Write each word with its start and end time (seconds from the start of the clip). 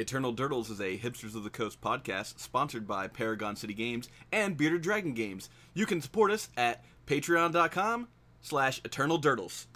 Eternal 0.00 0.32
Durdles 0.32 0.70
is 0.70 0.80
a 0.80 0.96
Hipsters 0.96 1.36
of 1.36 1.44
the 1.44 1.50
Coast 1.50 1.82
podcast 1.82 2.38
sponsored 2.40 2.88
by 2.88 3.06
Paragon 3.06 3.54
City 3.54 3.74
Games 3.74 4.08
and 4.32 4.56
Bearded 4.56 4.80
Dragon 4.80 5.12
Games. 5.12 5.50
You 5.74 5.84
can 5.84 6.00
support 6.00 6.30
us 6.30 6.48
at 6.56 6.82
patreon.com 7.06 8.08
slash 8.40 8.80
Eternal 8.82 9.20
Durdles. 9.20 9.66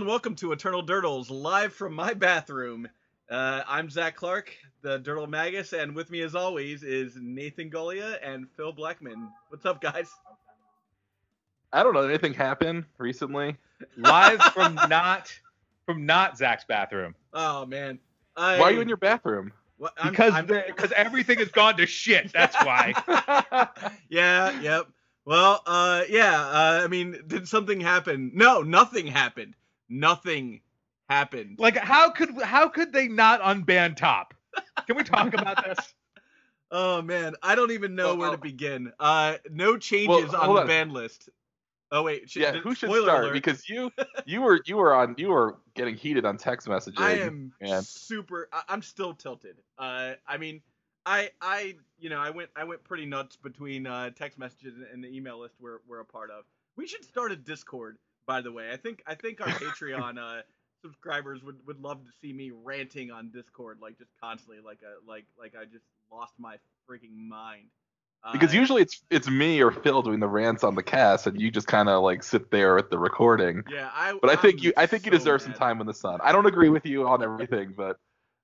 And 0.00 0.08
welcome 0.08 0.34
to 0.34 0.52
Eternal 0.52 0.82
Durdles, 0.82 1.28
live 1.28 1.74
from 1.74 1.92
my 1.92 2.14
bathroom. 2.14 2.88
Uh, 3.30 3.60
I'm 3.68 3.90
Zach 3.90 4.16
Clark, 4.16 4.50
the 4.80 4.98
Durdle 4.98 5.28
Magus, 5.28 5.74
and 5.74 5.94
with 5.94 6.10
me 6.10 6.22
as 6.22 6.34
always 6.34 6.82
is 6.82 7.18
Nathan 7.20 7.70
Golia 7.70 8.16
and 8.22 8.48
Phil 8.56 8.72
Blackman. 8.72 9.28
What's 9.50 9.66
up, 9.66 9.82
guys? 9.82 10.08
I 11.70 11.82
don't 11.82 11.92
know. 11.92 12.00
Did 12.00 12.12
anything 12.12 12.32
happen 12.32 12.86
recently? 12.96 13.58
live 13.98 14.40
from 14.54 14.74
not 14.88 15.38
from 15.84 16.06
not 16.06 16.38
Zach's 16.38 16.64
bathroom 16.64 17.14
Oh 17.34 17.66
man, 17.66 17.98
I, 18.34 18.58
Why 18.58 18.70
are 18.70 18.72
you 18.72 18.80
in 18.80 18.88
your 18.88 18.96
bathroom? 18.96 19.52
What, 19.76 19.92
I'm- 19.98 20.12
because 20.12 20.32
I'm- 20.32 20.46
because 20.46 20.92
everything 20.92 21.40
has 21.40 21.48
gone 21.48 21.76
to 21.76 21.84
shit. 21.84 22.32
That's 22.32 22.56
why. 22.64 22.94
yeah, 24.08 24.58
yep. 24.62 24.86
Well, 25.26 25.60
uh, 25.66 26.04
yeah. 26.08 26.40
Uh, 26.40 26.80
I 26.84 26.86
mean, 26.86 27.20
did 27.26 27.46
something 27.46 27.82
happen? 27.82 28.30
No, 28.32 28.62
nothing 28.62 29.06
happened. 29.06 29.56
Nothing 29.90 30.60
happened. 31.08 31.56
like 31.58 31.76
how 31.76 32.10
could 32.10 32.30
how 32.40 32.68
could 32.68 32.92
they 32.92 33.08
not 33.08 33.40
unban 33.42 33.96
top? 33.96 34.34
Can 34.86 34.96
we 34.96 35.02
talk 35.04 35.34
about 35.34 35.64
this? 35.66 35.94
Oh 36.70 37.02
man, 37.02 37.34
I 37.42 37.56
don't 37.56 37.72
even 37.72 37.96
know 37.96 38.06
Well, 38.06 38.18
where 38.18 38.30
to 38.30 38.38
begin. 38.38 38.92
Uh, 39.00 39.36
no 39.50 39.76
changes 39.76 40.08
Well, 40.32 40.40
on 40.40 40.46
hold 40.46 40.56
the 40.58 40.62
on. 40.62 40.66
ban 40.68 40.90
list. 40.90 41.28
Oh 41.92 42.04
wait, 42.04 42.30
sh- 42.30 42.36
yeah, 42.36 42.52
who 42.52 42.74
should 42.74 42.88
spoiler 42.90 43.08
start? 43.08 43.24
alert, 43.24 43.34
Because 43.34 43.68
you 43.68 43.90
you 44.26 44.40
were 44.42 44.60
you 44.64 44.76
were 44.76 44.94
on 44.94 45.16
you 45.18 45.28
were 45.30 45.56
getting 45.74 45.96
heated 45.96 46.24
on 46.24 46.36
text 46.36 46.68
messaging. 46.68 46.98
I 46.98 47.12
am 47.12 47.52
and 47.60 47.82
super. 47.84 48.48
I, 48.52 48.62
I'm 48.68 48.82
still 48.82 49.12
tilted. 49.12 49.56
Uh, 49.76 50.12
I 50.28 50.38
mean, 50.38 50.62
I 51.04 51.30
I 51.40 51.74
you 51.98 52.08
know 52.10 52.20
I 52.20 52.30
went 52.30 52.50
I 52.54 52.62
went 52.62 52.84
pretty 52.84 53.06
nuts 53.06 53.34
between 53.34 53.88
uh, 53.88 54.10
text 54.10 54.38
messages 54.38 54.74
and 54.92 55.02
the 55.02 55.08
email 55.08 55.40
list 55.40 55.56
we're 55.60 55.78
we're 55.88 55.98
a 56.00 56.04
part 56.04 56.30
of. 56.30 56.44
We 56.76 56.86
should 56.86 57.04
start 57.04 57.32
a 57.32 57.36
Discord, 57.36 57.98
by 58.26 58.40
the 58.40 58.52
way. 58.52 58.70
I 58.72 58.76
think 58.76 59.02
I 59.06 59.14
think 59.14 59.40
our 59.40 59.48
Patreon 59.48 60.18
uh, 60.18 60.42
subscribers 60.82 61.42
would, 61.42 61.56
would 61.66 61.80
love 61.80 62.04
to 62.04 62.10
see 62.20 62.32
me 62.32 62.50
ranting 62.50 63.10
on 63.10 63.30
Discord 63.30 63.78
like 63.80 63.98
just 63.98 64.10
constantly, 64.22 64.62
like 64.64 64.80
a 64.82 65.08
like 65.08 65.26
like 65.38 65.54
I 65.60 65.64
just 65.64 65.84
lost 66.10 66.34
my 66.38 66.56
freaking 66.88 67.16
mind. 67.16 67.66
Uh, 68.22 68.32
because 68.32 68.52
usually 68.52 68.82
it's 68.82 69.02
it's 69.10 69.28
me 69.28 69.62
or 69.62 69.70
Phil 69.70 70.02
doing 70.02 70.20
the 70.20 70.28
rants 70.28 70.62
on 70.62 70.74
the 70.74 70.82
cast, 70.82 71.26
and 71.26 71.40
you 71.40 71.50
just 71.50 71.66
kind 71.66 71.88
of 71.88 72.02
like 72.02 72.22
sit 72.22 72.50
there 72.50 72.76
at 72.76 72.90
the 72.90 72.98
recording. 72.98 73.62
yeah, 73.70 73.88
I. 73.94 74.18
But 74.20 74.30
I 74.30 74.36
think 74.36 74.60
I'm 74.60 74.64
you 74.64 74.72
I 74.76 74.86
think 74.86 75.06
you 75.06 75.12
so 75.12 75.18
deserve 75.18 75.42
some 75.42 75.52
mad. 75.52 75.58
time 75.58 75.80
in 75.80 75.86
the 75.86 75.94
sun. 75.94 76.20
I 76.22 76.32
don't 76.32 76.46
agree 76.46 76.68
with 76.68 76.84
you 76.84 77.06
on 77.08 77.22
everything, 77.22 77.72
but 77.74 77.96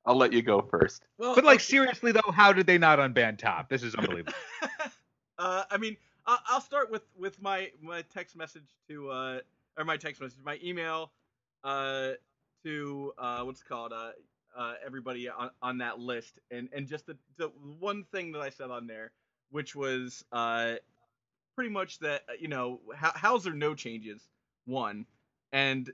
I'll 0.07 0.17
let 0.17 0.33
you 0.33 0.41
go 0.41 0.63
first. 0.63 1.03
Well, 1.19 1.35
But 1.35 1.45
like 1.45 1.57
okay. 1.57 1.65
seriously 1.65 2.13
though, 2.13 2.33
how 2.33 2.53
did 2.53 2.67
they 2.67 2.79
not 2.79 2.99
unban 2.99 3.37
top? 3.37 3.69
This 3.69 3.83
is 3.83 3.95
unbelievable. 3.97 4.33
uh, 5.39 5.65
I 5.71 5.77
mean, 5.77 5.97
I'll 6.27 6.61
start 6.61 6.91
with 6.91 7.03
with 7.17 7.41
my 7.43 7.71
my 7.83 8.03
text 8.15 8.37
message 8.37 8.69
to 8.89 9.11
uh 9.11 9.41
or 9.77 9.85
my 9.85 9.97
text 9.97 10.21
message, 10.21 10.39
my 10.45 10.59
email 10.63 11.13
uh 11.65 12.13
to 12.65 13.13
uh 13.19 13.43
what's 13.43 13.61
it 13.61 13.69
called 13.69 13.93
uh 13.93 14.11
uh 14.57 14.75
everybody 14.85 15.29
on 15.29 15.51
on 15.63 15.79
that 15.79 15.99
list, 15.99 16.39
and 16.51 16.69
and 16.73 16.87
just 16.87 17.07
the 17.07 17.17
the 17.37 17.49
one 17.79 18.05
thing 18.13 18.33
that 18.33 18.41
I 18.41 18.51
said 18.51 18.71
on 18.71 18.87
there, 18.87 19.13
which 19.51 19.75
was 19.75 20.25
uh 20.33 20.75
pretty 21.55 21.71
much 21.71 21.99
that 22.01 22.23
uh, 22.29 22.33
you 22.39 22.49
know 22.49 22.81
how 22.95 23.13
how's 23.15 23.45
there 23.45 23.53
no 23.55 23.75
changes 23.75 24.29
one, 24.67 25.07
and 25.53 25.91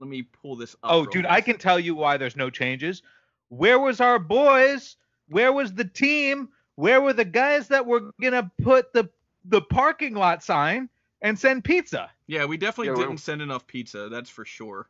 let 0.00 0.08
me 0.08 0.22
pull 0.22 0.56
this 0.56 0.74
up. 0.82 0.92
oh, 0.92 1.06
dude. 1.06 1.26
I 1.26 1.40
can 1.40 1.58
tell 1.58 1.80
you 1.80 1.94
why 1.94 2.16
there's 2.16 2.36
no 2.36 2.50
changes. 2.50 3.02
Where 3.48 3.78
was 3.78 4.00
our 4.00 4.18
boys? 4.18 4.96
Where 5.28 5.52
was 5.52 5.72
the 5.72 5.84
team? 5.84 6.48
Where 6.74 7.00
were 7.00 7.14
the 7.14 7.24
guys 7.24 7.68
that 7.68 7.86
were 7.86 8.12
gonna 8.20 8.50
put 8.62 8.92
the 8.92 9.08
the 9.46 9.62
parking 9.62 10.14
lot 10.14 10.42
sign 10.42 10.88
and 11.22 11.38
send 11.38 11.64
pizza? 11.64 12.10
Yeah, 12.26 12.46
we 12.46 12.56
definitely 12.56 12.88
Yeah, 12.88 13.06
didn't 13.06 13.18
send 13.18 13.42
enough 13.42 13.66
pizza. 13.66 14.08
That's 14.08 14.30
for 14.30 14.44
sure. 14.44 14.88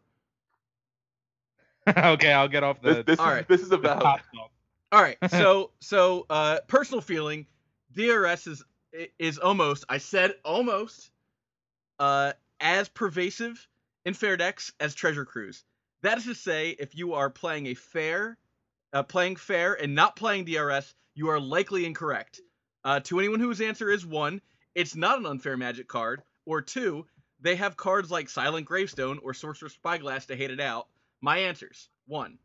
okay, 1.97 2.33
I'll 2.33 2.49
get 2.49 2.65
off 2.65 2.81
the. 2.81 2.95
This 2.95 3.05
this 3.05 3.21
all 3.21 3.27
is 3.27 3.33
right. 3.33 3.49
this 3.49 3.61
is 3.61 3.73
about 3.73 4.01
top 4.01 4.21
shelf. 4.35 4.51
All 4.93 5.03
right, 5.03 5.19
so 5.31 5.73
so 5.81 6.27
uh, 6.31 6.59
personal 6.69 7.01
feeling, 7.01 7.47
DRS 7.93 8.47
is 8.47 8.63
is 9.19 9.39
almost 9.39 9.85
I 9.89 9.99
said 9.99 10.35
almost 10.45 11.11
uh, 11.99 12.33
as 12.61 12.89
pervasive 12.89 13.67
in 14.05 14.15
fair 14.15 14.37
decks 14.37 14.73
as 14.79 14.95
Treasure 14.95 15.25
Cruise. 15.25 15.65
That 16.03 16.19
is 16.19 16.25
to 16.25 16.35
say, 16.35 16.71
if 16.71 16.95
you 16.95 17.15
are 17.15 17.31
playing 17.31 17.67
a 17.67 17.75
fair, 17.75 18.39
uh, 18.93 19.03
playing 19.03 19.37
fair 19.37 19.75
and 19.75 19.95
not 19.95 20.15
playing 20.15 20.45
DRS, 20.45 20.95
you 21.15 21.29
are 21.31 21.41
likely 21.41 21.85
incorrect. 21.85 22.41
Uh, 22.85 23.01
to 23.01 23.19
anyone 23.19 23.41
whose 23.41 23.61
answer 23.61 23.91
is 23.91 24.07
one, 24.07 24.41
it's 24.75 24.95
not 24.95 25.19
an 25.19 25.27
unfair 25.27 25.57
magic 25.57 25.89
card, 25.89 26.23
or 26.45 26.63
two, 26.63 27.07
they 27.41 27.57
have 27.57 27.77
cards 27.77 28.11
like 28.11 28.29
Silent 28.29 28.67
Gravestone 28.67 29.19
or 29.23 29.35
Sorcerer's 29.35 29.75
Spyglass 29.75 30.27
to 30.27 30.37
hate 30.37 30.51
it 30.51 30.61
out. 30.61 30.89
My 31.21 31.39
answers: 31.39 31.89
one. 32.07 32.39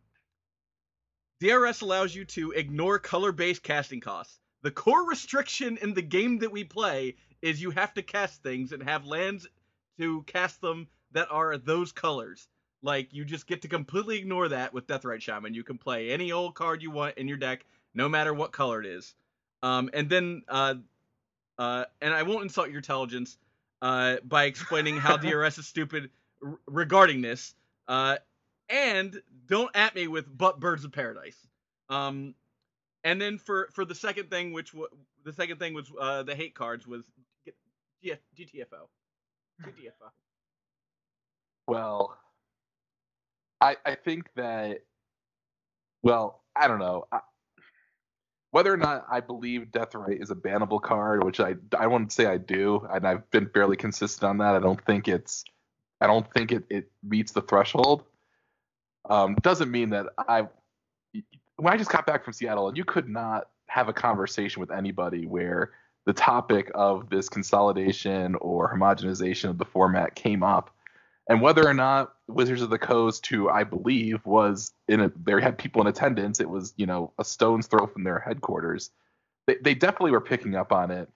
DRS 1.40 1.82
allows 1.82 2.14
you 2.14 2.24
to 2.26 2.52
ignore 2.52 3.00
color-based 3.00 3.64
casting 3.64 4.00
costs. 4.00 4.40
The 4.62 4.70
core 4.70 5.08
restriction 5.08 5.78
in 5.78 5.96
the 5.96 6.04
game 6.04 6.38
that 6.40 6.52
we 6.52 6.64
play 6.64 7.16
is 7.42 7.62
you 7.62 7.72
have 7.72 7.94
to 7.96 8.04
cast 8.04 8.44
things 8.44 8.72
and 8.72 8.84
have 8.84 9.06
lands 9.08 9.48
to 9.98 10.22
cast 10.24 10.62
them 10.62 10.88
that 11.14 11.32
are 11.32 11.58
those 11.58 11.92
colors. 11.92 12.48
Like 12.84 13.14
you 13.14 13.26
just 13.26 13.48
get 13.48 13.64
to 13.64 13.68
completely 13.68 14.20
ignore 14.20 14.50
that 14.50 14.74
with 14.74 14.88
Deathrite 14.88 15.22
Shaman. 15.22 15.54
You 15.54 15.64
can 15.64 15.78
play 15.78 16.12
any 16.12 16.32
old 16.32 16.56
card 16.56 16.82
you 16.82 16.92
want 16.92 17.18
in 17.18 17.28
your 17.28 17.38
deck, 17.38 17.66
no 17.94 18.08
matter 18.08 18.34
what 18.34 18.52
color 18.52 18.80
it 18.80 18.86
is. 18.86 19.14
Um, 19.64 19.90
and 19.94 20.10
then, 20.10 20.44
uh, 20.48 20.76
uh, 21.58 21.86
and 22.02 22.14
I 22.14 22.24
won't 22.24 22.44
insult 22.44 22.70
your 22.70 22.78
intelligence 22.78 23.38
uh, 23.82 24.18
by 24.24 24.46
explaining 24.46 24.98
how 24.98 25.18
DRS 25.18 25.58
is 25.60 25.68
stupid 25.68 26.10
r- 26.46 26.60
regarding 26.68 27.22
this. 27.22 27.56
Uh, 27.88 28.18
and 28.70 29.22
don't 29.48 29.76
at 29.76 29.96
me 29.96 30.08
with 30.08 30.26
but 30.38 30.60
birds 30.60 30.86
of 30.86 30.92
paradise. 30.92 31.38
Um, 31.90 32.36
and 33.04 33.22
then 33.22 33.38
for 33.38 33.70
for 33.74 33.86
the 33.86 33.96
second 33.96 34.30
thing, 34.30 34.54
which 34.54 34.72
w- 34.72 34.90
the 35.24 35.34
second 35.34 35.60
thing 35.60 35.74
was 35.74 35.92
uh, 36.00 36.24
the 36.24 36.36
hate 36.36 36.56
cards 36.56 36.88
was 36.88 37.06
G- 37.46 37.54
G- 38.04 38.14
GTFO. 38.46 38.88
GTFO. 39.66 40.12
Well, 41.68 42.18
I 43.62 43.78
I 43.86 43.96
think 43.96 44.30
that 44.36 44.80
well, 46.04 46.42
I 46.56 46.68
don't 46.68 46.80
know. 46.80 47.06
I, 47.12 47.20
whether 48.52 48.72
or 48.72 48.78
not 48.78 49.06
I 49.10 49.22
believe 49.22 49.68
Deathrite 49.72 50.22
is 50.22 50.30
a 50.30 50.36
bannable 50.36 50.82
card, 50.82 51.24
which 51.24 51.40
I 51.40 51.56
I 51.78 51.88
wouldn't 51.88 52.12
say 52.12 52.26
I 52.26 52.38
do, 52.38 52.88
and 52.92 53.08
I've 53.08 53.30
been 53.32 53.50
fairly 53.50 53.78
consistent 53.78 54.30
on 54.30 54.38
that. 54.40 54.56
I 54.56 54.60
don't 54.60 54.84
think 54.86 55.08
it's 55.08 55.44
I 56.00 56.08
don't 56.08 56.32
think 56.34 56.52
it, 56.52 56.64
it 56.70 56.92
meets 57.04 57.32
the 57.32 57.42
threshold. 57.42 58.04
Um, 59.10 59.36
doesn't 59.42 59.72
mean 59.72 59.90
that 59.92 60.08
I 60.18 60.48
when 61.58 61.74
I 61.74 61.78
just 61.78 61.92
got 61.92 62.06
back 62.06 62.24
from 62.24 62.34
Seattle 62.34 62.68
and 62.68 62.78
you 62.78 62.86
could 62.86 63.08
not 63.08 63.48
have 63.68 63.88
a 63.88 63.94
conversation 63.94 64.60
with 64.60 64.72
anybody 64.72 65.26
where 65.26 65.72
the 66.06 66.14
topic 66.14 66.72
of 66.76 67.10
this 67.10 67.30
consolidation 67.30 68.36
or 68.36 68.74
homogenization 68.74 69.50
of 69.50 69.58
the 69.58 69.66
format 69.66 70.16
came 70.16 70.44
up 70.44 70.76
and 71.32 71.42
whether 71.42 71.66
or 71.66 71.74
not 71.74 72.14
Wizards 72.28 72.62
of 72.62 72.70
the 72.70 72.78
Coast, 72.78 73.26
who 73.28 73.48
I 73.48 73.64
believe 73.64 74.26
was 74.26 74.74
in 74.90 75.00
a, 75.00 75.10
they 75.24 75.40
had 75.42 75.58
people 75.58 75.80
in 75.80 75.88
attendance, 75.88 76.42
it 76.42 76.50
was 76.50 76.74
you 76.76 76.86
know 76.86 77.14
a 77.18 77.24
stone's 77.24 77.68
throw 77.68 77.88
from 77.88 78.04
their 78.04 78.20
headquarters. 78.20 78.92
They, 79.48 79.56
they 79.62 79.74
definitely 79.74 80.12
were 80.12 80.20
picking 80.20 80.56
up 80.56 80.74
on 80.74 80.92
it, 80.92 81.08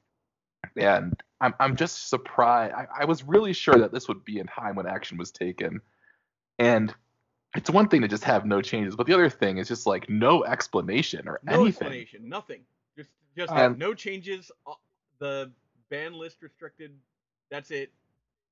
and 0.78 1.22
I'm 1.42 1.54
I'm 1.60 1.76
just 1.76 2.08
surprised. 2.08 2.74
I, 2.74 2.88
I 3.02 3.06
was 3.06 3.26
really 3.26 3.52
sure 3.52 3.76
that 3.76 3.92
this 3.92 4.08
would 4.08 4.24
be 4.24 4.40
in 4.40 4.48
time 4.48 4.76
when 4.76 4.88
action 4.88 5.18
was 5.18 5.32
taken, 5.32 5.82
and 6.60 6.96
it's 7.54 7.70
one 7.70 7.90
thing 7.90 8.02
to 8.02 8.08
just 8.08 8.24
have 8.24 8.46
no 8.46 8.62
changes, 8.62 8.96
but 8.96 9.08
the 9.08 9.14
other 9.14 9.30
thing 9.30 9.58
is 9.58 9.68
just 9.68 9.86
like 9.86 10.10
no 10.10 10.46
explanation 10.46 11.28
or 11.28 11.42
No 11.44 11.52
anything. 11.52 11.64
No 11.64 11.68
explanation. 11.68 12.30
Nothing. 12.30 12.62
Just 12.98 13.10
just 13.36 13.52
Um, 13.52 13.78
no 13.78 13.94
changes. 13.94 14.50
uh, 14.66 14.76
The 15.20 15.52
ban 15.90 16.14
list 16.14 16.42
restricted. 16.42 16.92
That's 17.52 17.70
it. 17.70 17.92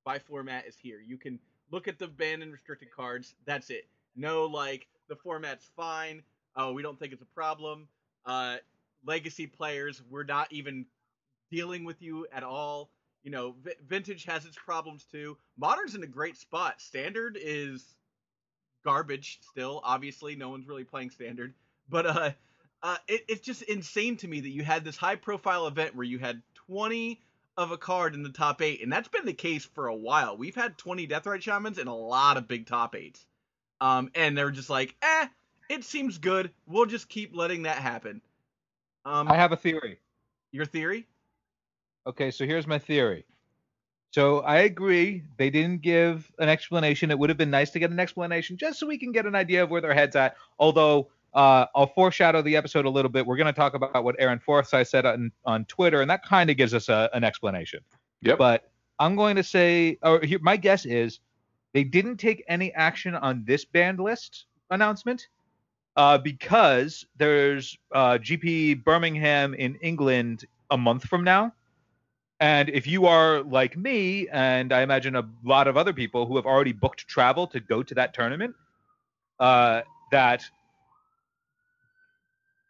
By 0.04 0.19
format 0.19 0.65
is 0.68 0.75
here. 0.75 1.00
You 1.00 1.18
can 1.18 1.39
look 1.74 1.88
at 1.88 1.98
the 1.98 2.08
banned 2.08 2.44
and 2.44 2.54
restricted 2.54 2.92
cards. 2.92 3.34
That's 3.46 3.72
it. 3.72 3.88
No 4.16 4.46
like 4.46 4.88
the 5.10 5.16
format's 5.16 5.68
fine. 5.75 6.22
Oh, 6.56 6.72
we 6.72 6.84
don't 6.84 7.00
think 7.00 7.14
it's 7.14 7.22
a 7.24 7.36
problem. 7.36 7.88
Uh, 8.25 8.58
legacy 9.06 9.48
players 9.48 10.02
we're 10.10 10.24
not 10.24 10.48
even 10.54 10.86
dealing 11.52 11.84
with 11.84 12.02
you 12.02 12.28
at 12.31 12.44
all. 12.44 12.92
You 13.24 13.31
know, 13.31 13.56
v- 13.64 13.74
vintage 13.88 14.25
has 14.25 14.46
its 14.46 14.56
problems 14.56 15.06
too. 15.12 15.36
Modern's 15.58 15.96
in 15.96 16.04
a 16.04 16.08
great 16.08 16.38
spot. 16.38 16.80
Standard 16.80 17.38
is 17.42 17.84
garbage 18.86 19.40
still. 19.42 19.81
Obviously, 19.84 20.36
no 20.36 20.50
one's 20.50 20.68
really 20.68 20.84
playing 20.84 21.10
standard, 21.10 21.56
but 21.90 22.06
uh, 22.06 22.31
uh, 22.84 22.98
it, 23.08 23.25
it's 23.28 23.42
just 23.42 23.64
insane 23.64 24.18
to 24.18 24.28
me 24.28 24.42
that 24.42 24.50
you 24.50 24.64
had 24.64 24.86
this 24.86 24.98
high 24.98 25.16
profile 25.16 25.66
event 25.66 25.96
where 25.96 26.06
you 26.06 26.20
had 26.20 26.44
20 26.68 27.20
of 27.58 27.72
a 27.72 27.78
card 27.78 28.16
in 28.16 28.24
the 28.24 28.30
top 28.30 28.62
eight, 28.62 28.82
and 28.82 28.92
that's 28.92 29.08
been 29.08 29.26
the 29.26 29.34
case 29.34 29.66
for 29.66 29.88
a 29.88 29.96
while. 29.96 30.38
We've 30.38 30.56
had 30.56 30.78
20 30.78 31.08
Deathrite 31.08 31.42
Shamans 31.42 31.78
and 31.78 31.90
a 31.90 31.94
lot 31.94 32.38
of 32.38 32.48
big 32.48 32.68
top 32.68 32.96
eights. 32.96 33.26
Um, 33.82 34.10
and 34.16 34.38
they're 34.38 34.52
just 34.52 34.70
like, 34.70 34.96
eh, 35.02 35.28
it 35.70 35.84
seems 35.84 36.18
good. 36.18 36.52
We'll 36.68 36.86
just 36.86 37.10
keep 37.10 37.36
letting 37.36 37.64
that 37.64 37.78
happen. 37.78 38.22
Um, 39.06 39.28
I 39.28 39.36
have 39.36 39.52
a 39.52 39.58
theory. 39.58 40.00
your 40.52 40.66
theory? 40.66 41.08
Okay, 42.08 42.32
so 42.32 42.46
here's 42.46 42.68
my 42.68 42.80
theory. 42.80 43.26
So 44.12 44.42
I 44.42 44.60
agree 44.60 45.24
they 45.38 45.50
didn't 45.50 45.82
give 45.82 46.32
an 46.38 46.48
explanation. 46.48 47.10
It 47.10 47.18
would 47.18 47.30
have 47.30 47.38
been 47.38 47.50
nice 47.50 47.72
to 47.72 47.80
get 47.80 47.90
an 47.90 48.00
explanation 48.00 48.58
just 48.58 48.80
so 48.80 48.86
we 48.86 48.98
can 48.98 49.12
get 49.12 49.26
an 49.26 49.36
idea 49.36 49.64
of 49.64 49.72
where 49.72 49.82
their 49.82 49.94
heads 49.94 50.16
at. 50.16 50.38
Although 50.60 51.10
uh, 51.34 51.66
I'll 51.76 51.88
foreshadow 51.88 52.42
the 52.42 52.56
episode 52.56 52.86
a 52.86 52.90
little 52.90 53.10
bit. 53.10 53.26
We're 53.26 53.38
going 53.38 53.48
to 53.48 53.54
talk 53.54 53.74
about 53.74 54.04
what 54.04 54.16
Aaron 54.20 54.40
Forsythe 54.40 54.88
said 54.88 55.06
on, 55.06 55.32
on 55.46 55.66
Twitter, 55.66 56.02
and 56.02 56.10
that 56.10 56.24
kind 56.24 56.50
of 56.50 56.58
gives 56.58 56.74
us 56.74 56.90
a, 56.90 57.10
an 57.14 57.24
explanation. 57.24 57.80
Yep. 58.22 58.38
But 58.38 58.72
I'm 59.00 59.16
going 59.16 59.36
to 59.36 59.44
say, 59.44 59.98
or 60.04 60.22
here, 60.22 60.40
my 60.42 60.58
guess 60.58 60.86
is 60.86 61.20
they 61.74 61.84
didn't 61.84 62.18
take 62.18 62.44
any 62.48 62.72
action 62.74 63.16
on 63.16 63.44
this 63.46 63.66
band 63.66 64.00
list 64.00 64.46
announcement 64.70 65.28
uh, 65.96 66.18
because 66.18 67.06
there's 67.18 67.78
uh, 67.94 68.14
GP 68.14 68.84
Birmingham 68.84 69.54
in 69.56 69.76
England 69.76 70.46
a 70.70 70.78
month 70.78 71.06
from 71.06 71.24
now. 71.24 71.54
And 72.40 72.70
if 72.70 72.86
you 72.86 73.06
are 73.06 73.42
like 73.44 73.78
me, 73.78 74.28
and 74.30 74.74
I 74.74 74.82
imagine 74.82 75.16
a 75.16 75.28
lot 75.44 75.68
of 75.68 75.78
other 75.78 75.94
people 75.94 76.26
who 76.26 76.36
have 76.36 76.46
already 76.46 76.74
booked 76.74 77.08
travel 77.08 77.48
to 77.48 77.60
go 77.60 77.84
to 77.84 77.96
that 77.96 78.14
tournament, 78.14 78.56
uh, 79.40 79.82
that 80.12 80.44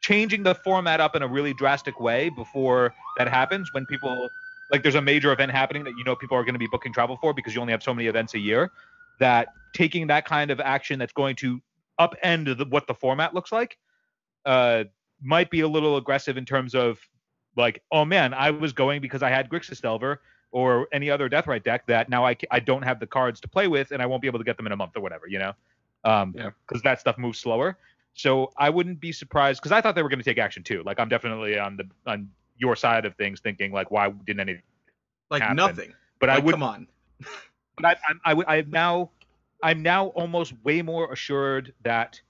changing 0.03 0.44
the 0.44 0.53
format 0.53 1.00
up 1.00 1.15
in 1.15 1.23
a 1.23 1.27
really 1.27 1.53
drastic 1.53 2.00
way 2.00 2.29
before 2.29 2.94
that 3.17 3.27
happens, 3.27 3.73
when 3.73 3.85
people 3.85 4.29
like 4.71 4.83
there's 4.83 4.95
a 4.95 5.01
major 5.01 5.31
event 5.31 5.51
happening 5.51 5.83
that 5.83 5.97
you 5.97 6.03
know 6.03 6.15
people 6.15 6.38
are 6.38 6.44
going 6.44 6.53
to 6.53 6.59
be 6.59 6.67
booking 6.67 6.94
travel 6.94 7.17
for 7.21 7.33
because 7.33 7.55
you 7.55 7.61
only 7.61 7.71
have 7.71 7.81
so 7.81 7.94
many 7.94 8.07
events 8.07 8.33
a 8.35 8.39
year, 8.39 8.71
that 9.19 9.47
taking 9.73 10.07
that 10.07 10.25
kind 10.25 10.51
of 10.51 10.59
action 10.59 11.00
that's 11.00 11.13
going 11.13 11.35
to 11.35 11.59
upend 12.00 12.57
the, 12.57 12.65
what 12.65 12.85
the 12.88 12.94
format 12.94 13.33
looks 13.33 13.51
like 13.51 13.77
uh, 14.45 14.83
might 15.21 15.50
be 15.50 15.61
a 15.61 15.67
little 15.67 15.97
aggressive 15.97 16.38
in 16.38 16.45
terms 16.45 16.75
of 16.75 17.00
like, 17.55 17.81
oh 17.91 18.03
man, 18.03 18.33
I 18.33 18.51
was 18.51 18.73
going 18.73 19.01
because 19.01 19.23
I 19.23 19.29
had 19.29 19.50
Grixis 19.50 19.81
Delver 19.81 20.21
or 20.51 20.88
any 20.91 21.09
other 21.09 21.29
Deathrite 21.29 21.63
deck 21.63 21.85
that 21.88 22.09
now 22.09 22.25
I, 22.25 22.35
I 22.51 22.59
don't 22.59 22.83
have 22.83 23.00
the 23.00 23.07
cards 23.07 23.39
to 23.41 23.47
play 23.47 23.67
with 23.67 23.91
and 23.91 24.01
I 24.01 24.05
won't 24.05 24.21
be 24.21 24.27
able 24.27 24.39
to 24.39 24.45
get 24.45 24.57
them 24.57 24.65
in 24.65 24.71
a 24.71 24.75
month 24.75 24.94
or 24.95 25.01
whatever, 25.01 25.27
you 25.27 25.39
know? 25.39 25.53
Um, 26.03 26.33
Yeah. 26.35 26.51
because 26.67 26.81
that 26.83 27.00
stuff 27.00 27.17
moves 27.17 27.39
slower. 27.39 27.77
So 28.13 28.51
I 28.57 28.69
wouldn't 28.69 29.00
be 29.00 29.12
surprised 29.12 29.60
because 29.62 29.71
I 29.71 29.81
thought 29.81 29.95
they 29.95 30.04
were 30.04 30.10
going 30.10 30.19
to 30.19 30.25
take 30.25 30.38
action 30.38 30.63
too. 30.63 30.83
Like 30.83 31.00
I'm 31.00 31.10
definitely 31.10 31.57
on 31.57 31.77
the 31.77 31.88
on 32.06 32.30
your 32.57 32.75
side 32.75 33.06
of 33.06 33.15
things, 33.15 33.39
thinking 33.39 33.71
like, 33.71 33.92
why 33.92 34.10
didn't 34.10 34.42
any? 34.42 34.62
Like 35.30 35.42
Happen. 35.42 35.56
nothing. 35.57 35.94
But 36.19 36.30
I 36.30 36.39
would 36.39 36.51
come 36.51 36.63
on. 36.63 36.88
but 37.75 37.86
I, 37.86 37.95
I'm, 38.07 38.21
I, 38.24 38.33
would- 38.33 38.48
I'm 38.48 38.69
now, 38.69 39.10
I'm 39.62 39.81
now 39.81 40.07
almost 40.07 40.54
way 40.63 40.81
more 40.81 41.12
assured 41.12 41.74
that 41.83 42.21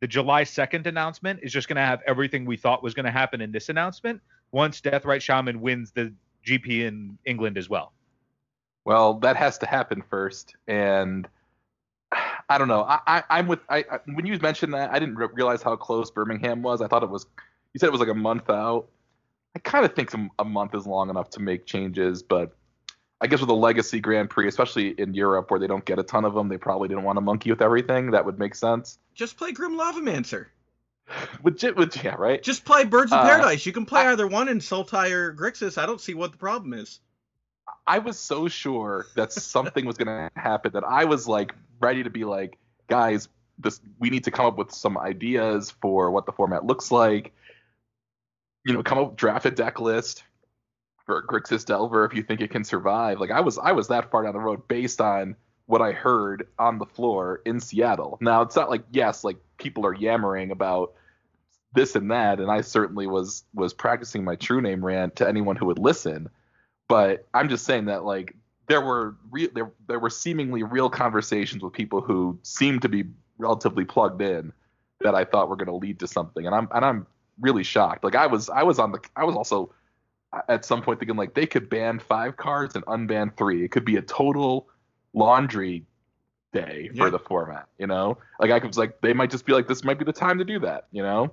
the 0.00 0.06
July 0.06 0.44
2nd 0.44 0.86
announcement 0.86 1.40
is 1.42 1.52
just 1.52 1.68
going 1.68 1.76
to 1.76 1.82
have 1.82 2.00
everything 2.06 2.44
we 2.44 2.56
thought 2.56 2.82
was 2.82 2.94
going 2.94 3.06
to 3.06 3.10
happen 3.10 3.40
in 3.40 3.50
this 3.50 3.68
announcement 3.68 4.20
once 4.52 4.80
Deathrite 4.80 5.22
Shaman 5.22 5.60
wins 5.60 5.90
the 5.90 6.12
GP 6.46 6.86
in 6.86 7.18
England 7.24 7.58
as 7.58 7.68
well. 7.68 7.92
Well, 8.84 9.14
that 9.14 9.36
has 9.36 9.58
to 9.58 9.66
happen 9.66 10.02
first, 10.08 10.54
and 10.68 11.26
I 12.48 12.58
don't 12.58 12.68
know. 12.68 12.82
I, 12.82 13.00
I 13.06 13.22
I'm 13.30 13.46
with. 13.48 13.60
I, 13.68 13.78
I 13.90 13.98
when 14.06 14.26
you 14.26 14.38
mentioned 14.38 14.74
that, 14.74 14.90
I 14.90 14.98
didn't 14.98 15.16
re- 15.16 15.28
realize 15.32 15.62
how 15.62 15.74
close 15.76 16.10
Birmingham 16.10 16.62
was. 16.62 16.80
I 16.80 16.86
thought 16.86 17.02
it 17.02 17.10
was. 17.10 17.26
You 17.72 17.78
said 17.80 17.86
it 17.86 17.92
was 17.92 18.00
like 18.00 18.08
a 18.10 18.14
month 18.14 18.48
out. 18.50 18.86
I 19.54 19.58
kind 19.58 19.84
of 19.84 19.94
think 19.94 20.10
some, 20.10 20.30
a 20.38 20.44
month 20.44 20.74
is 20.74 20.86
long 20.86 21.08
enough 21.10 21.30
to 21.30 21.40
make 21.40 21.64
changes, 21.66 22.22
but 22.22 22.54
I 23.22 23.26
guess 23.26 23.40
with 23.40 23.48
a 23.48 23.54
legacy 23.54 24.00
Grand 24.00 24.28
Prix, 24.28 24.48
especially 24.48 24.90
in 24.90 25.14
Europe 25.14 25.50
where 25.50 25.58
they 25.58 25.66
don't 25.66 25.84
get 25.84 25.98
a 25.98 26.02
ton 26.02 26.24
of 26.26 26.34
them, 26.34 26.48
they 26.48 26.58
probably 26.58 26.88
didn't 26.88 27.04
want 27.04 27.16
to 27.16 27.22
monkey 27.22 27.50
with 27.50 27.62
everything. 27.62 28.10
That 28.10 28.26
would 28.26 28.38
make 28.38 28.54
sense. 28.54 28.98
Just 29.14 29.38
play 29.38 29.52
Grim 29.52 29.78
Lavamancer. 29.78 30.46
Legit, 31.42 31.76
legit 31.78 32.04
yeah, 32.04 32.14
right. 32.16 32.42
Just 32.42 32.64
play 32.64 32.84
Birds 32.84 33.12
of 33.12 33.18
Uh, 33.20 33.24
Paradise. 33.24 33.64
You 33.64 33.72
can 33.72 33.86
play 33.86 34.02
I- 34.02 34.12
either 34.12 34.26
one 34.26 34.48
in 34.48 34.58
Sultai 34.58 35.10
or 35.12 35.32
Grixis. 35.34 35.78
I 35.78 35.86
don't 35.86 36.00
see 36.00 36.14
what 36.14 36.32
the 36.32 36.38
problem 36.38 36.74
is. 36.74 37.00
I 37.86 38.00
was 38.00 38.18
so 38.18 38.48
sure 38.48 39.06
that 39.14 39.32
something 39.32 39.86
was 39.86 39.96
going 39.96 40.08
to 40.08 40.30
happen 40.40 40.72
that 40.72 40.84
I 40.84 41.04
was 41.04 41.26
like 41.28 41.54
ready 41.80 42.02
to 42.02 42.10
be 42.10 42.24
like, 42.24 42.58
guys, 42.88 43.28
this 43.58 43.80
we 43.98 44.10
need 44.10 44.24
to 44.24 44.30
come 44.30 44.46
up 44.46 44.58
with 44.58 44.72
some 44.72 44.98
ideas 44.98 45.70
for 45.70 46.10
what 46.10 46.26
the 46.26 46.32
format 46.32 46.64
looks 46.64 46.90
like. 46.90 47.32
You 48.64 48.74
know, 48.74 48.82
come 48.82 48.98
up 48.98 49.16
draft 49.16 49.46
a 49.46 49.50
deck 49.50 49.80
list 49.80 50.24
for 51.04 51.22
Grixis 51.22 51.64
Delver 51.64 52.04
if 52.04 52.14
you 52.14 52.22
think 52.22 52.40
it 52.40 52.50
can 52.50 52.64
survive. 52.64 53.20
Like 53.20 53.30
I 53.30 53.40
was 53.40 53.58
I 53.58 53.72
was 53.72 53.88
that 53.88 54.10
far 54.10 54.24
down 54.24 54.34
the 54.34 54.40
road 54.40 54.68
based 54.68 55.00
on 55.00 55.36
what 55.66 55.82
I 55.82 55.92
heard 55.92 56.48
on 56.58 56.78
the 56.78 56.86
floor 56.86 57.40
in 57.44 57.60
Seattle. 57.60 58.18
Now 58.20 58.42
it's 58.42 58.56
not 58.56 58.70
like 58.70 58.84
yes, 58.90 59.24
like 59.24 59.38
people 59.58 59.86
are 59.86 59.94
yammering 59.94 60.50
about 60.50 60.94
this 61.72 61.94
and 61.96 62.10
that, 62.10 62.40
and 62.40 62.50
I 62.50 62.60
certainly 62.60 63.06
was 63.06 63.44
was 63.54 63.72
practicing 63.72 64.24
my 64.24 64.36
true 64.36 64.60
name 64.60 64.84
rant 64.84 65.16
to 65.16 65.28
anyone 65.28 65.56
who 65.56 65.66
would 65.66 65.78
listen 65.78 66.28
but 66.88 67.26
I'm 67.34 67.48
just 67.48 67.64
saying 67.64 67.86
that 67.86 68.04
like 68.04 68.34
there 68.68 68.80
were 68.80 69.16
real 69.30 69.48
there 69.54 69.70
there 69.86 69.98
were 69.98 70.10
seemingly 70.10 70.62
real 70.62 70.90
conversations 70.90 71.62
with 71.62 71.72
people 71.72 72.00
who 72.00 72.38
seemed 72.42 72.82
to 72.82 72.88
be 72.88 73.04
relatively 73.38 73.84
plugged 73.84 74.20
in 74.22 74.52
that 75.00 75.14
I 75.14 75.24
thought 75.24 75.48
were 75.48 75.56
going 75.56 75.66
to 75.68 75.74
lead 75.76 76.00
to 76.00 76.06
something, 76.08 76.46
and 76.46 76.54
I'm 76.54 76.68
and 76.74 76.84
I'm 76.84 77.06
really 77.40 77.62
shocked. 77.62 78.02
Like 78.04 78.14
I 78.16 78.26
was 78.26 78.48
I 78.48 78.62
was 78.62 78.78
on 78.78 78.92
the 78.92 79.00
I 79.14 79.24
was 79.24 79.36
also 79.36 79.72
at 80.48 80.64
some 80.64 80.82
point 80.82 80.98
thinking 80.98 81.16
like 81.16 81.34
they 81.34 81.46
could 81.46 81.68
ban 81.68 81.98
five 81.98 82.36
cards 82.36 82.74
and 82.74 82.84
unban 82.86 83.36
three. 83.36 83.64
It 83.64 83.70
could 83.70 83.84
be 83.84 83.96
a 83.96 84.02
total 84.02 84.68
laundry 85.14 85.84
day 86.52 86.90
Yeah. 86.92 87.04
for 87.04 87.10
the 87.10 87.18
format. 87.18 87.68
You 87.78 87.86
know, 87.86 88.18
like 88.40 88.50
I 88.50 88.66
was 88.66 88.78
like 88.78 89.00
they 89.00 89.12
might 89.12 89.30
just 89.30 89.46
be 89.46 89.52
like 89.52 89.68
this 89.68 89.84
might 89.84 89.98
be 89.98 90.04
the 90.04 90.12
time 90.12 90.38
to 90.38 90.44
do 90.44 90.58
that. 90.60 90.86
You 90.92 91.02
know. 91.02 91.32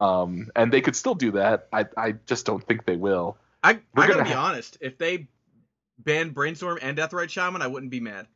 Um, 0.00 0.50
and 0.56 0.72
they 0.72 0.80
could 0.80 0.96
still 0.96 1.14
do 1.14 1.32
that. 1.32 1.68
I, 1.74 1.84
I 1.94 2.12
just 2.24 2.46
don't 2.46 2.66
think 2.66 2.86
they 2.86 2.96
will. 2.96 3.36
I, 3.62 3.80
We're 3.94 4.04
I 4.04 4.06
gotta 4.06 4.12
gonna 4.20 4.24
be 4.24 4.30
ha- 4.34 4.46
honest. 4.46 4.78
If 4.80 4.96
they 4.96 5.28
banned 6.04 6.34
Brainstorm 6.34 6.78
and 6.82 6.96
Deathrite 6.96 7.30
Shaman, 7.30 7.62
I 7.62 7.66
wouldn't 7.66 7.90
be 7.90 8.00
mad. 8.00 8.26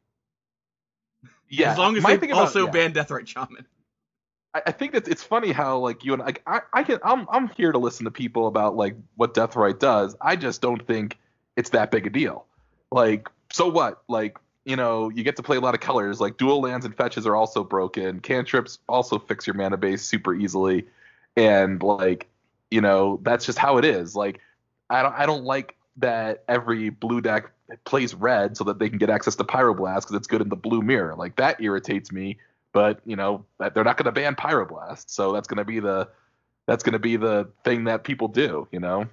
Yeah, 1.49 1.73
as 1.73 1.79
long 1.79 1.97
as 1.97 2.03
my 2.03 2.17
they 2.17 2.31
about- 2.31 2.41
also 2.41 2.65
yeah. 2.67 2.71
banned 2.71 2.95
Deathrite 2.95 3.27
Shaman. 3.27 3.67
I, 4.55 4.63
I 4.67 4.73
think 4.73 4.93
that 4.93 5.09
it's 5.09 5.23
funny 5.23 5.53
how 5.53 5.79
like 5.79 6.05
you 6.05 6.13
and 6.15 6.23
like 6.23 6.43
I, 6.47 6.61
I 6.73 6.83
can 6.83 6.99
I'm 7.05 7.27
I'm 7.31 7.49
here 7.49 7.73
to 7.73 7.79
listen 7.79 8.05
to 8.05 8.11
people 8.11 8.47
about 8.47 8.77
like 8.77 8.97
what 9.17 9.35
Deathrite 9.35 9.79
does. 9.79 10.17
I 10.21 10.37
just 10.37 10.61
don't 10.63 10.85
think 10.87 11.19
it's 11.57 11.71
that 11.71 11.91
big 11.91 12.07
a 12.07 12.11
deal. 12.11 12.47
Like 12.91 13.29
so 13.53 13.69
what? 13.69 14.03
Like 14.09 14.39
you 14.65 14.77
know 14.77 15.11
you 15.11 15.23
get 15.23 15.37
to 15.37 15.43
play 15.43 15.57
a 15.57 15.61
lot 15.61 15.75
of 15.75 15.81
colors. 15.81 16.21
Like 16.21 16.37
dual 16.37 16.61
lands 16.61 16.85
and 16.87 16.97
fetches 16.97 17.27
are 17.27 17.37
also 17.37 17.63
broken. 17.65 18.21
Cantrips 18.21 18.79
also 18.89 19.19
fix 19.19 19.47
your 19.47 19.55
mana 19.55 19.77
base 19.77 20.05
super 20.05 20.35
easily, 20.35 20.87
and 21.37 21.83
like 21.83 22.29
you 22.71 22.81
know 22.81 23.21
that's 23.23 23.47
just 23.47 23.59
how 23.59 23.77
it 23.79 23.85
is. 23.85 24.17
Like 24.17 24.41
I 24.89 25.03
don't 25.03 25.15
I 25.15 25.27
don't 25.27 25.45
like 25.45 25.77
that 25.99 26.43
every 26.49 26.89
blue 26.91 27.21
deck 27.21 27.51
plays 27.85 28.15
red 28.15 28.57
so 28.57 28.65
that 28.65 28.79
they 28.79 28.89
can 28.89 28.99
get 28.99 29.11
access 29.11 29.37
to 29.37 29.45
Pyroblast 29.45 30.03
because 30.03 30.17
it's 30.17 30.27
good 30.27 30.41
in 30.43 30.49
the 30.49 30.57
blue 30.57 30.83
mirror. 30.83 31.15
Like 31.15 31.37
that 31.37 31.61
irritates 31.61 32.11
me 32.13 32.39
but 32.73 33.01
you 33.07 33.15
know 33.15 33.45
they're 33.61 33.85
not 33.85 33.97
going 33.97 34.05
to 34.05 34.11
ban 34.11 34.35
pyroblast 34.35 35.05
so 35.07 35.33
that's 35.33 35.47
going 35.47 35.59
to 35.59 35.65
be 35.65 35.79
the 35.79 36.09
that's 36.67 36.83
going 36.83 36.93
to 36.93 36.99
be 36.99 37.15
the 37.17 37.49
thing 37.63 37.85
that 37.85 38.03
people 38.03 38.27
do 38.27 38.67
you 38.73 38.81
know 38.81 39.07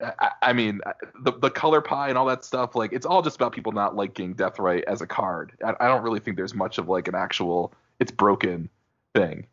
I, 0.00 0.32
I 0.42 0.52
mean 0.52 0.80
the 1.20 1.30
the 1.38 1.50
color 1.50 1.80
pie 1.80 2.08
and 2.08 2.18
all 2.18 2.26
that 2.26 2.44
stuff 2.44 2.74
like 2.74 2.92
it's 2.92 3.06
all 3.06 3.22
just 3.22 3.36
about 3.36 3.52
people 3.52 3.70
not 3.70 3.94
liking 3.94 4.34
deathrite 4.34 4.82
as 4.88 5.00
a 5.02 5.06
card 5.06 5.52
I, 5.64 5.74
I 5.78 5.86
don't 5.86 6.02
really 6.02 6.18
think 6.18 6.36
there's 6.36 6.54
much 6.54 6.78
of 6.78 6.88
like 6.88 7.06
an 7.06 7.14
actual 7.14 7.72
it's 8.00 8.10
broken 8.10 8.68
thing 9.14 9.46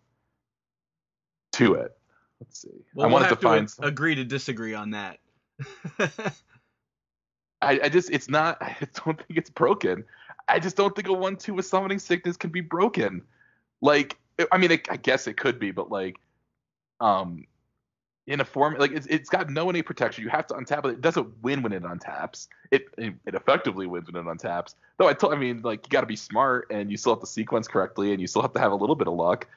to 1.54 1.76
it 1.76 1.96
let's 2.42 2.60
see 2.60 2.70
Well, 2.96 3.06
i 3.06 3.08
we'll 3.08 3.20
wanted 3.20 3.30
to 3.30 3.36
find 3.36 3.68
to 3.68 3.74
some- 3.76 3.86
agree 3.86 4.16
to 4.16 4.26
disagree 4.26 4.74
on 4.74 4.92
that. 4.92 5.20
I, 7.62 7.80
I 7.84 7.90
just 7.90 8.10
it's 8.12 8.30
not 8.30 8.58
I 8.62 8.76
don't 9.06 9.18
think 9.18 9.38
it's 9.38 9.50
broken. 9.50 10.06
I 10.48 10.60
just 10.60 10.76
don't 10.76 10.96
think 10.96 11.08
a 11.08 11.14
one 11.14 11.36
two 11.36 11.54
with 11.54 11.66
summoning 11.66 12.00
sickness 12.00 12.38
can 12.38 12.50
be 12.50 12.62
broken. 12.62 13.22
Like 13.82 14.18
I 14.52 14.58
mean 14.58 14.72
I, 14.72 14.82
I 14.90 14.98
guess 14.98 15.28
it 15.28 15.38
could 15.38 15.60
be, 15.60 15.72
but 15.72 15.92
like 15.92 16.20
um 17.00 17.46
in 18.28 18.42
a 18.42 18.46
form 18.46 18.76
like 18.78 18.92
it's, 18.92 19.08
it's 19.08 19.30
got 19.30 19.50
no 19.50 19.70
innate 19.70 19.86
protection. 19.86 20.24
You 20.24 20.30
have 20.30 20.46
to 20.48 20.54
untap 20.54 20.86
it. 20.86 20.92
It 20.92 21.02
doesn't 21.02 21.42
win 21.42 21.64
when 21.64 21.74
it 21.74 21.84
untaps. 21.84 22.48
It 22.72 22.88
it, 22.98 23.14
it 23.26 23.36
effectively 23.36 23.88
wins 23.88 24.12
when 24.12 24.28
it 24.28 24.30
untaps. 24.30 24.76
Though 24.98 25.08
I 25.08 25.14
told 25.14 25.34
I 25.34 25.38
mean 25.38 25.62
like 25.62 25.86
you 25.86 25.90
got 25.90 26.02
to 26.02 26.08
be 26.08 26.16
smart 26.16 26.68
and 26.70 26.92
you 26.92 26.98
still 26.98 27.14
have 27.14 27.22
to 27.22 27.28
sequence 27.28 27.68
correctly 27.68 28.12
and 28.12 28.22
you 28.22 28.28
still 28.28 28.42
have 28.42 28.54
to 28.54 28.60
have 28.60 28.72
a 28.72 28.76
little 28.76 28.96
bit 28.96 29.08
of 29.08 29.16
luck. 29.16 29.48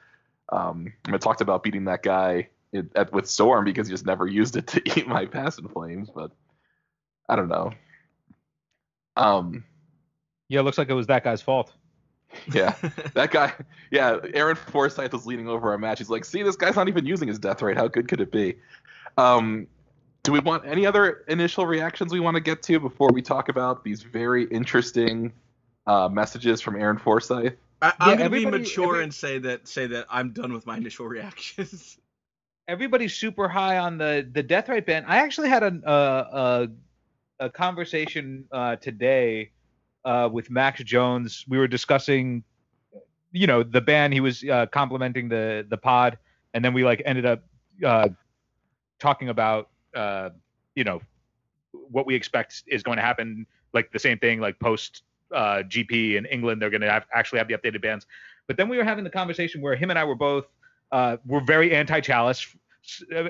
Um, 0.49 0.93
I 1.07 1.17
talked 1.17 1.41
about 1.41 1.63
beating 1.63 1.85
that 1.85 2.03
guy 2.03 2.49
it, 2.73 2.87
at, 2.95 3.13
with 3.13 3.27
Storm 3.27 3.63
because 3.63 3.87
he 3.87 3.93
just 3.93 4.05
never 4.05 4.27
used 4.27 4.57
it 4.57 4.67
to 4.67 4.81
eat 4.99 5.07
my 5.07 5.25
Past 5.25 5.59
in 5.59 5.67
Flames. 5.67 6.09
But 6.09 6.31
I 7.29 7.35
don't 7.35 7.47
know. 7.49 7.71
Um, 9.15 9.63
Yeah, 10.49 10.59
it 10.59 10.63
looks 10.63 10.77
like 10.77 10.89
it 10.89 10.93
was 10.93 11.07
that 11.07 11.23
guy's 11.23 11.41
fault. 11.41 11.73
yeah, 12.53 12.75
that 13.13 13.31
guy. 13.31 13.53
Yeah, 13.91 14.17
Aaron 14.33 14.55
Forsythe 14.55 15.13
was 15.13 15.25
leaning 15.25 15.47
over 15.47 15.71
our 15.71 15.77
match. 15.77 15.99
He's 15.99 16.09
like, 16.09 16.25
"See, 16.25 16.41
this 16.41 16.55
guy's 16.55 16.75
not 16.75 16.87
even 16.87 17.05
using 17.05 17.27
his 17.27 17.39
deathrite. 17.39 17.75
How 17.75 17.87
good 17.87 18.07
could 18.07 18.21
it 18.21 18.31
be?" 18.31 18.55
Um, 19.17 19.67
do 20.23 20.31
we 20.31 20.39
want 20.39 20.65
any 20.65 20.85
other 20.85 21.23
initial 21.27 21.65
reactions 21.67 22.11
we 22.11 22.19
want 22.19 22.35
to 22.35 22.41
get 22.41 22.63
to 22.63 22.79
before 22.79 23.09
we 23.13 23.21
talk 23.21 23.49
about 23.49 23.83
these 23.83 24.01
very 24.01 24.45
interesting 24.45 25.31
uh, 25.85 26.09
messages 26.09 26.59
from 26.61 26.75
Aaron 26.75 26.97
Forsythe? 26.97 27.53
I, 27.81 27.93
I'm 27.99 28.09
Yeah, 28.11 28.17
gonna 28.17 28.29
be 28.31 28.45
mature 28.45 28.85
every- 28.93 29.03
and 29.03 29.13
say 29.13 29.37
that 29.39 29.67
say 29.67 29.85
that 29.87 30.07
I'm 30.09 30.31
done 30.31 30.53
with 30.53 30.65
my 30.65 30.77
initial 30.77 31.05
reactions. 31.07 31.97
everybody's 32.67 33.13
super 33.13 33.47
high 33.47 33.77
on 33.77 33.97
the 33.99 34.27
the 34.31 34.43
deathrite 34.43 34.85
ban. 34.87 35.03
I 35.07 35.17
actually 35.17 35.49
had 35.49 35.61
a 35.63 35.79
a, 35.85 35.91
a, 36.63 36.67
a 37.43 37.49
conversation 37.49 38.45
uh, 38.53 38.77
today 38.77 39.51
uh, 40.05 40.29
with 40.31 40.49
Max 40.49 40.81
Jones. 40.83 41.43
We 41.47 41.57
were 41.57 41.67
discussing, 41.67 42.43
you 43.33 43.47
know, 43.47 43.63
the 43.63 43.81
ban. 43.81 44.13
He 44.13 44.21
was 44.21 44.43
uh, 44.45 44.67
complimenting 44.67 45.27
the 45.27 45.65
the 45.69 45.77
pod, 45.77 46.17
and 46.53 46.63
then 46.63 46.73
we 46.73 46.85
like 46.85 47.01
ended 47.05 47.25
up 47.25 47.43
uh, 47.85 48.09
talking 48.99 49.27
about, 49.27 49.69
uh, 49.93 50.29
you 50.75 50.85
know, 50.85 51.01
what 51.71 52.05
we 52.05 52.15
expect 52.15 52.63
is 52.67 52.81
going 52.81 52.95
to 52.95 53.01
happen. 53.03 53.45
Like 53.73 53.91
the 53.91 53.99
same 53.99 54.19
thing, 54.19 54.39
like 54.39 54.57
post 54.59 55.03
uh, 55.33 55.63
GP 55.67 56.15
in 56.15 56.25
England, 56.27 56.61
they're 56.61 56.69
going 56.69 56.81
to 56.81 56.91
have, 56.91 57.05
actually 57.13 57.39
have 57.39 57.47
the 57.49 57.55
updated 57.55 57.81
bans. 57.81 58.05
But 58.47 58.55
then 58.55 58.69
we 58.69 58.77
were 58.77 58.83
having 58.83 59.03
the 59.03 59.09
conversation 59.09 59.61
where 59.61 59.75
him 59.75 59.89
and 59.89 59.99
I 59.99 60.03
were 60.05 60.15
both 60.15 60.45
uh, 60.93 61.17
we're 61.25 61.43
very 61.43 61.73
anti-chalice. 61.73 62.55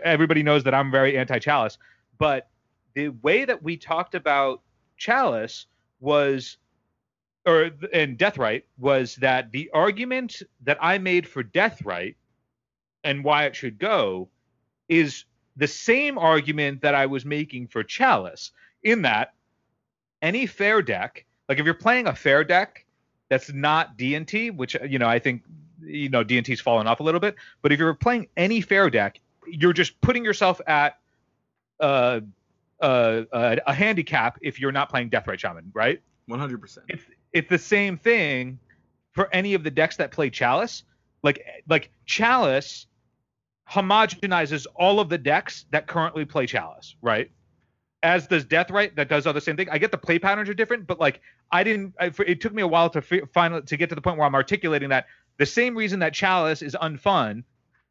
Everybody 0.03 0.43
knows 0.43 0.63
that 0.65 0.73
I'm 0.73 0.91
very 0.91 1.17
anti-chalice, 1.17 1.77
but 2.19 2.49
the 2.93 3.09
way 3.09 3.45
that 3.45 3.63
we 3.63 3.77
talked 3.77 4.15
about 4.15 4.61
chalice 4.97 5.65
was, 5.99 6.57
or 7.45 7.71
and 7.91 8.17
deathrite 8.17 8.63
was 8.77 9.15
that 9.17 9.51
the 9.51 9.69
argument 9.73 10.41
that 10.61 10.77
I 10.81 10.97
made 10.97 11.27
for 11.27 11.43
deathrite 11.43 12.15
and 13.03 13.23
why 13.23 13.45
it 13.45 13.55
should 13.55 13.77
go 13.77 14.29
is 14.87 15.25
the 15.55 15.67
same 15.67 16.17
argument 16.17 16.81
that 16.81 16.95
I 16.95 17.05
was 17.05 17.25
making 17.25 17.67
for 17.67 17.83
chalice. 17.83 18.51
In 18.83 19.03
that, 19.03 19.33
any 20.21 20.45
fair 20.45 20.81
deck, 20.81 21.25
like 21.47 21.59
if 21.59 21.65
you're 21.65 21.73
playing 21.73 22.07
a 22.07 22.15
fair 22.15 22.43
deck 22.43 22.85
that's 23.29 23.51
not 23.51 23.97
D&T, 23.97 24.51
which 24.51 24.75
you 24.87 24.99
know 24.99 25.07
I 25.07 25.19
think 25.19 25.43
you 25.81 26.09
know 26.09 26.23
D&T's 26.23 26.61
fallen 26.61 26.87
off 26.87 26.99
a 26.99 27.03
little 27.03 27.19
bit, 27.19 27.35
but 27.61 27.71
if 27.71 27.79
you're 27.79 27.93
playing 27.93 28.27
any 28.37 28.61
fair 28.61 28.89
deck, 28.89 29.19
you're 29.47 29.73
just 29.73 29.99
putting 30.01 30.23
yourself 30.23 30.59
at 30.67 30.99
uh, 31.79 32.21
uh, 32.81 33.23
a 33.31 33.73
handicap 33.73 34.37
if 34.41 34.59
you're 34.59 34.71
not 34.71 34.89
playing 34.89 35.09
Deathrite 35.09 35.39
Shaman, 35.39 35.71
right? 35.73 36.01
100. 36.27 36.61
percent 36.61 36.85
It's 36.89 37.03
it's 37.31 37.49
the 37.49 37.57
same 37.57 37.97
thing 37.97 38.59
for 39.11 39.33
any 39.33 39.53
of 39.53 39.63
the 39.63 39.71
decks 39.71 39.97
that 39.97 40.11
play 40.11 40.29
Chalice. 40.29 40.83
Like 41.21 41.45
like 41.67 41.91
Chalice 42.05 42.87
homogenizes 43.69 44.65
all 44.75 44.99
of 44.99 45.09
the 45.09 45.17
decks 45.17 45.65
that 45.71 45.87
currently 45.87 46.25
play 46.25 46.45
Chalice, 46.45 46.95
right? 47.01 47.31
As 48.01 48.27
does 48.27 48.43
Deathrite 48.45 48.95
that 48.95 49.07
does 49.07 49.25
all 49.25 49.33
the 49.33 49.41
same 49.41 49.55
thing. 49.55 49.69
I 49.69 49.77
get 49.77 49.91
the 49.91 49.97
play 49.97 50.19
patterns 50.19 50.49
are 50.49 50.53
different, 50.53 50.87
but 50.87 50.99
like 50.99 51.21
I 51.51 51.63
didn't. 51.63 51.93
I, 51.99 52.11
it 52.27 52.41
took 52.41 52.53
me 52.53 52.61
a 52.61 52.67
while 52.67 52.89
to 52.89 53.01
fi- 53.01 53.21
finally 53.33 53.61
to 53.61 53.77
get 53.77 53.89
to 53.89 53.95
the 53.95 54.01
point 54.01 54.17
where 54.17 54.27
I'm 54.27 54.35
articulating 54.35 54.89
that 54.89 55.05
the 55.37 55.45
same 55.45 55.75
reason 55.75 55.99
that 55.99 56.13
Chalice 56.13 56.61
is 56.61 56.75
unfun 56.81 57.43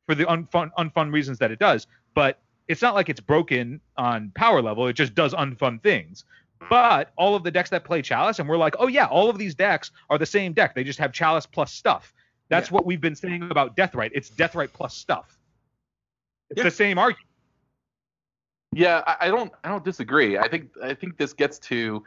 for 0.07 0.15
the 0.15 0.25
unfun 0.25 0.71
unfun 0.79 1.13
reasons 1.13 1.39
that 1.39 1.51
it 1.51 1.59
does, 1.59 1.87
but 2.15 2.41
it's 2.73 2.83
not 2.83 2.95
like 2.95 3.09
it's 3.09 3.21
broken 3.21 3.81
on 3.97 4.33
power 4.35 4.61
level. 4.63 4.87
It 4.89 4.95
just 4.95 5.15
does 5.15 5.35
unfun 5.35 5.83
things. 5.83 6.25
But 6.71 7.13
all 7.17 7.35
of 7.35 7.43
the 7.45 7.51
decks 7.51 7.71
that 7.71 7.85
play 7.85 8.03
Chalice, 8.03 8.39
and 8.39 8.49
we're 8.49 8.57
like, 8.57 8.75
oh 8.79 8.87
yeah, 8.89 9.07
all 9.07 9.29
of 9.29 9.37
these 9.39 9.55
decks 9.55 9.91
are 10.11 10.19
the 10.19 10.27
same 10.27 10.53
deck. 10.53 10.75
They 10.75 10.85
just 10.85 10.99
have 10.99 11.13
Chalice 11.13 11.45
plus 11.47 11.73
stuff. 11.73 12.15
That's 12.49 12.71
Yeah. 12.71 12.75
what 12.75 12.87
we've 12.87 13.01
been 13.01 13.15
saying 13.15 13.43
about 13.51 13.77
Deathrite. 13.77 14.11
It's 14.15 14.31
Deathrite 14.31 14.73
plus 14.73 14.97
stuff. 14.97 15.39
It's 16.51 16.59
Yeah. 16.59 16.65
the 16.65 16.71
same 16.71 16.99
argument. 16.99 17.29
Yeah, 18.75 19.03
I, 19.07 19.17
I 19.27 19.29
don't 19.29 19.53
I 19.65 19.69
don't 19.69 19.85
disagree. 19.85 20.39
I 20.39 20.49
think 20.49 20.71
I 20.83 20.95
think 20.95 21.19
this 21.19 21.33
gets 21.35 21.59
to 21.71 22.03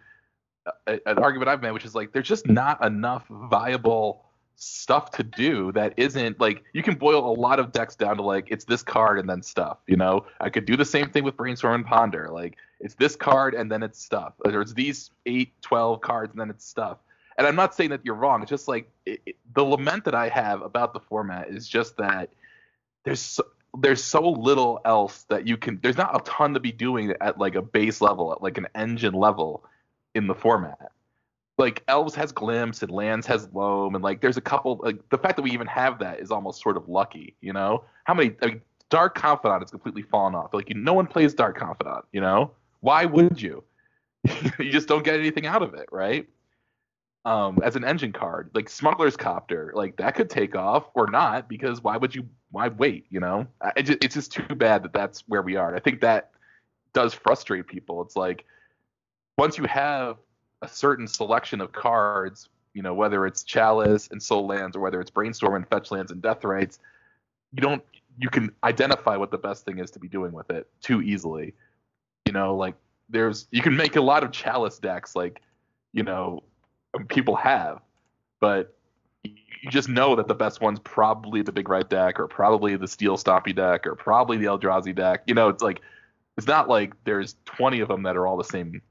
a, 0.87 0.99
an 1.05 1.19
argument 1.19 1.49
I've 1.49 1.61
made, 1.61 1.71
which 1.71 1.85
is 1.85 1.93
like 1.93 2.11
there's 2.11 2.27
just 2.27 2.47
not 2.47 2.83
enough 2.83 3.25
viable 3.29 4.24
stuff 4.55 5.11
to 5.11 5.23
do 5.23 5.71
that 5.73 5.93
isn't 5.97 6.39
like 6.39 6.63
you 6.73 6.81
can 6.81 6.95
boil 6.95 7.29
a 7.29 7.35
lot 7.39 7.59
of 7.59 7.71
decks 7.71 7.95
down 7.95 8.17
to 8.17 8.23
like 8.23 8.47
it's 8.49 8.65
this 8.65 8.83
card 8.83 9.19
and 9.19 9.29
then 9.29 9.41
stuff. 9.41 9.77
You 9.87 9.97
know, 9.97 10.25
I 10.39 10.49
could 10.49 10.65
do 10.65 10.77
the 10.77 10.85
same 10.85 11.09
thing 11.09 11.23
with 11.23 11.35
Brainstorm 11.37 11.75
and 11.75 11.85
Ponder. 11.85 12.29
Like 12.31 12.57
it's 12.79 12.95
this 12.95 13.15
card 13.15 13.53
and 13.53 13.71
then 13.71 13.83
it's 13.83 14.01
stuff. 14.03 14.33
Or 14.45 14.61
it's 14.61 14.73
these 14.73 15.11
8, 15.25 15.51
12 15.61 16.01
cards 16.01 16.31
and 16.31 16.39
then 16.39 16.49
it's 16.49 16.65
stuff. 16.65 16.97
And 17.37 17.45
I'm 17.45 17.55
not 17.55 17.75
saying 17.75 17.89
that 17.89 18.01
you're 18.05 18.15
wrong. 18.15 18.41
It's 18.41 18.49
just 18.49 18.67
like 18.67 18.89
it, 19.05 19.21
it- 19.25 19.35
the 19.53 19.63
lament 19.63 20.03
that 20.05 20.15
I 20.15 20.29
have 20.29 20.61
about 20.61 20.93
the 20.93 20.99
format 20.99 21.49
is 21.49 21.67
just 21.67 21.97
that 21.97 22.29
there's 23.03 23.21
so, 23.21 23.43
there's 23.79 24.03
so 24.03 24.29
little 24.29 24.79
else 24.85 25.23
that 25.29 25.47
you 25.47 25.57
can 25.57 25.79
there's 25.81 25.97
not 25.97 26.15
a 26.15 26.23
ton 26.29 26.53
to 26.53 26.59
be 26.59 26.71
doing 26.71 27.13
at 27.21 27.37
like 27.37 27.55
a 27.55 27.61
base 27.61 28.01
level 28.01 28.31
at 28.33 28.41
like 28.41 28.57
an 28.57 28.67
engine 28.75 29.13
level 29.13 29.63
in 30.13 30.27
the 30.27 30.35
format 30.35 30.91
like 31.57 31.83
elves 31.87 32.15
has 32.15 32.31
glimpse 32.31 32.81
and 32.83 32.91
lands 32.91 33.25
has 33.27 33.47
loam 33.53 33.95
and 33.95 34.03
like 34.03 34.21
there's 34.21 34.37
a 34.37 34.41
couple 34.41 34.79
like 34.83 34.97
the 35.09 35.17
fact 35.17 35.35
that 35.37 35.41
we 35.41 35.51
even 35.51 35.67
have 35.67 35.99
that 35.99 36.19
is 36.19 36.31
almost 36.31 36.61
sort 36.61 36.77
of 36.77 36.87
lucky 36.89 37.35
you 37.41 37.53
know? 37.53 37.83
How 38.03 38.13
many 38.13 38.35
I 38.41 38.47
mean, 38.47 38.61
dark 38.89 39.15
confidant 39.15 39.61
has 39.61 39.71
completely 39.71 40.01
fallen 40.01 40.35
off. 40.35 40.53
Like 40.53 40.69
you, 40.69 40.75
no 40.75 40.93
one 40.93 41.07
plays 41.07 41.33
dark 41.33 41.57
confidant 41.57 42.05
you 42.11 42.21
know? 42.21 42.51
Why 42.81 43.05
would 43.05 43.41
you? 43.41 43.63
You 44.59 44.71
just 44.71 44.87
don't 44.87 45.03
get 45.03 45.19
anything 45.19 45.45
out 45.45 45.61
of 45.61 45.73
it 45.75 45.87
right? 45.91 46.27
Um 47.23 47.59
as 47.63 47.75
an 47.75 47.85
engine 47.85 48.11
card 48.11 48.51
like 48.53 48.69
smuggler's 48.69 49.15
copter 49.15 49.71
like 49.75 49.97
that 49.97 50.15
could 50.15 50.29
take 50.29 50.55
off 50.55 50.85
or 50.93 51.07
not 51.07 51.47
because 51.47 51.81
why 51.81 51.97
would 51.97 52.13
you 52.13 52.27
why 52.51 52.67
wait 52.69 53.05
you 53.09 53.19
know? 53.19 53.47
I, 53.61 53.81
just, 53.81 54.03
it's 54.03 54.15
just 54.15 54.31
too 54.31 54.55
bad 54.55 54.83
that 54.83 54.93
that's 54.93 55.21
where 55.27 55.41
we 55.41 55.55
are. 55.55 55.67
And 55.67 55.77
i 55.77 55.79
think 55.79 56.01
that 56.01 56.31
does 56.95 57.13
frustrate 57.13 57.67
people. 57.67 58.01
It's 58.01 58.15
like 58.15 58.45
once 59.37 59.57
you 59.57 59.65
have 59.65 60.17
a 60.65 60.69
certain 60.73 61.07
selection 61.07 61.61
of 61.61 61.71
cards 61.71 62.49
you 62.73 62.81
know 62.81 62.93
whether 62.93 63.25
it's 63.25 63.43
chalice 63.43 64.09
and 64.11 64.21
Sol 64.21 64.45
lands 64.45 64.75
or 64.75 64.79
whether 64.79 64.99
it's 64.99 65.11
brainstorm 65.11 65.55
and 65.55 65.67
fetch 65.67 65.91
lands 65.91 66.11
and 66.11 66.21
deathrites 66.21 66.79
you 67.53 67.61
don't 67.61 67.83
you 68.17 68.29
can 68.29 68.51
identify 68.63 69.17
what 69.17 69.31
the 69.31 69.37
best 69.37 69.65
thing 69.65 69.79
is 69.79 69.91
to 69.91 69.99
be 69.99 70.07
doing 70.07 70.31
with 70.31 70.49
it 70.49 70.67
too 70.81 71.01
easily. 71.01 71.53
You 72.25 72.33
know 72.33 72.55
like 72.55 72.75
there's 73.09 73.47
you 73.51 73.61
can 73.61 73.75
make 73.75 73.95
a 73.95 74.01
lot 74.01 74.23
of 74.23 74.31
chalice 74.31 74.79
decks 74.79 75.15
like 75.15 75.41
you 75.93 76.03
know 76.03 76.43
people 77.07 77.35
have 77.35 77.81
but 78.39 78.75
you 79.23 79.69
just 79.69 79.89
know 79.89 80.15
that 80.15 80.27
the 80.27 80.35
best 80.35 80.61
one's 80.61 80.79
probably 80.79 81.41
the 81.41 81.51
big 81.51 81.69
right 81.69 81.89
deck 81.89 82.19
or 82.19 82.27
probably 82.27 82.75
the 82.75 82.87
steel 82.87 83.17
stompy 83.17 83.55
deck 83.55 83.87
or 83.87 83.95
probably 83.95 84.37
the 84.37 84.45
eldrazi 84.45 84.93
deck. 84.93 85.23
You 85.27 85.33
know 85.33 85.49
it's 85.49 85.63
like 85.63 85.81
it's 86.37 86.47
not 86.47 86.67
like 86.67 86.93
there's 87.05 87.35
20 87.45 87.79
of 87.79 87.87
them 87.87 88.03
that 88.03 88.17
are 88.17 88.27
all 88.27 88.37
the 88.37 88.43
same 88.43 88.81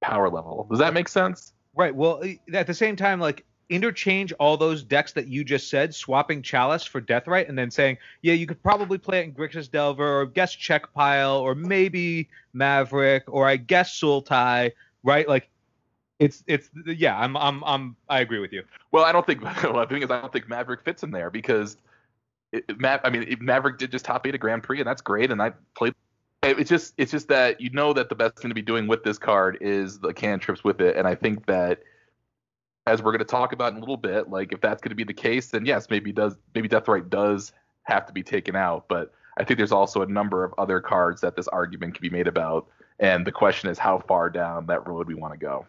power 0.00 0.28
level 0.30 0.66
does 0.70 0.78
that 0.78 0.94
make 0.94 1.08
sense 1.08 1.52
Right. 1.76 1.94
Well, 1.94 2.22
at 2.54 2.66
the 2.66 2.72
same 2.72 2.96
time, 2.96 3.20
like 3.20 3.44
interchange 3.68 4.32
all 4.40 4.56
those 4.56 4.82
decks 4.82 5.12
that 5.12 5.26
you 5.28 5.44
just 5.44 5.68
said, 5.68 5.94
swapping 5.94 6.40
Chalice 6.40 6.84
for 6.84 7.02
Deathrite, 7.02 7.50
and 7.50 7.58
then 7.58 7.70
saying, 7.70 7.98
yeah, 8.22 8.32
you 8.32 8.46
could 8.46 8.62
probably 8.62 8.96
play 8.96 9.20
it 9.20 9.24
in 9.24 9.34
Grixis 9.34 9.70
Delver 9.70 10.20
or 10.20 10.24
guess 10.24 10.54
Czech 10.54 10.90
Pile 10.94 11.36
or 11.36 11.54
maybe 11.54 12.30
Maverick 12.54 13.24
or 13.26 13.46
I 13.46 13.56
guess 13.56 14.00
Sultai, 14.00 14.72
right? 15.02 15.28
Like, 15.28 15.50
it's 16.18 16.42
it's 16.46 16.70
yeah, 16.86 17.14
I'm 17.18 17.36
I'm 17.36 17.62
I'm 17.64 17.94
I 18.08 18.20
agree 18.20 18.38
with 18.38 18.54
you. 18.54 18.62
Well, 18.90 19.04
I 19.04 19.12
don't 19.12 19.26
think. 19.26 19.42
Well, 19.62 19.80
the 19.80 19.86
thing 19.86 20.02
is, 20.02 20.10
I 20.10 20.18
don't 20.22 20.32
think 20.32 20.48
Maverick 20.48 20.82
fits 20.82 21.02
in 21.02 21.10
there 21.10 21.28
because, 21.28 21.76
it, 22.52 22.64
it- 22.68 22.80
Ma- 22.80 23.00
I 23.04 23.10
mean, 23.10 23.36
Maverick 23.42 23.76
did 23.76 23.92
just 23.92 24.06
top 24.06 24.26
eight 24.26 24.34
a 24.34 24.38
Grand 24.38 24.62
Prix, 24.62 24.78
and 24.78 24.86
that's 24.86 25.02
great. 25.02 25.30
And 25.30 25.42
I 25.42 25.52
played. 25.76 25.94
It- 26.42 26.60
It's 26.60 26.70
just, 26.70 26.94
it's 26.96 27.10
just 27.10 27.28
that 27.28 27.60
you 27.60 27.70
know 27.70 27.92
that 27.92 28.08
the 28.08 28.14
best 28.14 28.38
thing 28.38 28.50
to 28.50 28.54
be 28.54 28.62
doing 28.62 28.86
with 28.86 29.02
this 29.04 29.18
card 29.18 29.58
is 29.60 29.98
the 29.98 30.12
cantrips 30.14 30.62
with 30.62 30.80
it, 30.80 30.96
and 30.96 31.06
I 31.06 31.14
think 31.14 31.46
that, 31.46 31.80
as 32.86 33.02
we're 33.02 33.10
going 33.12 33.18
to 33.18 33.24
talk 33.24 33.52
about 33.52 33.72
in 33.72 33.78
a 33.78 33.80
little 33.80 33.96
bit, 33.96 34.30
like 34.30 34.52
if 34.52 34.60
that's 34.60 34.80
going 34.80 34.90
to 34.90 34.94
be 34.96 35.02
the 35.04 35.12
case, 35.14 35.48
then 35.48 35.66
yes, 35.66 35.90
maybe 35.90 36.12
does, 36.12 36.36
maybe 36.54 36.68
Deathrite 36.68 37.10
does 37.10 37.52
have 37.82 38.06
to 38.06 38.12
be 38.12 38.22
taken 38.22 38.54
out. 38.54 38.86
But 38.88 39.12
I 39.36 39.44
think 39.44 39.58
there's 39.58 39.72
also 39.72 40.02
a 40.02 40.06
number 40.06 40.44
of 40.44 40.54
other 40.56 40.80
cards 40.80 41.20
that 41.22 41.34
this 41.34 41.48
argument 41.48 41.94
can 41.94 42.02
be 42.02 42.10
made 42.10 42.28
about, 42.28 42.68
and 43.00 43.26
the 43.26 43.32
question 43.32 43.70
is 43.70 43.78
how 43.78 43.98
far 44.06 44.30
down 44.30 44.66
that 44.66 44.86
road 44.86 45.08
we 45.08 45.14
want 45.14 45.34
to 45.34 45.38
go. 45.38 45.66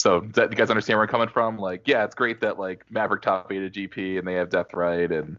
So 0.00 0.20
that, 0.34 0.50
you 0.50 0.56
guys 0.56 0.70
understand 0.70 0.98
where 0.98 1.04
I'm 1.04 1.10
coming 1.10 1.28
from? 1.28 1.58
Like, 1.58 1.88
yeah, 1.88 2.04
it's 2.04 2.14
great 2.14 2.40
that 2.42 2.58
like 2.60 2.84
Maverick 2.90 3.22
top 3.22 3.50
eight 3.50 3.62
a 3.64 3.70
GP 3.70 4.18
and 4.18 4.28
they 4.28 4.34
have 4.34 4.50
Deathrite 4.50 5.10
and 5.10 5.36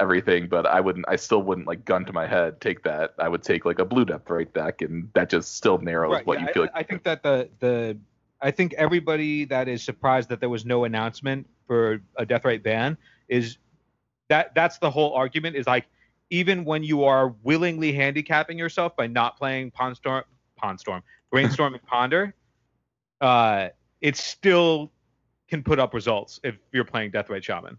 everything, 0.00 0.48
but 0.48 0.66
I 0.66 0.80
wouldn't, 0.80 1.04
I 1.08 1.16
still 1.16 1.42
wouldn't 1.42 1.66
like 1.66 1.84
gun 1.84 2.04
to 2.06 2.12
my 2.12 2.26
head 2.26 2.60
take 2.60 2.82
that. 2.84 3.14
I 3.18 3.28
would 3.28 3.42
take 3.42 3.64
like 3.64 3.78
a 3.78 3.84
blue 3.84 4.04
Deathrite 4.04 4.52
back, 4.52 4.82
and 4.82 5.10
that 5.14 5.30
just 5.30 5.56
still 5.56 5.78
narrows 5.78 6.12
Right, 6.12 6.26
what 6.26 6.40
yeah, 6.40 6.46
you 6.46 6.52
feel. 6.52 6.62
I, 6.62 6.66
like 6.66 6.72
I 6.74 6.82
think 6.82 7.02
that 7.04 7.22
the 7.22 7.48
the 7.60 7.98
I 8.40 8.50
think 8.50 8.74
everybody 8.74 9.44
that 9.46 9.68
is 9.68 9.82
surprised 9.82 10.28
that 10.28 10.40
there 10.40 10.48
was 10.48 10.64
no 10.64 10.84
announcement 10.84 11.48
for 11.66 12.00
a 12.16 12.24
Deathrite 12.24 12.62
ban 12.62 12.96
is 13.28 13.58
that 14.28 14.54
that's 14.54 14.78
the 14.78 14.90
whole 14.90 15.12
argument 15.14 15.56
is 15.56 15.66
like 15.66 15.86
even 16.30 16.64
when 16.64 16.82
you 16.82 17.04
are 17.04 17.34
willingly 17.42 17.92
handicapping 17.92 18.58
yourself 18.58 18.94
by 18.96 19.06
not 19.06 19.36
playing 19.36 19.70
Pond 19.70 19.96
Storm, 19.96 20.24
Pond 20.56 20.78
Storm, 20.78 21.02
Brainstorm, 21.30 21.74
and 21.74 21.82
Ponder, 21.86 22.34
uh, 23.20 23.68
it 24.00 24.16
still 24.16 24.92
can 25.48 25.62
put 25.62 25.78
up 25.78 25.94
results 25.94 26.38
if 26.44 26.56
you're 26.72 26.84
playing 26.84 27.10
death 27.10 27.28
Deathrite 27.28 27.42
Shaman. 27.42 27.78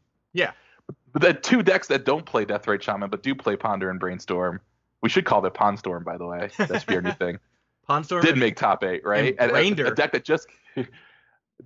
But 1.14 1.22
the 1.22 1.34
two 1.34 1.64
decks 1.64 1.88
that 1.88 2.06
don't 2.06 2.26
play 2.26 2.46
Deathrite 2.46 2.82
Shaman 2.82 3.10
but 3.10 3.24
do 3.24 3.34
play 3.36 3.56
Ponder 3.56 3.90
and 3.90 4.00
Brainstorm, 4.00 4.60
we 5.02 5.10
should 5.10 5.26
call 5.26 5.46
it 5.46 5.54
Pond 5.54 5.80
Storm, 5.80 6.04
by 6.04 6.18
the 6.18 6.26
way. 6.26 6.50
That 6.58 6.80
should 6.80 6.86
be 6.88 6.96
our 6.96 7.02
new 7.02 7.12
thing. 7.14 7.40
Pondstorm 7.90 8.22
Did 8.22 8.38
make 8.38 8.56
top 8.56 8.84
eight, 8.84 9.04
right? 9.04 9.36
and 9.40 9.52
a- 9.52 9.88
a, 9.88 9.96
deck 9.96 10.12
that 10.12 10.24
just 10.24 10.48
deck 10.76 10.88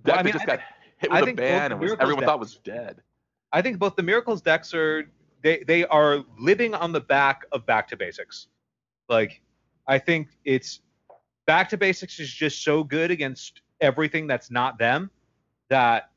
Well, 0.06 0.18
I 0.18 0.22
that 0.22 0.32
just 0.32 0.44
I 0.44 0.46
got 0.46 0.60
hit 0.96 1.10
with 1.12 1.28
a 1.28 1.32
ban 1.34 1.72
and 1.72 1.80
was, 1.80 1.92
everyone 1.92 2.20
decks- 2.22 2.26
thought 2.26 2.40
was 2.40 2.56
dead. 2.64 3.02
I 3.52 3.60
think 3.60 3.78
both 3.78 3.94
the 3.94 4.02
Miracles 4.02 4.40
decks 4.40 4.72
are 4.72 5.10
they 5.42 5.62
they 5.66 5.84
are 5.84 6.24
living 6.38 6.74
on 6.74 6.92
the 6.92 7.00
back 7.00 7.42
of 7.52 7.66
Back 7.66 7.88
to 7.88 7.96
Basics. 7.96 8.46
Like 9.10 9.42
I 9.86 9.98
think 9.98 10.28
it's 10.46 10.80
Back 11.46 11.68
to 11.68 11.76
Basics 11.76 12.18
is 12.18 12.32
just 12.32 12.64
so 12.64 12.82
good 12.82 13.10
against 13.10 13.60
everything 13.82 14.26
that's 14.26 14.50
not 14.50 14.78
them 14.78 15.10
that 15.68 16.10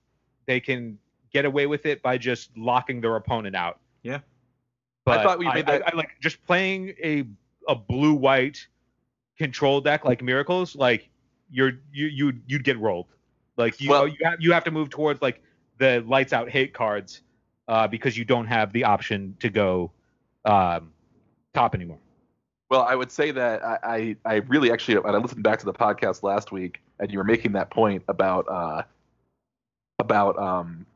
they 0.46 0.62
can 0.62 0.98
get 1.32 1.46
away 1.46 1.66
with 1.68 1.86
it 1.86 2.02
by 2.02 2.18
just 2.18 2.56
locking 2.58 3.02
their 3.02 3.16
opponent 3.16 3.56
out. 3.56 3.80
Yeah. 4.04 4.20
But 5.06 5.20
I 5.20 5.24
thought 5.24 5.40
we 5.40 5.46
made 5.52 5.66
that- 5.68 5.88
I, 5.88 5.92
I 5.92 5.96
like 5.96 6.20
just 6.20 6.44
playing 6.46 6.94
a 7.04 7.26
a 7.68 7.76
blue 7.76 8.14
white 8.14 8.66
control 9.38 9.82
deck 9.82 10.06
like 10.06 10.22
Miracles, 10.22 10.76
like 10.76 11.10
you're 11.50 11.74
you 11.92 12.08
you 12.08 12.34
you'd 12.48 12.64
get 12.64 12.78
rolled. 12.80 13.08
Like 13.58 13.80
you 13.82 13.90
Well- 13.90 14.08
you 14.08 14.18
have 14.24 14.42
you 14.42 14.52
have 14.54 14.64
to 14.66 14.72
move 14.72 14.90
towards 14.90 15.22
like 15.22 15.42
the 15.78 16.04
lights 16.08 16.34
out 16.34 16.50
hate 16.50 16.74
cards 16.74 17.22
uh, 17.68 17.88
because 17.88 18.18
you 18.18 18.26
don't 18.26 18.48
have 18.48 18.74
the 18.74 18.84
option 18.84 19.36
to 19.40 19.50
go 19.50 19.92
um, 20.46 20.92
top 21.54 21.76
anymore. 21.76 22.00
Well, 22.72 22.82
I 22.82 22.96
would 22.96 23.12
say 23.12 23.30
that 23.32 23.64
I, 23.64 23.78
I, 23.84 24.16
I 24.26 24.36
really 24.48 24.72
actually, 24.72 24.98
I 25.06 25.12
listened 25.18 25.44
back 25.44 25.60
to 25.60 25.66
the 25.66 25.74
podcast 25.74 26.24
last 26.24 26.52
week, 26.52 26.82
and 27.00 27.12
you 27.12 27.18
were 27.20 27.24
making 27.24 27.52
that 27.52 27.70
point 27.70 28.04
about 28.08 28.46
uh, 28.50 28.82
about 30.00 30.38
um, 30.40 30.87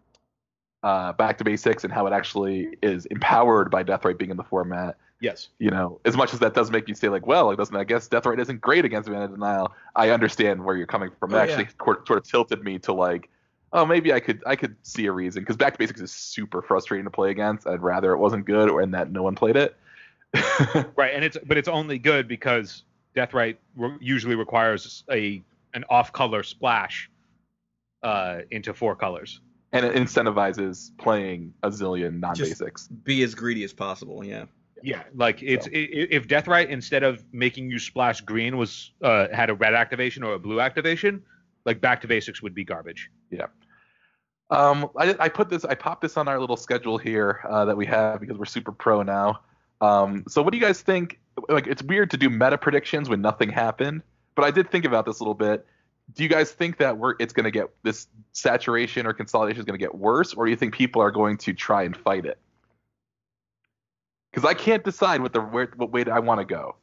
uh, 0.83 1.13
back 1.13 1.37
to 1.37 1.43
basics 1.43 1.83
and 1.83 1.93
how 1.93 2.07
it 2.07 2.13
actually 2.13 2.77
is 2.81 3.05
empowered 3.07 3.69
by 3.69 3.83
Deathrite 3.83 4.17
being 4.17 4.31
in 4.31 4.37
the 4.37 4.43
format. 4.43 4.97
Yes. 5.19 5.49
You 5.59 5.69
know, 5.69 5.99
as 6.05 6.17
much 6.17 6.33
as 6.33 6.39
that 6.39 6.55
does 6.55 6.71
make 6.71 6.87
you 6.87 6.95
say 6.95 7.07
like, 7.09 7.27
well, 7.27 7.51
it 7.51 7.55
doesn't. 7.57 7.75
I 7.75 7.83
guess 7.83 8.07
Deathrite 8.09 8.39
isn't 8.39 8.59
great 8.59 8.85
against 8.85 9.07
mana 9.07 9.27
denial. 9.27 9.71
I 9.95 10.09
understand 10.09 10.63
where 10.65 10.75
you're 10.75 10.87
coming 10.87 11.11
from. 11.19 11.31
It 11.33 11.37
Oh, 11.37 11.39
actually 11.39 11.67
sort 11.83 12.07
sort 12.07 12.17
of 12.17 12.27
tilted 12.27 12.63
me 12.63 12.79
to 12.79 12.93
like, 12.93 13.29
oh, 13.71 13.85
maybe 13.85 14.11
I 14.13 14.19
could 14.19 14.41
I 14.47 14.55
could 14.55 14.75
see 14.81 15.05
a 15.05 15.11
reason 15.11 15.43
because 15.43 15.57
back 15.57 15.73
to 15.73 15.79
basics 15.79 16.01
is 16.01 16.11
super 16.11 16.63
frustrating 16.63 17.03
to 17.05 17.11
play 17.11 17.29
against. 17.29 17.67
I'd 17.67 17.81
rather 17.81 18.13
it 18.13 18.17
wasn't 18.17 18.45
good 18.45 18.67
or 18.69 18.81
and 18.81 18.93
that 18.95 19.11
no 19.11 19.21
one 19.21 19.35
played 19.35 19.55
it. 19.55 19.75
Right, 20.95 21.11
and 21.13 21.23
it's 21.23 21.37
but 21.45 21.57
it's 21.57 21.67
only 21.67 21.99
good 21.99 22.27
because 22.27 22.83
Deathrite 23.15 23.57
re- 23.75 23.97
usually 23.99 24.35
requires 24.35 25.03
a 25.11 25.41
an 25.75 25.83
off 25.89 26.11
color 26.13 26.41
splash 26.41 27.11
uh, 28.01 28.39
into 28.49 28.73
four 28.73 28.95
colors. 28.95 29.41
And 29.73 29.85
it 29.85 29.95
incentivizes 29.95 30.91
playing 30.97 31.53
a 31.63 31.69
zillion 31.69 32.19
non-basics. 32.19 32.87
be 32.87 33.23
as 33.23 33.35
greedy 33.35 33.63
as 33.63 33.73
possible. 33.73 34.23
Yeah. 34.23 34.45
Yeah, 34.83 35.03
like 35.13 35.43
it's 35.43 35.67
i- 35.67 35.69
i 35.69 36.07
if 36.09 36.27
Deathrite 36.27 36.69
instead 36.69 37.03
of 37.03 37.23
making 37.31 37.69
you 37.69 37.77
splash 37.77 38.21
green 38.21 38.57
was 38.57 38.91
uh, 39.03 39.27
had 39.31 39.51
a 39.51 39.53
red 39.53 39.75
activation 39.75 40.23
or 40.23 40.33
a 40.33 40.39
blue 40.39 40.59
activation, 40.59 41.21
like 41.65 41.81
back 41.81 42.01
to 42.01 42.07
basics 42.07 42.41
would 42.41 42.55
be 42.55 42.63
garbage. 42.63 43.11
Yeah. 43.29 43.45
Um, 44.49 44.89
I, 44.97 45.15
I 45.19 45.29
put 45.29 45.49
this, 45.49 45.63
I 45.65 45.75
popped 45.75 46.01
this 46.01 46.17
on 46.17 46.27
our 46.27 46.39
little 46.39 46.57
schedule 46.57 46.97
here 46.97 47.41
uh, 47.47 47.65
that 47.65 47.77
we 47.77 47.85
have 47.85 48.19
because 48.19 48.37
we're 48.39 48.45
super 48.45 48.71
pro 48.71 49.03
now. 49.03 49.41
Um, 49.81 50.25
so 50.27 50.41
what 50.41 50.51
do 50.51 50.57
you 50.57 50.63
guys 50.63 50.81
think? 50.81 51.19
Like, 51.47 51.67
it's 51.67 51.81
weird 51.83 52.09
to 52.11 52.17
do 52.17 52.29
meta 52.29 52.57
predictions 52.57 53.07
when 53.07 53.21
nothing 53.21 53.49
happened, 53.49 54.01
but 54.35 54.43
I 54.43 54.51
did 54.51 54.69
think 54.69 54.83
about 54.85 55.05
this 55.05 55.19
a 55.19 55.23
little 55.23 55.33
bit. 55.35 55.65
Do 56.13 56.23
you 56.23 56.29
guys 56.29 56.51
think 56.51 56.77
that 56.77 56.97
we're 56.97 57.15
it's 57.19 57.33
going 57.33 57.45
to 57.45 57.51
get 57.51 57.69
this 57.83 58.07
saturation 58.33 59.05
or 59.05 59.13
consolidation 59.13 59.59
is 59.59 59.65
going 59.65 59.79
to 59.79 59.83
get 59.83 59.95
worse, 59.95 60.33
or 60.33 60.45
do 60.45 60.51
you 60.51 60.57
think 60.57 60.73
people 60.73 61.01
are 61.01 61.11
going 61.11 61.37
to 61.37 61.53
try 61.53 61.83
and 61.83 61.95
fight 61.95 62.25
it? 62.25 62.37
Because 64.31 64.49
I 64.49 64.53
can't 64.53 64.83
decide 64.83 65.21
what 65.21 65.33
the 65.33 65.41
where, 65.41 65.71
what 65.75 65.91
way 65.91 66.05
I 66.05 66.19
want 66.19 66.39
to 66.39 66.45
go. 66.45 66.75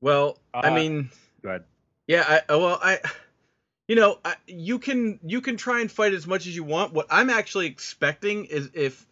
Well, 0.00 0.38
I 0.52 0.68
Uh, 0.68 0.74
mean, 0.74 1.10
Go 1.42 1.48
ahead. 1.50 1.64
yeah. 2.06 2.24
I 2.26 2.40
oh, 2.48 2.58
well, 2.60 2.78
I, 2.82 2.98
you 3.88 3.96
know, 3.96 4.18
I, 4.24 4.34
you 4.46 4.78
can 4.78 5.18
you 5.24 5.40
can 5.40 5.56
try 5.56 5.80
and 5.80 5.90
fight 5.90 6.12
as 6.14 6.26
much 6.26 6.46
as 6.46 6.54
you 6.54 6.64
want. 6.64 6.92
What 6.92 7.06
I'm 7.10 7.30
actually 7.30 7.66
expecting 7.66 8.46
is 8.46 8.70
if 8.74 9.06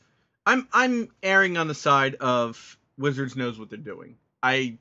I'm 0.46 0.68
I'm 0.72 1.08
erring 1.22 1.56
on 1.56 1.68
the 1.68 1.74
side 1.74 2.16
of 2.16 2.76
Wizards 2.98 3.36
knows 3.36 3.58
what 3.58 3.68
they're 3.70 3.78
doing. 3.78 4.16
I 4.42 4.78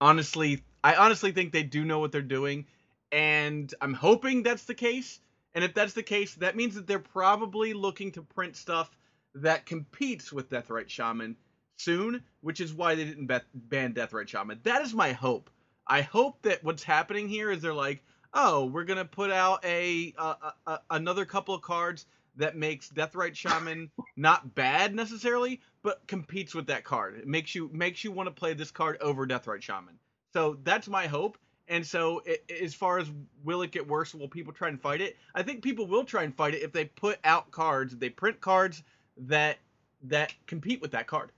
honestly 0.00 0.62
I 0.84 0.94
honestly 0.96 1.32
think 1.32 1.52
they 1.52 1.62
do 1.62 1.84
know 1.84 1.98
what 1.98 2.12
they're 2.12 2.22
doing, 2.22 2.66
and 3.12 3.72
I'm 3.80 3.94
hoping 3.94 4.42
that's 4.42 4.64
the 4.64 4.74
case. 4.74 5.20
And 5.54 5.64
if 5.64 5.74
that's 5.74 5.94
the 5.94 6.02
case, 6.02 6.34
that 6.36 6.56
means 6.56 6.74
that 6.74 6.86
they're 6.86 6.98
probably 6.98 7.72
looking 7.72 8.12
to 8.12 8.22
print 8.22 8.56
stuff 8.56 8.90
that 9.34 9.66
competes 9.66 10.32
with 10.32 10.50
Deathrite 10.50 10.88
Shaman 10.88 11.36
soon, 11.78 12.22
which 12.40 12.60
is 12.60 12.74
why 12.74 12.94
they 12.94 13.04
didn't 13.04 13.30
ban 13.54 13.94
Deathrite 13.94 14.28
Shaman. 14.28 14.60
That 14.64 14.82
is 14.82 14.94
my 14.94 15.12
hope. 15.12 15.50
I 15.86 16.02
hope 16.02 16.42
that 16.42 16.64
what's 16.64 16.82
happening 16.82 17.28
here 17.28 17.50
is 17.50 17.62
they're 17.62 17.72
like, 17.72 18.02
oh, 18.34 18.66
we're 18.66 18.84
gonna 18.84 19.04
put 19.04 19.30
out 19.30 19.64
a, 19.64 20.12
a, 20.18 20.22
a, 20.22 20.54
a 20.66 20.80
another 20.90 21.24
couple 21.24 21.54
of 21.54 21.62
cards 21.62 22.06
that 22.36 22.56
makes 22.56 22.90
Deathrite 22.90 23.34
Shaman 23.34 23.90
not 24.16 24.54
bad 24.54 24.94
necessarily, 24.94 25.60
but 25.82 26.06
competes 26.06 26.54
with 26.54 26.66
that 26.66 26.84
card. 26.84 27.18
It 27.18 27.26
makes 27.26 27.54
you 27.54 27.70
makes 27.72 28.04
you 28.04 28.12
want 28.12 28.26
to 28.28 28.34
play 28.34 28.54
this 28.54 28.70
card 28.70 28.98
over 29.00 29.26
Deathrite 29.26 29.62
Shaman. 29.62 29.98
So 30.32 30.58
that's 30.64 30.88
my 30.88 31.06
hope. 31.06 31.38
And 31.68 31.84
so, 31.84 32.22
i 32.26 32.38
as 32.62 32.74
far 32.74 32.98
as 32.98 33.10
will 33.44 33.62
it 33.62 33.72
get 33.72 33.86
worse? 33.88 34.14
Will 34.14 34.28
people 34.28 34.52
try 34.52 34.68
and 34.68 34.80
fight 34.80 35.00
it? 35.00 35.16
I 35.34 35.42
think 35.42 35.62
people 35.62 35.86
will 35.86 36.04
try 36.04 36.22
and 36.22 36.34
fight 36.34 36.54
it 36.54 36.62
if 36.62 36.72
they 36.72 36.84
put 36.84 37.18
out 37.24 37.50
cards, 37.50 37.92
if 37.92 37.98
they 37.98 38.08
print 38.08 38.40
cards 38.40 38.82
that 39.16 39.58
that 40.04 40.32
compete 40.46 40.80
with 40.80 40.92
that 40.92 41.06
card. 41.06 41.32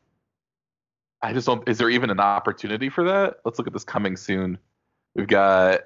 I 1.22 1.32
just 1.32 1.46
don't. 1.46 1.66
Is 1.68 1.78
there 1.78 1.90
even 1.90 2.10
an 2.10 2.20
opportunity 2.20 2.90
for 2.90 3.04
that? 3.04 3.38
Let's 3.44 3.58
look 3.58 3.66
at 3.66 3.72
this 3.72 3.84
coming 3.84 4.16
soon. 4.16 4.58
We've 5.14 5.26
got 5.26 5.80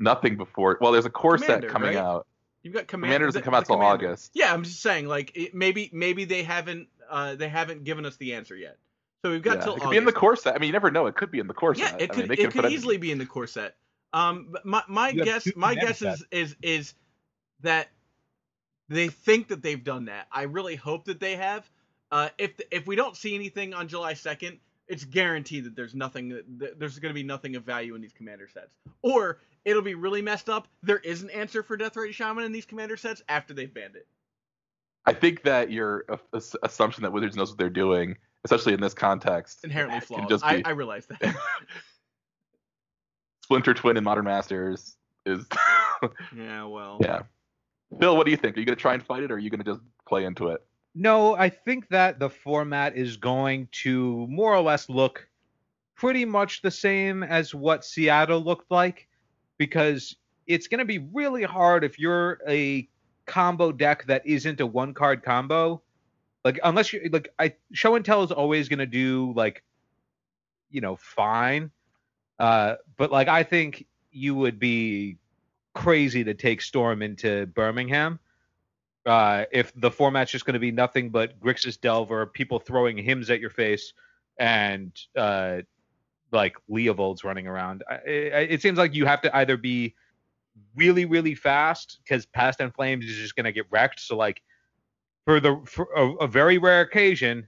nothing 0.00 0.36
before. 0.36 0.76
Well, 0.80 0.92
there's 0.92 1.06
a 1.06 1.10
core 1.10 1.38
set 1.38 1.66
coming 1.68 1.94
right? 1.94 1.96
out. 1.96 2.26
You've 2.62 2.74
got 2.74 2.86
Commander. 2.86 3.14
Commander 3.14 3.26
doesn't 3.26 3.40
the- 3.40 3.44
come 3.44 3.54
out 3.54 3.66
till 3.66 3.76
Commander. 3.76 4.06
August. 4.08 4.30
Yeah, 4.34 4.52
I'm 4.52 4.64
just 4.64 4.82
saying, 4.82 5.06
like 5.06 5.32
it, 5.34 5.54
maybe 5.54 5.90
maybe 5.92 6.24
they 6.24 6.42
haven't 6.42 6.88
uh, 7.08 7.34
they 7.36 7.48
haven't 7.48 7.84
given 7.84 8.04
us 8.04 8.16
the 8.16 8.34
answer 8.34 8.56
yet. 8.56 8.78
So 9.22 9.30
we've 9.30 9.42
got 9.42 9.58
Yeah, 9.58 9.64
till 9.64 9.72
it 9.72 9.76
could 9.76 9.86
August. 9.86 9.90
be 9.92 9.96
in 9.98 10.04
the 10.04 10.12
core 10.12 10.36
set. 10.36 10.54
I 10.54 10.58
mean, 10.58 10.66
you 10.66 10.72
never 10.72 10.90
know. 10.90 11.06
It 11.06 11.14
could 11.14 11.30
be 11.30 11.38
in 11.38 11.46
the 11.46 11.54
core 11.54 11.74
yeah, 11.74 11.92
set. 11.92 12.02
it 12.02 12.10
I 12.10 12.14
could 12.14 12.28
mean, 12.28 12.38
it 12.38 12.50
could 12.52 12.70
easily 12.70 12.98
be 12.98 13.10
in 13.10 13.18
the 13.18 13.26
core 13.26 13.46
set. 13.46 13.76
Um, 14.14 14.46
but 14.52 14.64
my 14.64 14.82
my 14.88 15.08
You 15.10 15.24
guess 15.24 15.46
my 15.56 15.74
guess 15.74 16.00
is 16.00 16.24
is 16.30 16.56
is 16.62 16.94
that 17.60 17.88
they 18.88 19.08
think 19.08 19.48
that 19.48 19.60
they've 19.60 19.82
done 19.82 20.04
that. 20.06 20.28
I 20.30 20.42
really 20.42 20.76
hope 20.76 21.06
that 21.06 21.18
they 21.18 21.36
have. 21.36 21.68
Uh, 22.12 22.28
if 22.38 22.52
if 22.70 22.86
we 22.86 22.94
don't 22.94 23.16
see 23.16 23.34
anything 23.34 23.74
on 23.74 23.88
July 23.88 24.14
second, 24.14 24.60
it's 24.86 25.04
guaranteed 25.04 25.64
that 25.64 25.74
there's 25.74 25.96
nothing 25.96 26.28
that 26.28 26.44
that 26.58 26.78
there's 26.78 26.96
going 27.00 27.10
to 27.10 27.14
be 27.14 27.24
nothing 27.24 27.56
of 27.56 27.64
value 27.64 27.96
in 27.96 28.00
these 28.00 28.12
commander 28.12 28.46
sets. 28.46 28.72
Or 29.02 29.40
it'll 29.64 29.82
be 29.82 29.96
really 29.96 30.22
messed 30.22 30.48
up. 30.48 30.68
There 30.84 30.98
is 30.98 31.22
an 31.22 31.30
answer 31.30 31.64
for 31.64 31.76
Deathrite 31.76 32.12
Shaman 32.12 32.44
in 32.44 32.52
these 32.52 32.66
commander 32.66 32.96
sets 32.96 33.20
after 33.28 33.52
they've 33.52 33.72
banned 33.72 33.96
it. 33.96 34.06
I 35.06 35.12
think 35.12 35.42
that 35.42 35.72
your 35.72 36.04
uh, 36.08 36.40
assumption 36.62 37.02
that 37.02 37.12
Wizards 37.12 37.36
knows 37.36 37.50
what 37.50 37.58
they're 37.58 37.68
doing, 37.68 38.16
especially 38.44 38.74
in 38.74 38.80
this 38.80 38.94
context, 38.94 39.64
Inherently 39.64 39.98
flawed. 40.00 40.28
just 40.28 40.44
I, 40.44 40.62
I 40.64 40.70
realize 40.70 41.06
that. 41.06 41.34
Splinter 43.44 43.74
Twin 43.74 43.98
and 43.98 44.04
Modern 44.04 44.24
Masters 44.24 44.96
is. 45.26 45.44
yeah, 46.34 46.64
well. 46.64 46.96
yeah. 47.02 47.24
Phil, 48.00 48.16
what 48.16 48.24
do 48.24 48.30
you 48.30 48.38
think? 48.38 48.56
Are 48.56 48.60
you 48.60 48.64
going 48.64 48.74
to 48.74 48.80
try 48.80 48.94
and 48.94 49.02
fight 49.04 49.22
it, 49.22 49.30
or 49.30 49.34
are 49.34 49.38
you 49.38 49.50
going 49.50 49.62
to 49.62 49.70
just 49.70 49.82
play 50.08 50.24
into 50.24 50.48
it? 50.48 50.64
No, 50.94 51.34
I 51.34 51.50
think 51.50 51.86
that 51.90 52.18
the 52.18 52.30
format 52.30 52.96
is 52.96 53.18
going 53.18 53.68
to 53.82 54.26
more 54.30 54.54
or 54.54 54.62
less 54.62 54.88
look 54.88 55.28
pretty 55.94 56.24
much 56.24 56.62
the 56.62 56.70
same 56.70 57.22
as 57.22 57.54
what 57.54 57.84
Seattle 57.84 58.40
looked 58.42 58.70
like 58.70 59.08
because 59.58 60.16
it's 60.46 60.66
going 60.66 60.78
to 60.78 60.86
be 60.86 61.06
really 61.12 61.42
hard 61.42 61.84
if 61.84 61.98
you're 61.98 62.40
a 62.48 62.88
combo 63.26 63.72
deck 63.72 64.06
that 64.06 64.26
isn't 64.26 64.62
a 64.62 64.66
one 64.66 64.94
card 64.94 65.22
combo. 65.22 65.82
Like 66.46 66.58
unless 66.64 66.94
you 66.94 67.10
like 67.12 67.28
I 67.38 67.56
show 67.74 67.94
and 67.94 68.04
tell 68.04 68.22
is 68.22 68.32
always 68.32 68.70
going 68.70 68.78
to 68.78 68.86
do 68.86 69.34
like 69.36 69.62
you 70.70 70.80
know 70.80 70.96
fine. 70.96 71.70
Uh 72.38 72.74
but 72.96 73.10
like 73.10 73.28
I 73.28 73.42
think 73.42 73.86
you 74.10 74.34
would 74.34 74.58
be 74.58 75.16
crazy 75.74 76.22
to 76.24 76.34
take 76.34 76.62
Storm 76.62 77.02
into 77.02 77.46
Birmingham 77.46 78.18
uh, 79.06 79.44
if 79.52 79.72
the 79.76 79.90
format's 79.90 80.30
just 80.30 80.46
going 80.46 80.54
to 80.54 80.60
be 80.60 80.70
nothing 80.70 81.10
but 81.10 81.38
Grixis 81.40 81.80
Delver, 81.80 82.26
people 82.26 82.58
throwing 82.58 82.96
hymns 82.96 83.30
at 83.30 83.40
your 83.40 83.50
face, 83.50 83.92
and 84.38 84.92
uh, 85.16 85.58
like 86.32 86.56
Leovold's 86.70 87.22
running 87.22 87.46
around. 87.46 87.84
I, 87.88 87.94
I, 87.94 87.98
it 88.48 88.62
seems 88.62 88.78
like 88.78 88.94
you 88.94 89.06
have 89.06 89.20
to 89.22 89.36
either 89.36 89.56
be 89.56 89.94
really, 90.74 91.04
really 91.04 91.34
fast 91.34 91.98
because 92.02 92.26
Past 92.26 92.60
in 92.60 92.70
Flames 92.70 93.04
is 93.04 93.16
just 93.16 93.36
going 93.36 93.44
to 93.44 93.52
get 93.52 93.66
wrecked. 93.70 94.00
So 94.00 94.16
like 94.16 94.42
for 95.24 95.38
the 95.38 95.60
for 95.66 95.88
a, 95.96 96.24
a 96.24 96.26
very 96.26 96.58
rare 96.58 96.80
occasion, 96.80 97.46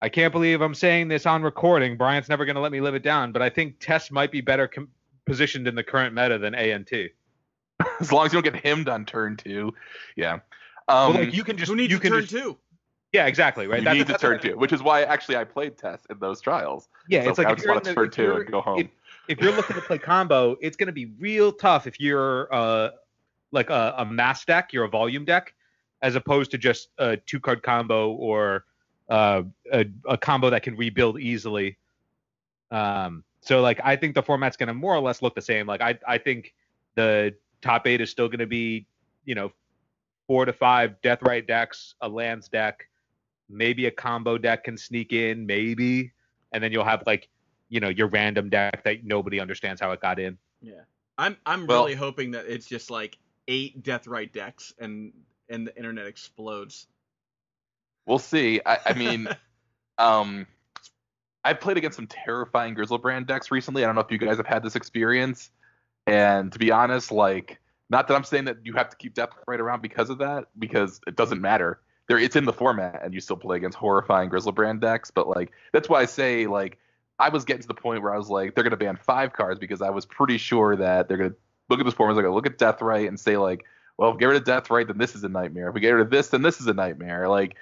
I 0.00 0.08
can't 0.08 0.32
believe 0.32 0.60
I'm 0.60 0.74
saying 0.74 1.08
this 1.08 1.26
on 1.26 1.42
recording. 1.42 1.96
Brian's 1.96 2.28
never 2.28 2.44
going 2.44 2.54
to 2.54 2.60
let 2.60 2.70
me 2.72 2.80
live 2.80 2.94
it 2.94 3.02
down, 3.02 3.32
but 3.32 3.42
I 3.42 3.50
think 3.50 3.80
TES 3.80 4.10
might 4.10 4.30
be 4.30 4.40
better 4.40 4.68
com- 4.68 4.88
positioned 5.26 5.66
in 5.66 5.74
the 5.74 5.82
current 5.82 6.14
meta 6.14 6.38
than 6.38 6.54
ANT. 6.54 6.90
as 8.00 8.12
long 8.12 8.26
as 8.26 8.32
you 8.32 8.40
don't 8.40 8.52
get 8.52 8.62
himmed 8.64 8.88
on 8.88 9.04
turn 9.04 9.36
two. 9.36 9.72
Yeah. 10.16 10.38
Well, 10.88 11.08
Um, 11.10 11.14
like 11.14 11.34
you 11.34 11.44
can 11.44 11.56
just 11.56 11.68
Who 11.70 11.76
needs 11.76 11.90
you 11.92 11.98
to 11.98 12.02
can 12.02 12.12
turn 12.12 12.20
just, 12.22 12.32
two? 12.32 12.56
yeah 13.12 13.26
exactly 13.26 13.66
right. 13.66 13.78
you 13.80 13.84
That's- 13.84 14.06
need 14.08 14.12
to 14.12 14.18
turn 14.18 14.40
two, 14.40 14.56
which 14.56 14.72
is 14.72 14.82
why 14.82 15.02
actually 15.02 15.36
I 15.36 15.44
played 15.44 15.76
TES 15.78 16.00
in 16.10 16.18
those 16.18 16.40
trials. 16.40 16.88
Yeah, 17.08 17.24
So 17.24 17.30
it's 17.30 17.38
like 17.38 17.48
I 17.48 17.50
if 17.52 17.56
just 17.58 17.66
you're, 17.66 17.72
in 17.72 17.76
want 17.76 17.84
to 17.84 17.90
the, 17.90 17.94
turn 17.96 18.10
two 18.10 18.36
and 18.36 18.50
go 18.50 18.60
home. 18.60 18.80
if, 18.80 18.86
if 19.28 19.40
you're 19.40 19.52
looking 19.52 19.76
to 19.76 19.82
play 19.82 19.98
combo, 19.98 20.56
it's 20.60 20.76
going 20.76 20.86
to 20.86 20.92
be 20.92 21.06
real 21.18 21.52
tough 21.52 21.86
if 21.86 21.98
you're 22.00 22.52
uh 22.54 22.90
like 23.50 23.70
a, 23.70 23.94
a 23.98 24.04
mass 24.04 24.44
deck, 24.44 24.72
you're 24.72 24.84
a 24.84 24.88
volume 24.88 25.24
deck, 25.24 25.54
as 26.02 26.14
opposed 26.16 26.50
to 26.52 26.58
just 26.58 26.88
a 26.98 27.16
two 27.16 27.40
card 27.40 27.62
combo 27.62 28.12
or 28.12 28.64
uh, 29.08 29.42
a, 29.72 29.86
a 30.08 30.18
combo 30.18 30.50
that 30.50 30.62
can 30.62 30.76
rebuild 30.76 31.20
easily. 31.20 31.76
Um, 32.70 33.24
so 33.40 33.60
like 33.60 33.80
I 33.82 33.96
think 33.96 34.14
the 34.14 34.22
format's 34.22 34.56
going 34.56 34.66
to 34.68 34.74
more 34.74 34.94
or 34.94 35.00
less 35.00 35.22
look 35.22 35.34
the 35.34 35.42
same. 35.42 35.66
Like 35.66 35.80
I 35.80 35.98
I 36.06 36.18
think 36.18 36.54
the 36.94 37.34
top 37.62 37.86
eight 37.86 38.00
is 38.00 38.10
still 38.10 38.28
going 38.28 38.40
to 38.40 38.46
be 38.46 38.86
you 39.24 39.34
know 39.34 39.52
four 40.26 40.44
to 40.44 40.52
five 40.52 40.94
deathrite 41.02 41.46
decks, 41.46 41.94
a 42.00 42.08
lands 42.08 42.48
deck, 42.48 42.88
maybe 43.48 43.86
a 43.86 43.90
combo 43.90 44.36
deck 44.36 44.64
can 44.64 44.76
sneak 44.76 45.12
in, 45.12 45.46
maybe, 45.46 46.12
and 46.52 46.62
then 46.62 46.72
you'll 46.72 46.84
have 46.84 47.02
like 47.06 47.28
you 47.68 47.80
know 47.80 47.88
your 47.88 48.08
random 48.08 48.48
deck 48.50 48.84
that 48.84 49.04
nobody 49.04 49.40
understands 49.40 49.80
how 49.80 49.92
it 49.92 50.00
got 50.00 50.18
in. 50.18 50.36
Yeah. 50.60 50.80
I'm 51.16 51.36
I'm 51.46 51.66
Well- 51.66 51.84
really 51.84 51.96
hoping 51.96 52.30
that 52.32 52.46
it's 52.46 52.66
just 52.66 52.90
like 52.90 53.18
eight 53.48 53.82
deathrite 53.82 54.32
decks 54.32 54.74
and 54.78 55.12
and 55.48 55.66
the 55.66 55.76
internet 55.76 56.06
explodes. 56.06 56.86
We'll 58.08 58.18
see. 58.18 58.60
I, 58.64 58.78
I 58.86 58.92
mean, 58.94 59.28
um, 59.98 60.46
I 61.44 61.52
played 61.52 61.76
against 61.76 61.96
some 61.96 62.06
terrifying 62.06 62.74
Griselbrand 62.74 63.26
decks 63.26 63.50
recently. 63.50 63.84
I 63.84 63.86
don't 63.86 63.94
know 63.94 64.00
if 64.00 64.10
you 64.10 64.18
guys 64.18 64.38
have 64.38 64.46
had 64.46 64.62
this 64.62 64.74
experience. 64.74 65.50
And 66.06 66.50
to 66.52 66.58
be 66.58 66.70
honest, 66.70 67.12
like, 67.12 67.60
not 67.90 68.08
that 68.08 68.14
I'm 68.14 68.24
saying 68.24 68.46
that 68.46 68.56
you 68.64 68.72
have 68.72 68.88
to 68.88 68.96
keep 68.96 69.14
Death 69.14 69.30
right 69.46 69.60
around 69.60 69.82
because 69.82 70.08
of 70.08 70.18
that, 70.18 70.46
because 70.58 71.00
it 71.06 71.16
doesn't 71.16 71.40
matter. 71.40 71.80
There, 72.08 72.18
it's 72.18 72.34
in 72.34 72.46
the 72.46 72.52
format, 72.52 73.02
and 73.04 73.12
you 73.12 73.20
still 73.20 73.36
play 73.36 73.58
against 73.58 73.76
horrifying 73.76 74.30
Griselbrand 74.30 74.80
decks. 74.80 75.10
But 75.10 75.28
like, 75.28 75.52
that's 75.74 75.90
why 75.90 76.00
I 76.00 76.06
say 76.06 76.46
like, 76.46 76.78
I 77.18 77.28
was 77.28 77.44
getting 77.44 77.62
to 77.62 77.68
the 77.68 77.74
point 77.74 78.02
where 78.02 78.14
I 78.14 78.16
was 78.16 78.30
like, 78.30 78.54
they're 78.54 78.64
gonna 78.64 78.78
ban 78.78 78.96
five 78.96 79.34
cards 79.34 79.60
because 79.60 79.82
I 79.82 79.90
was 79.90 80.06
pretty 80.06 80.38
sure 80.38 80.76
that 80.76 81.08
they're 81.08 81.18
gonna 81.18 81.34
look 81.68 81.80
at 81.80 81.84
this 81.84 81.94
format, 81.94 82.14
they're 82.14 82.24
gonna 82.24 82.34
look 82.34 82.46
at 82.46 82.58
Deathrite 82.58 83.08
and 83.08 83.20
say 83.20 83.36
like, 83.36 83.66
well, 83.98 84.10
if 84.10 84.14
we 84.14 84.20
get 84.20 84.26
rid 84.26 84.48
of 84.48 84.64
Deathrite, 84.64 84.86
then 84.86 84.96
this 84.96 85.14
is 85.14 85.24
a 85.24 85.28
nightmare. 85.28 85.68
If 85.68 85.74
we 85.74 85.80
get 85.80 85.90
rid 85.90 86.02
of 86.02 86.10
this, 86.10 86.28
then 86.28 86.40
this 86.40 86.60
is 86.60 86.68
a 86.68 86.74
nightmare. 86.74 87.28
Like, 87.28 87.56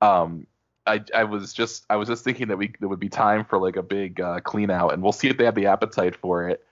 um, 0.00 0.46
I, 0.88 1.04
I 1.14 1.24
was 1.24 1.52
just 1.52 1.84
I 1.90 1.96
was 1.96 2.08
just 2.08 2.24
thinking 2.24 2.48
that 2.48 2.56
we 2.56 2.72
there 2.80 2.88
would 2.88 3.00
be 3.00 3.08
time 3.08 3.44
for 3.44 3.58
like 3.58 3.76
a 3.76 3.82
big 3.82 4.20
uh, 4.20 4.40
clean 4.40 4.70
out, 4.70 4.94
and 4.94 5.02
we'll 5.02 5.12
see 5.12 5.28
if 5.28 5.36
they 5.36 5.44
have 5.44 5.54
the 5.54 5.66
appetite 5.66 6.16
for 6.16 6.48
it 6.48 6.64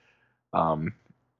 um, 0.52 0.94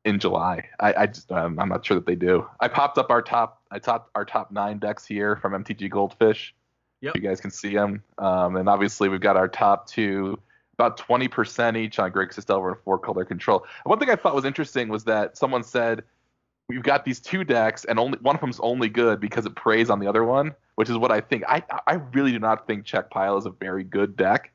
in 0.05 0.19
July. 0.19 0.69
I, 0.79 0.95
I 0.95 1.07
just 1.07 1.33
um, 1.33 1.59
I'm 1.59 1.69
not 1.69 1.85
sure 1.85 1.97
that 1.97 2.07
they 2.07 2.15
do. 2.15 2.47
I 2.61 2.69
popped 2.69 2.99
up 2.99 3.11
our 3.11 3.23
top 3.23 3.63
I 3.71 3.79
top 3.79 4.11
our 4.15 4.25
top 4.25 4.53
nine 4.53 4.79
decks 4.79 5.07
here 5.07 5.37
from 5.37 5.53
MTG 5.65 5.91
Goldfish. 5.91 6.55
Yep. 7.01 7.17
You 7.17 7.21
guys 7.23 7.41
can 7.41 7.51
see 7.51 7.75
them, 7.75 8.03
um, 8.19 8.57
and 8.57 8.69
obviously 8.69 9.09
we've 9.09 9.21
got 9.21 9.37
our 9.37 9.49
top 9.49 9.87
two. 9.87 10.39
About 10.79 10.99
20% 10.99 11.79
each 11.79 11.99
on 11.99 12.13
Grixis 12.13 12.45
Delver 12.45 12.73
and 12.73 12.79
four 12.85 12.99
color 12.99 13.25
control. 13.25 13.65
One 13.85 13.99
thing 13.99 14.11
I 14.11 14.15
thought 14.15 14.35
was 14.35 14.45
interesting 14.45 14.89
was 14.91 15.05
that 15.05 15.39
someone 15.39 15.63
said 15.63 16.05
we've 16.69 16.83
got 16.83 17.05
these 17.05 17.21
two 17.21 17.45
decks 17.45 17.85
and 17.85 17.99
only 17.99 18.19
one 18.19 18.35
of 18.35 18.41
them's 18.41 18.61
only 18.61 18.89
good 18.89 19.21
because 19.21 19.47
it 19.47 19.55
preys 19.55 19.91
on 19.91 20.01
the 20.01 20.07
other 20.07 20.25
one, 20.25 20.55
which 20.75 20.91
is 20.91 20.97
what 20.97 21.13
I 21.13 21.21
think. 21.21 21.45
I 21.49 21.63
I 21.87 21.95
really 22.13 22.33
do 22.33 22.39
not 22.39 22.67
think 22.67 22.85
Czech 22.85 23.11
Pile 23.11 23.37
is 23.39 23.47
a 23.47 23.51
very 23.51 23.85
good 23.85 24.17
deck. 24.17 24.53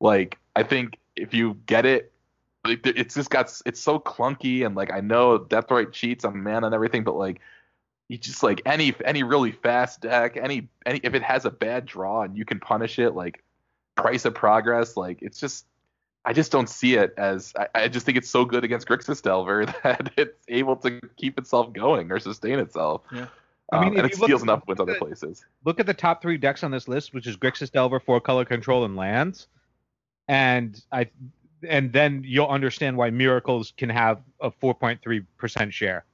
Like 0.00 0.38
I 0.54 0.62
think 0.62 0.98
if 1.14 1.32
you 1.32 1.58
get 1.66 1.86
it, 1.86 2.12
it's 2.64 3.14
just 3.14 3.30
got 3.30 3.60
it's 3.64 3.80
so 3.80 3.98
clunky 3.98 4.66
and 4.66 4.74
like 4.74 4.92
I 4.92 5.00
know 5.00 5.38
Death 5.38 5.70
Right 5.70 5.90
cheats 5.92 6.24
on 6.24 6.42
mana 6.42 6.66
and 6.66 6.74
everything, 6.74 7.04
but 7.04 7.16
like 7.16 7.40
you 8.08 8.18
just 8.18 8.42
like 8.42 8.62
any 8.66 8.94
any 9.04 9.22
really 9.22 9.52
fast 9.52 10.00
deck, 10.00 10.36
any 10.36 10.68
any 10.84 11.00
if 11.02 11.14
it 11.14 11.22
has 11.22 11.44
a 11.44 11.50
bad 11.50 11.86
draw 11.86 12.22
and 12.22 12.36
you 12.36 12.44
can 12.44 12.60
punish 12.60 12.98
it, 12.98 13.12
like 13.12 13.42
price 13.94 14.24
of 14.24 14.34
progress, 14.34 14.96
like 14.96 15.18
it's 15.22 15.38
just 15.38 15.66
I 16.26 16.32
just 16.32 16.50
don't 16.50 16.68
see 16.68 16.94
it 16.94 17.14
as 17.16 17.52
I, 17.56 17.84
I 17.84 17.88
just 17.88 18.04
think 18.04 18.18
it's 18.18 18.28
so 18.28 18.44
good 18.44 18.64
against 18.64 18.88
Grixis 18.88 19.22
Delver 19.22 19.64
that 19.84 20.10
it's 20.16 20.44
able 20.48 20.76
to 20.78 21.00
keep 21.16 21.38
itself 21.38 21.72
going 21.72 22.10
or 22.10 22.18
sustain 22.18 22.58
itself. 22.58 23.02
Yeah. 23.12 23.28
I 23.72 23.80
mean, 23.80 23.90
Um, 23.92 23.98
and 23.98 24.06
it 24.06 24.14
steals 24.14 24.42
enough 24.42 24.62
wins 24.66 24.80
other 24.80 24.96
places. 24.96 25.44
Look 25.64 25.80
at 25.80 25.86
the 25.86 25.94
top 25.94 26.22
three 26.22 26.36
decks 26.36 26.62
on 26.62 26.70
this 26.70 26.88
list, 26.88 27.14
which 27.14 27.26
is 27.26 27.36
Grixis 27.36 27.70
Delver, 27.70 28.00
four 28.00 28.20
color 28.20 28.44
control, 28.44 28.84
and 28.84 28.96
lands, 28.96 29.48
and 30.28 30.80
I 30.92 31.08
and 31.68 31.92
then 31.92 32.22
you'll 32.24 32.46
understand 32.48 32.96
why 32.96 33.10
Miracles 33.10 33.72
can 33.76 33.88
have 33.88 34.20
a 34.40 34.50
4.3 34.50 35.24
percent 35.36 35.72
share. 35.72 36.04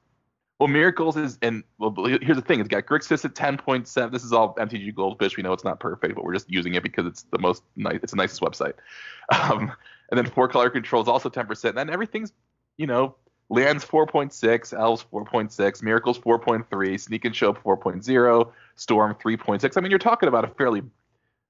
Well, 0.63 0.69
Miracles 0.69 1.17
is 1.17 1.39
and 1.43 1.65
well, 1.79 1.93
here's 2.07 2.37
the 2.37 2.41
thing: 2.41 2.61
it's 2.61 2.69
got 2.69 2.87
Grixis 2.87 3.25
at 3.25 3.35
10.7. 3.35 4.13
This 4.13 4.23
is 4.23 4.33
all 4.33 4.55
MTG 4.55 4.95
Goldfish. 4.95 5.37
We 5.37 5.43
know 5.43 5.53
it's 5.53 5.65
not 5.65 5.81
perfect, 5.81 6.15
but 6.15 6.23
we're 6.23 6.35
just 6.35 6.49
using 6.49 6.77
it 6.77 6.85
because 6.85 7.05
it's 7.05 7.25
the 7.33 7.41
most 7.41 7.65
nice. 7.75 7.99
It's 8.01 8.13
the 8.13 8.17
nicest 8.17 8.41
website. 8.43 8.75
Um, 9.33 9.73
and 10.11 10.17
then 10.17 10.25
four 10.25 10.47
color 10.47 10.71
control 10.71 11.03
is 11.03 11.09
also 11.09 11.29
10%. 11.29 11.65
And 11.65 11.79
then 11.79 11.91
everything's, 11.91 12.33
you 12.77 12.87
know, 12.87 13.17
lands 13.49 13.85
4.6, 13.85 14.79
elves 14.79 15.05
4.6, 15.13 15.83
miracles 15.83 16.19
4.3, 16.21 17.01
sneak 17.01 17.25
and 17.25 17.35
show 17.35 17.53
4.0, 17.55 18.53
storm 18.77 19.15
3.6. 19.15 19.77
I 19.77 19.81
mean, 19.81 19.91
you're 19.91 19.99
talking 19.99 20.29
about 20.29 20.45
a 20.45 20.49
fairly, 20.49 20.83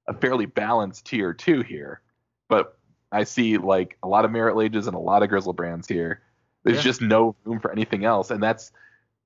a 0.07 0.13
fairly 0.15 0.47
balanced 0.47 1.05
tier 1.05 1.33
two 1.33 1.61
here. 1.61 2.01
But 2.49 2.79
I 3.11 3.25
see 3.25 3.59
like 3.59 3.95
a 4.01 4.07
lot 4.07 4.25
of 4.25 4.31
Marit 4.31 4.55
Lages 4.55 4.87
and 4.87 4.95
a 4.95 4.99
lot 4.99 5.21
of 5.21 5.29
griselbrands 5.29 5.87
here. 5.87 6.21
There's 6.63 6.77
Yeah. 6.77 6.83
just 6.83 7.01
no 7.01 7.35
room 7.43 7.59
for 7.59 7.71
anything 7.71 8.05
else, 8.05 8.31
and 8.31 8.41
that's 8.41 8.71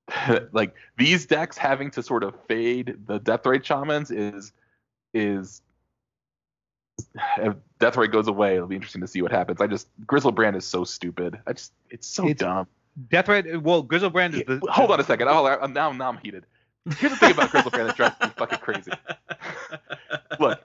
like 0.53 0.73
these 0.97 1.25
decks 1.25 1.57
having 1.57 1.91
to 1.91 2.01
sort 2.03 2.23
of 2.23 2.33
fade 2.47 2.97
the 3.07 3.19
deathrite 3.19 3.63
shamans 3.65 4.09
is 4.11 4.53
is 5.13 5.61
if 7.37 7.53
deathrite 7.79 8.11
goes 8.11 8.27
away 8.27 8.55
it'll 8.55 8.67
be 8.67 8.75
interesting 8.75 9.01
to 9.01 9.07
see 9.07 9.21
what 9.21 9.31
happens. 9.31 9.61
I 9.61 9.67
just 9.67 9.87
griselbrand 10.05 10.55
is 10.55 10.65
so 10.65 10.83
stupid. 10.83 11.39
I 11.45 11.53
just 11.53 11.73
it's 11.89 12.07
so 12.07 12.23
It's- 12.27 12.39
dumb. 12.39 12.67
Deathrite, 13.09 13.61
well, 13.61 13.83
Griselbrand 13.83 14.33
is 14.33 14.59
the. 14.59 14.71
hold 14.71 14.89
on 14.89 14.99
a 14.99 15.03
second. 15.03 15.27
hold 15.27 15.47
on 15.47 15.71
now 15.73 15.91
now 15.91 16.09
i'm 16.09 16.17
heated. 16.17 16.45
Here's 16.97 17.11
the 17.11 17.17
thing 17.17 17.31
about 17.33 17.51
griselbrand 17.51 17.87
that 17.87 17.95
drives 17.95 18.15
me 18.19 18.27
fucking 18.37 18.57
crazy. 18.59 18.91
Look, 20.39 20.59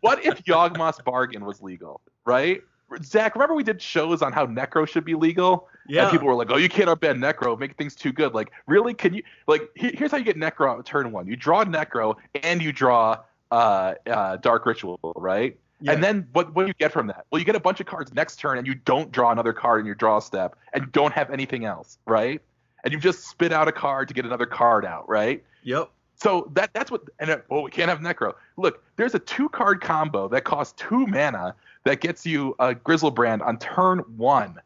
what 0.00 0.24
if 0.24 0.44
yawgmoth's 0.44 1.00
bargain 1.02 1.44
was 1.46 1.62
legal 1.62 2.00
right 2.26 2.62
zach 3.02 3.34
remember 3.34 3.54
we 3.54 3.62
did 3.62 3.80
shows 3.80 4.22
on 4.22 4.32
how 4.32 4.46
necro 4.46 4.86
should 4.86 5.04
be 5.04 5.14
legal 5.14 5.68
yeah. 5.88 6.02
and 6.02 6.10
people 6.10 6.26
were 6.26 6.34
like, 6.34 6.50
"Oh, 6.50 6.56
you 6.56 6.68
can't 6.68 6.88
unban 6.88 7.18
Necro, 7.18 7.58
make 7.58 7.76
things 7.76 7.94
too 7.94 8.12
good." 8.12 8.34
Like, 8.34 8.52
really? 8.66 8.94
Can 8.94 9.14
you? 9.14 9.22
Like, 9.46 9.70
he- 9.74 9.94
here's 9.94 10.10
how 10.10 10.16
you 10.16 10.24
get 10.24 10.36
Necro 10.36 10.70
on 10.70 10.82
turn 10.84 11.12
one: 11.12 11.26
you 11.26 11.36
draw 11.36 11.64
Necro 11.64 12.16
and 12.42 12.62
you 12.62 12.72
draw 12.72 13.18
uh, 13.50 13.94
uh, 14.06 14.36
Dark 14.36 14.66
Ritual, 14.66 14.98
right? 15.16 15.58
Yeah. 15.80 15.92
And 15.92 16.02
then 16.02 16.28
what? 16.32 16.54
What 16.54 16.62
do 16.62 16.68
you 16.68 16.74
get 16.74 16.92
from 16.92 17.08
that? 17.08 17.26
Well, 17.30 17.38
you 17.38 17.44
get 17.44 17.56
a 17.56 17.60
bunch 17.60 17.80
of 17.80 17.86
cards 17.86 18.12
next 18.14 18.36
turn, 18.36 18.58
and 18.58 18.66
you 18.66 18.74
don't 18.74 19.10
draw 19.10 19.32
another 19.32 19.52
card 19.52 19.80
in 19.80 19.86
your 19.86 19.94
draw 19.94 20.20
step, 20.20 20.56
and 20.72 20.90
don't 20.92 21.12
have 21.12 21.30
anything 21.30 21.64
else, 21.64 21.98
right? 22.06 22.40
And 22.84 22.92
you 22.92 22.98
just 22.98 23.28
spit 23.28 23.52
out 23.52 23.68
a 23.68 23.72
card 23.72 24.08
to 24.08 24.14
get 24.14 24.24
another 24.24 24.46
card 24.46 24.84
out, 24.84 25.08
right? 25.08 25.42
Yep. 25.62 25.90
So 26.22 26.48
that 26.54 26.70
that's 26.72 26.88
what 26.88 27.02
and 27.18 27.30
it, 27.30 27.44
well 27.48 27.64
we 27.64 27.70
can't 27.72 27.88
have 27.88 27.98
necro. 27.98 28.34
Look, 28.56 28.84
there's 28.94 29.16
a 29.16 29.18
two 29.18 29.48
card 29.48 29.80
combo 29.80 30.28
that 30.28 30.44
costs 30.44 30.72
two 30.80 31.04
mana 31.08 31.56
that 31.82 32.00
gets 32.00 32.24
you 32.24 32.54
a 32.60 32.76
Griselbrand 32.76 33.44
on 33.44 33.58
turn 33.58 33.98
one, 34.16 34.60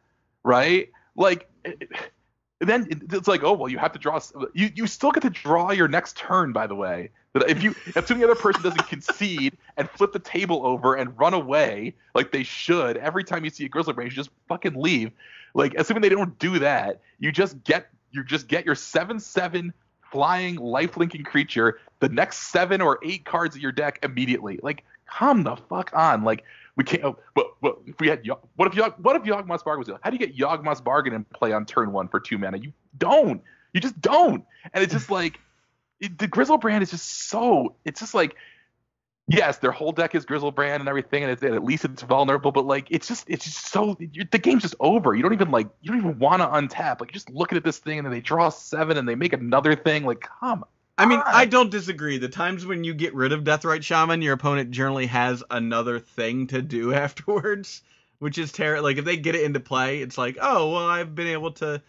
right? 0.44 0.90
Like 1.16 1.48
it- 1.64 1.78
it- 1.80 2.12
then 2.58 2.86
it's 2.90 3.26
like 3.28 3.42
oh 3.42 3.54
well 3.54 3.70
you 3.70 3.78
have 3.78 3.92
to 3.92 3.98
draw 3.98 4.20
you 4.52 4.70
you 4.74 4.86
still 4.86 5.12
get 5.12 5.22
to 5.22 5.30
draw 5.30 5.70
your 5.70 5.88
next 5.88 6.18
turn 6.18 6.52
by 6.52 6.66
the 6.66 6.74
way. 6.74 7.08
But 7.32 7.48
if 7.48 7.62
you 7.62 7.74
if 7.86 8.06
the 8.06 8.22
other 8.24 8.34
person 8.34 8.62
doesn't 8.62 8.86
concede 8.88 9.56
and 9.78 9.88
flip 9.88 10.12
the 10.12 10.18
table 10.18 10.66
over 10.66 10.94
and 10.94 11.18
run 11.18 11.32
away 11.32 11.94
like 12.14 12.32
they 12.32 12.42
should 12.42 12.98
every 12.98 13.24
time 13.24 13.44
you 13.44 13.50
see 13.50 13.64
a 13.64 13.68
Griselbrand 13.70 14.04
you 14.04 14.10
just 14.10 14.30
fucking 14.46 14.74
leave. 14.74 15.10
Like 15.54 15.72
assuming 15.74 16.02
they 16.02 16.10
don't 16.10 16.38
do 16.38 16.58
that, 16.58 17.00
you 17.18 17.32
just 17.32 17.64
get 17.64 17.88
you 18.10 18.24
just 18.24 18.46
get 18.46 18.66
your 18.66 18.74
seven 18.74 19.18
seven 19.20 19.72
flying 20.16 20.56
life 20.56 20.96
linking 20.96 21.22
creature 21.24 21.78
the 22.00 22.08
next 22.08 22.38
seven 22.50 22.80
or 22.80 22.98
eight 23.02 23.26
cards 23.26 23.54
of 23.54 23.60
your 23.60 23.72
deck 23.72 23.98
immediately. 24.02 24.58
Like, 24.62 24.82
come 25.06 25.42
the 25.42 25.56
fuck 25.56 25.90
on. 25.94 26.24
Like, 26.24 26.42
we 26.74 26.84
can't. 26.84 27.04
oh, 27.04 27.18
But, 27.34 27.48
but 27.60 27.78
if 27.86 28.00
we 28.00 28.08
had, 28.08 28.26
what 28.56 28.68
if 28.68 28.74
Yog, 28.74 28.94
what 29.02 29.14
if 29.16 29.24
Yawgmoth's 29.24 29.62
Bargain 29.62 29.92
was? 29.92 30.00
How 30.02 30.08
do 30.08 30.16
you 30.16 30.26
get 30.26 30.34
Yawgmoth's 30.34 30.80
Bargain 30.80 31.12
and 31.12 31.28
play 31.30 31.52
on 31.52 31.66
turn 31.66 31.92
one 31.92 32.08
for 32.08 32.18
two 32.18 32.38
mana? 32.38 32.56
You 32.56 32.72
don't. 32.96 33.42
You 33.74 33.80
just 33.80 34.00
don't. 34.00 34.42
And 34.72 34.82
it's 34.82 34.92
just 34.92 35.10
like 35.10 35.38
it, 36.00 36.18
the 36.18 36.28
Griselbrand 36.28 36.80
is 36.80 36.90
just 36.90 37.28
so. 37.28 37.74
It's 37.84 38.00
just 38.00 38.14
like. 38.14 38.36
Yes, 39.28 39.58
their 39.58 39.72
whole 39.72 39.90
deck 39.90 40.14
is 40.14 40.24
Griselbrand 40.24 40.76
and 40.76 40.88
everything, 40.88 41.24
and, 41.24 41.32
it's, 41.32 41.42
and 41.42 41.54
at 41.54 41.64
least 41.64 41.84
it's 41.84 42.02
vulnerable. 42.02 42.52
But 42.52 42.64
like, 42.64 42.86
it's 42.90 43.08
just, 43.08 43.28
it's 43.28 43.44
just 43.44 43.72
so. 43.72 43.96
You're, 43.98 44.26
the 44.30 44.38
game's 44.38 44.62
just 44.62 44.76
over. 44.78 45.14
You 45.14 45.22
don't 45.22 45.32
even 45.32 45.50
like, 45.50 45.68
you 45.82 45.90
don't 45.90 45.98
even 45.98 46.18
want 46.20 46.42
to 46.42 46.46
untap. 46.46 47.00
Like, 47.00 47.10
you're 47.10 47.14
just 47.14 47.30
looking 47.30 47.58
at 47.58 47.64
this 47.64 47.78
thing, 47.78 47.98
and 47.98 48.06
then 48.06 48.12
they 48.12 48.20
draw 48.20 48.50
seven, 48.50 48.96
and 48.96 49.08
they 49.08 49.16
make 49.16 49.32
another 49.32 49.74
thing. 49.74 50.04
Like, 50.04 50.20
come 50.20 50.64
I 50.98 51.06
mean. 51.06 51.20
I 51.24 51.44
don't 51.44 51.70
disagree. 51.70 52.18
The 52.18 52.28
times 52.28 52.64
when 52.64 52.84
you 52.84 52.94
get 52.94 53.14
rid 53.14 53.32
of 53.32 53.44
Deathrite 53.44 53.82
Shaman, 53.82 54.22
your 54.22 54.34
opponent 54.34 54.70
generally 54.70 55.06
has 55.06 55.42
another 55.50 55.98
thing 55.98 56.46
to 56.48 56.62
do 56.62 56.94
afterwards, 56.94 57.82
which 58.18 58.38
is 58.38 58.52
terrible. 58.52 58.84
Like 58.84 58.96
if 58.96 59.04
they 59.04 59.16
get 59.16 59.34
it 59.34 59.42
into 59.42 59.60
play, 59.60 60.00
it's 60.00 60.16
like, 60.16 60.38
oh 60.40 60.72
well, 60.72 60.86
I've 60.86 61.14
been 61.14 61.26
able 61.26 61.52
to 61.52 61.82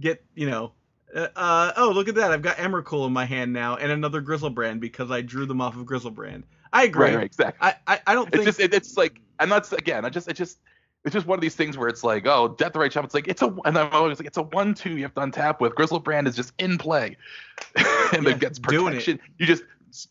get, 0.00 0.24
you 0.34 0.48
know, 0.48 0.72
uh, 1.14 1.28
uh 1.36 1.72
oh 1.76 1.90
look 1.90 2.08
at 2.08 2.14
that, 2.16 2.32
I've 2.32 2.42
got 2.42 2.56
Emrakul 2.56 3.06
in 3.06 3.12
my 3.12 3.24
hand 3.24 3.52
now 3.52 3.76
and 3.76 3.92
another 3.92 4.22
Griselbrand 4.22 4.80
because 4.80 5.10
I 5.10 5.20
drew 5.20 5.46
them 5.46 5.60
off 5.60 5.76
of 5.76 5.84
Griselbrand. 5.84 6.44
I 6.74 6.84
agree. 6.84 7.06
Right, 7.06 7.16
right, 7.16 7.24
exactly. 7.24 7.58
I, 7.66 7.74
I 7.86 8.00
I 8.08 8.14
don't 8.14 8.26
It's 8.28 8.36
think 8.36 8.44
just 8.44 8.60
it, 8.60 8.74
it's 8.74 8.96
like 8.96 9.20
and 9.40 9.50
that's 9.50 9.72
again, 9.72 10.04
I 10.04 10.10
just 10.10 10.28
it 10.28 10.34
just 10.34 10.58
it's 11.04 11.12
just 11.12 11.26
one 11.26 11.38
of 11.38 11.42
these 11.42 11.54
things 11.54 11.78
where 11.78 11.88
it's 11.88 12.02
like, 12.02 12.26
oh, 12.26 12.48
Death 12.48 12.72
the 12.72 12.78
Right 12.80 12.92
Shaman. 12.92 13.06
It's 13.06 13.14
like 13.14 13.28
it's 13.28 13.42
a 13.42 13.54
and 13.64 13.78
I'm 13.78 13.92
always 13.92 14.18
like 14.18 14.26
it's 14.26 14.38
a 14.38 14.42
one 14.42 14.74
two 14.74 14.96
you 14.96 15.02
have 15.04 15.14
to 15.14 15.20
untap 15.20 15.60
with. 15.60 15.74
Griselbrand 15.74 16.26
is 16.26 16.36
just 16.36 16.52
in 16.58 16.76
play, 16.76 17.16
and 18.12 18.24
Yeah, 18.24 18.30
it 18.30 18.40
gets 18.40 18.58
protection. 18.58 19.20
You 19.38 19.46
just 19.46 19.62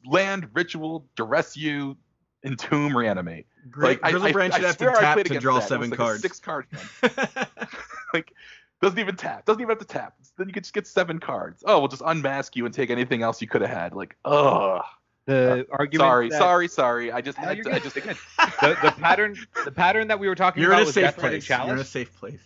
land 0.06 0.49
ritual, 0.54 1.06
duress 1.15 1.58
you, 1.58 1.97
entomb, 2.45 2.95
reanimate. 2.95 3.45
Gri- 3.69 3.88
Like 3.89 3.99
I, 4.04 4.10
I, 4.10 4.13
Griselbrand 4.13 4.52
I 4.52 4.56
should 4.56 4.65
have 4.65 4.78
to 4.78 4.86
tap 4.86 5.23
to 5.23 5.39
draw 5.39 5.60
that. 5.60 5.67
Seven 5.67 5.89
like 5.89 5.99
a 5.99 6.04
cards. 6.04 6.21
six 6.21 6.39
card 6.39 6.67
like 8.13 8.32
doesn't 8.82 8.99
even 8.99 9.15
tap. 9.15 9.45
Doesn't 9.45 9.62
even 9.62 9.69
have 9.69 9.80
to 9.80 9.86
tap. 9.86 10.15
Then 10.38 10.47
you 10.47 10.54
could 10.54 10.63
just 10.63 10.73
get 10.73 10.88
seven 10.88 11.19
cards. 11.19 11.63
Oh, 11.65 11.80
we'll 11.80 11.88
just 11.88 12.04
unmask 12.06 12.56
you 12.56 12.65
and 12.65 12.73
take 12.73 12.89
anything 12.89 13.21
else 13.21 13.41
you 13.41 13.47
could 13.47 13.62
have 13.62 13.69
had. 13.69 13.93
Like, 13.93 14.15
ugh. 14.26 14.84
The 15.26 15.62
uh, 15.62 15.64
argument. 15.78 16.08
Sorry, 16.08 16.30
that- 16.30 16.38
sorry, 16.38 16.68
sorry. 16.68 17.12
I 17.12 17.22
just 17.22 17.38
No, 17.40 17.48
had 17.48 17.64
to. 17.64 17.74
I 17.76 17.80
just 17.80 17.96
you're 17.96 18.06
the, 18.62 18.78
the 18.84 18.92
pattern 19.00 19.38
the 19.64 19.72
pattern 19.72 20.08
that 20.10 20.20
we 20.20 20.28
were 20.28 20.36
talking 20.36 20.62
You're 20.62 20.72
in 20.74 20.76
about 20.80 20.84
a 20.84 20.86
with 20.88 20.96
safe 20.96 21.06
Deathrite 21.06 21.10
and 21.10 21.18
place. 21.20 21.50
You're 21.50 21.58
in 21.60 21.64
a 21.64 21.68
Chalice. 21.76 21.90
safe 21.90 22.16
place. 22.16 22.42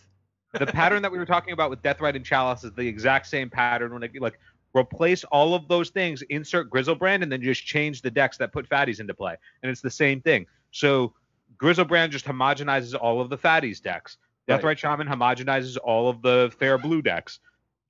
the 0.54 0.66
pattern 0.68 1.02
that 1.02 1.12
we 1.12 1.18
were 1.18 1.26
talking 1.26 1.54
about 1.54 1.70
with 1.70 1.82
Deathrite 1.82 2.16
and 2.16 2.24
Chalice 2.26 2.63
is 2.63 2.72
the 2.74 2.88
exact 2.88 3.28
same 3.28 3.50
pattern 3.50 3.94
when 3.94 4.04
it 4.04 4.12
like 4.22 4.40
replace 4.76 5.24
all 5.26 5.56
of 5.56 5.68
those 5.68 5.90
things, 5.90 6.22
insert 6.30 6.70
Griselbrand, 6.70 7.24
and 7.24 7.32
then 7.32 7.42
just 7.42 7.66
change 7.66 8.02
the 8.04 8.12
decks 8.12 8.38
that 8.38 8.54
put 8.54 8.70
fatties 8.70 9.00
into 9.00 9.13
play. 9.13 9.36
And 9.63 9.72
it's 9.72 9.82
the 9.82 9.90
same 9.90 10.22
thing. 10.22 10.46
So 10.72 11.13
Griselbrand 11.62 12.12
just 12.12 12.26
homogenizes 12.26 12.94
all 13.00 13.20
of 13.22 13.30
the 13.30 13.38
fatties 13.38 13.82
decks. 13.82 14.18
Deathrite. 14.48 14.63
Right 14.63 14.80
Shaman 14.80 15.08
homogenizes 15.08 15.78
all 15.84 16.10
of 16.10 16.22
the 16.22 16.54
fair 16.60 16.78
blue 16.78 17.02
decks. 17.02 17.40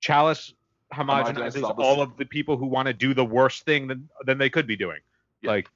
Chalice 0.00 0.54
homogenizes 0.94 1.74
all 1.78 2.00
of 2.00 2.16
the 2.16 2.24
people 2.24 2.56
who 2.56 2.66
want 2.66 2.86
to 2.86 2.92
do 2.94 3.12
the 3.14 3.24
worst 3.24 3.64
thing 3.64 3.86
than, 3.88 4.08
than 4.24 4.38
they 4.38 4.48
could 4.50 4.66
be 4.66 4.76
doing. 4.76 4.98
Yeah. 5.42 5.50
Like 5.50 5.70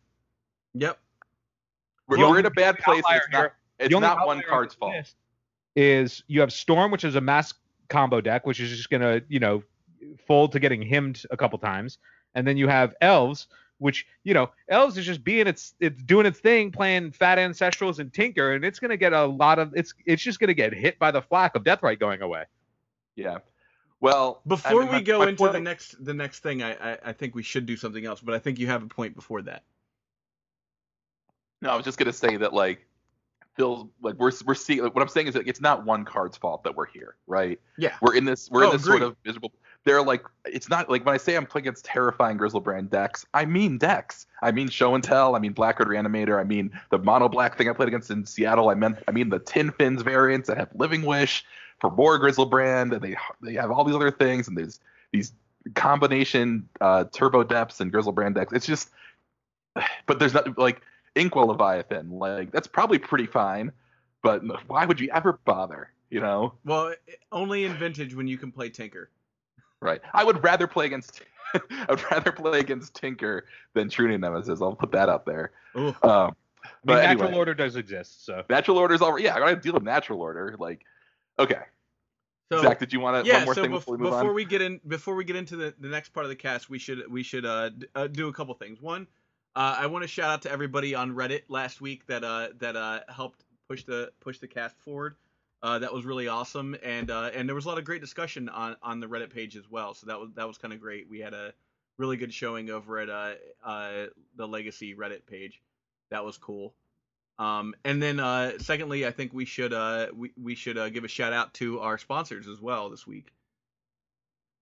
Yep. 0.75 0.99
we're, 2.09 2.19
we're 2.19 2.39
in 2.39 2.47
a 2.47 2.51
bad 2.51 2.79
place. 2.79 3.03
It's 3.09 3.29
not, 3.31 3.39
here- 3.41 3.55
it's 3.79 3.95
not 3.99 4.27
one 4.27 4.43
card's 4.49 4.75
fault. 4.75 4.95
Is 5.77 6.23
you 6.27 6.41
have 6.41 6.53
Storm, 6.53 6.91
which 6.91 7.05
is 7.05 7.15
a 7.15 7.21
mass 7.21 7.53
combo 7.89 8.21
deck, 8.21 8.47
which 8.47 8.61
is 8.61 8.71
just 8.71 8.91
gonna, 8.91 9.23
you 9.29 9.39
know, 9.41 9.63
fold 10.27 10.53
to 10.53 10.61
getting 10.61 10.83
himmed 10.83 11.25
a 11.31 11.37
couple 11.37 11.59
times, 11.59 11.99
and 12.35 12.47
then 12.47 12.57
you 12.57 12.69
have 12.69 12.95
Elves, 13.01 13.47
which 13.79 14.07
you 14.25 14.35
know, 14.35 14.51
Elves 14.69 14.97
is 14.99 15.05
just 15.07 15.25
being 15.25 15.47
its, 15.47 15.75
it's 15.81 16.03
doing 16.03 16.27
its 16.27 16.39
thing, 16.41 16.71
playing 16.71 17.13
Fat 17.13 17.39
Ancestrals 17.39 17.99
and 17.99 18.13
Tinker, 18.13 18.53
and 18.53 18.65
it's 18.65 18.79
gonna 18.79 18.97
get 18.99 19.13
a 19.13 19.25
lot 19.25 19.59
of, 19.59 19.73
it's, 19.75 19.95
it's 20.07 20.23
just 20.23 20.41
gonna 20.41 20.55
get 20.55 20.73
hit 20.75 20.99
by 20.99 21.11
the 21.11 21.23
flack 21.23 21.55
of 21.55 21.65
Deathrite 21.65 21.99
going 21.99 22.21
away. 22.23 22.45
Yeah. 23.17 23.39
Well, 24.03 24.43
I 24.45 24.49
Before 24.49 24.81
mean, 24.81 24.89
we 24.89 24.97
my- 24.97 25.03
go 25.03 25.19
my 25.21 25.29
into 25.29 25.49
the 25.49 25.61
next 25.61 26.05
the 26.05 26.13
next 26.13 26.41
thing, 26.41 26.63
I, 26.63 26.73
I 26.93 26.99
I 27.07 27.13
think 27.13 27.35
we 27.35 27.43
should 27.43 27.65
do 27.67 27.77
something 27.77 28.05
else. 28.05 28.21
But 28.21 28.35
I 28.35 28.39
think 28.41 28.59
you 28.59 28.67
have 28.67 28.83
a 28.83 28.89
point 28.89 29.15
before 29.15 29.41
that. 29.43 29.63
No, 31.63 31.71
I 31.71 31.77
was 31.77 31.85
just 31.85 31.99
gonna 31.99 32.13
say 32.13 32.37
that 32.37 32.53
like 32.53 32.85
Phil, 33.57 33.91
like 34.03 34.17
we're 34.17 34.33
we're 34.45 34.55
seeing 34.57 34.83
like, 34.83 34.95
what 34.95 35.03
I'm 35.03 35.09
saying 35.09 35.29
is 35.29 35.35
that 35.35 35.47
it's 35.47 35.61
not 35.61 35.85
one 35.87 36.05
card's 36.05 36.37
fault 36.37 36.65
that 36.65 36.75
we're 36.75 36.87
here, 36.87 37.15
right? 37.29 37.61
Yeah. 37.79 37.95
We're 38.03 38.17
in 38.17 38.25
this 38.25 38.51
we're 38.51 38.65
Oh, 38.65 38.71
in 38.71 38.77
this 38.77 38.85
sort 38.85 39.03
of 39.03 39.15
miserable. 39.25 39.53
They're 39.85 40.03
like 40.03 40.25
it's 40.47 40.69
not 40.69 40.91
like 40.91 41.05
when 41.07 41.15
I 41.15 41.19
say 41.19 41.37
I'm 41.37 41.47
playing 41.47 41.69
against 41.69 41.85
terrifying 41.85 42.39
Griselbrand 42.39 42.91
decks, 42.91 43.25
I 43.35 43.45
mean 43.45 43.79
decks. 43.79 44.27
I 44.43 44.51
mean 44.51 44.69
show 44.69 44.97
and 44.97 45.05
tell. 45.05 45.37
I 45.37 45.39
mean 45.39 45.53
Blackguard 45.55 45.87
Reanimator. 45.89 46.41
I 46.41 46.45
mean 46.45 46.73
the 46.91 46.99
mono 46.99 47.29
black 47.29 47.57
thing 47.57 47.69
I 47.69 47.73
played 47.73 47.89
against 47.89 48.11
in 48.11 48.27
Seattle. 48.27 48.69
I 48.69 48.75
meant 48.75 48.99
I 49.07 49.13
mean 49.13 49.29
the 49.29 49.39
Tin 49.39 49.71
Fins 49.71 50.03
variants 50.03 50.49
that 50.49 50.57
have 50.59 50.71
Living 50.75 51.03
Wish 51.03 51.45
for 51.83 51.91
more 51.91 52.19
Griselbrand, 52.19 52.95
and 52.95 53.03
they 53.03 53.17
they 53.43 53.55
have 53.55 53.71
all 53.73 53.85
these 53.85 53.97
other 53.97 54.13
things, 54.13 54.47
and 54.49 54.57
there's 54.57 54.79
these 55.13 55.33
combination 55.75 56.69
uh, 56.81 57.05
Turbo 57.13 57.43
Depths 57.43 57.81
and 57.81 57.93
Griselbrand 57.93 58.37
decks. 58.37 58.53
It's 58.53 58.67
just, 58.67 58.91
but 60.07 60.19
there's 60.19 60.33
not 60.33 60.57
like 60.57 60.81
Inkwell 61.17 61.49
Leviathan. 61.49 62.11
Like 62.11 62.53
that's 62.53 62.69
probably 62.69 62.99
pretty 62.99 63.27
fine, 63.27 63.73
but 64.23 64.43
why 64.69 64.87
would 64.87 65.01
you 65.01 65.11
ever 65.13 65.41
bother? 65.45 65.91
You 66.09 66.21
know, 66.21 66.55
Well, 66.65 66.95
only 67.33 67.65
in 67.65 67.75
vintage 67.75 68.15
when 68.15 68.29
you 68.29 68.39
can 68.39 68.53
play 68.53 68.69
Tinker. 68.69 69.11
right? 69.81 70.01
I 70.15 70.25
would 70.25 70.45
rather 70.45 70.67
play 70.67 70.87
against. 70.87 71.23
I 71.55 71.87
would 71.89 72.03
rather 72.11 72.31
play 72.31 72.61
against 72.61 72.95
Tinker 72.95 73.47
than 73.75 73.89
True 73.89 74.17
Nemesis. 74.17 74.63
I'll 74.63 74.77
put 74.77 74.93
that 74.93 75.09
out 75.09 75.27
there. 75.27 75.51
Ooh. 75.77 75.89
Um, 75.89 75.97
I 76.03 76.09
mean, 76.09 76.33
but 76.85 77.03
natural 77.03 77.25
anyway, 77.25 77.39
order 77.39 77.55
does 77.55 77.75
exist, 77.77 78.25
so 78.25 78.45
natural 78.49 78.79
order's 78.79 79.03
already. 79.03 79.25
Yeah, 79.25 79.35
I 79.35 79.39
gotta 79.41 79.57
deal 79.57 79.73
with 79.73 79.83
natural 79.83 80.21
order. 80.21 80.55
Like, 80.59 80.85
okay, 81.39 81.61
So 82.51 82.63
Zach, 82.63 82.79
did 82.79 82.93
you 82.93 83.01
want 83.01 83.25
to 83.25 83.29
yeah, 83.29 83.39
one 83.39 83.45
more 83.47 83.55
so 83.55 83.63
thing 83.63 83.71
bef- 83.71 83.75
before 83.75 83.97
we 83.97 84.03
move 84.03 84.13
before 84.13 84.31
on? 84.31 84.35
we 84.35 84.45
get 84.45 84.63
in 84.63 84.81
before 84.87 85.15
we 85.15 85.25
get 85.25 85.37
into 85.37 85.57
the, 85.57 85.75
the 85.79 85.89
next 85.89 86.11
part 86.11 86.25
of 86.25 86.31
the 86.31 86.37
cast, 86.37 86.69
we 86.71 86.79
should 86.79 87.11
we 87.11 87.23
should 87.23 87.47
uh, 87.47 87.71
d- 87.71 87.87
uh 87.95 88.07
do 88.07 88.29
a 88.29 88.33
couple 88.33 88.55
things. 88.55 88.81
One, 88.81 89.07
uh, 89.57 89.77
I 89.79 89.87
want 89.87 90.03
to 90.03 90.09
shout 90.09 90.31
out 90.31 90.43
to 90.43 90.51
everybody 90.51 90.95
on 90.95 91.13
Reddit 91.13 91.43
last 91.49 91.81
week 91.81 92.07
that 92.07 92.25
uh 92.25 92.49
that 92.59 92.77
uh 92.77 93.01
helped 93.09 93.45
push 93.69 93.85
the 93.85 94.13
push 94.21 94.39
the 94.39 94.49
cast 94.49 94.79
forward. 94.79 95.17
Uh, 95.63 95.79
that 95.79 95.93
was 95.93 96.05
really 96.05 96.27
awesome, 96.27 96.77
and 96.83 97.11
uh, 97.11 97.31
and 97.35 97.49
there 97.49 97.55
was 97.55 97.67
a 97.67 97.69
lot 97.69 97.79
of 97.79 97.85
great 97.85 98.01
discussion 98.01 98.49
on 98.49 98.77
on 98.83 99.01
the 99.01 99.07
Reddit 99.07 99.33
page 99.33 99.57
as 99.57 99.71
well. 99.71 99.95
So 99.95 100.07
that 100.09 100.19
was 100.19 100.31
that 100.35 100.47
was 100.47 100.59
kind 100.59 100.75
of 100.75 100.81
great. 100.81 101.09
We 101.09 101.21
had 101.21 101.35
a 101.35 101.55
really 101.99 102.17
good 102.17 102.35
showing 102.35 102.69
over 102.71 102.99
at 102.99 103.09
uh, 103.09 103.35
uh 103.65 104.07
the 104.37 104.49
Legacy 104.49 104.95
Reddit 104.95 105.25
page. 105.27 105.63
That 106.11 106.25
was 106.25 106.37
cool. 106.37 106.75
Um, 107.43 107.75
and 107.85 108.01
then 108.01 108.21
uh, 108.21 108.59
secondly, 108.59 109.05
I 109.05 109.11
think 109.11 109.33
we 109.33 109.45
should 109.45 109.73
uh, 109.73 110.07
we, 110.15 110.31
we 110.41 110.55
should 110.55 110.79
uh, 110.79 110.91
give 110.91 111.03
a 111.03 111.09
shout 111.09 111.33
out 111.33 111.53
to 111.55 111.81
our 111.81 111.99
sponsors 111.99 112.47
as 112.47 112.61
well 112.61 112.89
this 112.89 113.05
week. 113.05 113.33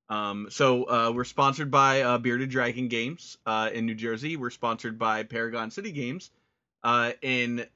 Um, 0.08 0.46
so 0.50 0.84
uh, 0.84 1.12
we're 1.14 1.24
sponsored 1.24 1.70
by 1.70 2.00
uh, 2.00 2.18
Bearded 2.18 2.48
Dragon 2.48 2.88
Games 2.88 3.36
uh, 3.44 3.68
in 3.72 3.84
New 3.84 3.94
Jersey. 3.94 4.36
We're 4.36 4.50
sponsored 4.50 4.98
by 4.98 5.24
Paragon 5.24 5.70
City 5.70 5.92
Games 5.92 6.30
uh, 6.82 7.12
in 7.20 7.66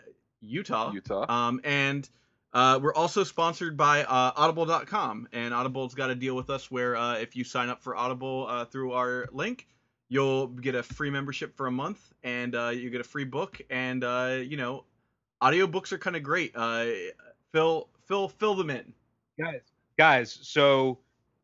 Utah. 0.40 0.90
Utah. 0.92 1.26
Um, 1.28 1.60
and 1.64 2.08
uh, 2.54 2.80
we're 2.82 2.94
also 2.94 3.24
sponsored 3.24 3.76
by 3.76 4.04
uh, 4.04 4.32
Audible.com, 4.36 5.28
and 5.32 5.52
Audible's 5.52 5.94
got 5.94 6.08
a 6.08 6.14
deal 6.14 6.34
with 6.34 6.48
us 6.48 6.70
where 6.70 6.96
uh, 6.96 7.18
if 7.18 7.36
you 7.36 7.44
sign 7.44 7.68
up 7.68 7.82
for 7.82 7.94
Audible 7.94 8.46
uh, 8.48 8.64
through 8.64 8.92
our 8.92 9.28
link, 9.32 9.66
you'll 10.08 10.46
get 10.46 10.74
a 10.74 10.82
free 10.82 11.10
membership 11.10 11.56
for 11.56 11.66
a 11.66 11.72
month, 11.72 12.00
and 12.22 12.54
uh, 12.54 12.68
you 12.68 12.88
get 12.88 13.00
a 13.02 13.04
free 13.04 13.24
book. 13.24 13.60
And 13.68 14.02
uh, 14.02 14.38
you 14.40 14.56
know, 14.56 14.84
audiobooks 15.44 15.92
are 15.92 15.98
kind 15.98 16.16
of 16.16 16.22
great. 16.22 16.52
Uh, 16.54 16.86
fill 17.52 17.88
fill 18.06 18.28
fill 18.28 18.54
them 18.54 18.70
in. 18.70 18.92
guys 19.38 19.60
guys 19.96 20.38
so 20.42 20.98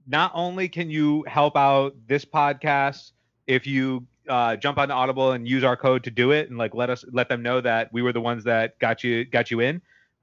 not 0.06 0.32
only 0.34 0.68
can 0.68 0.90
you 0.90 1.24
help 1.28 1.56
out 1.56 1.94
this 2.08 2.24
podcast 2.24 3.12
if 3.46 3.66
you 3.66 4.04
uh, 4.28 4.56
jump 4.56 4.78
on 4.78 4.90
audible 4.90 5.32
and 5.32 5.48
use 5.48 5.64
our 5.64 5.76
code 5.76 6.04
to 6.04 6.10
do 6.10 6.30
it 6.32 6.48
and 6.48 6.58
like 6.58 6.74
let 6.74 6.90
us 6.90 7.04
let 7.12 7.28
them 7.28 7.42
know 7.42 7.60
that 7.60 7.92
we 7.92 8.02
were 8.02 8.12
the 8.12 8.20
ones 8.20 8.44
that 8.44 8.78
got 8.78 9.02
you 9.04 9.24
got 9.24 9.50
you 9.50 9.60
in 9.60 9.80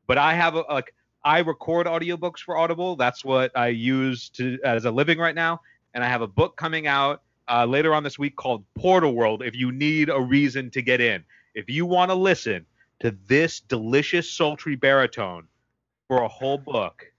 but 0.08 0.18
i 0.18 0.34
have 0.34 0.56
a 0.56 0.64
like 0.70 0.94
i 1.24 1.40
record 1.40 1.88
audiobooks 1.88 2.40
for 2.40 2.58
audible 2.58 2.96
that's 2.96 3.24
what 3.26 3.52
i 3.58 3.68
use 3.68 4.30
to 4.30 4.58
as 4.64 4.86
a 4.86 4.92
living 4.92 5.18
right 5.18 5.36
now 5.36 5.60
and 5.94 6.04
i 6.04 6.08
have 6.08 6.22
a 6.22 6.28
book 6.28 6.56
coming 6.58 6.88
out 6.88 7.24
uh, 7.50 7.66
later 7.66 7.94
on 7.94 8.04
this 8.04 8.20
week 8.20 8.36
called 8.36 8.64
portal 8.76 9.14
world 9.14 9.42
if 9.42 9.56
you 9.56 9.72
need 9.72 10.10
a 10.10 10.20
reason 10.20 10.70
to 10.70 10.82
get 10.82 11.00
in 11.02 11.24
if 11.56 11.70
you 11.70 11.86
want 11.86 12.12
to 12.12 12.16
listen 12.16 12.66
to 13.00 13.12
this 13.28 13.60
delicious 13.60 14.30
sultry 14.32 14.76
baritone 14.76 15.48
for 16.08 16.24
a 16.24 16.28
whole 16.28 16.58
book 16.58 17.12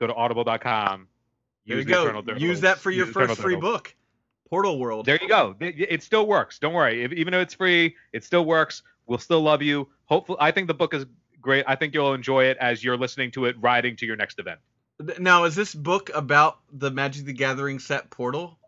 go 0.00 0.06
to 0.06 0.14
audible.com. 0.14 1.08
There 1.66 1.78
you 1.78 1.84
go. 1.84 2.22
Use 2.36 2.60
that 2.60 2.78
for 2.78 2.90
your 2.90 3.06
first 3.06 3.40
free 3.40 3.56
book, 3.56 3.94
Portal 4.48 4.78
World. 4.78 5.06
There 5.06 5.18
you 5.20 5.28
go. 5.28 5.56
It, 5.60 5.74
it 5.78 6.02
still 6.02 6.26
works. 6.26 6.58
Don't 6.58 6.74
worry. 6.74 7.02
If, 7.02 7.12
even 7.12 7.32
though 7.32 7.40
it's 7.40 7.54
free, 7.54 7.96
it 8.12 8.22
still 8.24 8.44
works. 8.44 8.82
We'll 9.06 9.18
still 9.18 9.40
love 9.40 9.62
you. 9.62 9.88
Hopefully, 10.04 10.38
I 10.40 10.52
think 10.52 10.68
the 10.68 10.74
book 10.74 10.94
is 10.94 11.06
great. 11.40 11.64
I 11.66 11.74
think 11.74 11.94
you'll 11.94 12.14
enjoy 12.14 12.44
it 12.44 12.56
as 12.58 12.84
you're 12.84 12.96
listening 12.96 13.32
to 13.32 13.46
it 13.46 13.56
riding 13.60 13.96
to 13.96 14.06
your 14.06 14.16
next 14.16 14.38
event. 14.38 14.60
Now, 15.18 15.44
is 15.44 15.54
this 15.54 15.74
book 15.74 16.10
about 16.14 16.60
the 16.72 16.90
Magic 16.90 17.24
the 17.24 17.32
Gathering 17.32 17.78
set 17.78 18.10
Portal? 18.10 18.58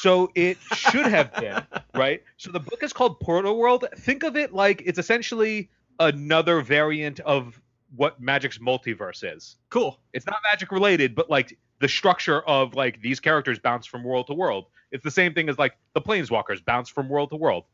So 0.00 0.32
it 0.34 0.56
should 0.74 1.06
have 1.06 1.30
been, 1.34 1.62
right? 1.94 2.22
So 2.38 2.50
the 2.50 2.58
book 2.58 2.82
is 2.82 2.90
called 2.90 3.20
Portal 3.20 3.58
World. 3.58 3.84
Think 3.98 4.22
of 4.22 4.34
it 4.34 4.54
like 4.54 4.82
it's 4.86 4.98
essentially 4.98 5.68
another 5.98 6.62
variant 6.62 7.20
of 7.20 7.60
what 7.96 8.18
Magic's 8.18 8.56
multiverse 8.56 9.22
is. 9.36 9.56
Cool. 9.68 10.00
it's 10.14 10.24
not 10.24 10.36
magic 10.42 10.72
related, 10.72 11.14
but 11.14 11.28
like 11.28 11.58
the 11.80 11.88
structure 11.88 12.40
of 12.40 12.74
like 12.74 13.02
these 13.02 13.20
characters 13.20 13.58
bounce 13.58 13.84
from 13.84 14.02
world 14.02 14.28
to 14.28 14.32
world. 14.32 14.68
It's 14.90 15.04
the 15.04 15.10
same 15.10 15.34
thing 15.34 15.50
as 15.50 15.58
like 15.58 15.76
the 15.92 16.00
planeswalkers 16.00 16.64
bounce 16.64 16.88
from 16.88 17.10
world 17.10 17.28
to 17.28 17.36
world. 17.36 17.64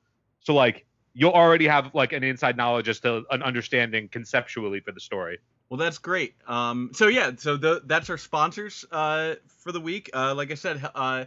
So 0.40 0.52
like 0.52 0.84
you'll 1.14 1.30
already 1.30 1.68
have 1.68 1.94
like 1.94 2.12
an 2.12 2.24
inside 2.24 2.56
knowledge 2.56 2.88
as 2.88 2.98
to 3.00 3.22
an 3.30 3.44
understanding 3.44 4.08
conceptually 4.08 4.80
for 4.80 4.90
the 4.90 5.00
story. 5.00 5.38
Well, 5.68 5.78
that's 5.78 5.98
great. 5.98 6.34
Um, 6.48 6.90
so 6.92 7.06
yeah, 7.06 7.30
so 7.36 7.56
the, 7.56 7.82
that's 7.84 8.10
our 8.10 8.18
sponsors 8.18 8.84
uh, 8.90 9.36
for 9.46 9.70
the 9.70 9.80
week. 9.80 10.10
Uh, 10.12 10.34
like 10.34 10.50
I 10.50 10.54
said, 10.54 10.90
uh, 10.92 11.26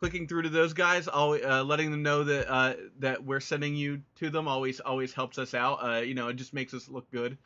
clicking 0.00 0.26
through 0.28 0.42
to 0.42 0.48
those 0.48 0.72
guys, 0.72 1.08
always, 1.08 1.44
uh, 1.44 1.64
letting 1.64 1.90
them 1.90 2.02
know 2.02 2.24
that 2.24 2.50
uh, 2.52 2.74
that 2.98 3.24
we're 3.24 3.40
sending 3.40 3.74
you 3.74 4.02
to 4.16 4.30
them 4.30 4.48
always 4.48 4.80
always 4.80 5.12
helps 5.12 5.38
us 5.38 5.54
out. 5.54 5.76
Uh, 5.82 6.00
you 6.00 6.14
know, 6.14 6.28
it 6.28 6.34
just 6.34 6.52
makes 6.54 6.74
us 6.74 6.88
look 6.88 7.10
good, 7.10 7.38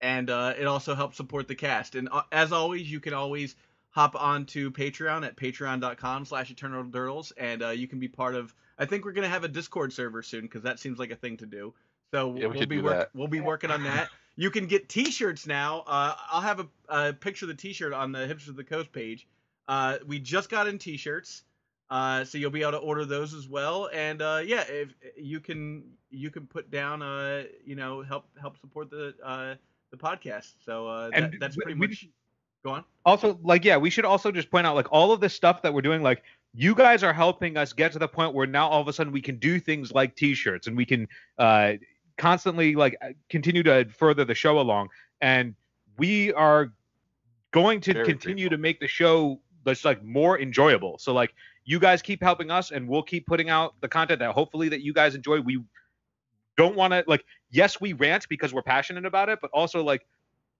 and 0.00 0.30
uh, 0.30 0.54
it 0.58 0.66
also 0.66 0.94
helps 0.94 1.16
support 1.16 1.48
the 1.48 1.54
cast. 1.54 1.94
And 1.94 2.08
uh, 2.10 2.22
as 2.32 2.52
always, 2.52 2.90
you 2.90 3.00
can 3.00 3.14
always 3.14 3.56
hop 3.90 4.14
onto 4.20 4.70
Patreon 4.70 5.26
at 5.26 5.36
patreon.com/slash 5.36 6.50
Eternal 6.50 6.84
Durdles, 6.84 7.32
and 7.36 7.62
uh, 7.62 7.68
you 7.70 7.88
can 7.88 7.98
be 7.98 8.08
part 8.08 8.34
of. 8.34 8.54
I 8.78 8.86
think 8.86 9.04
we're 9.04 9.12
gonna 9.12 9.28
have 9.28 9.44
a 9.44 9.48
Discord 9.48 9.92
server 9.92 10.22
soon 10.22 10.42
because 10.42 10.62
that 10.62 10.78
seems 10.80 10.98
like 10.98 11.10
a 11.10 11.16
thing 11.16 11.36
to 11.38 11.46
do. 11.46 11.74
So 12.10 12.34
Yeah, 12.36 12.46
we 12.48 12.58
we'll 12.58 12.66
be 12.66 12.76
work- 12.82 13.10
we'll 13.14 13.28
be 13.28 13.40
working 13.40 13.70
on 13.70 13.84
that. 13.84 14.08
You 14.34 14.50
can 14.50 14.66
get 14.66 14.88
T-shirts 14.88 15.46
now. 15.46 15.80
Uh, 15.86 16.14
I'll 16.30 16.40
have 16.40 16.60
a, 16.60 16.66
a 16.88 17.12
picture 17.12 17.44
of 17.44 17.48
the 17.48 17.54
T-shirt 17.54 17.92
on 17.92 18.12
the 18.12 18.20
Hipsters 18.20 18.48
of 18.48 18.56
the 18.56 18.64
Coast 18.64 18.90
page. 18.90 19.26
Uh, 19.68 19.98
we 20.06 20.18
just 20.18 20.48
got 20.48 20.66
in 20.66 20.78
T-shirts, 20.78 21.42
uh, 21.92 22.24
so 22.24 22.38
you'll 22.38 22.50
be 22.50 22.62
able 22.62 22.72
to 22.72 22.78
order 22.78 23.04
those 23.04 23.34
as 23.34 23.46
well. 23.48 23.88
And 23.92 24.22
uh, 24.22 24.40
yeah, 24.44 24.64
if 24.68 24.88
you 25.16 25.40
can, 25.40 25.84
you 26.10 26.30
can 26.30 26.46
put 26.46 26.70
down, 26.70 27.02
uh, 27.02 27.44
you 27.64 27.76
know, 27.76 28.02
help 28.02 28.24
help 28.40 28.58
support 28.58 28.90
the 28.90 29.14
uh, 29.24 29.54
the 29.90 29.96
podcast. 29.98 30.52
So 30.64 30.88
uh, 30.88 31.10
that, 31.10 31.22
And 31.22 31.36
that's 31.40 31.56
pretty 31.56 31.74
we- 31.78 31.88
much. 31.88 32.08
Go 32.64 32.70
on. 32.70 32.84
also 33.04 33.38
like 33.42 33.64
yeah 33.64 33.76
we 33.76 33.90
should 33.90 34.04
also 34.04 34.30
just 34.30 34.48
point 34.48 34.68
out 34.68 34.76
like 34.76 34.86
all 34.92 35.10
of 35.10 35.20
this 35.20 35.34
stuff 35.34 35.62
that 35.62 35.74
we're 35.74 35.82
doing 35.82 36.00
like 36.00 36.22
you 36.54 36.76
guys 36.76 37.02
are 37.02 37.12
helping 37.12 37.56
us 37.56 37.72
get 37.72 37.90
to 37.92 37.98
the 37.98 38.06
point 38.06 38.34
where 38.34 38.46
now 38.46 38.68
all 38.68 38.80
of 38.80 38.86
a 38.86 38.92
sudden 38.92 39.12
we 39.12 39.20
can 39.20 39.36
do 39.38 39.58
things 39.58 39.90
like 39.90 40.14
t-shirts 40.14 40.68
and 40.68 40.76
we 40.76 40.84
can 40.86 41.08
uh 41.38 41.72
constantly 42.16 42.76
like 42.76 42.96
uh, 43.02 43.08
continue 43.28 43.64
to 43.64 43.84
further 43.86 44.24
the 44.24 44.34
show 44.36 44.60
along 44.60 44.90
and 45.20 45.56
we 45.98 46.32
are 46.34 46.72
going 47.50 47.80
to 47.80 47.92
Very 47.94 48.06
continue 48.06 48.44
grateful. 48.48 48.58
to 48.58 48.62
make 48.62 48.78
the 48.78 48.86
show 48.86 49.40
that's 49.64 49.84
like 49.84 50.00
more 50.04 50.38
enjoyable 50.38 50.98
so 50.98 51.12
like 51.12 51.34
you 51.64 51.78
guys 51.78 52.02
keep 52.02 52.22
helping 52.22 52.50
us 52.50 52.70
and 52.70 52.88
we'll 52.88 53.02
keep 53.02 53.26
putting 53.26 53.50
out 53.50 53.74
the 53.80 53.88
content 53.88 54.18
that 54.20 54.32
hopefully 54.32 54.68
that 54.68 54.82
you 54.82 54.92
guys 54.92 55.14
enjoy 55.14 55.40
we 55.40 55.62
don't 56.56 56.76
want 56.76 56.92
to 56.92 57.04
like 57.06 57.24
yes 57.50 57.80
we 57.80 57.92
rant 57.92 58.26
because 58.28 58.52
we're 58.52 58.62
passionate 58.62 59.06
about 59.06 59.28
it 59.28 59.38
but 59.40 59.50
also 59.52 59.82
like 59.82 60.06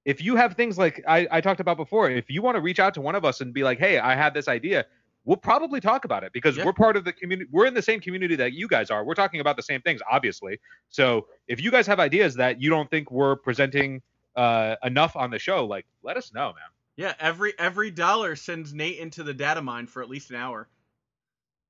if 0.05 0.23
you 0.23 0.37
have 0.37 0.55
things 0.55 0.79
like 0.79 1.03
I, 1.07 1.29
I 1.31 1.41
talked 1.41 1.61
about 1.61 1.77
before, 1.77 2.11
if 2.11 2.29
you 2.29 2.43
want 2.43 2.57
to 2.57 2.61
reach 2.61 2.81
out 2.81 2.93
to 2.95 3.01
one 3.01 3.15
of 3.15 3.25
us 3.25 3.41
and 3.41 3.55
be 3.55 3.63
like, 3.63 3.79
hey, 3.79 3.99
I 3.99 4.17
had 4.17 4.35
this 4.35 4.49
idea, 4.49 4.85
we'll 5.25 5.37
probably 5.37 5.81
talk 5.81 6.05
about 6.05 6.25
it 6.25 6.33
because 6.33 6.57
Yeah. 6.57 6.65
we're 6.65 6.73
part 6.73 6.97
of 6.97 7.05
the 7.05 7.13
community. 7.13 7.49
We're 7.53 7.67
in 7.67 7.75
the 7.75 7.83
same 7.83 8.01
community 8.01 8.35
that 8.37 8.53
you 8.53 8.67
guys 8.67 8.91
are. 8.91 9.05
We're 9.05 9.15
talking 9.15 9.39
about 9.41 9.57
the 9.57 9.63
same 9.63 9.81
things, 9.81 10.01
obviously. 10.11 10.59
So 10.89 11.29
if 11.47 11.61
you 11.61 11.71
guys 11.71 11.87
have 11.87 12.01
ideas 12.01 12.35
that 12.35 12.61
you 12.61 12.69
don't 12.69 12.91
think 12.91 13.13
we're 13.13 13.37
presenting 13.37 14.03
uh, 14.35 14.75
enough 14.83 15.15
on 15.15 15.31
the 15.31 15.39
show, 15.39 15.67
like 15.67 15.87
let 16.03 16.17
us 16.17 16.33
know, 16.35 16.47
man. 16.47 16.65
Yeah, 16.97 17.15
every 17.21 17.55
every 17.59 17.91
dollar 17.93 18.35
sends 18.35 18.75
Nate 18.75 18.99
into 18.99 19.23
the 19.23 19.33
data 19.33 19.63
mine 19.63 19.87
for 19.87 20.03
at 20.03 20.11
least 20.11 20.31
an 20.31 20.37
hour. 20.37 20.69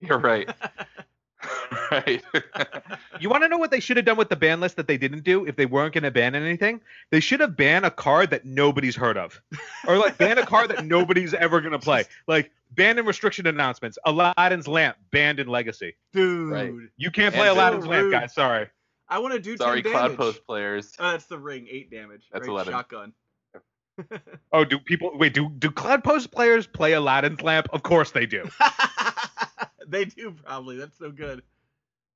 You're 0.02 0.18
right. 0.18 0.48
right. 1.90 2.22
You 3.20 3.28
want 3.28 3.44
to 3.44 3.48
know 3.48 3.58
what 3.58 3.70
they 3.70 3.78
should 3.78 3.96
have 3.98 4.06
done 4.06 4.16
with 4.16 4.30
the 4.30 4.36
ban 4.36 4.58
list 4.58 4.74
that 4.76 4.88
they 4.88 4.96
didn't 4.96 5.22
do 5.22 5.46
if 5.46 5.54
they 5.54 5.66
weren't 5.66 5.94
going 5.94 6.02
to 6.02 6.10
ban 6.10 6.34
anything? 6.34 6.80
They 7.12 7.20
should 7.20 7.38
have 7.38 7.56
banned 7.56 7.86
a 7.86 7.90
card 7.90 8.30
that 8.30 8.44
nobody's 8.44 8.96
heard 8.96 9.16
of, 9.16 9.40
or 9.86 9.96
like 9.96 10.18
ban 10.18 10.38
a 10.38 10.46
card 10.46 10.70
that 10.70 10.84
nobody's 10.84 11.32
ever 11.32 11.60
going 11.60 11.72
to 11.72 11.78
play. 11.78 12.04
Like 12.26 12.50
banned 12.72 12.98
in 12.98 13.06
restriction 13.06 13.46
announcements. 13.46 13.96
Aladdin's 14.04 14.66
lamp 14.66 14.96
banned 15.12 15.38
in 15.38 15.46
Legacy. 15.46 15.94
Dude, 16.12 16.50
Right. 16.50 16.72
You 16.96 17.12
can't 17.12 17.32
play 17.32 17.48
And 17.48 17.56
Aladdin's 17.56 17.84
so 17.84 17.90
lamp, 17.90 18.10
guys. 18.10 18.34
Sorry. 18.34 18.66
I 19.08 19.20
want 19.20 19.34
to 19.34 19.40
do 19.40 19.56
Sorry, 19.56 19.82
10 19.82 19.92
Cloud 19.92 20.02
damage. 20.02 20.16
Post 20.18 20.46
players. 20.46 20.92
Oh, 20.98 21.12
that's 21.12 21.26
the 21.26 21.38
ring, 21.38 21.68
eight 21.70 21.90
damage. 21.92 22.22
That's 22.32 22.48
right? 22.48 22.54
11. 22.54 22.72
Shotgun. 22.72 23.12
Oh, 24.52 24.64
do 24.64 24.78
people 24.78 25.12
wait? 25.16 25.34
Do 25.34 25.50
do 25.50 25.70
Cloudpost 25.70 26.32
players 26.32 26.66
play 26.66 26.94
Aladdin's 26.94 27.42
lamp? 27.42 27.68
Of 27.72 27.82
course 27.82 28.10
they 28.10 28.26
do. 28.26 28.48
they 29.88 30.04
do 30.04 30.32
probably. 30.44 30.76
That's 30.76 30.98
so 30.98 31.10
good. 31.10 31.42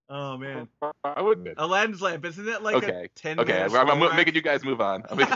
Oh 0.09 0.37
man, 0.37 0.69
I 1.03 1.21
wouldn't. 1.21 1.55
Aladdin's 1.57 2.01
lamp 2.01 2.25
isn't 2.25 2.49
it 2.49 2.63
like 2.63 2.77
Okay. 2.77 3.05
a 3.05 3.09
ten? 3.09 3.41
Okay, 3.41 3.53
minute 3.53 3.75
I'm, 3.75 4.03
I'm 4.03 4.17
making 4.17 4.35
you 4.37 4.43
guys 4.43 4.65
move 4.65 4.81
on. 4.81 5.03
Making, 5.17 5.35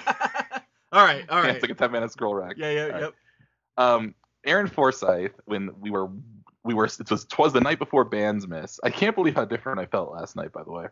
all 0.93 1.05
right, 1.05 1.29
all 1.29 1.43
right. 1.43 1.55
It's 1.57 1.63
like 1.63 1.71
a 1.73 1.75
10 1.75 1.91
minute 1.91 2.13
scroll 2.13 2.35
rack. 2.35 2.55
yeah, 2.57 2.71
yeah, 2.71 2.83
all 2.85 2.91
right. 2.91 3.01
yep. 3.01 3.15
um, 3.77 4.15
Aaron 4.45 4.69
Forsythe, 4.69 5.33
when 5.47 5.71
we 5.81 5.91
were 5.91 6.09
we 6.63 6.75
were 6.75 6.85
it 6.85 7.11
was 7.11 7.25
twas 7.25 7.53
the 7.53 7.61
night 7.61 7.79
before 7.79 8.05
bands 8.05 8.47
miss. 8.47 8.79
I 8.85 8.91
can't 8.91 9.17
believe 9.17 9.35
how 9.35 9.45
different 9.45 9.81
I 9.81 9.87
felt 9.87 10.13
last 10.13 10.37
night. 10.37 10.53
By 10.53 10.63
the 10.63 10.71
way, 10.71 10.87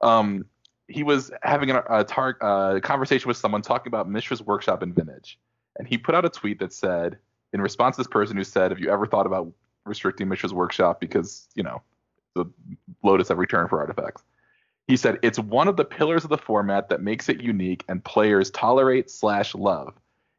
um, 0.00 0.46
he 0.88 1.02
was 1.02 1.30
having 1.42 1.70
a, 1.70 1.84
a 1.88 2.04
tar- 2.04 2.38
uh, 2.40 2.80
conversation 2.80 3.28
with 3.28 3.36
someone 3.36 3.62
talking 3.62 3.88
about 3.88 4.08
Mishra's 4.08 4.42
workshop 4.42 4.82
in 4.82 4.92
Vintage, 4.92 5.38
and 5.78 5.86
he 5.86 5.98
put 5.98 6.14
out 6.14 6.24
a 6.24 6.30
tweet 6.30 6.58
that 6.58 6.72
said, 6.72 7.18
in 7.52 7.60
response 7.60 7.96
to 7.96 8.00
this 8.00 8.08
person 8.08 8.36
who 8.36 8.44
said, 8.44 8.70
"Have 8.70 8.80
you 8.80 8.90
ever 8.90 9.06
thought 9.06 9.26
about 9.26 9.52
restricting 9.84 10.28
Mishra's 10.28 10.54
workshop 10.54 11.00
because 11.00 11.48
you 11.54 11.62
know 11.62 11.82
the 12.34 12.46
Lotus 13.02 13.30
every 13.30 13.46
turn 13.46 13.68
for 13.68 13.78
artifacts?" 13.78 14.22
He 14.86 14.96
said, 14.96 15.18
"It's 15.22 15.38
one 15.38 15.68
of 15.68 15.76
the 15.76 15.84
pillars 15.84 16.24
of 16.24 16.30
the 16.30 16.38
format 16.38 16.88
that 16.88 17.02
makes 17.02 17.28
it 17.28 17.40
unique 17.40 17.84
and 17.88 18.04
players 18.04 18.50
tolerate 18.50 19.10
slash 19.10 19.54
love." 19.54 19.94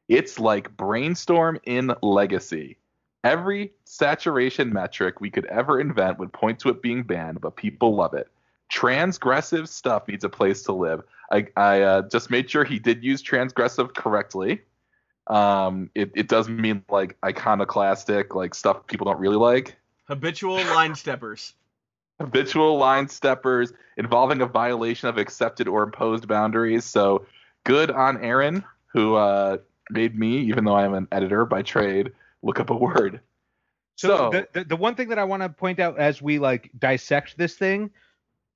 It's 0.08 0.39
like 0.39 0.77
brainstorm 0.77 1.60
in 1.63 1.93
legacy. 2.01 2.77
Every 3.23 3.73
saturation 3.86 4.71
metric 4.71 5.19
we 5.19 5.31
could 5.31 5.45
ever 5.45 5.79
invent 5.79 6.19
would 6.19 6.31
point 6.31 6.60
to 6.60 6.69
it 6.69 6.84
being 6.84 7.01
banned, 7.01 7.41
but 7.41 7.55
people 7.55 7.95
love 7.95 8.13
it. 8.13 8.29
Transgressive 8.71 9.67
stuff 9.67 10.08
needs 10.08 10.23
a 10.23 10.29
place 10.29 10.62
to 10.63 10.73
live. 10.73 11.01
I, 11.31 11.47
I 11.55 11.81
uh, 11.81 12.01
just 12.10 12.29
made 12.29 12.49
sure 12.49 12.63
he 12.63 12.77
did 12.77 13.03
use 13.03 13.23
transgressive 13.23 13.95
correctly. 13.95 14.62
Um, 15.27 15.89
it, 15.95 16.11
it 16.15 16.27
does 16.27 16.47
mean 16.47 16.83
like 16.89 17.17
iconoclastic, 17.25 18.35
like 18.35 18.53
stuff 18.53 18.85
people 18.88 19.05
don't 19.05 19.19
really 19.19 19.38
like. 19.38 19.75
Habitual 20.07 20.57
line 20.65 20.95
steppers. 20.95 21.53
Habitual 22.19 22.77
line 22.77 23.07
steppers 23.09 23.73
involving 23.97 24.41
a 24.41 24.45
violation 24.45 25.09
of 25.09 25.17
accepted 25.17 25.67
or 25.67 25.83
imposed 25.83 26.27
boundaries. 26.27 26.85
So 26.85 27.25
good 27.63 27.91
on 27.91 28.23
Aaron, 28.23 28.63
who 28.88 29.15
uh, 29.15 29.57
made 29.89 30.17
me, 30.17 30.38
even 30.39 30.63
though 30.63 30.75
I 30.75 30.85
am 30.85 30.93
an 30.93 31.07
editor 31.11 31.45
by 31.45 31.61
trade, 31.61 32.11
look 32.41 32.59
up 32.59 32.69
a 32.69 32.75
word. 32.75 33.19
So, 33.97 34.07
So- 34.07 34.29
the, 34.29 34.47
the 34.53 34.63
the 34.65 34.75
one 34.75 34.95
thing 34.95 35.09
that 35.09 35.19
I 35.19 35.23
want 35.23 35.41
to 35.43 35.49
point 35.49 35.79
out 35.79 35.97
as 35.97 36.21
we 36.21 36.38
like 36.39 36.69
dissect 36.77 37.38
this 37.38 37.55
thing, 37.55 37.89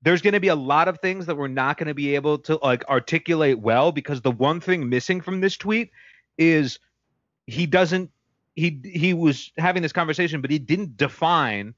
there's 0.02 0.22
going 0.22 0.34
to 0.34 0.40
be 0.40 0.48
a 0.50 0.56
lot 0.56 0.88
of 0.88 1.00
things 1.00 1.26
that 1.26 1.36
we're 1.36 1.48
not 1.48 1.78
going 1.78 1.88
to 1.88 1.94
be 1.94 2.16
able 2.16 2.38
to 2.40 2.58
like 2.64 2.88
articulate 2.88 3.60
well 3.60 3.92
because 3.92 4.22
the 4.22 4.32
one 4.32 4.60
thing 4.62 4.88
missing 4.88 5.20
from 5.20 5.42
this 5.42 5.58
tweet 5.58 5.92
is 6.40 6.80
he 7.46 7.68
doesn't 7.68 8.10
he 8.56 8.80
he 8.84 9.14
was 9.14 9.52
having 9.58 9.84
this 9.84 9.94
conversation 9.94 10.42
but 10.42 10.50
he 10.50 10.58
didn't 10.58 10.98
define 10.98 11.76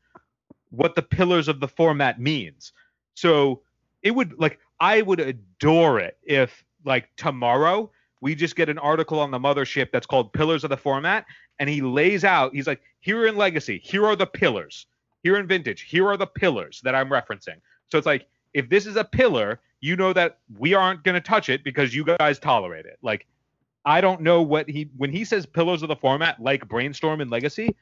what 0.69 0.95
the 0.95 1.01
pillars 1.01 1.49
of 1.49 1.59
the 1.59 1.67
format 1.67 2.19
means. 2.21 2.71
So 3.15 3.61
it 4.03 4.11
would 4.11 4.39
like 4.39 4.59
I 4.79 5.01
would 5.01 5.19
adore 5.19 5.99
it 5.99 6.17
if 6.23 6.63
like 6.85 7.09
tomorrow 7.17 7.91
we 8.21 8.35
just 8.35 8.55
get 8.55 8.69
an 8.69 8.77
article 8.77 9.19
on 9.19 9.31
the 9.31 9.39
mothership 9.39 9.91
that's 9.91 10.05
called 10.05 10.31
Pillars 10.31 10.63
of 10.63 10.69
the 10.69 10.77
Format 10.77 11.25
and 11.59 11.69
he 11.69 11.81
lays 11.81 12.23
out 12.23 12.53
he's 12.53 12.67
like 12.67 12.81
here 13.01 13.25
in 13.25 13.35
legacy 13.35 13.81
here 13.83 14.05
are 14.05 14.15
the 14.15 14.27
pillars. 14.27 14.85
Here 15.23 15.37
in 15.37 15.47
vintage 15.47 15.81
here 15.81 16.07
are 16.07 16.17
the 16.17 16.27
pillars 16.27 16.81
that 16.83 16.95
i'm 16.95 17.09
referencing. 17.09 17.59
So 17.89 17.97
it's 17.97 18.07
like 18.07 18.27
if 18.53 18.69
this 18.69 18.85
is 18.85 18.95
a 18.95 19.03
pillar 19.03 19.59
you 19.81 19.95
know 19.95 20.13
that 20.13 20.37
we 20.59 20.75
aren't 20.75 21.03
going 21.03 21.15
to 21.15 21.21
touch 21.21 21.49
it 21.49 21.63
because 21.63 21.93
you 21.93 22.05
guys 22.05 22.37
tolerate 22.37 22.85
it. 22.85 22.99
Like 23.01 23.25
i 23.85 24.01
don't 24.01 24.21
know 24.21 24.41
what 24.41 24.69
he 24.69 24.89
when 24.97 25.11
he 25.11 25.23
says 25.25 25.45
pillars 25.45 25.81
of 25.83 25.89
the 25.89 25.95
format 25.95 26.39
like 26.41 26.67
brainstorm 26.67 27.21
and 27.21 27.31
legacy 27.31 27.75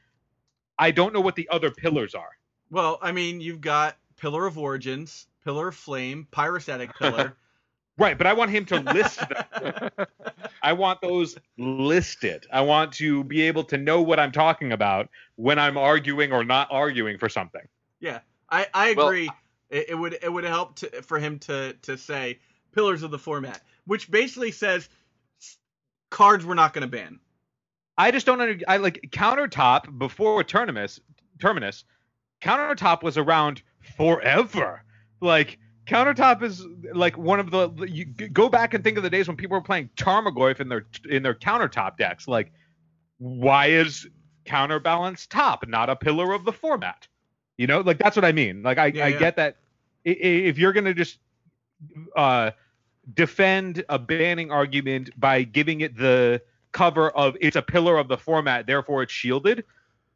i 0.78 0.90
don't 0.90 1.12
know 1.14 1.20
what 1.20 1.36
the 1.36 1.48
other 1.50 1.70
pillars 1.70 2.14
are 2.14 2.30
Well, 2.70 2.98
I 3.02 3.12
mean, 3.12 3.40
you've 3.40 3.60
got 3.60 3.98
Pillar 4.16 4.46
of 4.46 4.56
Origins, 4.58 5.26
Pillar 5.44 5.68
of 5.68 5.76
Flame, 5.76 6.26
Pyrostatic 6.32 6.94
Pillar. 6.94 7.36
right 7.98 8.16
but 8.18 8.26
i 8.26 8.32
want 8.32 8.50
him 8.50 8.64
to 8.64 8.76
list 8.76 9.28
them 9.28 9.44
i 10.62 10.72
want 10.72 11.00
those 11.02 11.36
listed 11.58 12.46
i 12.52 12.60
want 12.60 12.92
to 12.92 13.24
be 13.24 13.42
able 13.42 13.64
to 13.64 13.76
know 13.78 14.02
what 14.02 14.18
i'm 14.20 14.32
talking 14.32 14.72
about 14.72 15.08
when 15.36 15.58
i'm 15.58 15.76
arguing 15.76 16.32
or 16.32 16.44
not 16.44 16.68
arguing 16.70 17.18
for 17.18 17.28
something 17.28 17.62
yeah, 18.00 18.20
I, 18.48 18.66
I 18.72 18.88
Well, 18.94 19.06
agree. 19.06 19.28
it, 19.68 19.90
it 19.90 19.94
would 19.94 20.18
it 20.22 20.32
would 20.32 20.44
help 20.44 20.76
to, 20.76 21.02
for 21.02 21.18
him 21.18 21.38
to 21.40 21.74
to 21.82 21.96
say 21.98 22.40
pillars 22.72 23.02
of 23.02 23.10
the 23.10 23.18
format, 23.18 23.62
which 23.86 24.10
basically 24.10 24.52
says 24.52 24.84
s- 24.84 24.88
cards 26.10 26.44
we're 26.44 26.54
not 26.54 26.72
going 26.74 26.82
to 26.82 26.88
ban. 26.88 27.20
I 27.96 28.10
just 28.10 28.26
don't 28.26 28.40
under, 28.40 28.58
I 28.68 28.78
like 28.78 29.00
countertop 29.10 29.98
before 29.98 30.42
terminus 30.44 31.00
terminus 31.40 31.84
countertop 32.40 33.02
was 33.02 33.16
around 33.18 33.62
forever. 33.96 34.82
Like 35.20 35.58
countertop 35.86 36.42
is 36.42 36.64
like 36.94 37.18
one 37.18 37.40
of 37.40 37.50
the 37.50 37.70
you 37.88 38.04
go 38.06 38.48
back 38.48 38.74
and 38.74 38.82
think 38.82 38.96
of 38.96 39.02
the 39.02 39.10
days 39.10 39.28
when 39.28 39.36
people 39.36 39.56
were 39.56 39.62
playing 39.62 39.90
Tarmogoyf 39.96 40.60
in 40.60 40.68
their 40.68 40.86
in 41.08 41.22
their 41.22 41.34
countertop 41.34 41.96
decks. 41.96 42.26
Like 42.28 42.52
why 43.18 43.66
is 43.66 44.08
counterbalance 44.44 45.26
top 45.26 45.66
not 45.68 45.90
a 45.90 45.96
pillar 45.96 46.32
of 46.32 46.44
the 46.44 46.52
format? 46.52 47.06
You 47.58 47.66
know, 47.66 47.80
like 47.80 47.98
that's 47.98 48.16
what 48.16 48.24
I 48.24 48.32
mean. 48.32 48.62
Like 48.62 48.78
I 48.78 48.86
Yeah, 48.86 49.04
I 49.04 49.08
yeah. 49.08 49.18
get 49.18 49.36
that 49.36 49.56
if 50.04 50.58
you're 50.58 50.72
gonna 50.72 50.94
just 50.94 51.18
uh 52.16 52.52
defend 53.14 53.84
a 53.88 53.98
banning 53.98 54.50
argument 54.50 55.10
by 55.18 55.42
giving 55.42 55.80
it 55.80 55.96
the 55.96 56.42
cover 56.72 57.10
of 57.10 57.36
it's 57.40 57.56
a 57.56 57.62
pillar 57.62 57.98
of 57.98 58.08
the 58.08 58.16
format, 58.16 58.66
therefore 58.66 59.02
it's 59.02 59.12
shielded. 59.12 59.64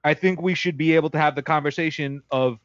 I 0.05 0.15
think 0.15 0.41
we 0.41 0.55
should 0.55 0.77
be 0.77 0.95
able 0.95 1.11
to 1.11 1.19
have 1.19 1.35
the 1.35 1.43
conversation 1.43 2.23
of, 2.31 2.59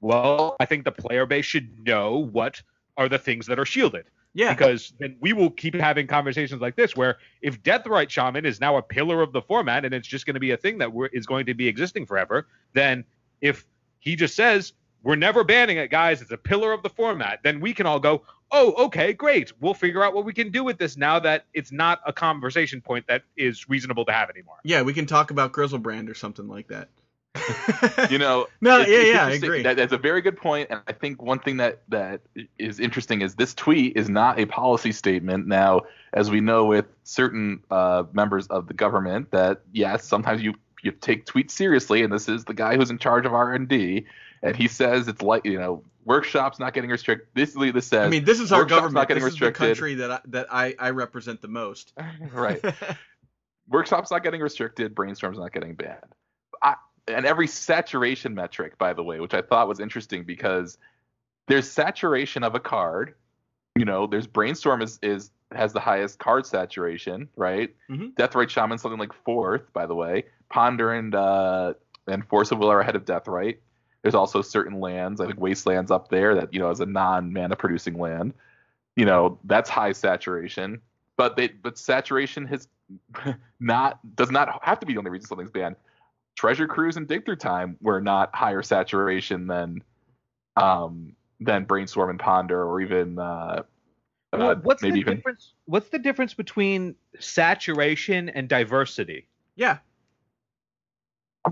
well, 0.00 0.56
I 0.58 0.64
think 0.64 0.84
the 0.84 0.92
player 0.92 1.26
base 1.26 1.44
should 1.44 1.84
know 1.84 2.16
what 2.32 2.62
are 2.96 3.08
the 3.08 3.18
things 3.18 3.46
that 3.46 3.58
are 3.58 3.66
shielded. 3.66 4.06
Yeah. 4.32 4.52
Because 4.52 4.92
then 4.98 5.16
we 5.20 5.32
will 5.32 5.50
keep 5.50 5.74
having 5.74 6.06
conversations 6.06 6.60
like 6.60 6.76
this, 6.76 6.94
where 6.94 7.18
if 7.40 7.62
Deathrite 7.62 8.10
Shaman 8.10 8.44
is 8.44 8.60
now 8.60 8.76
a 8.76 8.82
pillar 8.82 9.22
of 9.22 9.32
the 9.32 9.40
format 9.40 9.84
and 9.84 9.94
it's 9.94 10.06
just 10.06 10.26
going 10.26 10.34
to 10.34 10.40
be 10.40 10.50
a 10.50 10.56
thing 10.56 10.78
that 10.78 10.92
we're, 10.92 11.06
is 11.06 11.26
going 11.26 11.46
to 11.46 11.54
be 11.54 11.68
existing 11.68 12.04
forever, 12.04 12.46
then 12.74 13.04
if 13.40 13.64
he 13.98 14.14
just 14.14 14.36
says 14.36 14.74
we're 15.06 15.14
never 15.14 15.44
banning 15.44 15.76
it, 15.76 15.88
guys, 15.88 16.20
it's 16.20 16.32
a 16.32 16.36
pillar 16.36 16.72
of 16.72 16.82
the 16.82 16.90
format, 16.90 17.38
then 17.44 17.60
we 17.60 17.72
can 17.72 17.86
all 17.86 18.00
go, 18.00 18.22
oh, 18.50 18.72
okay, 18.86 19.12
great, 19.12 19.52
we'll 19.60 19.72
figure 19.72 20.02
out 20.02 20.14
what 20.14 20.24
we 20.24 20.32
can 20.32 20.50
do 20.50 20.64
with 20.64 20.78
this 20.78 20.96
now 20.96 21.20
that 21.20 21.44
it's 21.54 21.70
not 21.70 22.00
a 22.06 22.12
conversation 22.12 22.80
point 22.80 23.06
that 23.06 23.22
is 23.36 23.68
reasonable 23.68 24.04
to 24.04 24.10
have 24.10 24.28
anymore. 24.30 24.56
Yeah, 24.64 24.82
we 24.82 24.92
can 24.92 25.06
talk 25.06 25.30
about 25.30 25.52
Griselbrand 25.52 26.10
or 26.10 26.14
something 26.14 26.48
like 26.48 26.66
that. 26.68 26.88
You 28.10 28.18
know, 28.18 28.46
No, 28.60 28.80
it's- 28.80 28.88
yeah, 28.88 28.98
it's 28.98 29.14
yeah, 29.14 29.26
I 29.26 29.30
agree. 29.32 29.62
That, 29.62 29.76
that's 29.76 29.92
a 29.92 29.98
very 29.98 30.20
good 30.22 30.36
point. 30.36 30.68
point, 30.68 30.70
and 30.70 30.80
I 30.88 30.92
think 30.92 31.22
one 31.22 31.38
thing 31.38 31.58
that 31.58 31.82
that 31.88 32.20
is 32.58 32.80
interesting 32.80 33.22
is 33.22 33.34
this 33.36 33.54
tweet 33.54 33.96
is 33.96 34.08
not 34.08 34.40
a 34.40 34.46
policy 34.46 34.90
statement. 34.90 35.46
Now, 35.46 35.82
as 36.12 36.30
we 36.30 36.40
know 36.40 36.64
with 36.64 36.86
certain 37.04 37.62
uh, 37.70 38.04
members 38.12 38.46
of 38.48 38.66
the 38.66 38.74
government, 38.74 39.30
that 39.30 39.60
yes, 39.72 40.04
sometimes 40.04 40.42
you 40.42 40.54
you 40.82 40.92
take 40.92 41.26
tweets 41.26 41.50
seriously, 41.52 42.02
and 42.02 42.12
this 42.12 42.28
is 42.28 42.44
the 42.44 42.54
guy 42.54 42.76
who's 42.76 42.90
in 42.90 42.98
charge 42.98 43.26
of 43.26 43.34
R 43.34 43.52
and 43.52 43.68
D, 43.68 44.06
and 44.42 44.56
he 44.56 44.68
says 44.68 45.08
it's 45.08 45.22
like 45.22 45.44
you 45.44 45.58
know 45.58 45.82
workshops 46.06 46.58
not 46.58 46.72
getting 46.72 46.88
restricted. 46.88 47.28
This 47.34 47.54
this 47.54 47.86
says 47.86 48.06
I 48.06 48.08
mean, 48.08 48.24
this 48.24 48.40
is 48.40 48.52
our 48.52 48.64
government. 48.64 48.94
not 48.94 49.08
getting 49.08 49.22
This 49.24 49.34
is 49.34 49.40
the 49.40 49.52
country 49.52 49.96
that 49.96 50.10
I, 50.10 50.20
that 50.26 50.46
I, 50.50 50.74
I 50.78 50.90
represent 50.90 51.42
the 51.42 51.48
most. 51.48 51.92
right. 52.32 52.64
workshops 53.68 54.10
not 54.10 54.22
getting 54.22 54.40
restricted, 54.40 54.94
brainstorms 54.94 55.36
not 55.36 55.52
getting 55.52 55.74
banned. 55.74 56.14
I, 56.62 56.76
and 57.08 57.26
every 57.26 57.46
saturation 57.48 58.34
metric, 58.34 58.78
by 58.78 58.94
the 58.94 59.02
way, 59.02 59.20
which 59.20 59.34
I 59.34 59.42
thought 59.42 59.68
was 59.68 59.80
interesting 59.80 60.24
because 60.24 60.78
there's 61.48 61.70
saturation 61.70 62.42
of 62.42 62.54
a 62.54 62.60
card. 62.60 63.14
You 63.76 63.84
know, 63.84 64.06
there's 64.06 64.26
brainstorm 64.26 64.80
is, 64.80 64.98
is 65.02 65.30
has 65.52 65.72
the 65.72 65.80
highest 65.80 66.18
card 66.18 66.46
saturation, 66.46 67.28
right? 67.36 67.74
Mhm. 67.90 68.14
Deathrite 68.14 68.48
Shaman 68.48 68.78
something 68.78 68.98
like 68.98 69.12
fourth, 69.24 69.72
by 69.72 69.86
the 69.86 69.94
way. 69.94 70.24
Ponder 70.48 70.92
and 70.92 71.14
uh, 71.14 71.74
and 72.06 72.26
Force 72.26 72.52
of 72.52 72.58
Will 72.58 72.70
are 72.70 72.80
ahead 72.80 72.96
of 72.96 73.04
Deathrite. 73.04 73.58
There's 74.06 74.14
also 74.14 74.40
certain 74.40 74.78
lands, 74.78 75.20
I 75.20 75.26
think 75.26 75.40
Wasteland's 75.40 75.90
up 75.90 76.10
there 76.10 76.36
that 76.36 76.54
you 76.54 76.60
know 76.60 76.70
is 76.70 76.78
a 76.78 76.86
non 76.86 77.32
mana 77.32 77.56
producing 77.56 77.98
land. 77.98 78.34
You 78.94 79.04
know, 79.04 79.40
that's 79.42 79.68
high 79.68 79.90
saturation. 79.90 80.80
But 81.16 81.34
they 81.34 81.48
but 81.48 81.76
saturation 81.76 82.46
has 82.46 82.68
not 83.60 83.98
does 84.14 84.30
not 84.30 84.62
have 84.62 84.78
to 84.78 84.86
be 84.86 84.92
the 84.92 85.00
only 85.00 85.10
reason 85.10 85.26
something's 85.26 85.50
banned. 85.50 85.74
Treasure 86.36 86.68
Cruise 86.68 86.96
and 86.96 87.08
Dig 87.08 87.24
Through 87.24 87.36
Time 87.36 87.78
were 87.80 88.00
not 88.00 88.32
higher 88.32 88.62
saturation 88.62 89.48
than 89.48 89.82
um 90.54 91.16
than 91.40 91.64
Brainstorm 91.64 92.10
and 92.10 92.20
Ponder 92.20 92.62
or 92.62 92.80
even 92.80 93.18
uh, 93.18 93.64
Well, 94.32 94.50
uh, 94.50 94.54
what's 94.62 94.82
maybe 94.82 94.92
the 94.94 95.00
even 95.00 95.16
difference? 95.16 95.54
What's 95.64 95.88
the 95.88 95.98
difference 95.98 96.32
between 96.32 96.94
saturation 97.18 98.28
and 98.28 98.48
diversity? 98.48 99.26
yeah. 99.56 99.78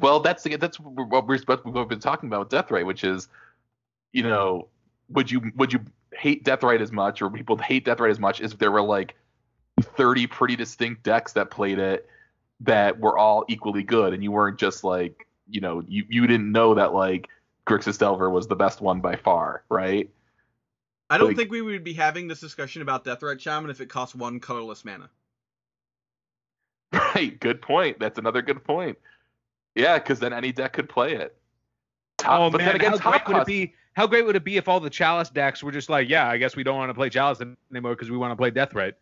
Well, 0.00 0.20
that's 0.20 0.42
that's 0.44 0.80
what 0.80 0.92
we're 0.94 1.04
what 1.04 1.26
we've 1.64 1.88
been 1.88 2.00
talking 2.00 2.28
about 2.28 2.40
with 2.40 2.48
Deathrite, 2.50 2.86
which 2.86 3.04
is, 3.04 3.28
you 4.12 4.22
know, 4.22 4.68
would 5.08 5.30
you 5.30 5.52
would 5.56 5.72
you 5.72 5.80
hate 6.12 6.44
Deathrite 6.44 6.80
as 6.80 6.92
much, 6.92 7.22
or 7.22 7.30
people 7.30 7.56
hate 7.56 7.84
Death 7.84 7.98
Deathrite 7.98 8.10
as 8.10 8.18
much, 8.18 8.40
if 8.40 8.58
there 8.58 8.70
were 8.70 8.82
like 8.82 9.14
thirty 9.80 10.26
pretty 10.26 10.56
distinct 10.56 11.02
decks 11.02 11.32
that 11.34 11.50
played 11.50 11.78
it 11.78 12.08
that 12.60 12.98
were 12.98 13.16
all 13.18 13.44
equally 13.48 13.82
good, 13.82 14.12
and 14.14 14.22
you 14.22 14.32
weren't 14.32 14.58
just 14.58 14.84
like, 14.84 15.26
you 15.48 15.60
know, 15.60 15.82
you 15.86 16.04
you 16.08 16.26
didn't 16.26 16.50
know 16.50 16.74
that 16.74 16.92
like 16.92 17.28
Grixis 17.66 17.98
Delver 17.98 18.30
was 18.30 18.48
the 18.48 18.56
best 18.56 18.80
one 18.80 19.00
by 19.00 19.16
far, 19.16 19.62
right? 19.68 20.10
I 21.10 21.18
don't 21.18 21.28
Like- 21.28 21.36
think 21.36 21.50
we 21.50 21.62
would 21.62 21.84
be 21.84 21.92
having 21.92 22.28
this 22.28 22.40
discussion 22.40 22.82
about 22.82 23.04
Death 23.04 23.20
Deathrite 23.20 23.40
Shaman 23.40 23.70
if 23.70 23.80
it 23.80 23.88
cost 23.88 24.14
one 24.14 24.40
colorless 24.40 24.84
mana. 24.84 25.08
Right. 26.92 27.38
Good 27.40 27.60
point. 27.60 27.98
That's 27.98 28.18
another 28.18 28.40
good 28.42 28.62
point. 28.64 28.98
Yeah, 29.74 29.98
because 29.98 30.20
then 30.20 30.32
any 30.32 30.52
deck 30.52 30.72
could 30.72 30.88
play 30.88 31.14
it. 31.14 31.36
Top, 32.18 32.40
oh 32.40 32.50
but 32.50 32.58
man, 32.58 32.66
then 32.68 32.76
again, 32.76 32.92
how 32.92 33.10
top 33.12 33.24
great 33.24 33.34
would 33.34 33.42
it 33.42 33.46
be? 33.46 33.74
How 33.94 34.06
great 34.06 34.24
would 34.26 34.36
it 34.36 34.44
be 34.44 34.56
if 34.56 34.68
all 34.68 34.80
the 34.80 34.90
Chalice 34.90 35.30
decks 35.30 35.62
were 35.62 35.70
just 35.72 35.88
like, 35.88 36.08
yeah, 36.08 36.28
I 36.28 36.36
guess 36.36 36.56
we 36.56 36.62
don't 36.64 36.76
want 36.76 36.90
to 36.90 36.94
play 36.94 37.08
Chalice 37.10 37.40
anymore 37.70 37.94
because 37.94 38.10
we 38.10 38.16
want 38.16 38.32
to 38.32 38.36
play 38.36 38.50
Death 38.50 38.70
Deathrite. 38.70 38.94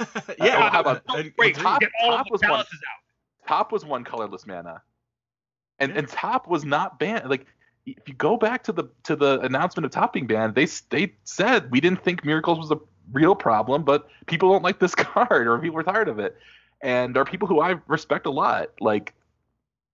yeah. 0.40 0.56
oh, 0.56 0.70
how 0.70 0.80
about- 0.80 1.02
I- 1.08 1.18
I 1.18 1.32
Wait, 1.38 1.54
top- 1.56 1.80
Get 1.80 1.90
all 2.02 2.16
top 2.16 2.26
the 2.26 2.32
was 2.32 2.40
one- 2.42 2.50
out. 2.52 2.66
top 3.46 3.72
was 3.72 3.84
one 3.84 4.04
colorless 4.04 4.46
mana, 4.46 4.82
and 5.78 5.92
Yeah. 5.92 5.98
and 5.98 6.08
top 6.08 6.48
was 6.48 6.64
not 6.64 6.98
banned. 6.98 7.28
Like 7.28 7.46
if 7.86 8.06
you 8.08 8.14
go 8.14 8.36
back 8.36 8.62
to 8.64 8.72
the 8.72 8.84
to 9.04 9.16
the 9.16 9.40
announcement 9.40 9.84
of 9.86 9.90
top 9.92 10.12
being 10.12 10.26
banned, 10.26 10.54
they 10.54 10.66
they 10.90 11.14
said 11.24 11.70
we 11.70 11.80
didn't 11.80 12.02
think 12.04 12.24
miracles 12.24 12.58
was 12.58 12.70
a 12.70 12.78
real 13.12 13.34
problem, 13.34 13.82
but 13.84 14.08
people 14.26 14.50
don't 14.52 14.62
like 14.62 14.78
this 14.78 14.94
card 14.96 15.46
or 15.48 15.58
people 15.58 15.78
are 15.78 15.82
tired 15.84 16.08
of 16.08 16.18
it, 16.20 16.36
and 16.82 17.16
are 17.16 17.24
people 17.24 17.48
who 17.48 17.60
I 17.60 17.76
respect 17.88 18.26
a 18.26 18.30
lot, 18.30 18.68
like 18.80 19.12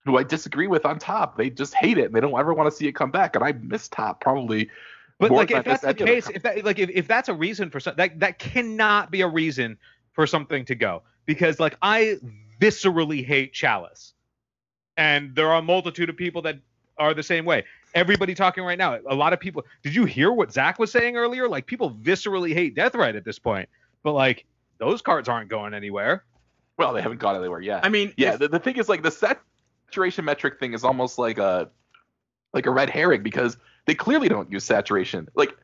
who 0.06 0.16
I 0.16 0.22
disagree 0.22 0.66
with 0.68 0.86
on 0.86 0.98
top. 0.98 1.36
They 1.36 1.50
just 1.50 1.74
hate 1.74 1.98
it 1.98 2.06
and 2.06 2.14
they 2.14 2.20
don't 2.20 2.38
ever 2.38 2.54
want 2.54 2.70
to 2.70 2.74
see 2.76 2.86
it 2.86 2.92
come 2.92 3.10
back. 3.10 3.34
And 3.36 3.44
I 3.44 3.52
miss 3.52 3.88
top 3.88 4.20
probably. 4.20 4.70
But 5.18 5.30
like, 5.38 5.50
if 5.50 5.64
that's 5.64 5.82
the 5.82 6.04
case, 6.06 6.28
if 6.36 6.42
that 6.42 6.64
like 6.64 6.78
if, 6.78 6.90
if 6.90 7.08
that's 7.08 7.28
a 7.28 7.34
reason 7.34 7.70
for 7.70 7.80
some, 7.80 7.94
that 7.96 8.20
that 8.20 8.38
cannot 8.38 9.10
be 9.10 9.20
a 9.22 9.28
reason 9.28 9.76
for 10.12 10.26
something 10.26 10.64
to 10.66 10.74
go 10.74 11.02
because 11.26 11.58
like 11.60 11.76
I 11.82 12.18
viscerally 12.60 13.24
hate 13.24 13.52
Chalice, 13.52 14.14
and 14.96 15.34
there 15.34 15.48
are 15.48 15.58
a 15.58 15.62
multitude 15.62 16.08
of 16.08 16.16
people 16.16 16.42
that 16.42 16.58
are 16.98 17.14
the 17.14 17.22
same 17.22 17.44
way. 17.44 17.64
Everybody 17.94 18.34
talking 18.34 18.62
right 18.64 18.76
now, 18.78 18.98
a 19.08 19.14
lot 19.14 19.32
of 19.32 19.40
people. 19.40 19.64
Did 19.82 19.94
you 19.94 20.04
hear 20.04 20.32
what 20.32 20.52
Zach 20.52 20.78
was 20.78 20.92
saying 20.92 21.16
earlier? 21.16 21.48
Like 21.48 21.66
people 21.66 21.90
viscerally 21.92 22.52
hate 22.52 22.76
Deathrite 22.76 23.16
at 23.16 23.24
this 23.24 23.38
point, 23.38 23.68
but 24.02 24.12
like 24.12 24.44
those 24.78 25.00
cards 25.00 25.28
aren't 25.30 25.48
going 25.48 25.72
anywhere. 25.72 26.24
well, 26.76 26.92
they 26.92 27.00
haven't 27.00 27.20
gone 27.20 27.36
anywhere 27.36 27.60
yet. 27.60 27.84
I 27.86 27.88
mean, 27.88 28.12
yeah 28.18 28.34
if- 28.34 28.40
the, 28.40 28.48
the 28.48 28.58
thing 28.58 28.76
is 28.76 28.88
like 28.88 29.02
the 29.02 29.10
saturation 29.88 30.24
metric 30.24 30.58
thing 30.58 30.74
is 30.74 30.84
almost 30.84 31.18
like 31.18 31.38
a 31.38 31.68
like 32.52 32.66
a 32.66 32.70
red 32.70 32.90
herring 32.90 33.22
because 33.22 33.56
they 33.86 33.94
clearly 33.94 34.28
don't 34.28 34.50
use 34.50 34.64
saturation. 34.64 35.28
Like 35.34 35.56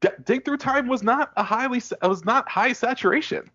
D- 0.00 0.08
dig 0.24 0.44
through 0.44 0.58
time 0.58 0.86
was 0.86 1.02
not 1.02 1.32
a 1.36 1.42
highly 1.42 1.78
it 1.78 2.06
was 2.08 2.24
not 2.24 2.48
high 2.48 2.72
saturation. 2.72 3.50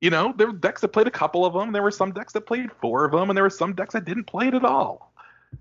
You 0.00 0.10
know 0.10 0.32
there 0.36 0.46
were 0.48 0.52
decks 0.52 0.80
that 0.82 0.88
played 0.88 1.06
a 1.06 1.12
couple 1.12 1.44
of 1.44 1.54
them 1.54 1.72
there 1.72 1.82
were 1.82 1.90
some 1.90 2.12
decks 2.12 2.32
that 2.34 2.42
played 2.42 2.70
four 2.80 3.04
of 3.04 3.12
them 3.12 3.30
and 3.30 3.36
there 3.36 3.44
were 3.44 3.50
some 3.50 3.74
decks 3.74 3.94
that 3.94 4.04
didn't 4.04 4.24
play 4.24 4.48
it 4.48 4.54
at 4.54 4.64
all. 4.64 5.12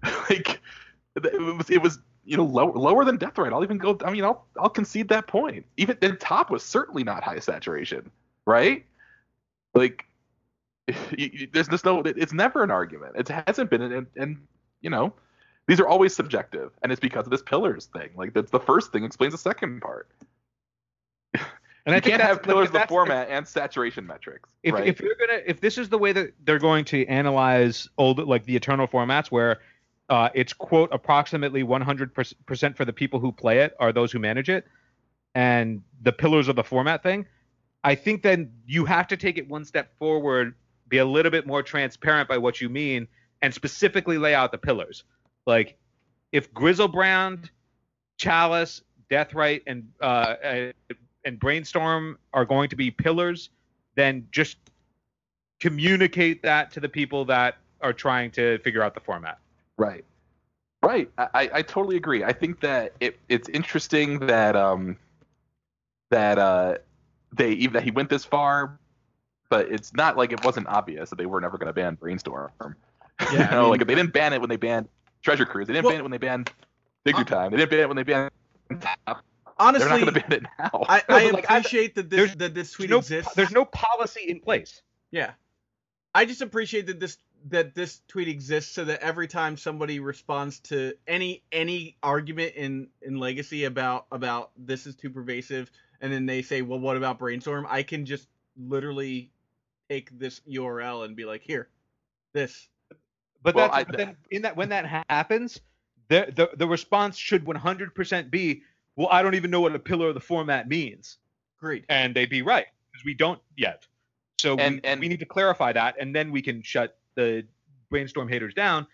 Like 0.30 0.62
it 1.16 1.58
was 1.58 1.70
it 1.70 1.82
was 1.82 1.99
you 2.26 2.38
know 2.38 2.45
low, 2.45 2.72
lower 2.74 3.05
than 3.05 3.18
deathrite 3.18 3.53
i'll 3.53 3.64
even 3.64 3.78
go 3.78 3.97
i 4.05 4.12
mean 4.12 4.24
i'll 4.24 4.45
i'll 4.60 4.70
concede 4.70 5.08
that 5.10 5.28
point. 5.28 5.66
Even 5.78 5.97
then 6.01 6.18
top 6.18 6.51
was 6.51 6.62
certainly 6.62 7.03
not 7.03 7.24
high 7.24 7.39
saturation 7.39 8.12
right? 8.47 8.86
Like 9.76 10.05
you- 11.17 11.29
you- 11.33 11.47
there's 11.51 11.67
just 11.67 11.85
no 11.85 11.99
it's 12.05 12.33
never 12.33 12.63
an 12.63 12.71
argument. 12.71 13.15
It 13.17 13.27
hasn't 13.27 13.69
been 13.69 13.81
and, 13.81 14.07
and 14.15 14.47
you 14.81 14.89
know 14.89 15.13
these 15.67 15.79
are 15.79 15.88
always 15.88 16.15
subjective 16.15 16.71
and 16.81 16.91
it's 16.91 17.01
because 17.01 17.25
of 17.25 17.31
this 17.31 17.41
pillars 17.41 17.85
thing. 17.88 18.09
Like 18.15 18.33
that's 18.33 18.51
the 18.51 18.59
first 18.59 18.91
thing 18.91 19.03
explains 19.03 19.33
the 19.33 19.38
second 19.38 19.81
part. 19.81 20.09
And 21.85 21.93
I 21.93 21.99
you 21.99 22.01
think 22.01 22.17
can't 22.17 22.21
have 22.21 22.43
pillars 22.43 22.67
of 22.67 22.73
the 22.73 22.85
format 22.85 23.29
and 23.29 23.47
saturation 23.47 24.05
metrics 24.05 24.49
if 24.61 24.73
right? 24.73 24.85
if 24.85 24.99
you're 24.99 25.15
gonna 25.15 25.39
if 25.45 25.61
this 25.61 25.77
is 25.77 25.88
the 25.88 25.97
way 25.97 26.11
that 26.11 26.33
they're 26.43 26.59
going 26.59 26.83
to 26.85 27.05
analyze 27.05 27.88
old 27.97 28.19
like 28.27 28.43
the 28.43 28.57
eternal 28.57 28.89
formats 28.89 29.27
where 29.27 29.61
uh, 30.09 30.27
it's 30.33 30.51
quote 30.51 30.89
approximately 30.91 31.63
100% 31.63 32.75
for 32.75 32.83
the 32.83 32.91
people 32.91 33.21
who 33.21 33.31
play 33.31 33.59
it 33.59 33.73
are 33.79 33.93
those 33.93 34.11
who 34.11 34.19
manage 34.19 34.49
it 34.49 34.67
and 35.33 35.81
the 36.01 36.11
pillars 36.11 36.49
of 36.49 36.57
the 36.57 36.63
format 36.63 37.01
thing 37.03 37.25
i 37.85 37.95
think 37.95 38.21
then 38.21 38.51
you 38.65 38.83
have 38.83 39.07
to 39.07 39.15
take 39.15 39.38
it 39.38 39.47
one 39.47 39.63
step 39.63 39.97
forward 39.97 40.55
be 40.89 40.97
a 40.99 41.05
little 41.05 41.31
bit 41.31 41.45
more 41.47 41.61
transparent 41.63 42.27
by 42.29 42.38
what 42.38 42.61
you 42.61 42.69
mean 42.69 43.07
and 43.41 43.53
specifically 43.53 44.17
lay 44.17 44.33
out 44.33 44.51
the 44.51 44.57
pillars 44.57 45.03
like 45.45 45.77
if 46.31 46.51
griselbrand 46.53 47.49
chalice 48.17 48.81
deathrite 49.11 49.61
and 49.67 49.88
uh, 50.01 50.35
and 51.25 51.39
brainstorm 51.39 52.17
are 52.33 52.45
going 52.45 52.69
to 52.69 52.75
be 52.75 52.89
pillars 52.91 53.49
then 53.95 54.27
just 54.31 54.57
communicate 55.59 56.41
that 56.43 56.71
to 56.71 56.79
the 56.79 56.89
people 56.89 57.25
that 57.25 57.57
are 57.81 57.93
trying 57.93 58.31
to 58.31 58.57
figure 58.59 58.83
out 58.83 58.93
the 58.93 58.99
format. 58.99 59.39
Right. 59.77 60.05
Right. 60.83 61.09
I, 61.17 61.27
I- 61.33 61.49
I 61.55 61.61
totally 61.61 61.97
agree. 61.97 62.23
I 62.23 62.33
think 62.33 62.59
that 62.61 62.93
it, 62.99 63.17
it's 63.29 63.49
interesting 63.49 64.19
that 64.27 64.55
um 64.55 64.97
that 66.11 66.38
uh 66.38 66.77
they 67.33 67.51
even 67.53 67.73
that 67.73 67.83
he 67.83 67.91
went 67.91 68.09
this 68.09 68.23
far, 68.25 68.77
but 69.50 69.72
it's 69.72 69.93
not 69.93 70.18
like 70.18 70.32
it 70.32 70.43
wasn't 70.43 70.68
obvious 70.68 71.10
that 71.10 71.18
they 71.18 71.26
were 71.26 71.41
never 71.41 71.58
going 71.58 71.68
to 71.68 71.74
ban 71.74 71.95
Brainstorm. 71.95 72.52
Yeah, 72.62 72.72
you 73.32 73.38
I 73.39 73.62
mean- 73.62 73.70
like 73.70 73.88
they 73.88 73.95
didn't 73.95 74.14
ban 74.14 74.34
it 74.34 74.41
when 74.41 74.50
they 74.50 74.58
banned 74.58 74.88
Treasure 75.24 75.45
Cruise. 75.45 75.68
They 75.68 75.74
didn't 75.74 75.86
Well- 75.86 75.93
ban 75.93 76.00
it 76.00 76.04
when 76.04 76.12
they 76.12 76.18
banned 76.18 76.52
Figure 77.04 77.22
Uh, 77.22 77.26
Time. 77.26 77.52
They 77.52 77.58
didn't 77.58 77.72
ban 77.72 77.80
it 77.82 77.88
when 77.88 77.98
they 77.98 78.04
banned 78.04 78.32
Top. 78.82 79.24
honestly, 79.58 79.88
They're 79.88 80.00
not 80.00 80.06
going 80.06 80.14
to 80.14 80.20
ban 80.30 80.39
it 80.39 80.43
now. 80.60 80.86
I, 80.89 81.04
I 81.08 81.30
like, 81.32 81.50
I- 81.50 81.58
appreciate 81.58 81.95
that 81.95 82.10
this 82.10 82.36
that 82.36 82.54
this 82.54 82.72
tweet 82.72 82.89
no, 82.89 82.98
exists. 83.00 83.34
there's 83.34 83.52
no 83.52 83.66
policy 83.66 84.30
in 84.30 84.39
place. 84.39 84.82
Yeah. 85.12 85.32
I 86.14 86.26
just 86.26 86.41
appreciate 86.41 86.88
that 86.88 87.00
this 87.00 87.18
that 87.50 87.76
this 87.76 88.02
tweet 88.08 88.28
exists 88.28 88.74
so 88.74 88.84
that 88.86 89.02
every 89.02 89.28
time 89.28 89.56
somebody 89.56 90.00
responds 90.00 90.60
to 90.62 90.93
any 91.08 91.43
any 91.52 91.95
argument 92.04 92.56
in 92.56 92.88
in 93.02 93.20
Legacy 93.20 93.64
about 93.66 94.08
about 94.12 94.52
this 94.58 94.86
is 94.88 94.95
too 94.95 95.10
pervasive, 95.12 95.72
and 96.02 96.12
then 96.12 96.26
they 96.26 96.41
say, 96.41 96.62
well, 96.62 96.80
what 96.80 96.98
about 96.98 97.20
Brainstorm? 97.20 97.66
I 97.70 97.84
can 97.84 98.06
just 98.06 98.28
literally 98.58 99.32
take 99.89 100.17
this 100.17 100.41
URL 100.49 101.05
and 101.05 101.15
be 101.15 101.25
like, 101.25 101.41
here, 101.41 101.69
this. 102.33 102.67
But 103.43 103.55
Well, 103.55 103.67
that's 103.69 103.77
I- 103.77 103.83
but 103.83 103.97
then 103.97 104.17
in 104.31 104.41
that 104.43 104.55
when 104.55 104.69
that 104.69 105.05
happens, 105.09 105.59
the, 106.09 106.31
the 106.35 106.49
the 106.57 106.67
response 106.67 107.17
should 107.17 107.45
100% 107.45 108.31
be, 108.31 108.63
well, 108.95 109.07
I 109.11 109.21
don't 109.21 109.35
even 109.35 109.51
know 109.51 109.61
what 109.61 109.75
a 109.75 109.79
pillar 109.79 110.09
of 110.09 110.13
the 110.13 110.19
format 110.19 110.67
means, 110.67 111.17
Great. 111.59 111.85
and 111.89 112.15
they'd 112.15 112.29
be 112.29 112.41
right 112.41 112.65
because 112.91 113.05
we 113.05 113.13
don't 113.13 113.41
yet. 113.55 113.85
So 114.39 114.55
And- 114.57 114.75
we, 114.75 114.81
and- 114.83 114.99
we 114.99 115.07
need 115.07 115.19
to 115.19 115.25
clarify 115.25 115.73
that, 115.73 115.95
and 115.99 116.15
then 116.15 116.31
we 116.31 116.41
can 116.41 116.61
shut 116.61 116.97
the 117.15 117.45
brainstorm 117.89 118.27
haters 118.27 118.53
down. 118.53 118.88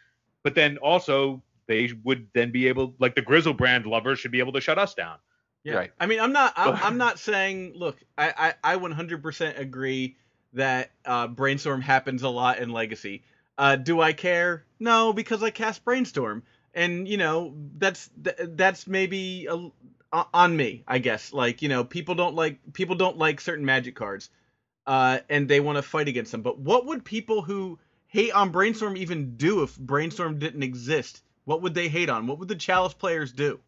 But 0.43 0.55
then 0.55 0.77
also 0.77 1.41
they 1.67 1.91
would 2.03 2.27
then 2.33 2.51
be 2.51 2.67
able, 2.67 2.95
like 2.99 3.15
the 3.15 3.21
Griselbrand 3.21 3.85
lovers, 3.85 4.19
should 4.19 4.31
be 4.31 4.39
able 4.39 4.51
to 4.53 4.61
shut 4.61 4.77
us 4.77 4.93
down. 4.93 5.17
Yeah. 5.63 5.75
Right. 5.75 5.91
I 5.97 6.07
mean, 6.07 6.19
I'm 6.19 6.33
not. 6.33 6.51
I'm, 6.57 6.75
I'm 6.75 6.97
not 6.97 7.17
saying. 7.19 7.71
Look, 7.75 7.97
I, 8.17 8.53
I 8.63 8.73
I 8.73 8.75
100% 8.77 9.57
agree 9.57 10.17
that 10.53 10.91
uh, 11.05 11.27
brainstorm 11.27 11.81
happens 11.81 12.23
a 12.23 12.29
lot 12.29 12.59
in 12.59 12.69
Legacy. 12.69 13.23
Uh, 13.57 13.75
do 13.75 14.01
I 14.01 14.13
care? 14.13 14.65
No, 14.79 15.13
because 15.13 15.43
I 15.43 15.49
cast 15.49 15.85
brainstorm, 15.85 16.43
and 16.73 17.07
you 17.07 17.17
know 17.17 17.53
that's 17.77 18.09
th- 18.23 18.37
that's 18.39 18.87
maybe 18.87 19.47
a, 19.49 19.69
on 20.33 20.55
me, 20.55 20.83
I 20.87 20.99
guess. 20.99 21.33
Like 21.33 21.61
you 21.61 21.69
know, 21.69 21.83
people 21.83 22.15
don't 22.15 22.35
like 22.35 22.73
people 22.73 22.95
don't 22.95 23.17
like 23.17 23.41
certain 23.41 23.65
Magic 23.65 23.95
cards, 23.95 24.29
uh, 24.87 25.19
and 25.29 25.47
they 25.47 25.59
want 25.59 25.77
to 25.77 25.81
fight 25.81 26.07
against 26.07 26.31
them. 26.31 26.41
But 26.41 26.59
what 26.59 26.85
would 26.87 27.05
people 27.05 27.41
who 27.41 27.79
hate 28.07 28.31
on 28.31 28.51
brainstorm 28.51 28.97
even 28.97 29.37
do 29.37 29.63
if 29.63 29.77
brainstorm 29.77 30.39
didn't 30.39 30.63
exist? 30.63 31.21
What 31.45 31.61
would 31.61 31.73
they 31.73 31.89
hate 31.89 32.09
on? 32.09 32.27
What 32.27 32.39
would 32.39 32.47
the 32.47 32.55
Chalice 32.55 32.93
players 32.93 33.31
do? 33.31 33.59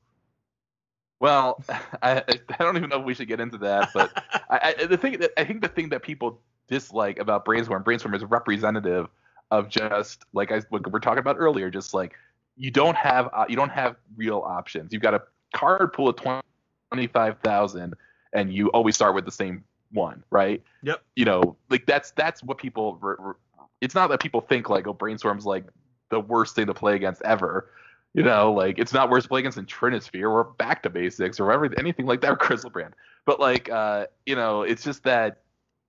Well, 1.19 1.63
I, 2.01 2.23
I 2.27 2.63
don't 2.63 2.77
even 2.77 2.89
know 2.89 2.99
if 2.99 3.05
we 3.05 3.13
should 3.13 3.27
get 3.27 3.39
into 3.39 3.57
that, 3.59 3.91
but 3.93 4.11
I, 4.49 4.75
I, 4.79 4.85
the 4.85 4.97
thing 4.97 5.19
that 5.19 5.31
I 5.37 5.43
think 5.43 5.61
the 5.61 5.67
thing 5.67 5.89
that 5.89 6.03
people 6.03 6.41
dislike 6.67 7.19
about 7.19 7.45
brainstorm, 7.45 7.83
brainstorm 7.83 8.13
is 8.13 8.23
representative 8.23 9.07
of 9.51 9.69
just 9.69 10.25
like 10.33 10.51
I 10.51 10.61
what 10.69 10.85
we 10.85 10.91
were 10.91 10.99
talking 10.99 11.19
about 11.19 11.37
earlier, 11.39 11.69
just 11.69 11.93
like 11.93 12.15
you 12.57 12.71
don't 12.71 12.95
have 12.95 13.29
uh, 13.33 13.45
you 13.47 13.55
don't 13.55 13.69
have 13.69 13.95
real 14.15 14.39
options. 14.45 14.93
You've 14.93 15.01
got 15.01 15.13
a 15.13 15.23
card 15.53 15.93
pool 15.93 16.09
of 16.09 16.15
twenty 16.15 17.07
five 17.07 17.39
thousand, 17.39 17.95
and 18.33 18.53
you 18.53 18.69
always 18.69 18.95
start 18.95 19.15
with 19.15 19.25
the 19.25 19.31
same 19.31 19.63
one, 19.91 20.23
right? 20.29 20.61
Yep. 20.83 21.03
You 21.15 21.25
know, 21.25 21.57
like 21.69 21.85
that's 21.85 22.11
that's 22.11 22.43
what 22.43 22.57
people. 22.57 22.97
Re- 23.01 23.15
re- 23.19 23.33
it's 23.81 23.93
not 23.93 24.09
that 24.09 24.19
people 24.19 24.41
think 24.41 24.69
like 24.69 24.87
oh 24.87 24.93
brainstorm's 24.93 25.45
like 25.45 25.65
the 26.09 26.19
worst 26.19 26.55
thing 26.55 26.67
to 26.67 26.73
play 26.73 26.95
against 26.95 27.21
ever. 27.23 27.69
You 28.13 28.23
know, 28.23 28.53
like 28.53 28.79
it's 28.79 28.93
not 28.93 29.09
worse 29.09 29.23
to 29.23 29.29
play 29.29 29.41
against 29.41 29.57
than 29.57 29.65
Trinisphere 29.65 30.31
or 30.31 30.45
back 30.45 30.83
to 30.83 30.89
basics 30.89 31.39
or 31.39 31.47
whatever, 31.47 31.77
anything 31.77 32.05
like 32.05 32.21
that, 32.21 32.31
or 32.31 32.37
Griselbrand. 32.37 32.93
But 33.25 33.41
like, 33.41 33.69
uh, 33.69 34.05
you 34.25 34.35
know, 34.35 34.61
it's 34.61 34.83
just 34.83 35.03
that 35.03 35.39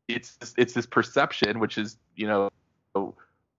it's 0.09 0.39
it's 0.57 0.73
this 0.73 0.87
perception, 0.87 1.59
which 1.59 1.79
is 1.79 1.97
you 2.15 2.27
know 2.27 2.51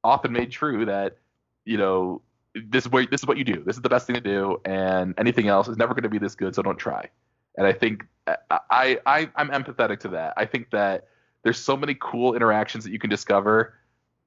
often 0.04 0.32
made 0.32 0.52
true 0.52 0.86
that 0.86 1.18
you 1.66 1.78
know 1.78 2.22
this 2.56 2.86
is 2.86 2.91
what 2.91 3.10
this 3.12 3.22
is 3.22 3.28
what 3.28 3.38
you 3.38 3.43
do. 3.43 3.64
This 3.66 3.76
is 3.76 3.82
the 3.82 3.89
best 3.89 4.08
thing 4.08 4.16
to 4.16 4.22
do, 4.22 4.62
and 4.66 5.14
anything 5.18 5.48
else 5.48 5.68
is 5.68 5.78
never 5.78 5.93
going 5.93 6.04
to 6.04 6.10
be 6.10 6.20
this 6.20 6.36
good. 6.36 6.56
So 6.56 6.62
don't 6.62 6.78
try. 6.78 7.10
And 7.58 7.66
I 7.68 7.74
think 7.74 8.06
I 8.28 9.00
I 9.06 9.30
I'm 9.36 9.50
empathetic 9.50 10.00
to 10.02 10.10
that. 10.10 10.34
I 10.38 10.45
think 10.45 10.72
that 10.72 11.08
there's 11.43 11.60
so 11.60 11.78
many 11.78 11.95
cool 12.00 12.34
interactions 12.34 12.84
that 12.84 12.91
you 12.91 13.00
can 13.00 13.10
discover 13.10 13.76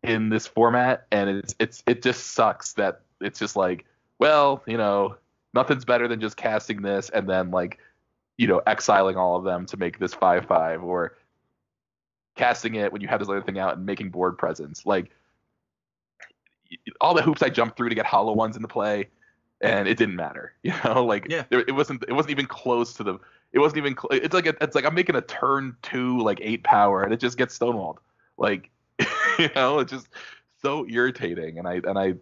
in 0.02 0.28
this 0.28 0.46
format, 0.46 1.06
and 1.10 1.30
it's 1.30 1.54
it's 1.58 1.82
it 1.86 2.02
just 2.02 2.28
sucks 2.28 2.74
that 2.74 3.02
it's 3.20 3.38
just 3.38 3.56
like 3.56 3.86
well, 4.20 4.62
you 4.66 4.76
know, 4.76 5.16
nothing's 5.54 5.84
better 5.84 6.06
than 6.06 6.20
just 6.20 6.36
casting 6.36 6.82
this 6.82 7.08
and 7.08 7.28
then 7.28 7.50
like, 7.50 7.78
you 8.36 8.46
know, 8.46 8.58
exiling 8.66 9.16
all 9.16 9.34
of 9.36 9.44
them 9.44 9.66
to 9.66 9.76
make 9.76 9.98
this 9.98 10.14
five 10.14 10.44
five 10.46 10.84
or 10.84 11.16
casting 12.40 12.74
it 12.76 12.90
when 12.92 13.02
you 13.02 13.08
have 13.08 13.20
this 13.20 13.28
other 13.28 13.42
thing 13.42 13.58
out 13.58 13.76
and 13.76 13.84
making 13.84 14.08
board 14.08 14.38
presence. 14.38 14.86
Like 14.86 15.10
all 17.00 17.14
the 17.14 17.22
hoops 17.22 17.42
I 17.42 17.50
jumped 17.50 17.76
through 17.76 17.90
to 17.90 17.94
get 17.94 18.06
hollow 18.06 18.32
ones 18.32 18.56
into 18.56 18.68
play, 18.68 19.08
and 19.60 19.86
it 19.86 19.98
didn't 19.98 20.16
matter. 20.16 20.54
You 20.62 20.72
know, 20.84 21.04
like 21.04 21.26
Yeah. 21.28 21.44
there, 21.50 21.60
it 21.60 21.72
wasn't 21.74 22.04
it 22.08 22.12
wasn't 22.12 22.30
even 22.30 22.46
close 22.46 22.94
to 22.94 23.02
the. 23.04 23.18
It 23.52 23.58
wasn't 23.58 23.78
even. 23.78 23.94
Cl- 23.96 24.22
it's 24.24 24.34
like 24.34 24.46
a, 24.46 24.54
it's 24.60 24.74
like 24.74 24.84
I'm 24.86 24.94
making 24.94 25.16
a 25.16 25.20
turn 25.20 25.76
two 25.82 26.18
like 26.20 26.38
eight 26.40 26.62
power 26.64 27.02
and 27.02 27.12
it 27.12 27.20
just 27.20 27.36
gets 27.36 27.58
stonewalled. 27.58 27.96
Like, 28.38 28.70
you 29.38 29.50
know, 29.54 29.80
it's 29.80 29.90
just 29.92 30.08
so 30.62 30.86
irritating. 30.88 31.58
And 31.58 31.68
I 31.68 31.74
and 31.84 31.98
I, 31.98 32.14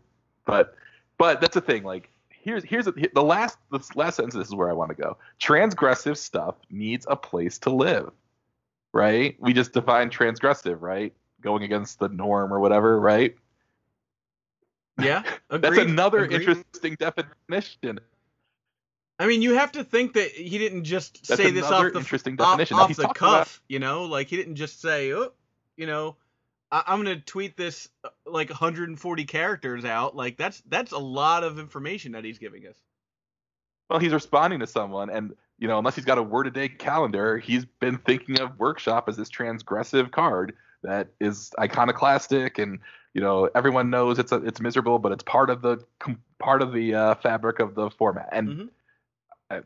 but 0.47 0.75
but 1.19 1.41
that's 1.41 1.55
the 1.55 1.61
thing. 1.61 1.85
Like 1.85 2.11
here's 2.31 2.65
here's 2.65 2.87
a, 2.89 2.93
the 2.93 3.23
last 3.23 3.59
the 3.71 3.81
last 3.95 4.17
sentence. 4.17 4.35
This 4.35 4.49
is 4.49 4.55
where 4.55 4.71
I 4.71 4.73
want 4.73 4.91
to 4.97 5.01
go. 5.01 5.17
Transgressive 5.41 6.17
stuff 6.17 6.57
needs 6.71 7.07
a 7.09 7.15
place 7.17 7.59
to 7.59 7.71
live, 7.71 8.11
right? 8.93 9.37
We 9.41 9.53
just 9.53 9.73
define 9.73 10.11
transgressive, 10.11 10.81
right? 10.81 11.13
Going 11.41 11.63
against 11.63 11.99
the 11.99 12.09
norm 12.09 12.53
or 12.53 12.61
whatever, 12.61 12.99
right? 13.01 13.35
Yeah, 15.01 15.23
That's 15.51 15.79
another 15.79 16.25
agreed. 16.25 16.41
interesting 16.49 16.97
definition. 16.99 18.01
I 19.21 19.27
mean, 19.27 19.43
you 19.43 19.55
have 19.55 19.73
to 19.73 19.85
think 19.85 20.15
that 20.15 20.31
he 20.31 20.59
didn't 20.59 20.85
just 20.85 21.27
That's 21.29 21.41
say 21.41 21.51
this 21.51 21.65
off 21.65 21.93
the 21.93 21.99
interesting 21.99 22.35
off, 22.41 22.59
definition. 22.59 22.79
Off 22.79 22.97
the 22.97 23.09
cuff, 23.09 23.63
you 23.69 23.79
know, 23.79 24.05
like 24.05 24.29
he 24.29 24.37
didn't 24.37 24.57
just 24.57 24.81
say, 24.81 25.13
"Oh, 25.13 25.33
you 25.77 25.87
know, 25.87 26.17
I- 26.71 26.85
I'm 26.87 26.99
gonna 26.99 27.21
tweet 27.21 27.57
this 27.57 27.89
uh, 28.05 28.09
like 28.27 28.49
140 28.49 29.25
characters 29.25 29.85
out." 29.85 30.15
Like 30.17 30.37
that's 30.37 30.63
that's 30.69 30.93
a 30.93 30.99
lot 30.99 31.43
of 31.45 31.59
information 31.59 32.13
that 32.13 32.25
he's 32.25 32.39
giving 32.39 32.67
us. 32.67 32.77
Well, 33.91 33.99
he's 33.99 34.13
responding 34.13 34.61
to 34.61 34.67
someone, 34.67 35.11
and 35.11 35.35
you 35.59 35.69
know, 35.69 35.79
unless 35.79 35.95
he's 35.97 36.05
got 36.05 36.19
a 36.19 36.23
word 36.23 36.47
a 36.47 36.51
day 36.51 36.69
calendar, 36.69 37.39
he's 37.39 37.65
been 37.65 37.99
thinking 37.99 38.41
of 38.41 38.59
Workshop 38.59 39.09
as 39.09 39.17
this 39.17 39.31
transgressive 39.31 40.11
card 40.11 40.55
that 40.83 41.09
is 41.21 41.53
iconoclastic, 41.59 42.59
and 42.59 42.79
you 43.15 43.21
know, 43.21 43.51
everyone 43.55 43.91
knows 43.91 44.19
it's 44.19 44.33
a, 44.33 44.37
it's 44.37 44.61
miserable, 44.61 44.99
but 44.99 45.13
it's 45.13 45.25
part 45.25 45.51
of 45.51 45.63
the 45.63 45.85
com- 45.99 46.23
part 46.39 46.63
of 46.63 46.73
the 46.73 46.95
uh, 46.95 47.15
fabric 47.17 47.59
of 47.59 47.75
the 47.75 47.91
format. 47.91 48.29
And 48.33 48.49
Mhm. 48.49 48.69
I, 49.51 49.61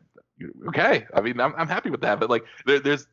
okay, 0.69 1.05
I 1.13 1.21
mean, 1.21 1.39
I'm 1.39 1.53
I'm 1.55 1.67
happy 1.67 1.89
with 1.89 2.01
that, 2.01 2.19
but 2.19 2.29
like, 2.29 2.45
there, 2.65 2.79
there's, 2.79 3.07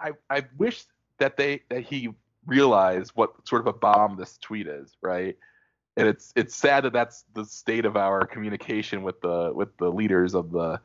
I 0.00 0.12
I 0.30 0.44
wish 0.56 0.84
that 1.18 1.36
they 1.36 1.62
that 1.68 1.82
he 1.82 2.08
realized 2.46 3.12
what 3.14 3.46
sort 3.46 3.60
of 3.60 3.66
a 3.66 3.72
bomb 3.72 4.16
this 4.16 4.38
tweet 4.38 4.66
is, 4.66 4.96
right? 5.02 5.36
and 5.98 6.06
it's 6.06 6.32
it's 6.36 6.54
sad 6.54 6.84
that 6.84 6.92
that's 6.92 7.24
the 7.34 7.44
state 7.44 7.84
of 7.84 7.96
our 7.96 8.24
communication 8.24 9.02
with 9.02 9.20
the 9.20 9.50
with 9.52 9.76
the 9.78 9.90
leaders 9.90 10.32
of 10.34 10.52
the 10.52 10.80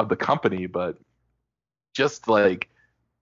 of 0.00 0.08
the 0.08 0.16
company 0.16 0.66
but 0.66 0.96
just 1.94 2.28
like 2.28 2.68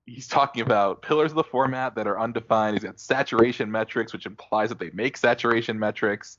he's 0.06 0.28
talking 0.28 0.62
about 0.62 1.02
pillars 1.02 1.32
of 1.32 1.36
the 1.36 1.44
format 1.44 1.94
that 1.94 2.06
are 2.06 2.18
undefined 2.18 2.74
he's 2.74 2.84
got 2.84 2.98
saturation 2.98 3.70
metrics 3.70 4.12
which 4.12 4.26
implies 4.26 4.68
that 4.68 4.78
they 4.78 4.90
make 4.92 5.16
saturation 5.16 5.78
metrics 5.78 6.38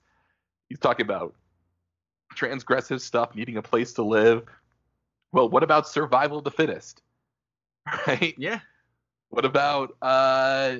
he's 0.70 0.80
talking 0.80 1.06
about 1.06 1.34
transgressive 2.36 3.02
stuff 3.02 3.36
needing 3.36 3.58
a 3.58 3.62
place 3.62 3.94
to 3.94 4.04
live 4.04 4.44
well 5.32 5.50
what 5.50 5.64
about 5.64 5.88
survival 5.88 6.40
of 6.40 6.44
the 6.44 6.52
fittest 6.52 7.02
right 8.08 8.36
Yeah, 8.38 8.60
what 9.30 9.46
about 9.46 9.96
uh 10.02 10.78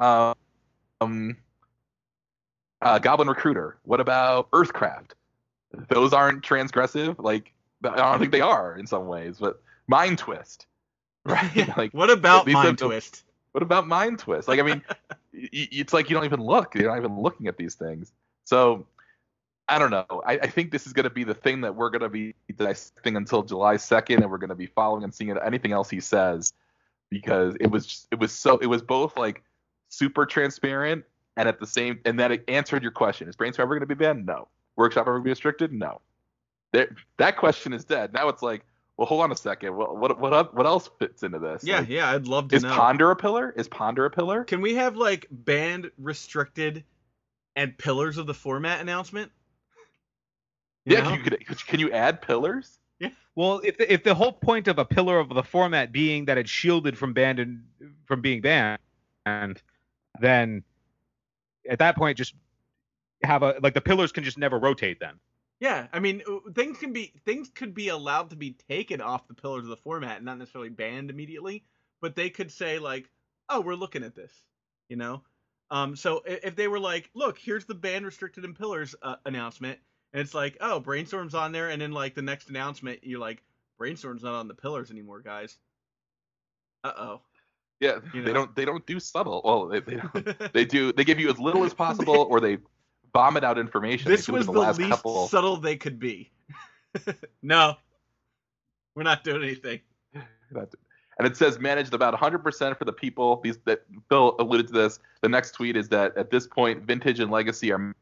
um 0.00 1.36
uh, 2.84 2.98
Goblin 2.98 3.28
Recruiter? 3.28 3.78
What 3.84 4.00
about 4.00 4.50
Earthcraft? 4.50 5.12
Those 5.88 6.12
aren't 6.12 6.42
transgressive. 6.42 7.16
Like 7.18 7.52
I 7.92 7.96
don't 7.96 8.18
think 8.18 8.32
they 8.32 8.40
are 8.40 8.76
in 8.76 8.86
some 8.86 9.06
ways, 9.06 9.38
but 9.38 9.60
Mind 9.86 10.18
Twist, 10.18 10.66
right? 11.24 11.68
Like 11.76 11.92
what 11.92 12.10
about 12.10 12.46
Mind 12.46 12.78
Twist? 12.78 13.24
what 13.52 13.62
about 13.62 13.86
Mind 13.86 14.18
Twist? 14.18 14.48
Like 14.48 14.60
I 14.60 14.62
mean, 14.62 14.82
it's 15.32 15.92
like 15.92 16.10
you 16.10 16.14
don't 16.14 16.24
even 16.24 16.40
look. 16.40 16.74
You're 16.74 16.88
not 16.90 16.98
even 16.98 17.20
looking 17.20 17.46
at 17.46 17.56
these 17.56 17.74
things. 17.74 18.12
So 18.44 18.86
I 19.68 19.78
don't 19.78 19.90
know. 19.90 20.22
I, 20.26 20.32
I 20.34 20.46
think 20.48 20.70
this 20.70 20.86
is 20.86 20.92
going 20.92 21.04
to 21.04 21.10
be 21.10 21.24
the 21.24 21.34
thing 21.34 21.62
that 21.62 21.74
we're 21.74 21.88
going 21.90 22.02
to 22.02 22.08
be 22.10 22.34
dissecting 22.54 23.16
until 23.16 23.42
July 23.42 23.76
2nd, 23.76 24.18
and 24.20 24.30
we're 24.30 24.38
going 24.38 24.50
to 24.50 24.54
be 24.54 24.66
following 24.66 25.04
and 25.04 25.14
seeing 25.14 25.30
it- 25.30 25.38
anything 25.44 25.72
else 25.72 25.88
he 25.88 26.00
says 26.00 26.52
because 27.10 27.54
it 27.60 27.70
was 27.70 27.86
just, 27.86 28.08
it 28.10 28.18
was 28.18 28.32
so 28.32 28.58
it 28.58 28.66
was 28.66 28.82
both 28.82 29.16
like 29.16 29.42
super 29.88 30.26
transparent 30.26 31.04
and 31.36 31.48
at 31.48 31.60
the 31.60 31.66
same 31.66 32.00
and 32.04 32.18
that 32.18 32.32
it 32.32 32.44
answered 32.48 32.82
your 32.82 32.92
question. 32.92 33.28
Is 33.28 33.36
Brainstorm 33.36 33.66
ever 33.66 33.74
going 33.74 33.88
to 33.88 33.94
be 33.94 33.94
banned? 33.94 34.26
No. 34.26 34.48
Workshop 34.76 35.02
ever 35.02 35.12
going 35.12 35.22
to 35.22 35.24
be 35.24 35.30
restricted? 35.30 35.72
No. 35.72 36.00
There, 36.74 36.88
that 37.18 37.36
question 37.36 37.72
is 37.72 37.84
dead. 37.84 38.12
Now 38.12 38.28
it's 38.28 38.42
like, 38.42 38.64
well, 38.96 39.06
hold 39.06 39.22
on 39.22 39.30
a 39.30 39.36
second. 39.36 39.76
What 39.76 39.96
what 39.96 40.18
what 40.18 40.32
el- 40.34 40.50
what 40.52 40.66
else 40.66 40.90
fits 40.98 41.22
into 41.22 41.38
this? 41.38 41.62
Yeah, 41.62 41.78
Like, 41.78 41.88
yeah, 41.88 42.10
I'd 42.10 42.26
love 42.26 42.48
to 42.48 42.56
is 42.56 42.64
know. 42.64 42.74
Ponder 42.74 43.12
a 43.12 43.16
pillar? 43.16 43.54
Is 43.56 43.68
Ponder 43.68 44.06
a 44.06 44.10
pillar? 44.10 44.42
Can 44.42 44.60
we 44.60 44.74
have 44.74 44.96
like 44.96 45.28
banned, 45.30 45.92
restricted, 45.98 46.82
and 47.54 47.78
pillars 47.78 48.18
of 48.18 48.26
the 48.26 48.34
format 48.34 48.80
announcement? 48.80 49.30
You 50.84 50.96
yeah, 50.96 51.04
know? 51.04 51.12
you 51.14 51.22
could, 51.22 51.66
can 51.66 51.78
you 51.78 51.92
add 51.92 52.20
pillars? 52.20 52.80
Yeah. 52.98 53.10
Well, 53.36 53.60
if 53.62 53.78
the, 53.78 53.92
if 53.92 54.02
the 54.02 54.14
whole 54.14 54.32
point 54.32 54.66
of 54.66 54.80
a 54.80 54.84
pillar 54.84 55.20
of 55.20 55.28
the 55.28 55.44
format 55.44 55.92
being 55.92 56.24
that 56.24 56.38
it's 56.38 56.50
shielded 56.50 56.98
from 56.98 57.12
banned 57.12 57.38
and 57.38 57.62
from 58.04 58.20
being 58.20 58.40
banned, 58.40 58.80
and 59.26 59.62
then 60.20 60.64
at 61.70 61.78
that 61.78 61.94
point 61.94 62.18
just 62.18 62.34
have 63.22 63.44
a 63.44 63.54
like 63.62 63.74
the 63.74 63.80
pillars 63.80 64.10
can 64.10 64.24
just 64.24 64.38
never 64.38 64.58
rotate 64.58 64.98
then. 64.98 65.20
Yeah, 65.60 65.86
I 65.92 66.00
mean 66.00 66.22
things 66.54 66.78
can 66.78 66.92
be 66.92 67.12
things 67.24 67.48
could 67.48 67.74
be 67.74 67.88
allowed 67.88 68.30
to 68.30 68.36
be 68.36 68.52
taken 68.68 69.00
off 69.00 69.28
the 69.28 69.34
pillars 69.34 69.64
of 69.64 69.70
the 69.70 69.76
format 69.76 70.16
and 70.16 70.24
not 70.24 70.38
necessarily 70.38 70.70
banned 70.70 71.10
immediately, 71.10 71.64
but 72.00 72.16
they 72.16 72.30
could 72.30 72.50
say 72.50 72.78
like, 72.78 73.10
"Oh, 73.48 73.60
we're 73.60 73.74
looking 73.74 74.02
at 74.04 74.14
this," 74.14 74.32
you 74.88 74.96
know. 74.96 75.22
Um, 75.70 75.96
so 75.96 76.22
if 76.26 76.56
they 76.56 76.68
were 76.68 76.80
like, 76.80 77.10
"Look, 77.14 77.38
here's 77.38 77.64
the 77.64 77.74
ban 77.74 78.04
restricted 78.04 78.44
in 78.44 78.54
pillars 78.54 78.94
uh, 79.02 79.16
announcement," 79.24 79.78
and 80.12 80.20
it's 80.20 80.34
like, 80.34 80.56
"Oh, 80.60 80.80
brainstorm's 80.80 81.34
on 81.34 81.52
there," 81.52 81.70
and 81.70 81.80
then 81.80 81.92
like 81.92 82.14
the 82.14 82.22
next 82.22 82.48
announcement, 82.50 83.00
you're 83.04 83.20
like, 83.20 83.42
"Brainstorm's 83.78 84.22
not 84.22 84.34
on 84.34 84.48
the 84.48 84.54
pillars 84.54 84.90
anymore, 84.90 85.20
guys." 85.20 85.58
Uh 86.82 86.92
oh. 86.96 87.20
Yeah, 87.80 88.00
You 88.12 88.22
they 88.22 88.32
don't 88.32 88.54
they 88.54 88.64
don't 88.64 88.86
do 88.86 89.00
subtle. 89.00 89.42
Well, 89.44 89.66
they 89.66 89.80
they, 89.80 90.00
they 90.52 90.64
do 90.64 90.92
they 90.92 91.04
give 91.04 91.18
you 91.18 91.30
as 91.30 91.38
little 91.38 91.64
as 91.64 91.74
possible, 91.84 92.26
or 92.30 92.40
they 92.40 92.58
vomit 93.14 93.44
out 93.44 93.58
information. 93.58 94.10
this 94.10 94.22
If 94.22 94.28
you 94.28 94.34
look 94.34 94.48
was 94.48 94.54
the, 94.54 94.60
last 94.60 94.78
least 94.78 94.90
couple. 94.90 95.28
subtle 95.28 95.56
they 95.56 95.76
could 95.76 95.98
be. 95.98 96.30
no, 97.42 97.76
we're 98.94 99.04
not 99.04 99.24
doing 99.24 99.42
anything. 99.42 99.80
and 100.54 101.26
it 101.26 101.36
says 101.36 101.58
managed 101.58 101.94
about 101.94 102.14
100% 102.14 102.76
for 102.76 102.84
the 102.84 102.92
people. 102.92 103.40
These 103.42 103.58
that 103.64 103.84
Phil 104.08 104.36
alluded 104.38 104.66
to 104.66 104.72
this. 104.72 104.98
The 105.22 105.28
next 105.28 105.52
tweet 105.52 105.76
is 105.76 105.88
that 105.88 106.16
at 106.16 106.30
this 106.30 106.46
point, 106.46 106.82
vintage 106.82 107.20
and 107.20 107.30
legacy 107.30 107.72
are 107.72 107.94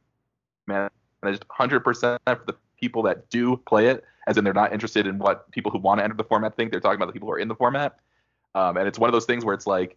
managed 0.67 0.91
100% 1.23 2.19
for 2.25 2.43
the 2.47 2.57
people 2.81 3.03
that 3.03 3.29
do 3.31 3.57
play 3.59 3.87
it, 3.89 4.05
as 4.27 4.37
in 4.37 4.45
they're 4.45 4.53
not 4.53 4.73
interested 4.73 5.07
in 5.07 5.19
what 5.19 5.51
people 5.53 5.71
who 5.71 5.79
want 5.79 6.01
to 6.01 6.05
enter 6.05 6.17
the 6.17 6.25
format 6.25 6.57
think. 6.57 6.71
They're 6.71 6.81
talking 6.81 6.97
about 6.97 7.07
the 7.07 7.13
people 7.13 7.29
who 7.29 7.35
are 7.35 7.39
in 7.39 7.49
the 7.49 7.55
format. 7.55 7.99
Um, 8.55 8.77
and 8.77 8.89
it's 8.89 8.99
one 8.99 9.09
of 9.09 9.13
those 9.13 9.25
things 9.25 9.45
where 9.45 9.55
it's 9.55 9.67
like 9.67 9.97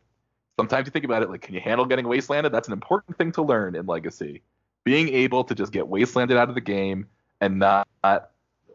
sometimes 0.57 0.85
you 0.85 0.91
think 0.91 1.03
about 1.03 1.23
it 1.23 1.29
like, 1.29 1.41
can 1.41 1.53
you 1.53 1.61
handle 1.61 1.85
getting 1.85 2.05
wastelanded? 2.05 2.51
That's 2.51 2.67
an 2.67 2.73
important 2.73 3.17
thing 3.17 3.31
to 3.33 3.41
learn 3.41 3.75
in 3.75 3.85
legacy. 3.85 4.43
Being 4.85 5.09
able 5.09 5.43
to 5.43 5.53
just 5.53 5.71
get 5.73 5.83
wastelanded 5.85 6.37
out 6.37 6.47
of 6.47 6.55
the 6.55 6.61
game 6.61 7.07
and 7.41 7.59
not 7.59 7.87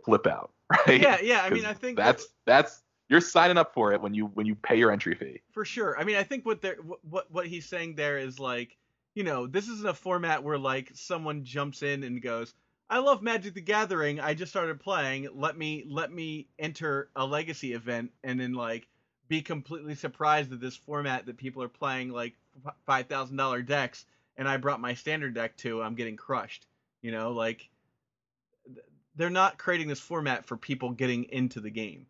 flip 0.05 0.27
out, 0.27 0.51
right? 0.87 1.01
Yeah, 1.01 1.19
yeah. 1.23 1.43
I 1.43 1.51
mean, 1.51 1.65
I 1.65 1.73
think 1.73 1.97
that's 1.97 2.27
that's 2.45 2.83
you're 3.09 3.21
signing 3.21 3.57
up 3.57 3.73
for 3.73 3.93
it 3.93 4.01
when 4.03 4.13
you 4.13 4.27
when 4.35 4.45
you 4.47 4.55
pay 4.55 4.77
your 4.77 4.91
entry 4.93 5.15
fee. 5.15 5.41
for 5.53 5.65
sure. 5.65 5.99
I 5.99 6.05
mean, 6.05 6.17
I 6.17 6.23
think 6.23 6.45
what 6.45 6.61
they're 6.61 6.77
what- 7.09 7.31
what 7.31 7.47
he's 7.47 7.67
saying 7.67 7.95
there 7.95 8.19
is 8.19 8.39
like, 8.39 8.77
you 9.15 9.23
know, 9.25 9.47
this 9.47 9.69
isn't 9.69 9.89
a 9.89 9.95
format 9.95 10.43
where 10.43 10.59
like 10.59 10.91
someone 10.95 11.45
jumps 11.45 11.83
in 11.83 12.03
and 12.05 12.21
goes, 12.21 12.55
"I 12.89 12.99
love 12.99 13.23
Magic 13.23 13.55
the 13.55 13.61
Gathering. 13.61 14.21
I 14.21 14.35
just 14.35 14.51
started 14.53 14.81
playing. 14.81 15.29
Let 15.33 15.57
me 15.57 15.85
let 15.89 16.13
me 16.13 16.49
enter 16.59 17.09
a 17.17 17.25
legacy 17.25 17.73
event 17.73 18.11
and 18.25 18.39
then 18.41 18.53
like 18.53 18.87
be 19.29 19.43
completely 19.43 19.95
surprised 19.95 20.53
at 20.53 20.61
this 20.61 20.77
format 20.77 21.27
that 21.27 21.37
people 21.37 21.63
are 21.63 21.69
playing 21.69 22.11
like 22.11 22.35
five 22.85 23.07
thousand 23.07 23.37
dollar 23.37 23.63
decks, 23.63 24.07
and 24.37 24.49
I 24.49 24.57
brought 24.57 24.81
my 24.81 24.95
standard 24.95 25.35
deck 25.35 25.57
to. 25.59 25.83
I'm 25.83 25.95
getting 25.95 26.17
crushed. 26.17 26.67
You 27.03 27.13
know, 27.13 27.33
like 27.33 27.71
they're 29.17 29.31
not 29.31 29.59
creating 29.59 29.89
this 29.89 30.01
format 30.01 30.47
for 30.47 30.57
people 30.57 30.91
getting 30.91 31.25
into 31.25 31.61
the 31.61 31.71
game. 31.71 32.07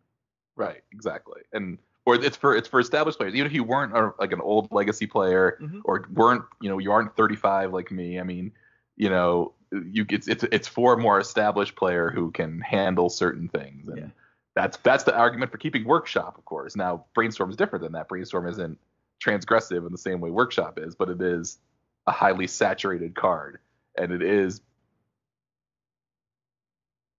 Right, 0.55 0.83
exactly. 0.91 1.41
And 1.53 1.77
or 2.05 2.15
it's 2.15 2.37
for 2.37 2.55
it's 2.55 2.67
for 2.67 2.79
established 2.79 3.17
players. 3.17 3.33
Even 3.35 3.47
if 3.47 3.53
you 3.53 3.63
weren't 3.63 3.95
a, 3.95 4.11
like 4.19 4.31
an 4.31 4.41
old 4.41 4.71
legacy 4.71 5.07
player 5.07 5.57
Mhm. 5.61 5.81
or 5.83 6.07
weren't, 6.13 6.43
you 6.59 6.69
know, 6.69 6.77
you 6.77 6.91
aren't 6.91 7.15
35 7.15 7.73
like 7.73 7.91
me. 7.91 8.19
I 8.19 8.23
mean, 8.23 8.51
you 8.95 9.09
know, 9.09 9.53
you 9.71 10.05
it's 10.09 10.27
it's 10.27 10.43
it's 10.45 10.67
for 10.67 10.93
a 10.93 10.97
more 10.97 11.19
established 11.19 11.75
player 11.75 12.09
who 12.09 12.31
can 12.31 12.59
handle 12.59 13.09
certain 13.09 13.47
things. 13.47 13.87
And 13.87 13.97
Yeah. 13.97 14.07
that's 14.55 14.77
that's 14.77 15.03
the 15.03 15.15
argument 15.15 15.51
for 15.51 15.57
keeping 15.57 15.85
workshop, 15.85 16.37
of 16.37 16.45
course. 16.45 16.75
Now, 16.75 17.05
brainstorm 17.13 17.49
is 17.49 17.55
different 17.55 17.83
than 17.83 17.93
that. 17.93 18.07
Brainstorm 18.09 18.47
isn't 18.47 18.77
transgressive 19.23 19.85
in 19.85 19.91
the 19.91 19.97
same 19.97 20.19
way 20.19 20.31
workshop 20.31 20.79
is, 20.79 20.95
but 20.95 21.09
it 21.09 21.21
is 21.21 21.59
a 22.07 22.11
highly 22.11 22.47
saturated 22.47 23.15
card. 23.15 23.59
And 23.97 24.11
it 24.11 24.21
is 24.21 24.61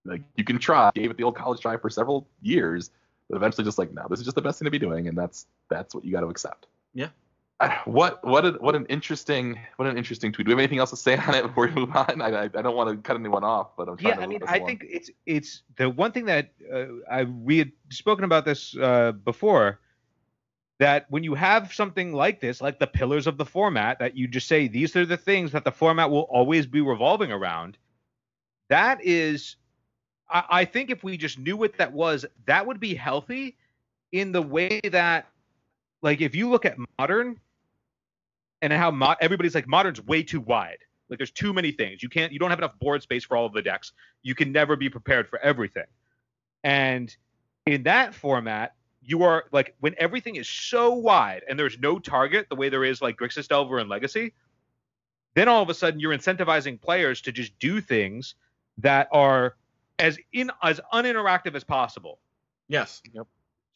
like 0.05 0.23
you 0.37 0.45
can 0.45 0.59
try 0.59 0.91
gave 0.95 1.11
it 1.11 1.17
the 1.17 1.23
old 1.23 1.37
college 1.37 1.61
try 1.61 1.77
for 1.77 1.89
several 1.89 2.27
years 2.41 2.91
but 3.31 3.37
eventually 3.37 3.65
just 3.65 3.79
like 3.79 3.93
no 3.93 4.05
this 4.11 4.19
is 4.19 4.25
just 4.25 4.35
the 4.35 4.43
best 4.43 4.59
thing 4.59 4.65
to 4.65 4.71
be 4.71 4.79
doing 4.79 5.07
and 5.07 5.17
that's 5.17 5.47
that's 5.71 5.95
what 5.95 6.05
you 6.05 6.11
got 6.13 6.21
to 6.21 6.27
accept 6.27 6.67
Yeah. 6.93 7.09
What 7.85 8.25
what 8.25 8.45
a, 8.45 8.51
what 8.53 8.75
an 8.75 8.85
interesting 8.87 9.61
what 9.77 9.87
an 9.87 9.97
interesting 9.97 10.33
tweet 10.33 10.47
do 10.47 10.51
we 10.51 10.53
have 10.55 10.59
anything 10.59 10.81
else 10.81 10.91
to 10.91 10.97
say 10.97 11.17
on 11.17 11.35
it 11.37 11.43
before 11.43 11.67
we 11.69 11.73
move 11.73 11.95
on 11.95 12.21
i 12.21 12.31
i, 12.31 12.43
I 12.45 12.49
don't 12.49 12.75
want 12.75 12.91
to 12.91 12.97
cut 12.97 13.15
anyone 13.17 13.45
off 13.45 13.77
but 13.77 13.89
i'm 13.89 13.97
trying 13.97 14.15
Yeah, 14.15 14.17
to 14.17 14.23
I 14.23 14.27
mean, 14.27 14.41
I 14.45 14.57
along. 14.57 14.67
think 14.67 14.87
it's 14.89 15.11
it's 15.25 15.63
the 15.77 15.89
one 15.89 16.11
thing 16.11 16.25
that 16.25 16.51
uh, 16.75 16.87
I 17.09 17.23
we 17.23 17.59
had 17.59 17.71
spoken 17.91 18.25
about 18.25 18.45
this 18.45 18.77
uh, 18.77 19.13
before. 19.13 19.79
That 20.83 21.07
when 21.11 21.23
you 21.23 21.35
have 21.35 21.73
something 21.73 22.13
like 22.13 22.41
this, 22.41 22.61
like 22.61 22.81
the 22.81 22.89
pillars 22.89 23.29
of 23.29 23.37
the 23.37 23.45
format, 23.45 24.01
that 24.01 24.17
you 24.17 24.27
just 24.27 24.49
say 24.49 24.67
these 24.67 24.97
are 24.97 25.07
the 25.07 25.17
things 25.17 25.53
that 25.53 25.65
the 25.65 25.71
format 25.71 26.11
will 26.11 26.27
always 26.39 26.67
be 26.67 26.81
revolving 26.81 27.31
around. 27.31 27.79
That 28.69 28.99
is, 29.05 29.57
I, 30.29 30.43
I 30.51 30.65
think 30.65 30.91
if 30.91 31.05
we 31.05 31.17
just 31.17 31.39
knew 31.39 31.57
what 31.57 31.79
that 31.79 31.93
was, 31.93 32.27
that 32.47 32.67
would 32.67 32.81
be 32.81 32.95
healthy 32.95 33.57
in 34.11 34.33
the 34.33 34.43
way 34.43 34.81
that, 34.91 35.29
like, 36.03 36.21
if 36.21 36.35
you 36.35 36.51
look 36.51 36.65
at 36.67 36.77
modern 36.99 37.39
and 38.63 38.73
how 38.73 38.91
mo- 38.91 39.17
everybody's 39.21 39.55
like 39.55 39.69
modern's 39.69 40.01
way 40.01 40.23
too 40.23 40.41
wide. 40.41 40.79
Like 41.11 41.19
there's 41.19 41.31
too 41.31 41.53
many 41.53 41.73
things. 41.73 42.03
You 42.03 42.09
can't 42.09 42.33
you 42.33 42.39
don't 42.39 42.51
have 42.51 42.59
enough 42.59 42.79
board 42.81 43.03
space 43.03 43.25
for 43.25 43.37
all 43.37 43.45
of 43.45 43.53
the 43.53 43.61
decks. 43.61 43.93
You 44.23 44.35
can 44.35 44.51
never 44.51 44.77
be 44.77 44.89
prepared 44.89 45.29
for 45.29 45.39
everything. 45.41 45.85
And 46.65 47.15
in 47.67 47.83
that 47.83 48.15
format, 48.15 48.75
you 49.05 49.23
are 49.23 49.45
like 49.53 49.75
when 49.81 49.95
everything 49.99 50.37
is 50.37 50.49
so 50.49 50.93
wide 50.93 51.43
and 51.49 51.59
there's 51.59 51.79
no 51.79 51.99
target 51.99 52.47
the 52.49 52.57
way 52.57 52.69
there 52.69 52.85
is 52.85 53.03
like 53.03 53.17
Grixis 53.17 53.49
Delver 53.49 53.79
and 53.79 53.89
Legacy, 53.89 54.33
then 55.35 55.49
all 55.49 55.63
of 55.63 55.69
a 55.69 55.75
sudden 55.75 56.01
you're 56.01 56.17
incentivizing 56.17 56.81
players 56.81 57.21
to 57.23 57.33
just 57.33 57.59
do 57.59 57.81
things 57.81 58.35
that 58.79 59.09
are 59.13 59.57
as 59.99 60.19
in 60.33 60.51
as 60.63 60.81
uninteractive 60.93 61.55
as 61.55 61.65
possible. 61.65 62.19
Yes. 62.69 63.03
Yep. 63.13 63.27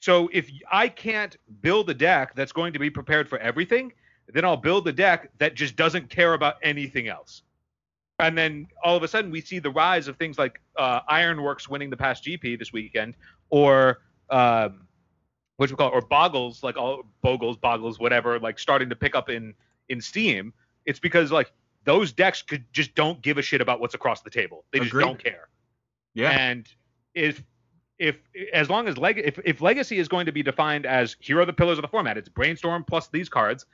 So 0.01 0.29
if 0.33 0.51
I 0.71 0.89
can't 0.89 1.37
build 1.63 1.91
a 1.91 1.95
deck 1.95 2.35
that's 2.35 2.53
going 2.53 2.73
to 2.73 2.79
be 2.79 2.91
prepared 2.91 3.29
for 3.29 3.39
everything, 3.39 3.93
then 4.33 4.45
I'll 4.45 4.57
build 4.57 4.87
a 4.89 4.93
deck 4.93 5.31
that 5.39 5.55
just 5.55 5.77
doesn't 5.77 6.11
care 6.11 6.35
about 6.35 6.57
anything 6.63 7.09
else. 7.09 7.43
And 8.19 8.37
then 8.37 8.67
all 8.83 8.97
of 8.97 9.03
a 9.03 9.09
sudden 9.09 9.31
we 9.31 9.41
see 9.41 9.59
the 9.59 9.71
rise 9.71 10.09
of 10.09 10.17
things 10.17 10.39
like 10.39 10.61
uh, 10.77 11.01
Ironworks 11.09 11.69
winning 11.69 11.91
the 11.91 11.97
past 11.97 12.25
GP 12.25 12.59
this 12.59 12.73
weekend, 12.73 13.15
or 13.51 13.99
um, 14.31 14.86
what 15.57 15.71
we 15.71 15.77
call 15.77 15.91
or 15.91 16.01
Boggles, 16.01 16.63
like 16.63 16.77
all 16.77 17.03
Bogles, 17.25 17.61
Boggles, 17.61 17.99
whatever, 17.99 18.39
like 18.39 18.59
starting 18.59 18.89
to 18.91 18.97
pick 18.97 19.15
up 19.15 19.29
in 19.29 19.55
in 19.89 20.01
Steam. 20.01 20.53
It's 20.85 21.01
because 21.01 21.33
like 21.33 21.53
those 21.85 22.13
decks 22.13 22.43
could 22.43 22.65
just 22.73 22.95
don't 22.95 23.23
give 23.23 23.39
a 23.39 23.43
shit 23.43 23.61
about 23.61 23.81
what's 23.81 23.95
across 23.95 24.23
the 24.23 24.31
table. 24.31 24.65
They 24.73 24.81
just 24.81 24.91
Agreed. 24.91 25.05
don't 25.05 25.25
care. 25.25 25.49
Yeah. 26.15 26.31
And 26.31 26.69
if 27.15 27.43
if 27.99 28.19
as 28.53 28.69
long 28.69 28.89
as 28.89 28.99
leg 28.99 29.19
if, 29.19 29.39
if 29.45 29.61
legacy 29.61 29.99
is 29.99 30.09
going 30.09 30.27
to 30.27 30.33
be 30.33 30.43
defined 30.43 30.85
as 30.85 31.17
here 31.21 31.41
are 31.41 31.47
the 31.47 31.53
pillars 31.53 31.79
of 31.79 31.83
the 31.83 31.89
format, 31.89 32.19
it's 32.19 32.29
brainstorm 32.29 32.85
plus 32.85 33.09
these 33.09 33.29
cards, 33.29 33.65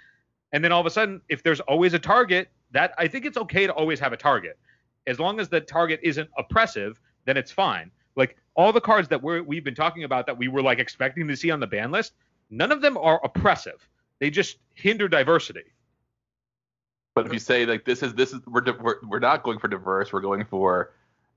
and 0.52 0.62
then 0.62 0.70
all 0.70 0.80
of 0.80 0.86
a 0.86 0.90
sudden, 0.90 1.20
if 1.28 1.42
there's 1.42 1.60
always 1.60 1.94
a 1.94 1.98
target, 1.98 2.48
that 2.70 2.94
I 2.98 3.08
think 3.08 3.24
it's 3.24 3.36
okay 3.36 3.66
to 3.66 3.72
always 3.72 3.98
have 4.00 4.12
a 4.12 4.16
target. 4.16 4.58
As 5.06 5.18
long 5.18 5.40
as 5.40 5.48
the 5.48 5.60
target 5.60 5.98
isn't 6.02 6.30
oppressive, 6.38 7.00
then 7.24 7.36
it's 7.36 7.50
fine. 7.50 7.90
Like 8.16 8.36
all 8.54 8.72
the 8.72 8.80
cards 8.80 9.08
that 9.08 9.22
we're 9.22 9.42
we've 9.42 9.64
been 9.64 9.74
talking 9.74 10.04
about 10.04 10.26
that 10.26 10.36
we 10.36 10.48
were 10.48 10.62
like 10.62 10.78
expecting 10.78 11.26
to 11.28 11.36
see 11.36 11.50
on 11.50 11.60
the 11.60 11.66
ban 11.66 11.90
list, 11.90 12.12
none 12.50 12.70
of 12.72 12.80
them 12.80 12.96
are 12.96 13.20
oppressive. 13.24 13.88
They 14.18 14.30
just 14.30 14.58
hinder 14.74 15.08
diversity. 15.08 15.64
but 17.14 17.26
if 17.26 17.32
you 17.32 17.38
say 17.38 17.66
like 17.66 17.84
this 17.84 18.02
is 18.02 18.14
this 18.14 18.32
is 18.32 18.40
we're 18.46 18.62
we're, 18.80 18.96
we're 19.08 19.18
not 19.18 19.42
going 19.42 19.58
for 19.58 19.68
diverse 19.68 20.12
we're 20.12 20.20
going 20.20 20.44
for 20.44 20.92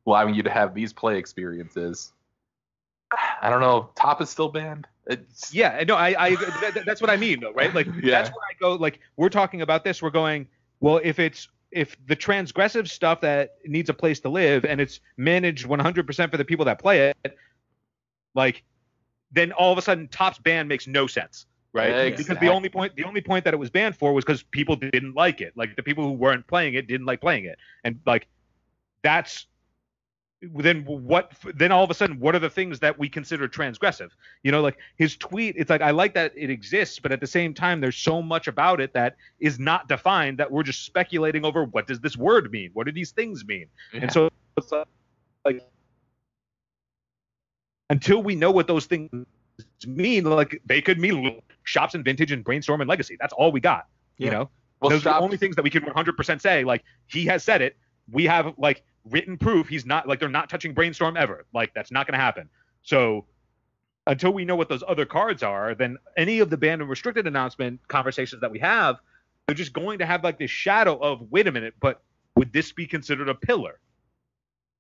allowing 0.08 0.34
you 0.36 0.44
to 0.44 0.50
have 0.50 0.74
these 0.74 0.94
play 0.94 1.18
experiences 1.18 2.14
i 3.42 3.50
don't 3.50 3.60
know 3.62 3.90
top 3.96 4.22
is 4.22 4.30
still 4.30 4.50
banned 4.50 4.88
it's 5.08 5.54
Yeah, 5.54 5.84
no, 5.88 5.96
I, 5.96 6.16
I 6.18 6.36
that, 6.36 6.82
that's 6.84 7.00
what 7.00 7.12
I 7.12 7.16
mean, 7.18 7.40
though, 7.40 7.54
right? 7.54 7.72
Like 7.76 7.86
Yeah. 8.04 8.10
that's 8.10 8.30
where 8.30 8.44
I 8.50 8.54
go. 8.60 8.74
Like 8.74 9.00
we're 9.18 9.30
talking 9.30 9.62
about 9.62 9.84
this, 9.84 10.02
we're 10.02 10.10
going. 10.10 10.48
Well, 10.80 11.00
if 11.04 11.20
it's 11.20 11.48
if 11.76 11.98
the 12.08 12.16
transgressive 12.16 12.88
stuff 12.90 13.20
that 13.22 13.58
needs 13.66 13.90
a 13.90 13.94
place 13.94 14.22
to 14.22 14.30
live 14.30 14.64
and 14.64 14.80
it's 14.80 15.02
managed 15.18 15.68
100% 15.68 16.32
for 16.32 16.38
the 16.38 16.46
people 16.46 16.64
that 16.66 16.80
play 16.80 17.10
it, 17.10 17.38
like 18.34 18.64
then 19.34 19.52
all 19.52 19.74
of 19.74 19.78
a 19.78 19.82
sudden 19.82 20.08
Top's 20.08 20.40
ban 20.40 20.70
makes 20.70 20.88
no 20.88 21.06
sense, 21.06 21.46
right? 21.74 22.16
Because 22.16 22.38
the 22.40 22.48
only 22.48 22.70
point 22.70 22.96
the 22.96 23.04
only 23.04 23.20
point 23.20 23.44
that 23.44 23.54
it 23.54 23.58
was 23.58 23.70
banned 23.70 23.98
for 23.98 24.14
was 24.14 24.24
because 24.24 24.42
people 24.42 24.78
didn't 24.78 25.16
like 25.16 25.42
it. 25.42 25.52
Like 25.58 25.76
the 25.76 25.84
people 25.84 26.06
who 26.06 26.14
weren't 26.14 26.48
playing 26.48 26.76
it 26.76 26.88
didn't 26.88 27.06
like 27.06 27.20
playing 27.20 27.44
it, 27.44 27.60
and 27.84 28.00
like 28.06 28.28
that's 29.04 29.46
then 30.42 30.84
what 30.86 31.32
then 31.56 31.72
all 31.72 31.84
of 31.84 31.90
a 31.90 31.94
sudden 31.94 32.20
what 32.20 32.36
are 32.36 32.40
the 32.40 32.50
things 32.50 32.80
that 32.80 32.98
we 33.00 33.10
consider 33.10 33.48
transgressive? 33.48 34.10
You 34.44 34.52
know 34.52 34.62
like 34.62 34.78
his 34.98 35.16
tweet 35.18 35.56
it's 35.58 35.70
like 35.70 35.82
i 35.82 35.92
like 35.92 36.14
that 36.14 36.34
it 36.36 36.50
exists 36.50 37.00
but 37.00 37.12
at 37.12 37.20
the 37.20 37.28
same 37.28 37.54
time 37.54 37.82
there's 37.82 37.96
so 37.98 38.22
much 38.22 38.48
about 38.48 38.82
it 38.82 38.94
that 38.94 39.16
is 39.40 39.60
not 39.60 39.88
defined 39.88 40.38
that 40.38 40.52
we're 40.52 40.64
just 40.64 40.84
speculating 40.86 41.46
over 41.46 41.64
what 41.64 41.88
does 41.88 42.00
this 42.00 42.18
word 42.18 42.52
mean? 42.52 42.70
What 42.74 42.86
do 42.86 42.92
these 42.92 43.12
things 43.12 43.46
mean? 43.46 43.68
Yeah. 43.94 44.02
and 44.02 44.12
so 44.12 44.30
it's 44.58 44.72
like 45.46 45.62
until 47.90 48.22
we 48.22 48.36
know 48.36 48.52
what 48.52 48.68
those 48.68 48.86
things 48.86 49.10
mean 49.88 50.26
like 50.26 50.62
they 50.66 50.82
could 50.82 51.00
mean 51.00 51.42
shops 51.64 51.96
and 51.96 52.04
vintage 52.04 52.32
and 52.32 52.44
brainstorm 52.44 52.82
and 52.82 52.90
legacy. 52.90 53.18
That's 53.20 53.34
all 53.34 53.52
we 53.52 53.62
got 53.62 53.88
Yeah. 54.18 54.26
you 54.26 54.32
know? 54.32 54.50
Well 54.82 54.90
those 54.90 55.06
are 55.06 55.14
the 55.14 55.20
only 55.20 55.38
things 55.38 55.56
that 55.56 55.64
we 55.64 55.70
can 55.70 55.84
100% 55.84 56.42
say 56.42 56.64
like 56.66 56.84
he 57.08 57.26
has 57.26 57.44
said 57.44 57.62
it. 57.62 57.78
We 58.12 58.26
have 58.26 58.54
like 58.58 58.84
written 59.10 59.38
proof 59.38 59.68
he's 59.68 59.86
not 59.86 60.08
like 60.08 60.20
they're 60.20 60.30
not 60.30 60.50
touching 60.50 60.74
brainstorm 60.74 61.16
ever. 61.18 61.46
Like 61.54 61.74
that's 61.74 61.92
not 61.92 62.08
going 62.08 62.18
to 62.18 62.24
happen. 62.24 62.50
So 62.84 63.26
until 64.08 64.32
we 64.32 64.46
know 64.46 64.56
what 64.56 64.70
those 64.70 64.84
other 64.88 65.06
cards 65.06 65.44
are, 65.44 65.76
then 65.76 65.98
any 66.18 66.40
of 66.40 66.50
the 66.50 66.58
banned 66.58 66.82
and 66.82 66.90
restricted 66.90 67.28
announcement 67.28 67.80
conversations 67.88 68.42
that 68.42 68.52
we 68.52 68.60
have, 68.60 68.98
they're 69.48 69.56
just 69.56 69.74
going 69.74 70.00
to 70.00 70.06
have 70.06 70.24
like 70.24 70.40
this 70.40 70.52
shadow 70.52 70.98
of 70.98 71.32
wait 71.32 71.48
a 71.48 71.52
minute, 71.52 71.76
but 71.80 72.02
would 72.36 72.52
this 72.52 72.72
be 72.72 72.86
considered 72.86 73.30
a 73.30 73.36
pillar? 73.36 73.80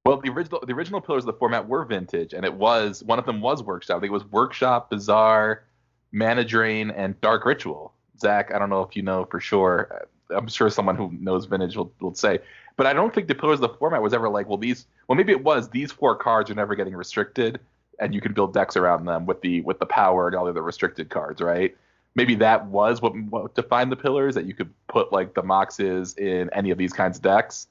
Well, 0.06 0.18
the 0.18 0.30
original 0.30 0.64
the 0.66 0.74
original 0.74 1.02
pillars 1.02 1.24
of 1.24 1.28
the 1.28 1.40
format 1.40 1.68
were 1.68 1.84
vintage, 1.84 2.34
and 2.34 2.46
it 2.46 2.54
was 2.54 3.04
one 3.04 3.18
of 3.18 3.26
them 3.26 3.42
was 3.42 3.64
workshop. 3.64 3.98
I 3.98 4.00
think 4.02 4.12
it 4.12 4.14
was 4.14 4.26
workshop, 4.26 4.92
bazaar, 4.92 5.64
mana 6.12 6.44
drain, 6.44 6.92
and 6.92 7.20
dark 7.22 7.46
ritual. 7.46 7.94
Zach, 8.20 8.54
I 8.54 8.60
don't 8.60 8.70
know 8.70 8.84
if 8.84 8.96
you 8.96 9.02
know 9.02 9.26
for 9.26 9.40
sure. 9.40 10.08
I'm 10.30 10.48
sure 10.48 10.70
someone 10.70 10.96
who 10.96 11.12
knows 11.20 11.46
vintage 11.46 11.76
will, 11.76 11.92
will 12.00 12.16
say, 12.16 12.40
but 12.78 12.86
I 12.86 12.94
don't 12.94 13.14
think 13.14 13.28
the 13.28 13.36
pillars 13.36 13.56
of 13.56 13.62
the 13.62 13.78
format 13.78 14.02
was 14.02 14.14
ever 14.14 14.30
like, 14.30 14.48
well, 14.48 14.58
these. 14.58 14.88
Well, 15.08 15.16
maybe 15.16 15.32
it 15.32 15.44
was. 15.44 15.70
These 15.70 15.92
four 15.92 16.16
cards 16.16 16.50
are 16.50 16.56
never 16.56 16.76
getting 16.76 16.96
restricted, 16.96 17.60
and 18.00 18.14
you 18.14 18.22
can 18.22 18.34
build 18.34 18.54
decks 18.54 18.76
around 18.76 19.06
them 19.06 19.26
with 19.26 19.42
the 19.42 19.62
with 19.62 19.80
the 19.80 19.86
power 19.86 20.28
and 20.28 20.36
all 20.36 20.46
the 20.46 20.52
other 20.52 20.62
restricted 20.62 21.10
cards, 21.10 21.42
right? 21.42 21.76
Maybe 22.16 22.36
that 22.36 22.66
was 22.68 23.02
what, 23.02 23.14
what 23.30 23.56
defined 23.56 23.92
the 23.92 23.98
pillars 23.98 24.36
that 24.36 24.46
you 24.46 24.54
could 24.54 24.74
put 24.88 25.12
like 25.12 25.34
the 25.34 25.44
moxes 25.44 26.18
in 26.18 26.50
any 26.54 26.72
of 26.72 26.78
these 26.78 26.94
kinds 26.94 27.18
of 27.18 27.24
decks. 27.24 27.68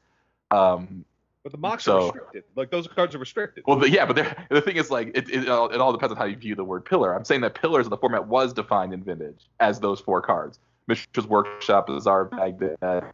Um, 0.51 1.05
But 1.43 1.53
the 1.53 1.59
mocks 1.59 1.85
So- 1.85 1.97
are 1.97 2.05
restricted. 2.05 2.45
Like 2.55 2.71
those 2.71 2.87
cards 2.87 3.15
are 3.15 3.19
restricted. 3.19 3.65
Well, 3.67 3.79
the, 3.79 3.91
yeah, 3.91 4.05
but 4.07 4.17
the 4.51 4.61
thing 4.61 4.77
is, 4.77 4.91
like, 4.91 5.09
it, 5.15 5.29
it, 5.31 5.49
all, 5.49 5.71
it 5.71 5.81
all 5.81 5.93
depends 5.93 6.13
on 6.13 6.19
how 6.19 6.25
you 6.25 6.37
view 6.37 6.55
the 6.55 6.65
word 6.65 6.85
pillar. 6.85 7.15
I'm 7.15 7.25
saying 7.25 7.41
that 7.41 7.55
pillars 7.55 7.87
of 7.87 7.91
the 7.91 7.97
format 7.97 8.27
was 8.27 8.53
defined 8.53 8.93
in 8.93 9.03
Vintage 9.03 9.47
as 9.61 9.81
those 9.81 10.01
four 10.01 10.21
cards: 10.23 10.59
Mishra's 10.89 11.27
Workshop, 11.27 11.87
Bazaar, 11.87 12.27
Baghdad, 12.27 13.13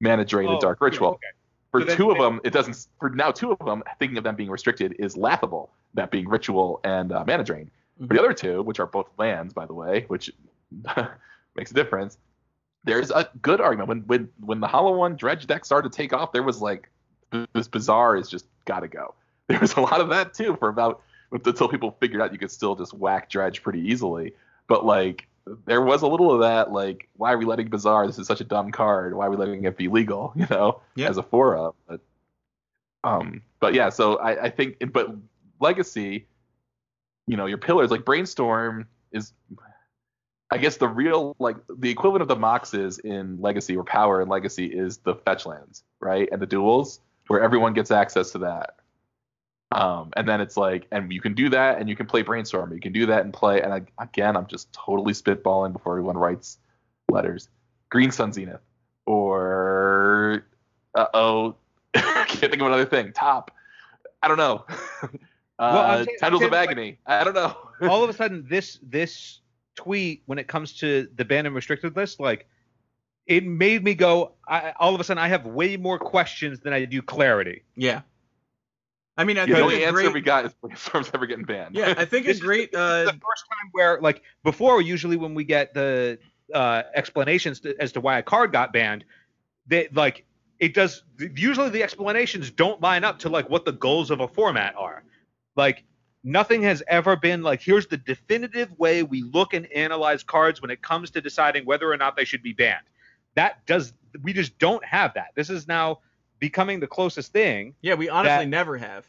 Mana 0.00 0.24
Drain, 0.24 0.48
and 0.48 0.56
Oh, 0.56 0.60
Dark 0.60 0.80
Ritual. 0.80 1.10
okay. 1.10 1.26
For 1.70 1.80
So 1.88 1.96
two 1.96 2.10
of 2.10 2.18
them, 2.18 2.40
it 2.44 2.52
doesn't. 2.52 2.86
For 3.00 3.08
now, 3.08 3.30
two 3.30 3.52
of 3.52 3.58
them, 3.64 3.82
thinking 3.98 4.18
of 4.18 4.24
them 4.24 4.36
being 4.36 4.50
restricted 4.50 4.94
is 4.98 5.16
laughable. 5.16 5.70
That 5.94 6.10
being 6.10 6.28
Ritual 6.28 6.80
and 6.84 7.12
uh, 7.12 7.24
Mana 7.26 7.44
Drain. 7.44 7.70
For 7.98 8.14
the 8.14 8.18
other 8.20 8.34
two, 8.34 8.62
which 8.62 8.78
are 8.80 8.86
both 8.86 9.08
lands, 9.18 9.54
by 9.54 9.64
the 9.64 9.74
way, 9.74 10.04
which 10.08 10.30
makes 11.56 11.70
a 11.70 11.74
difference. 11.74 12.18
There's 12.84 13.10
a 13.10 13.28
good 13.42 13.60
argument 13.60 13.88
when 13.88 14.00
when 14.00 14.28
when 14.40 14.60
the 14.60 14.66
Hollow 14.66 14.96
One 14.96 15.16
Dredge 15.16 15.46
deck 15.46 15.64
started 15.64 15.92
to 15.92 15.96
take 15.96 16.12
off. 16.12 16.32
There 16.32 16.42
was 16.42 16.60
like 16.60 16.90
this 17.54 17.68
Bazaar 17.68 18.16
is 18.16 18.28
just 18.28 18.46
got 18.64 18.80
to 18.80 18.88
go. 18.88 19.14
There 19.48 19.60
was 19.60 19.74
a 19.74 19.80
lot 19.80 20.00
of 20.00 20.08
that 20.10 20.32
too 20.34 20.56
for 20.56 20.68
about 20.68 21.02
until 21.30 21.68
people 21.68 21.96
figured 22.00 22.22
out 22.22 22.32
you 22.32 22.38
could 22.38 22.50
still 22.50 22.74
just 22.74 22.94
whack 22.94 23.28
Dredge 23.28 23.62
pretty 23.62 23.80
easily. 23.80 24.34
But 24.66 24.86
like 24.86 25.26
there 25.66 25.80
was 25.82 26.02
a 26.02 26.06
little 26.06 26.32
of 26.32 26.40
that. 26.40 26.72
Like 26.72 27.08
why 27.16 27.32
are 27.32 27.38
we 27.38 27.44
letting 27.44 27.68
Bazaar? 27.68 28.06
This 28.06 28.18
is 28.18 28.26
such 28.26 28.40
a 28.40 28.44
dumb 28.44 28.70
card. 28.70 29.14
Why 29.14 29.26
are 29.26 29.30
we 29.30 29.36
letting 29.36 29.64
it 29.64 29.76
be 29.76 29.88
legal? 29.88 30.32
You 30.36 30.46
know, 30.50 30.80
Yeah. 30.94 31.08
as 31.08 31.18
a 31.18 31.22
four 31.22 31.56
up. 31.56 31.76
But 31.88 32.00
um, 33.04 33.42
but 33.60 33.74
yeah. 33.74 33.88
So 33.90 34.16
I 34.16 34.44
I 34.44 34.50
think 34.50 34.92
but 34.92 35.14
Legacy, 35.60 36.26
you 37.26 37.36
know, 37.36 37.46
your 37.46 37.58
pillars 37.58 37.90
like 37.90 38.04
Brainstorm 38.04 38.86
is 39.12 39.32
I 40.50 40.58
guess 40.58 40.76
the 40.76 40.88
real 40.88 41.34
like 41.38 41.56
the 41.78 41.90
equivalent 41.90 42.22
of 42.22 42.28
the 42.28 42.36
moxes 42.36 42.98
in 43.00 43.40
Legacy 43.40 43.76
or 43.76 43.84
Power 43.84 44.20
in 44.20 44.28
Legacy 44.28 44.66
is 44.66 44.98
the 44.98 45.14
fetch 45.14 45.46
lands, 45.46 45.82
right? 46.00 46.28
And 46.30 46.42
the 46.42 46.46
duels 46.46 47.00
where 47.28 47.40
everyone 47.42 47.72
gets 47.72 47.90
access 47.90 48.32
to 48.32 48.38
that. 48.38 48.76
Um, 49.72 50.10
and 50.16 50.28
then 50.28 50.40
it's 50.40 50.56
like, 50.56 50.86
and 50.90 51.12
you 51.12 51.20
can 51.20 51.34
do 51.34 51.48
that, 51.50 51.78
and 51.78 51.88
you 51.88 51.96
can 51.96 52.06
play 52.06 52.22
brainstorm. 52.22 52.72
You 52.72 52.80
can 52.80 52.92
do 52.92 53.06
that 53.06 53.24
and 53.24 53.32
play. 53.32 53.62
And 53.62 53.72
I, 53.72 53.82
again, 53.98 54.36
I'm 54.36 54.46
just 54.46 54.72
totally 54.72 55.12
spitballing 55.12 55.72
before 55.72 55.94
everyone 55.94 56.16
writes 56.18 56.58
letters. 57.08 57.48
Green 57.90 58.10
Sun 58.10 58.32
Zenith, 58.32 58.60
or 59.06 60.44
uh 60.94 61.06
oh, 61.14 61.54
can't 61.94 62.28
think 62.38 62.54
of 62.60 62.66
another 62.66 62.86
thing. 62.86 63.12
Top, 63.12 63.50
I 64.22 64.28
don't 64.28 64.38
know. 64.38 64.64
I'm 65.58 65.74
uh, 65.76 65.94
saying- 65.96 66.08
I'm 66.22 66.30
Tendrils 66.32 66.42
of 66.42 66.50
saying, 66.50 66.52
like- 66.52 66.68
Agony, 66.70 66.98
I 67.06 67.24
don't 67.24 67.34
know. 67.34 67.56
all 67.88 68.02
of 68.02 68.10
a 68.10 68.12
sudden 68.12 68.46
this 68.48 68.78
this 68.82 69.40
tweet 69.74 70.22
when 70.26 70.38
it 70.38 70.48
comes 70.48 70.74
to 70.78 71.08
the 71.16 71.24
banned 71.24 71.46
and 71.46 71.56
restricted 71.56 71.96
list 71.96 72.20
like 72.20 72.46
it 73.26 73.44
made 73.44 73.82
me 73.82 73.94
go 73.94 74.32
I, 74.46 74.72
all 74.78 74.94
of 74.94 75.00
a 75.00 75.04
sudden 75.04 75.22
i 75.22 75.28
have 75.28 75.46
way 75.46 75.78
more 75.78 75.98
questions 75.98 76.60
than 76.60 76.74
i 76.74 76.84
do 76.84 77.00
clarity 77.00 77.62
Yeah. 77.74 78.02
I 79.16 79.24
mean, 79.24 79.38
I 79.38 79.44
Yeah, 79.44 79.56
the 79.56 79.60
only 79.60 79.84
answer 79.84 80.02
great. 80.02 80.14
we 80.14 80.20
got 80.20 80.46
is 80.46 80.54
brainstorm's 80.54 81.10
ever 81.12 81.26
getting 81.26 81.44
banned. 81.44 81.74
yeah, 81.74 81.94
I 81.96 82.04
think 82.04 82.26
it's 82.26 82.40
great. 82.40 82.74
Uh, 82.74 83.04
the 83.04 83.12
first 83.12 83.44
time 83.48 83.70
where 83.72 84.00
like 84.00 84.22
before 84.42 84.80
usually 84.80 85.16
when 85.16 85.34
we 85.34 85.44
get 85.44 85.74
the 85.74 86.18
uh 86.54 86.82
explanations 86.94 87.60
to, 87.60 87.74
as 87.80 87.92
to 87.92 88.00
why 88.00 88.18
a 88.18 88.22
card 88.22 88.52
got 88.52 88.72
banned 88.72 89.04
that 89.68 89.94
like 89.94 90.24
it 90.58 90.74
does 90.74 91.02
usually 91.34 91.70
the 91.70 91.82
explanations 91.82 92.50
don't 92.50 92.80
line 92.80 93.04
up 93.04 93.18
to 93.18 93.28
like 93.28 93.48
what 93.48 93.64
the 93.64 93.72
goals 93.72 94.10
of 94.10 94.20
a 94.20 94.28
format 94.28 94.74
are 94.76 95.02
like 95.56 95.84
nothing 96.24 96.62
has 96.62 96.82
ever 96.88 97.16
been 97.16 97.42
like 97.42 97.62
here's 97.62 97.86
the 97.86 97.96
definitive 97.96 98.76
way 98.78 99.02
we 99.02 99.22
look 99.22 99.54
and 99.54 99.66
analyze 99.72 100.22
cards 100.22 100.60
when 100.60 100.70
it 100.70 100.82
comes 100.82 101.10
to 101.10 101.20
deciding 101.20 101.64
whether 101.64 101.90
or 101.90 101.96
not 101.96 102.16
they 102.16 102.24
should 102.24 102.42
be 102.42 102.52
banned 102.52 102.84
that 103.34 103.64
does 103.66 103.92
we 104.22 104.32
just 104.32 104.58
don't 104.58 104.84
have 104.84 105.14
that 105.14 105.28
this 105.34 105.48
is 105.48 105.66
now 105.66 106.00
becoming 106.42 106.80
the 106.80 106.88
closest 106.88 107.32
thing 107.32 107.72
yeah, 107.82 107.94
we 107.94 108.08
honestly 108.08 108.44
that- 108.44 108.48
never 108.48 108.76
have. 108.76 109.06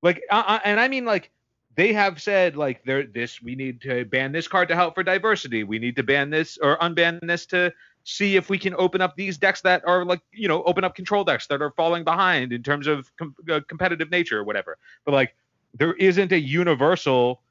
like, 0.00 0.22
uh, 0.30 0.42
uh, 0.46 0.58
and 0.64 0.80
I 0.80 0.88
mean, 0.88 1.04
like, 1.04 1.30
they 1.76 1.92
have 1.92 2.22
said, 2.22 2.56
like, 2.56 2.82
there, 2.84 3.02
this, 3.04 3.42
we 3.42 3.54
need 3.54 3.82
to 3.82 4.06
ban 4.06 4.32
this 4.32 4.48
card 4.48 4.68
to 4.68 4.74
help 4.74 4.94
for 4.94 5.02
diversity. 5.02 5.62
We 5.62 5.78
need 5.78 5.94
to 5.96 6.02
ban 6.02 6.30
this 6.30 6.56
or 6.56 6.78
unban 6.78 7.20
this 7.20 7.44
to 7.46 7.70
see 8.04 8.36
if 8.36 8.48
we 8.48 8.58
can 8.58 8.74
open 8.78 9.02
up 9.02 9.14
these 9.14 9.36
decks 9.36 9.60
that 9.60 9.82
are, 9.86 10.06
like, 10.06 10.22
you 10.32 10.48
know, 10.48 10.62
open 10.62 10.84
up 10.84 10.94
control 10.94 11.22
decks 11.22 11.46
that 11.48 11.60
are 11.60 11.72
falling 11.72 12.02
behind 12.02 12.50
in 12.54 12.62
terms 12.62 12.86
of 12.86 13.14
com- 13.18 13.34
uh, 13.50 13.60
competitive 13.68 14.10
nature 14.10 14.38
or 14.38 14.44
whatever. 14.44 14.78
But, 15.04 15.12
like, 15.12 15.34
there 15.74 15.92
isn't 15.92 16.32
a 16.32 16.38
universal, 16.40 17.42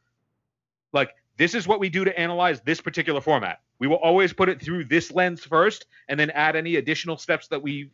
like, 0.92 1.14
this 1.38 1.54
is 1.54 1.68
what 1.68 1.80
we 1.80 1.90
do 1.90 2.04
to 2.04 2.20
analyze 2.20 2.62
this 2.62 2.82
particular 2.82 3.22
format. 3.22 3.62
We 3.78 3.86
will 3.86 3.98
always 3.98 4.34
put 4.34 4.50
it 4.50 4.60
through 4.60 4.86
this 4.86 5.12
lens 5.12 5.44
first 5.44 5.86
and 6.08 6.20
then 6.20 6.32
add 6.32 6.56
any 6.56 6.78
additional 6.78 7.18
steps 7.18 7.48
that 7.50 7.62
we 7.62 7.92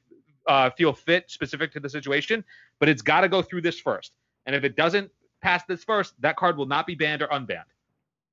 uh, 0.49 0.71
feel 0.71 0.93
fit 0.93 1.29
specific 1.29 1.71
to 1.73 1.79
the 1.79 1.89
situation. 1.89 2.43
But 2.79 2.89
it's 2.89 3.01
got 3.03 3.21
to 3.21 3.29
go 3.29 3.41
through 3.41 3.61
this 3.61 3.79
first. 3.79 4.13
And 4.45 4.55
if 4.55 4.63
it 4.63 4.75
doesn't 4.75 5.11
pass 5.41 5.63
this 5.65 5.83
first, 5.83 6.13
that 6.21 6.35
card 6.35 6.57
will 6.57 6.65
not 6.65 6.87
be 6.87 6.95
banned 6.95 7.21
or 7.21 7.27
unbanned. 7.27 7.63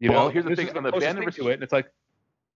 You 0.00 0.10
Well, 0.10 0.24
know, 0.24 0.28
here's 0.30 0.44
the 0.44 0.54
This 0.54 0.66
thing, 0.66 0.76
on 0.76 0.82
the 0.82 0.92
ban 0.92 1.16
thing 1.16 1.30
to 1.30 1.48
it, 1.48 1.54
and 1.54 1.62
it's 1.62 1.72
like, 1.72 1.92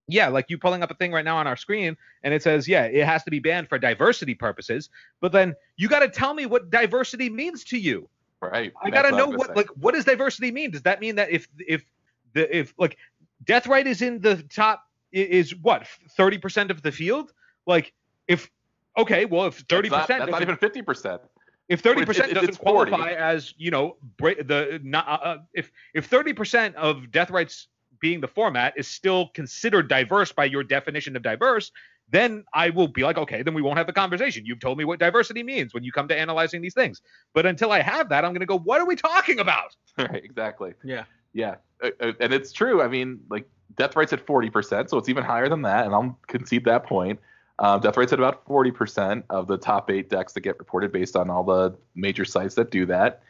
yeah, 0.08 0.28
like 0.28 0.46
you 0.48 0.58
pulling 0.58 0.82
up 0.82 0.90
a 0.90 0.94
thing 0.94 1.12
right 1.12 1.24
now 1.24 1.36
on 1.36 1.46
our 1.46 1.56
screen, 1.56 1.96
and 2.22 2.34
it 2.34 2.42
says, 2.42 2.66
yeah, 2.66 2.84
it 2.84 3.04
has 3.04 3.22
to 3.24 3.30
be 3.30 3.38
banned 3.38 3.68
for 3.68 3.78
diversity 3.78 4.34
purposes. 4.34 4.88
But 5.20 5.32
then 5.32 5.54
you 5.76 5.88
got 5.88 6.00
to 6.00 6.08
tell 6.08 6.34
me 6.34 6.46
what 6.46 6.70
diversity 6.70 7.30
means 7.30 7.64
to 7.64 7.78
you. 7.78 8.08
right. 8.42 8.72
I 8.82 8.90
got 8.90 9.02
to 9.02 9.12
know 9.12 9.28
what 9.28 9.54
like 9.56 9.68
what 9.68 9.94
does 9.94 10.04
diversity 10.04 10.50
mean? 10.50 10.70
Does 10.70 10.82
that 10.82 11.00
mean 11.00 11.16
that 11.16 11.30
if 11.30 11.48
if 11.58 11.84
the 12.32 12.56
if 12.56 12.74
like 12.78 12.96
Deathrite 13.44 13.86
is 13.86 14.02
in 14.02 14.20
the 14.20 14.42
top 14.42 14.84
is 15.12 15.54
what 15.54 15.86
thirty 16.10 16.38
percent 16.38 16.70
of 16.70 16.82
the 16.82 16.92
field? 16.92 17.32
Like 17.66 17.92
if 18.26 18.50
okay, 18.96 19.24
well 19.24 19.46
if 19.46 19.56
thirty 19.68 19.88
That's 19.88 20.00
not- 20.00 20.06
percent 20.06 20.20
That's 20.20 20.32
not 20.32 20.42
even 20.42 20.56
fifty 20.56 20.82
percent. 20.82 21.20
if 21.68 21.80
thirty 21.80 22.04
percent 22.04 22.30
it's- 22.30 22.34
doesn't 22.34 22.48
it's 22.50 22.58
40. 22.58 22.90
qualify 22.90 23.12
as 23.12 23.54
you 23.56 23.70
know 23.70 23.96
bra- 24.18 24.34
the 24.38 24.80
not, 24.82 25.06
uh, 25.08 25.12
uh, 25.12 25.36
if 25.54 25.70
if 25.94 26.06
thirty 26.06 26.32
percent 26.32 26.74
of 26.76 27.10
death 27.10 27.30
rights 27.30 27.68
being 28.00 28.20
the 28.20 28.28
format 28.28 28.72
is 28.76 28.88
still 28.88 29.28
considered 29.34 29.86
diverse 29.88 30.32
by 30.32 30.44
your 30.46 30.62
definition 30.64 31.14
of 31.16 31.22
diverse, 31.22 31.70
then 32.08 32.44
I 32.54 32.70
will 32.70 32.88
be 32.88 33.02
like, 33.04 33.18
okay, 33.18 33.42
then 33.42 33.52
we 33.52 33.60
won't 33.60 33.76
have 33.76 33.86
the 33.86 33.92
conversation. 33.92 34.46
You've 34.46 34.58
told 34.58 34.78
me 34.78 34.84
what 34.86 34.98
diversity 34.98 35.42
means 35.42 35.74
when 35.74 35.84
you 35.84 35.92
come 35.92 36.08
to 36.08 36.18
analyzing 36.18 36.62
these 36.62 36.72
things. 36.72 37.02
But 37.34 37.44
until 37.44 37.70
I 37.72 37.82
have 37.82 38.08
that, 38.08 38.24
I'm 38.24 38.32
going 38.32 38.40
to 38.40 38.46
go, 38.46 38.58
what 38.58 38.80
are 38.80 38.86
we 38.86 38.96
talking 38.96 39.38
about? 39.38 39.76
right. 39.98 40.24
Exactly. 40.24 40.72
Yeah. 40.82 41.04
Yeah, 41.34 41.56
uh, 41.84 41.90
uh, 42.00 42.12
and 42.20 42.32
it's 42.32 42.52
true. 42.52 42.82
I 42.82 42.88
mean, 42.88 43.20
like 43.30 43.46
Deathrite's 43.76 44.12
at 44.12 44.26
forty 44.26 44.50
percent, 44.50 44.90
so 44.90 44.98
it's 44.98 45.08
even 45.08 45.22
higher 45.22 45.48
than 45.48 45.62
that, 45.62 45.84
and 45.86 45.94
I'll 45.94 46.18
concede 46.26 46.64
that 46.64 46.84
point. 46.86 47.20
Um, 47.60 47.80
Deathrite's 47.80 48.12
at 48.12 48.18
about 48.18 48.44
forty 48.46 48.70
percent 48.70 49.24
of 49.30 49.46
the 49.46 49.58
top 49.58 49.90
eight 49.90 50.08
decks 50.08 50.32
that 50.32 50.40
get 50.40 50.58
reported 50.58 50.92
based 50.92 51.14
on 51.14 51.28
all 51.30 51.44
the 51.44 51.76
major 51.94 52.24
sites 52.24 52.54
that 52.54 52.70
do 52.70 52.86
that. 52.86 53.22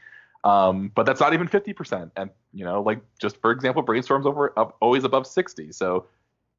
Um, 0.44 0.90
but 0.94 1.04
that's 1.04 1.20
not 1.20 1.34
even 1.34 1.48
fifty 1.48 1.72
percent, 1.72 2.12
and 2.16 2.30
you 2.52 2.64
know, 2.64 2.80
like 2.80 3.00
just 3.20 3.40
for 3.40 3.50
example, 3.50 3.82
brainstorms 3.82 4.24
over 4.26 4.58
up, 4.58 4.76
always 4.80 5.04
above 5.04 5.26
sixty. 5.26 5.72
So 5.72 6.06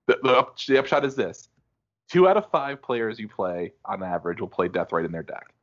the, 0.07 0.19
the, 0.21 0.37
up, 0.37 0.57
the 0.67 0.77
upshot 0.77 1.05
is 1.05 1.15
this: 1.15 1.47
two 2.09 2.27
out 2.27 2.37
of 2.37 2.49
five 2.51 2.81
players 2.81 3.19
you 3.19 3.29
play 3.29 3.73
on 3.85 4.03
average 4.03 4.41
will 4.41 4.49
play 4.49 4.67
Deathrite 4.67 5.05
in 5.05 5.11
their 5.11 5.23
deck. 5.23 5.53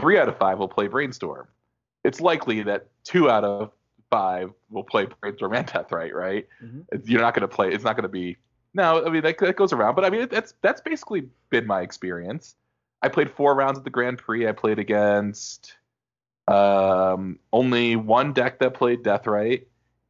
Three 0.00 0.18
out 0.18 0.28
of 0.28 0.36
five 0.38 0.58
will 0.58 0.68
play 0.68 0.88
brainstorm. 0.88 1.46
It's 2.04 2.20
likely 2.20 2.62
that 2.64 2.88
two 3.04 3.30
out 3.30 3.44
of 3.44 3.70
five 4.10 4.52
will 4.70 4.82
play 4.82 5.06
brainstorm 5.20 5.54
and 5.54 5.66
Deathrite 5.66 6.12
right 6.12 6.48
Mhm. 6.62 6.84
You're 7.04 7.20
not 7.20 7.34
going 7.34 7.48
to 7.48 7.54
play 7.54 7.72
it's 7.72 7.84
not 7.84 7.94
going 7.94 8.02
to 8.02 8.08
be 8.08 8.36
no 8.74 9.04
i 9.04 9.10
mean 9.10 9.22
that, 9.22 9.38
that 9.38 9.56
goes 9.56 9.72
around 9.72 9.94
but 9.94 10.04
i 10.04 10.10
mean 10.10 10.26
that's 10.30 10.54
that's 10.62 10.80
basically 10.80 11.28
been 11.50 11.66
my 11.66 11.80
experience 11.82 12.56
i 13.02 13.08
played 13.08 13.30
four 13.30 13.54
rounds 13.54 13.78
at 13.78 13.84
the 13.84 13.90
grand 13.90 14.18
prix 14.18 14.46
i 14.48 14.52
played 14.52 14.78
against 14.78 15.74
um 16.48 17.38
only 17.52 17.96
one 17.96 18.32
deck 18.32 18.58
that 18.58 18.74
played 18.74 19.02
Deathrite 19.02 19.64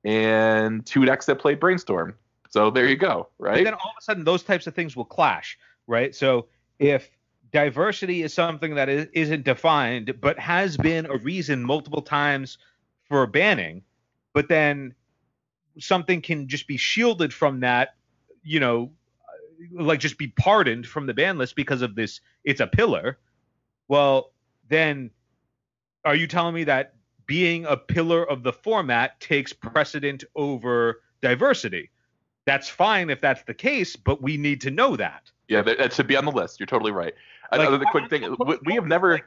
and 0.04 0.84
two 0.86 1.04
decks 1.04 1.26
that 1.26 1.36
played 1.36 1.60
brainstorm 1.60 2.14
so 2.50 2.68
there 2.70 2.88
you 2.88 2.96
go 2.96 3.28
right? 3.38 3.58
And 3.58 3.66
then 3.66 3.74
all 3.74 3.90
of 3.90 3.96
a 3.98 4.02
sudden, 4.02 4.24
those 4.24 4.42
types 4.42 4.66
of 4.66 4.74
things 4.74 4.96
will 4.96 5.04
clash, 5.04 5.56
right? 5.86 6.14
So 6.14 6.46
if 6.78 7.10
diversity 7.52 8.22
is 8.22 8.34
something 8.34 8.74
that 8.74 8.88
is, 8.88 9.06
isn't 9.12 9.44
defined, 9.44 10.20
but 10.20 10.38
has 10.38 10.76
been 10.76 11.06
a 11.06 11.16
reason 11.16 11.62
multiple 11.64 12.02
times 12.02 12.58
for 13.08 13.26
banning. 13.26 13.82
But 14.34 14.48
then 14.48 14.94
something 15.78 16.20
can 16.20 16.48
just 16.48 16.66
be 16.66 16.76
shielded 16.76 17.32
from 17.32 17.60
that, 17.60 17.94
you 18.42 18.60
know, 18.60 18.92
like 19.72 20.00
just 20.00 20.18
be 20.18 20.28
pardoned 20.28 20.86
from 20.86 21.06
the 21.06 21.14
ban 21.14 21.38
list 21.38 21.56
because 21.56 21.82
of 21.82 21.94
this. 21.94 22.20
It's 22.44 22.60
a 22.60 22.66
pillar. 22.66 23.18
Well, 23.88 24.32
then 24.68 25.10
are 26.04 26.14
you 26.14 26.26
telling 26.26 26.54
me 26.54 26.64
that 26.64 26.94
being 27.26 27.64
a 27.66 27.76
pillar 27.76 28.28
of 28.28 28.42
the 28.42 28.52
format 28.52 29.20
takes 29.20 29.52
precedent 29.52 30.24
over 30.34 31.02
diversity? 31.20 31.90
That's 32.46 32.68
fine 32.68 33.10
if 33.10 33.20
that's 33.20 33.42
the 33.42 33.54
case, 33.54 33.96
but 33.96 34.22
we 34.22 34.36
need 34.36 34.60
to 34.62 34.70
know 34.70 34.96
that. 34.96 35.30
Yeah, 35.48 35.62
that, 35.62 35.78
that 35.78 35.92
should 35.92 36.06
be 36.06 36.16
on 36.16 36.24
the 36.24 36.32
list. 36.32 36.58
You're 36.58 36.66
totally 36.66 36.92
right. 36.92 37.14
Like, 37.52 37.68
Another 37.68 37.84
quick 37.90 38.08
thing: 38.08 38.36
we, 38.46 38.58
we 38.64 38.74
have 38.74 38.86
never. 38.86 39.20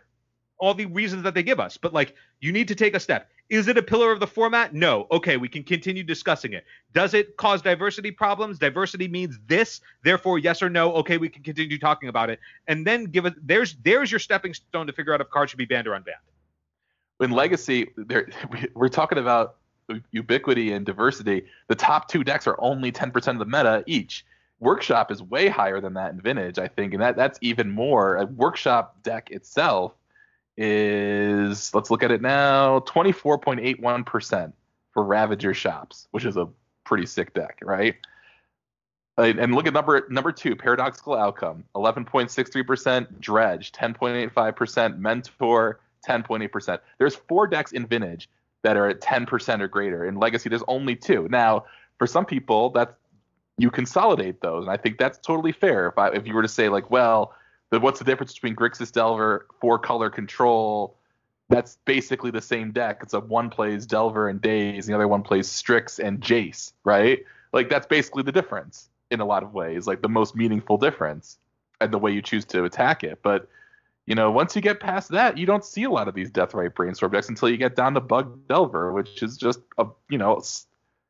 all 0.57 0.74
the 0.74 0.86
reasons 0.86 1.24
that 1.24 1.34
they 1.34 1.43
give 1.43 1.59
us, 1.59 1.78
but 1.78 1.93
like 1.93 2.16
you 2.39 2.51
need 2.51 2.70
to 2.70 2.76
take 2.76 2.95
a 2.95 2.99
step. 2.99 3.30
Is 3.49 3.67
it 3.67 3.77
a 3.77 3.83
pillar 3.83 4.11
of 4.11 4.19
the 4.19 4.27
format? 4.27 4.73
No. 4.73 5.05
Okay, 5.11 5.37
we 5.37 5.47
can 5.47 5.63
continue 5.63 6.03
discussing 6.03 6.53
it. 6.53 6.65
Does 6.93 7.13
it 7.13 7.37
cause 7.37 7.61
diversity 7.61 8.09
problems? 8.09 8.57
Diversity 8.57 9.07
means 9.07 9.37
this, 9.47 9.81
therefore 10.03 10.39
yes 10.39 10.61
or 10.61 10.69
no. 10.69 10.93
Okay, 10.93 11.17
we 11.17 11.29
can 11.29 11.43
continue 11.43 11.77
talking 11.77 12.09
about 12.09 12.29
it, 12.29 12.39
and 12.67 12.87
then 12.87 13.05
give 13.05 13.25
it. 13.25 13.33
There's 13.45 13.75
there's 13.83 14.11
your 14.11 14.19
stepping 14.19 14.53
stone 14.53 14.87
to 14.87 14.93
figure 14.93 15.13
out 15.13 15.21
if 15.21 15.29
cards 15.29 15.51
should 15.51 15.57
be 15.57 15.65
banned 15.65 15.87
or 15.87 15.91
unbanned. 15.91 16.23
in 17.21 17.31
legacy 17.31 17.91
there 17.95 18.27
we- 18.49 18.67
we're 18.73 18.89
talking 18.89 19.17
about 19.19 19.57
ubiquity 20.11 20.71
and 20.71 20.85
diversity 20.85 21.45
the 21.67 21.75
top 21.75 22.07
two 22.07 22.23
decks 22.23 22.47
are 22.47 22.55
only 22.59 22.91
10% 22.91 23.27
of 23.33 23.39
the 23.39 23.45
meta 23.45 23.83
each 23.85 24.25
workshop 24.59 25.11
is 25.11 25.21
way 25.21 25.47
higher 25.47 25.79
than 25.81 25.93
that 25.93 26.11
in 26.11 26.19
vintage 26.21 26.57
i 26.57 26.67
think 26.67 26.93
and 26.93 27.01
that 27.03 27.15
that's 27.15 27.37
even 27.41 27.69
more 27.69 28.15
a 28.15 28.25
workshop 28.25 28.95
deck 29.03 29.29
itself 29.29 29.93
is 30.57 31.73
let's 31.73 31.89
look 31.89 32.03
at 32.03 32.11
it 32.11 32.21
now 32.21 32.79
24.81% 32.81 34.53
for 34.91 35.03
ravager 35.03 35.53
shops 35.53 36.07
which 36.11 36.25
is 36.25 36.37
a 36.37 36.47
pretty 36.83 37.05
sick 37.05 37.33
deck 37.33 37.59
right 37.63 37.95
and 39.17 39.53
look 39.53 39.67
at 39.67 39.73
number 39.73 40.07
number 40.09 40.31
two, 40.31 40.55
paradoxical 40.55 41.15
outcome, 41.15 41.63
11.63%, 41.75 43.19
dredge, 43.19 43.71
10.85%, 43.71 44.97
mentor, 44.97 45.79
10.8%. 46.07 46.79
There's 46.97 47.15
four 47.15 47.47
decks 47.47 47.71
in 47.71 47.85
vintage 47.85 48.29
that 48.63 48.75
are 48.75 48.87
at 48.87 49.01
10% 49.01 49.61
or 49.61 49.67
greater. 49.67 50.05
In 50.05 50.15
legacy, 50.15 50.49
there's 50.49 50.63
only 50.67 50.95
two. 50.95 51.27
Now, 51.29 51.65
for 51.99 52.07
some 52.07 52.25
people, 52.25 52.71
that's 52.71 52.93
you 53.59 53.69
consolidate 53.69 54.41
those, 54.41 54.63
and 54.63 54.71
I 54.71 54.77
think 54.77 54.97
that's 54.97 55.19
totally 55.19 55.51
fair. 55.51 55.87
If 55.87 55.97
I, 55.99 56.07
if 56.09 56.25
you 56.25 56.33
were 56.33 56.41
to 56.41 56.47
say 56.47 56.69
like, 56.69 56.89
well, 56.89 57.35
what's 57.82 57.99
the 57.99 58.05
difference 58.05 58.34
between 58.34 58.55
Grixis 58.55 58.91
Delver, 58.91 59.47
four 59.59 59.80
color 59.80 60.09
control? 60.09 60.97
That's 61.49 61.78
basically 61.86 62.32
the 62.32 62.41
same 62.41 62.71
deck. 62.71 62.99
It's 63.01 63.13
a 63.13 63.19
one 63.19 63.49
plays 63.49 63.86
Delver 63.86 64.30
and 64.30 64.41
Daze, 64.41 64.86
the 64.86 64.93
other 64.93 65.07
one 65.07 65.24
plays 65.24 65.49
Strix 65.49 65.99
and 65.99 66.19
Jace, 66.21 66.74
right? 66.84 67.24
Like 67.51 67.69
that's 67.69 67.88
basically 67.88 68.24
the 68.24 68.32
difference 68.32 68.89
in 69.11 69.19
a 69.19 69.26
lot 69.26 69.43
of 69.43 69.53
ways, 69.53 69.88
like 69.88 70.01
the 70.01 70.09
most 70.09 70.36
meaningful 70.36 70.78
difference, 70.78 71.38
and 71.80 71.93
the 71.93 71.97
way 71.97 72.11
you 72.11 72.21
choose 72.21 72.45
to 72.45 72.63
attack 72.63 73.03
it. 73.03 73.19
But 73.21 73.47
you 74.05 74.15
know, 74.15 74.32
once 74.32 74.55
you 74.55 74.61
get 74.61 74.80
past 74.80 75.09
that, 75.11 75.38
you 75.38 75.45
don't 75.45 75.63
see 75.63 75.84
a 75.84 75.89
lot 75.89 76.07
of 76.07 76.15
these 76.15 76.30
death 76.30 76.51
Deathrite 76.51 76.76
Brainstorm 76.76 77.11
decks 77.11 77.30
until 77.30 77.47
you 77.47 77.57
get 77.57 77.76
down 77.76 77.93
to 77.93 78.01
Bug 78.01 78.47
Delver, 78.47 78.91
which 78.91 79.24
is 79.24 79.38
just 79.38 79.59
a 79.78 79.88
you 80.09 80.17
know, 80.17 80.41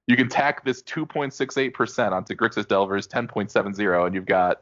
you 0.07 0.16
can 0.16 0.30
tack 0.30 0.64
this 0.64 0.84
2.68% 0.84 2.11
onto 2.11 2.36
Grixis 2.36 2.68
Delver's 2.68 3.07
10.70, 3.07 4.05
and 4.05 4.14
you've 4.14 4.26
got 4.26 4.61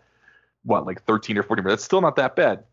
what 0.64 0.86
like 0.86 1.04
13 1.04 1.38
or 1.38 1.44
14. 1.44 1.64
But 1.64 1.70
that's 1.70 1.84
still 1.84 2.02
not 2.02 2.16
that 2.18 2.36
bad. 2.36 2.64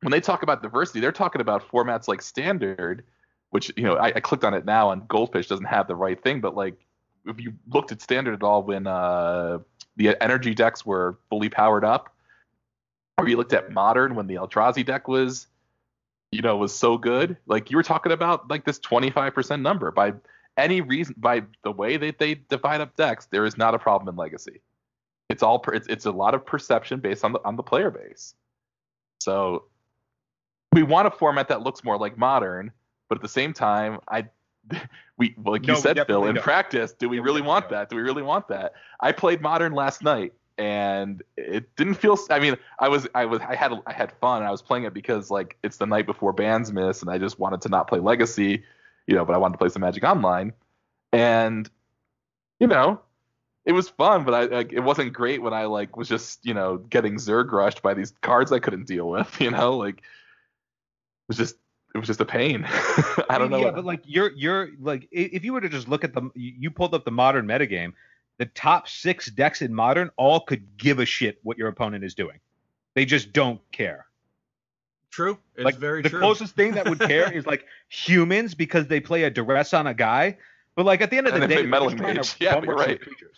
When 0.00 0.12
they 0.12 0.20
talk 0.20 0.42
about 0.42 0.62
diversity, 0.62 1.00
they're 1.00 1.12
talking 1.12 1.40
about 1.40 1.68
formats 1.68 2.08
like 2.08 2.22
Standard, 2.22 3.04
which 3.50 3.72
you 3.76 3.82
know 3.82 3.96
I, 3.96 4.06
I 4.06 4.20
clicked 4.20 4.44
on 4.44 4.54
it 4.54 4.64
now, 4.64 4.90
and 4.90 5.06
Goldfish 5.08 5.48
doesn't 5.48 5.66
have 5.66 5.88
the 5.88 5.96
right 5.96 6.20
thing, 6.22 6.40
but 6.40 6.54
like 6.54 6.86
if 7.26 7.40
you 7.40 7.54
looked 7.68 7.92
at 7.92 8.00
Standard 8.00 8.34
at 8.34 8.42
all 8.42 8.62
when 8.62 8.86
uh, 8.86 9.58
the 9.96 10.20
energy 10.22 10.54
decks 10.54 10.86
were 10.86 11.18
fully 11.28 11.48
powered 11.48 11.84
up, 11.84 12.14
or 13.18 13.28
you 13.28 13.36
looked 13.36 13.52
at 13.52 13.72
Modern 13.72 14.14
when 14.14 14.26
the 14.26 14.36
Eldrazi 14.36 14.84
deck 14.84 15.08
was, 15.08 15.48
you 16.30 16.42
know, 16.42 16.56
was 16.56 16.74
so 16.74 16.96
good, 16.96 17.36
like 17.46 17.70
you 17.70 17.76
were 17.76 17.82
talking 17.82 18.12
about 18.12 18.48
like 18.48 18.64
this 18.64 18.78
25% 18.78 19.60
number 19.60 19.90
by 19.90 20.12
any 20.56 20.80
reason 20.80 21.14
by 21.18 21.42
the 21.62 21.72
way 21.72 21.96
that 21.96 22.18
they 22.18 22.34
divide 22.34 22.80
up 22.80 22.96
decks, 22.96 23.26
there 23.26 23.44
is 23.44 23.56
not 23.56 23.74
a 23.74 23.78
problem 23.78 24.08
in 24.08 24.16
Legacy. 24.16 24.60
It's 25.38 25.44
all 25.44 25.60
per, 25.60 25.72
it's, 25.72 25.86
it's 25.86 26.04
a 26.04 26.10
lot 26.10 26.34
of 26.34 26.44
perception 26.44 26.98
based 26.98 27.24
on 27.24 27.30
the 27.30 27.38
on 27.44 27.54
the 27.54 27.62
player 27.62 27.92
base. 27.92 28.34
So 29.20 29.66
we 30.72 30.82
want 30.82 31.06
a 31.06 31.12
format 31.12 31.46
that 31.46 31.62
looks 31.62 31.84
more 31.84 31.96
like 31.96 32.18
modern, 32.18 32.72
but 33.08 33.18
at 33.18 33.22
the 33.22 33.28
same 33.28 33.52
time, 33.52 34.00
I 34.08 34.26
we 35.16 35.36
like 35.44 35.62
No, 35.62 35.74
you 35.74 35.80
said, 35.80 36.04
Phil, 36.08 36.24
in 36.24 36.34
don't. 36.34 36.42
practice, 36.42 36.92
do 36.92 37.08
we 37.08 37.20
really 37.20 37.40
want 37.40 37.66
don't. 37.66 37.78
that? 37.78 37.88
Do 37.88 37.94
we 37.94 38.02
really 38.02 38.24
want 38.24 38.48
that? 38.48 38.72
I 38.98 39.12
played 39.12 39.40
modern 39.40 39.74
last 39.74 40.02
night 40.02 40.32
and 40.58 41.22
it 41.36 41.72
didn't 41.76 41.94
feel 41.94 42.18
I 42.30 42.40
mean, 42.40 42.56
I 42.80 42.88
was 42.88 43.06
I 43.14 43.24
was 43.24 43.40
I 43.42 43.54
had 43.54 43.70
I 43.86 43.92
had 43.92 44.10
fun. 44.20 44.42
I 44.42 44.50
was 44.50 44.60
playing 44.60 44.86
it 44.86 44.92
because 44.92 45.30
like 45.30 45.56
it's 45.62 45.76
the 45.76 45.86
night 45.86 46.06
before 46.06 46.32
bands 46.32 46.72
miss 46.72 47.00
and 47.00 47.12
I 47.12 47.18
just 47.18 47.38
wanted 47.38 47.60
to 47.60 47.68
not 47.68 47.86
play 47.86 48.00
legacy, 48.00 48.64
you 49.06 49.14
know, 49.14 49.24
but 49.24 49.36
I 49.36 49.38
wanted 49.38 49.52
to 49.52 49.58
play 49.58 49.68
some 49.68 49.82
Magic 49.82 50.02
Online. 50.02 50.52
And 51.12 51.70
you 52.58 52.66
know, 52.66 53.00
it 53.68 53.72
was 53.72 53.90
fun, 53.90 54.24
but 54.24 54.32
I 54.32 54.44
like 54.46 54.72
it 54.72 54.80
wasn't 54.80 55.12
great 55.12 55.42
when 55.42 55.52
I 55.52 55.66
like 55.66 55.94
was 55.94 56.08
just, 56.08 56.44
you 56.44 56.54
know, 56.54 56.78
getting 56.78 57.16
Zerg 57.16 57.52
rushed 57.52 57.82
by 57.82 57.92
these 57.92 58.14
cards 58.22 58.50
I 58.50 58.60
couldn't 58.60 58.86
deal 58.86 59.10
with, 59.10 59.38
you 59.40 59.50
know, 59.50 59.76
like 59.76 59.98
it 59.98 60.02
was 61.28 61.36
just 61.36 61.56
it 61.94 61.98
was 61.98 62.06
just 62.06 62.22
a 62.22 62.24
pain. 62.24 62.64
I 63.28 63.36
don't 63.38 63.50
know. 63.50 63.60
Yeah, 63.60 63.72
but 63.72 63.84
like 63.84 64.00
you're 64.06 64.32
you're 64.32 64.70
like 64.80 65.06
if 65.12 65.44
you 65.44 65.52
were 65.52 65.60
to 65.60 65.68
just 65.68 65.86
look 65.86 66.02
at 66.02 66.14
the 66.14 66.22
you 66.34 66.54
you 66.58 66.70
pulled 66.70 66.94
up 66.94 67.04
the 67.04 67.10
modern 67.10 67.46
metagame, 67.46 67.92
the 68.38 68.46
top 68.46 68.88
six 68.88 69.30
decks 69.30 69.60
in 69.60 69.74
modern 69.74 70.10
all 70.16 70.40
could 70.40 70.78
give 70.78 70.98
a 70.98 71.04
shit 71.04 71.38
what 71.42 71.58
your 71.58 71.68
opponent 71.68 72.04
is 72.04 72.14
doing. 72.14 72.40
They 72.94 73.04
just 73.04 73.34
don't 73.34 73.60
care. 73.70 74.06
True. 75.10 75.36
It's 75.56 75.64
like 75.66 75.76
very 75.76 76.00
the 76.00 76.08
true. 76.08 76.20
closest 76.20 76.56
thing 76.56 76.72
that 76.72 76.88
would 76.88 77.00
care 77.00 77.30
is 77.30 77.44
like 77.46 77.66
humans 77.90 78.54
because 78.54 78.86
they 78.86 78.98
play 79.00 79.24
a 79.24 79.30
duress 79.30 79.74
on 79.74 79.86
a 79.86 79.92
guy. 79.92 80.38
But 80.74 80.86
like 80.86 81.02
at 81.02 81.10
the 81.10 81.18
end 81.18 81.26
of 81.26 81.34
the 81.34 81.40
they 81.40 81.46
day, 81.46 81.54
play 81.56 81.62
they're 81.62 81.70
Meddling 81.70 81.96
just 81.98 82.02
trying 82.02 82.16
Mage. 82.16 82.34
to 82.38 82.44
Yeah, 82.44 82.62
you're 82.64 82.74
right. 82.74 82.98
creatures. 82.98 83.36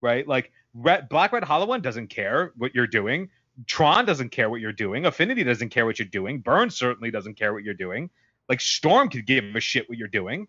Right? 0.00 0.26
Like 0.26 0.52
red, 0.74 1.08
Black 1.08 1.32
Red 1.32 1.44
Hollow 1.44 1.66
One 1.66 1.80
doesn't 1.80 2.08
care 2.08 2.52
what 2.56 2.74
you're 2.74 2.86
doing. 2.86 3.30
Tron 3.66 4.04
doesn't 4.04 4.30
care 4.30 4.48
what 4.48 4.60
you're 4.60 4.72
doing. 4.72 5.06
Affinity 5.06 5.42
doesn't 5.42 5.70
care 5.70 5.84
what 5.84 5.98
you're 5.98 6.06
doing. 6.08 6.40
Burn 6.40 6.70
certainly 6.70 7.10
doesn't 7.10 7.34
care 7.34 7.52
what 7.52 7.64
you're 7.64 7.74
doing. 7.74 8.08
Like 8.48 8.60
Storm 8.60 9.08
could 9.08 9.26
give 9.26 9.44
a 9.56 9.60
shit 9.60 9.88
what 9.88 9.98
you're 9.98 10.08
doing. 10.08 10.46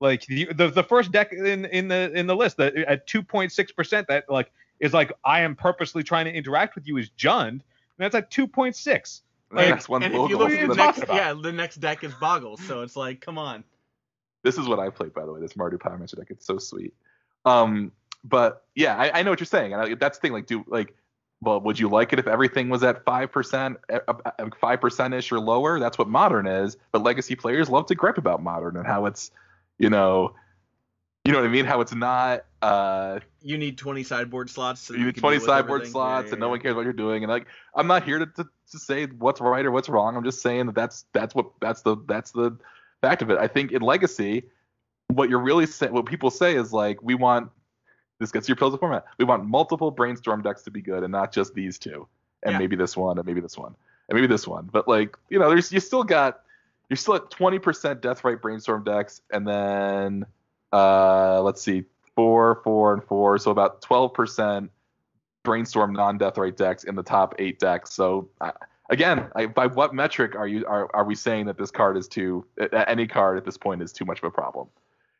Like 0.00 0.24
the 0.26 0.46
the, 0.52 0.68
the 0.68 0.82
first 0.82 1.12
deck 1.12 1.32
in 1.32 1.64
in 1.66 1.88
the 1.88 2.10
in 2.14 2.26
the 2.26 2.36
list 2.36 2.56
that 2.58 2.76
at 2.76 3.06
2.6 3.08 3.74
percent 3.74 4.06
that 4.08 4.24
like 4.28 4.52
is 4.80 4.92
like 4.92 5.12
I 5.24 5.40
am 5.40 5.54
purposely 5.54 6.02
trying 6.02 6.24
to 6.26 6.32
interact 6.32 6.74
with 6.74 6.86
you 6.86 6.96
is 6.98 7.10
Jund. 7.18 7.50
And 7.50 7.62
that's 7.98 8.14
at 8.14 8.30
2.6. 8.30 9.20
the 9.50 9.58
and, 9.58 9.70
next 9.70 9.88
one 9.88 10.02
and 10.02 10.14
if 10.14 10.30
you 10.30 10.38
look 10.38 10.50
at 10.50 10.62
the 10.62 10.68
the 10.68 10.74
next- 10.74 10.98
next, 10.98 11.02
about? 11.02 11.16
yeah, 11.16 11.34
the 11.40 11.52
next 11.52 11.76
deck 11.76 12.02
is 12.04 12.12
Boggle. 12.14 12.56
So 12.56 12.82
it's 12.82 12.96
like, 12.96 13.20
come 13.20 13.38
on. 13.38 13.64
This 14.42 14.58
is 14.58 14.66
what 14.66 14.80
I 14.80 14.90
played, 14.90 15.14
by 15.14 15.24
the 15.24 15.32
way. 15.32 15.40
This 15.40 15.52
Mardu 15.52 15.74
Pyromancer 15.78 16.16
deck. 16.16 16.28
It's 16.30 16.46
so 16.46 16.58
sweet. 16.58 16.94
Um, 17.44 17.92
but 18.24 18.64
yeah, 18.74 18.96
I, 18.96 19.20
I 19.20 19.22
know 19.22 19.30
what 19.30 19.40
you're 19.40 19.46
saying, 19.46 19.72
and 19.72 19.82
I, 19.82 19.94
that's 19.94 20.18
the 20.18 20.22
thing. 20.22 20.32
Like, 20.32 20.46
do 20.46 20.64
like, 20.68 20.94
well, 21.40 21.60
would 21.60 21.78
you 21.78 21.88
like 21.88 22.12
it 22.12 22.18
if 22.18 22.26
everything 22.26 22.68
was 22.68 22.82
at 22.82 23.04
five 23.04 23.32
percent, 23.32 23.78
uh, 23.92 23.98
uh, 24.08 24.14
uh, 24.38 24.48
five 24.60 24.80
percent 24.80 25.14
ish 25.14 25.32
or 25.32 25.40
lower? 25.40 25.80
That's 25.80 25.98
what 25.98 26.08
modern 26.08 26.46
is. 26.46 26.76
But 26.92 27.02
legacy 27.02 27.34
players 27.34 27.68
love 27.68 27.86
to 27.86 27.94
gripe 27.94 28.18
about 28.18 28.42
modern 28.42 28.76
and 28.76 28.86
how 28.86 29.06
it's, 29.06 29.30
you 29.78 29.90
know, 29.90 30.34
you 31.24 31.32
know 31.32 31.38
what 31.38 31.46
I 31.46 31.50
mean? 31.50 31.64
How 31.64 31.80
it's 31.80 31.94
not. 31.94 32.44
Uh, 32.62 33.20
You 33.42 33.58
need 33.58 33.78
20 33.78 34.02
sideboard 34.02 34.50
slots. 34.50 34.80
So 34.80 34.94
you 34.94 35.06
need 35.06 35.16
20 35.16 35.38
sideboard 35.40 35.80
everything. 35.80 35.92
slots, 35.92 36.26
Yeah, 36.26 36.32
and 36.32 36.40
no 36.40 36.46
yeah, 36.46 36.50
one 36.50 36.60
cares 36.60 36.74
what 36.74 36.84
you're 36.84 36.92
doing. 36.92 37.22
And 37.22 37.30
like, 37.30 37.46
I'm 37.74 37.86
not 37.86 38.04
here 38.04 38.18
to, 38.18 38.26
to, 38.26 38.44
to 38.70 38.78
say 38.78 39.06
what's 39.06 39.40
right 39.40 39.64
or 39.64 39.70
what's 39.70 39.88
wrong. 39.88 40.16
I'm 40.16 40.24
just 40.24 40.42
saying 40.42 40.66
that 40.66 40.74
that's 40.74 41.04
that's 41.12 41.34
what 41.34 41.50
that's 41.60 41.82
the 41.82 41.96
that's 42.06 42.32
the 42.32 42.56
fact 43.00 43.22
of 43.22 43.30
it. 43.30 43.38
I 43.38 43.46
think 43.46 43.72
in 43.72 43.82
Legacy, 43.82 44.44
what 45.08 45.28
you're 45.28 45.40
really 45.40 45.66
saying, 45.66 45.92
what 45.92 46.06
people 46.06 46.30
say 46.30 46.56
is 46.56 46.72
like, 46.72 47.02
we 47.02 47.14
want 47.14 47.50
this 48.18 48.30
gets 48.30 48.48
your 48.48 48.56
pills 48.56 48.74
of 48.74 48.80
format. 48.80 49.04
We 49.18 49.24
want 49.24 49.44
multiple 49.44 49.90
brainstorm 49.90 50.42
decks 50.42 50.62
to 50.62 50.70
be 50.70 50.80
good, 50.80 51.02
and 51.02 51.12
not 51.12 51.32
just 51.32 51.54
these 51.54 51.78
two, 51.78 52.06
and 52.42 52.52
Yeah. 52.52 52.58
maybe 52.58 52.76
this 52.76 52.96
one, 52.96 53.18
and 53.18 53.26
maybe 53.26 53.40
this 53.40 53.58
one, 53.58 53.74
and 54.08 54.16
maybe 54.16 54.26
this 54.26 54.46
one. 54.46 54.68
But 54.70 54.88
like, 54.88 55.16
you 55.28 55.38
know, 55.38 55.48
there's 55.48 55.72
you 55.72 55.80
still 55.80 56.04
got 56.04 56.40
you're 56.88 56.96
still 56.96 57.14
at 57.14 57.30
20% 57.30 58.00
Deathrite 58.00 58.42
brainstorm 58.42 58.84
decks, 58.84 59.22
and 59.30 59.48
then 59.48 60.26
uh, 60.72 61.40
let's 61.42 61.62
see, 61.62 61.84
four, 62.14 62.60
four, 62.64 62.92
and 62.94 63.02
four, 63.04 63.38
so 63.38 63.50
about 63.50 63.80
12% 63.82 64.68
brainstorm 65.42 65.92
non-Deathrite 65.92 66.56
decks 66.56 66.84
in 66.84 66.94
the 66.94 67.02
top 67.02 67.34
eight 67.38 67.58
decks. 67.58 67.92
So 67.92 68.28
uh, 68.40 68.52
again, 68.90 69.26
I, 69.34 69.46
by 69.46 69.66
what 69.66 69.94
metric 69.94 70.36
are 70.36 70.46
you 70.46 70.64
are, 70.66 70.88
are 70.94 71.04
we 71.04 71.14
saying 71.14 71.46
that 71.46 71.58
this 71.58 71.70
card 71.70 71.96
is 71.96 72.08
too 72.08 72.44
uh, 72.60 72.84
any 72.86 73.06
card 73.06 73.38
at 73.38 73.44
this 73.44 73.56
point 73.56 73.82
is 73.82 73.92
too 73.92 74.04
much 74.04 74.18
of 74.18 74.24
a 74.24 74.30
problem? 74.30 74.68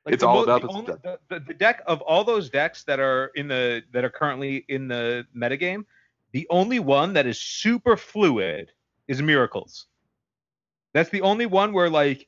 Like 0.05 0.15
It's 0.15 0.23
the 0.23 0.29
all 0.29 0.43
about 0.43 0.63
the, 0.63 0.67
the 0.69 0.73
only- 0.73 0.87
the, 0.87 1.19
the, 1.29 1.41
the 1.41 1.55
deck 1.55 1.83
of 1.87 2.01
all 2.01 2.25
those 2.25 2.51
decks 2.51 2.83
that 2.85 2.99
are 2.99 3.31
in 3.37 3.49
the 3.49 3.83
that 3.93 4.05
are 4.05 4.11
currently 4.11 4.65
in 4.69 4.89
the 4.89 5.27
metagame. 5.37 5.85
The 6.33 6.47
only 6.51 6.81
one 6.81 7.13
that 7.13 7.27
is 7.27 7.41
super 7.41 7.97
fluid 7.97 8.73
is 9.07 9.23
Miracles. 9.23 9.87
That's 10.93 11.11
the 11.11 11.21
only 11.21 11.47
one 11.47 11.73
where 11.73 11.89
like 11.91 12.27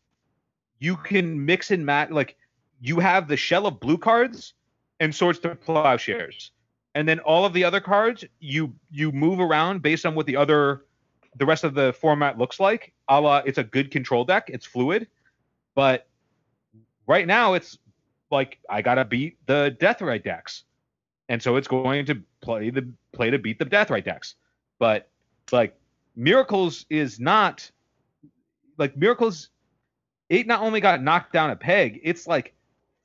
you 0.79 0.97
can 0.97 1.45
mix 1.45 1.71
and 1.71 1.85
match. 1.85 2.11
Like 2.11 2.37
you 2.81 3.01
have 3.01 3.27
the 3.27 3.37
shell 3.37 3.67
of 3.67 3.81
blue 3.81 3.99
cards 3.99 4.55
and 5.01 5.13
swords 5.13 5.41
to 5.41 5.57
plowshares, 5.57 6.53
and 6.95 7.09
then 7.09 7.19
all 7.21 7.45
of 7.45 7.53
the 7.53 7.65
other 7.65 7.81
cards 7.81 8.25
you 8.39 8.75
you 8.91 9.11
move 9.11 9.41
around 9.41 9.83
based 9.83 10.07
on 10.07 10.15
what 10.15 10.27
the 10.27 10.37
other 10.37 10.85
the 11.37 11.47
rest 11.47 11.65
of 11.65 11.75
the 11.75 11.93
format 11.95 12.39
looks 12.39 12.61
like. 12.61 12.93
A 13.09 13.21
la, 13.21 13.39
it's 13.39 13.59
a 13.59 13.65
good 13.65 13.91
control 13.91 14.25
deck. 14.25 14.45
It's 14.49 14.65
fluid, 14.65 15.09
but 15.75 16.07
right 17.07 17.27
now 17.27 17.55
it's 17.55 17.79
like 18.31 18.59
I 18.69 18.83
gotta 18.83 19.05
beat 19.05 19.39
the 19.47 19.77
Deathrite 19.81 20.25
decks, 20.25 20.65
and 21.29 21.43
so 21.43 21.57
it's 21.57 21.69
going 21.69 22.07
to 22.07 22.23
play 22.41 22.71
the 22.71 22.89
play 23.13 23.31
to 23.31 23.39
beat 23.39 23.59
the 23.59 23.67
Deathrite 23.67 24.05
decks. 24.05 24.35
But 24.79 25.09
like 25.53 25.77
Miracles 26.17 26.87
is 26.91 27.21
not 27.21 27.71
like 28.79 28.97
Miracles. 28.97 29.51
It 30.29 30.47
not 30.47 30.63
only 30.63 30.81
got 30.81 31.03
knocked 31.03 31.33
down 31.33 31.51
a 31.51 31.57
peg, 31.57 32.01
it's 32.03 32.27
like 32.27 32.55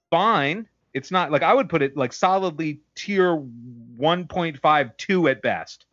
fine. 0.09 0.67
It's 0.93 1.11
not 1.11 1.31
like 1.31 1.43
I 1.43 1.53
would 1.53 1.69
put 1.69 1.81
it 1.81 1.95
like 1.95 2.13
solidly 2.13 2.79
tier 2.95 3.35
1.52 3.35 5.31
at 5.31 5.41
best. 5.41 5.85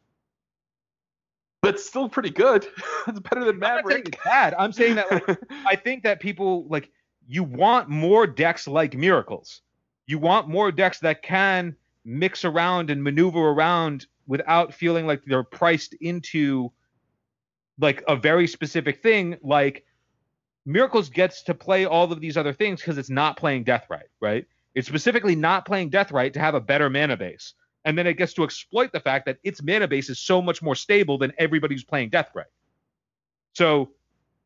But 1.63 1.81
still 1.81 2.09
pretty 2.09 2.31
good. 2.31 2.67
it's 3.09 3.19
better 3.21 3.45
than 3.45 3.57
I'm 3.57 3.61
not 3.61 3.85
saying 3.87 4.05
Maverick. 4.05 4.09
it's 4.09 4.25
bad. 4.25 4.55
I'm 4.55 4.73
saying 4.73 4.95
that 4.95 5.11
like, 5.11 5.39
I 5.67 5.77
think 5.77 6.05
that 6.05 6.21
people 6.21 6.65
like 6.69 6.91
you 7.29 7.43
want 7.45 7.89
more 7.89 8.27
decks 8.27 8.67
like 8.67 8.95
Miracles. 8.95 9.63
You 10.07 10.19
want 10.19 10.49
more 10.49 10.71
decks 10.71 11.01
that 11.01 11.23
can 11.23 11.77
mix 12.05 12.45
around 12.45 12.91
and 12.91 13.03
maneuver 13.03 13.49
around 13.49 14.07
without 14.27 14.73
feeling 14.73 15.07
like 15.07 15.25
they're 15.25 15.43
priced 15.43 15.95
into 15.95 16.71
like 17.79 18.03
a 18.09 18.17
very 18.17 18.47
specific 18.47 19.03
thing. 19.03 19.37
Like 19.43 19.85
Miracles 20.65 21.09
gets 21.09 21.43
to 21.45 21.55
play 21.55 21.85
all 21.85 22.11
of 22.11 22.21
these 22.21 22.37
other 22.37 22.53
things 22.53 22.81
because 22.81 22.99
it's 22.99 23.11
not 23.11 23.37
playing 23.37 23.65
Deathrite, 23.65 24.11
right? 24.21 24.47
right 24.47 24.47
It's 24.75 24.89
specifically 24.89 25.37
not 25.37 25.67
playing 25.67 25.91
Deathrite 25.91 26.33
to 26.35 26.41
have 26.41 26.55
a 26.55 26.61
better 26.61 26.89
mana 26.89 27.17
base. 27.17 27.55
And 27.85 27.97
then 27.97 28.07
it 28.07 28.15
gets 28.15 28.35
to 28.35 28.45
exploit 28.45 28.93
the 28.93 29.01
fact 29.01 29.27
that 29.27 29.39
its 29.45 29.63
mana 29.63 29.87
base 29.87 30.11
is 30.11 30.19
so 30.19 30.43
much 30.43 30.61
more 30.61 30.75
stable 30.75 31.19
than 31.19 31.33
everybody 31.39 31.75
who's 31.75 31.85
playing 31.85 32.11
Deathrite. 32.11 32.45
So 33.53 33.91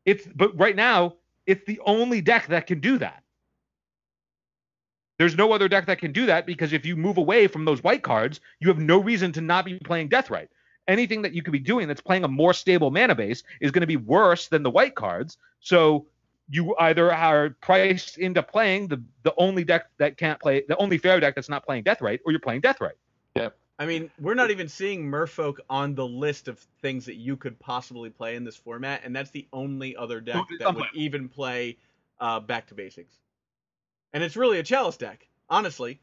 it's 0.05 0.27
but 0.35 0.57
right 0.57 0.75
now 0.75 1.15
it's 1.51 1.65
the 1.65 1.81
only 1.85 2.21
deck 2.21 2.47
that 2.47 2.65
can 2.65 2.79
do 2.79 2.97
that. 2.97 3.23
There's 5.19 5.35
no 5.35 5.51
other 5.51 5.67
deck 5.67 5.85
that 5.87 5.99
can 5.99 6.13
do 6.13 6.25
that 6.27 6.45
because 6.45 6.71
if 6.71 6.85
you 6.85 6.95
move 6.95 7.17
away 7.17 7.47
from 7.47 7.65
those 7.65 7.83
white 7.83 8.03
cards, 8.03 8.39
you 8.61 8.69
have 8.69 8.79
no 8.79 8.99
reason 8.99 9.33
to 9.33 9.41
not 9.41 9.65
be 9.65 9.77
playing 9.79 10.09
Deathrite. 10.09 10.47
Anything 10.87 11.21
that 11.23 11.33
you 11.33 11.43
could 11.43 11.51
be 11.51 11.59
doing 11.59 11.89
that's 11.89 12.01
playing 12.01 12.23
a 12.23 12.27
more 12.29 12.53
stable 12.53 12.89
mana 12.89 13.15
base 13.15 13.43
is 13.59 13.69
going 13.69 13.81
to 13.81 13.87
be 13.87 13.97
worse 13.97 14.47
than 14.47 14.63
the 14.63 14.71
white 14.71 14.95
cards. 14.95 15.37
So 15.59 16.07
you 16.49 16.73
either 16.79 17.13
are 17.13 17.49
priced 17.61 18.17
into 18.17 18.41
playing 18.41 18.87
the 18.87 19.03
the 19.23 19.33
only 19.37 19.65
deck 19.65 19.87
that 19.97 20.17
can't 20.17 20.39
play 20.39 20.63
the 20.67 20.77
only 20.77 20.97
fair 20.97 21.19
deck 21.19 21.35
that's 21.35 21.49
not 21.49 21.65
playing 21.65 21.83
Deathrite, 21.83 22.19
or 22.25 22.31
you're 22.31 22.39
playing 22.39 22.61
Deathrite. 22.61 22.97
I 23.81 23.87
mean, 23.87 24.11
we're 24.19 24.35
not 24.35 24.51
even 24.51 24.67
seeing 24.67 25.09
Merfolk 25.09 25.57
on 25.67 25.95
the 25.95 26.05
list 26.05 26.47
of 26.47 26.59
things 26.83 27.03
that 27.07 27.15
you 27.15 27.35
could 27.35 27.57
possibly 27.57 28.11
play 28.11 28.35
in 28.35 28.43
this 28.43 28.55
format, 28.55 29.01
and 29.03 29.15
that's 29.15 29.31
the 29.31 29.47
only 29.51 29.95
other 29.95 30.21
deck 30.21 30.43
that 30.59 30.75
would 30.75 30.85
even 30.93 31.27
play 31.27 31.77
uh, 32.19 32.39
back 32.39 32.67
to 32.67 32.75
basics. 32.75 33.15
And 34.13 34.23
it's 34.23 34.35
really 34.37 34.59
a 34.59 34.63
chalice 34.63 34.97
deck, 34.97 35.27
honestly. 35.49 35.99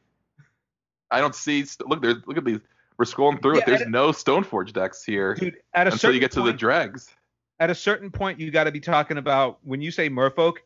I 1.12 1.20
don't 1.20 1.36
see. 1.36 1.64
Look, 1.86 2.02
there's 2.02 2.16
look 2.26 2.36
at 2.36 2.44
these. 2.44 2.58
We're 2.98 3.04
scrolling 3.04 3.40
through 3.40 3.58
Yeah, 3.58 3.62
it. 3.62 3.66
There's 3.66 3.80
and- 3.82 3.92
no 3.92 4.08
Stoneforge 4.08 4.72
decks 4.72 5.04
here 5.04 5.34
Dude, 5.34 5.58
at 5.72 5.86
a 5.86 5.92
until 5.92 5.98
certain 5.98 6.14
you 6.14 6.20
get 6.20 6.32
to 6.32 6.42
the 6.42 6.52
dregs. 6.52 7.14
at 7.60 7.70
a 7.70 7.76
certain 7.76 8.10
point 8.10 8.40
you 8.40 8.50
got 8.50 8.64
to 8.64 8.72
be 8.72 8.80
talking 8.80 9.18
about 9.18 9.60
when 9.62 9.80
you 9.80 9.92
say 9.92 10.10
merfolk 10.10 10.56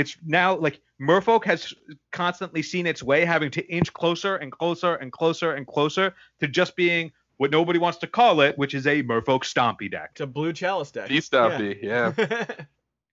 it's 0.00 0.16
now 0.24 0.56
like 0.56 0.80
merfolk 1.00 1.44
has 1.44 1.74
constantly 2.10 2.62
seen 2.62 2.86
its 2.86 3.02
way 3.02 3.24
having 3.24 3.50
to 3.50 3.66
inch 3.68 3.92
closer 3.92 4.36
and 4.36 4.50
closer 4.50 4.94
and 4.94 5.12
closer 5.12 5.52
and 5.52 5.66
closer 5.66 6.14
to 6.40 6.48
just 6.48 6.74
being 6.74 7.12
what 7.36 7.50
nobody 7.50 7.78
wants 7.78 7.98
to 7.98 8.06
call 8.06 8.40
it 8.40 8.56
which 8.58 8.74
is 8.74 8.86
a 8.86 9.02
merfolk 9.02 9.42
stompy 9.42 9.90
deck. 9.90 10.10
It's 10.12 10.20
a 10.22 10.26
blue 10.26 10.52
chalice 10.52 10.90
deck. 10.90 11.08
Beast 11.08 11.28
Stumpy, 11.28 11.78
yeah. 11.82 12.12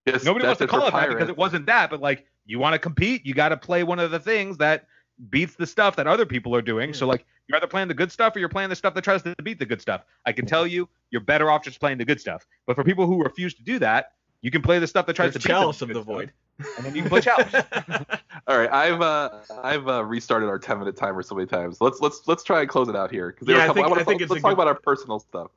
Yes, 0.05 0.23
nobody 0.23 0.45
wants 0.45 0.59
to 0.59 0.67
call 0.67 0.89
for 0.89 0.99
it 0.99 1.01
that 1.01 1.09
because 1.09 1.27
it 1.27 1.38
wasn't 1.38 1.65
that 1.65 1.89
but 1.89 1.99
like 1.99 2.25
you 2.45 2.59
want 2.59 2.73
to 2.73 2.79
compete 2.79 3.25
you 3.25 3.33
got 3.33 3.49
to 3.49 3.57
play 3.57 3.83
one 3.83 3.99
of 3.99 4.09
the 4.09 4.19
things 4.19 4.55
that 4.57 4.85
beats 5.29 5.55
the 5.55 5.65
stuff 5.65 5.95
that 5.95 6.07
other 6.07 6.25
people 6.25 6.55
are 6.55 6.61
doing. 6.61 6.93
So 6.93 7.05
hmm. 7.05 7.11
like 7.11 7.25
you're 7.47 7.57
either 7.57 7.67
playing 7.67 7.88
the 7.88 7.93
good 7.93 8.11
stuff 8.11 8.35
or 8.35 8.39
you're 8.39 8.49
playing 8.49 8.69
the 8.69 8.75
stuff 8.75 8.93
that 8.93 9.03
tries 9.03 9.23
to 9.23 9.35
beat 9.43 9.59
the 9.59 9.65
good 9.65 9.81
stuff. 9.81 10.03
I 10.25 10.31
can 10.31 10.45
tell 10.45 10.67
you 10.67 10.88
you're 11.11 11.21
better 11.21 11.49
off 11.49 11.63
just 11.63 11.79
playing 11.79 11.97
the 11.97 12.05
good 12.05 12.21
stuff. 12.21 12.45
But 12.65 12.75
for 12.75 12.83
people 12.83 13.05
who 13.05 13.21
refuse 13.23 13.53
to 13.55 13.63
do 13.63 13.79
that 13.79 14.13
you 14.41 14.51
can 14.51 14.61
play 14.61 14.79
the 14.79 14.88
stuff 14.88 15.05
that 15.07 15.15
tries 15.15 15.33
There's 15.33 15.43
to 15.43 15.47
beat 15.49 15.53
chalice 15.53 15.79
the 15.79 15.85
of 15.85 15.93
the 15.93 16.01
void. 16.01 16.31
and 16.77 16.85
then 16.85 16.95
you 16.95 17.01
can 17.01 17.09
play 17.09 17.21
chalice 17.21 17.53
All 18.47 18.57
right, 18.57 18.71
I've 18.71 19.01
uh, 19.01 19.29
I've 19.63 19.88
uh, 19.88 20.03
restarted 20.05 20.47
our 20.47 20.57
10 20.59 20.79
minute 20.79 20.95
timer 20.95 21.21
so 21.21 21.35
many 21.35 21.47
times. 21.47 21.81
Let's 21.81 21.99
let's 21.99 22.21
let's 22.27 22.43
try 22.43 22.61
and 22.61 22.69
close 22.69 22.88
it 22.88 22.95
out 22.95 23.11
here 23.11 23.31
because 23.31 23.47
Yeah, 23.47 23.63
I 23.69 23.73
think- 23.73 23.88
wanna 23.89 24.01
I 24.01 24.03
think 24.03 24.19
talk- 24.19 24.21
it's 24.21 24.29
let's 24.31 24.41
talk 24.41 24.49
good- 24.51 24.53
about 24.53 24.67
our 24.67 24.75
personal 24.75 25.19
stuff. 25.19 25.51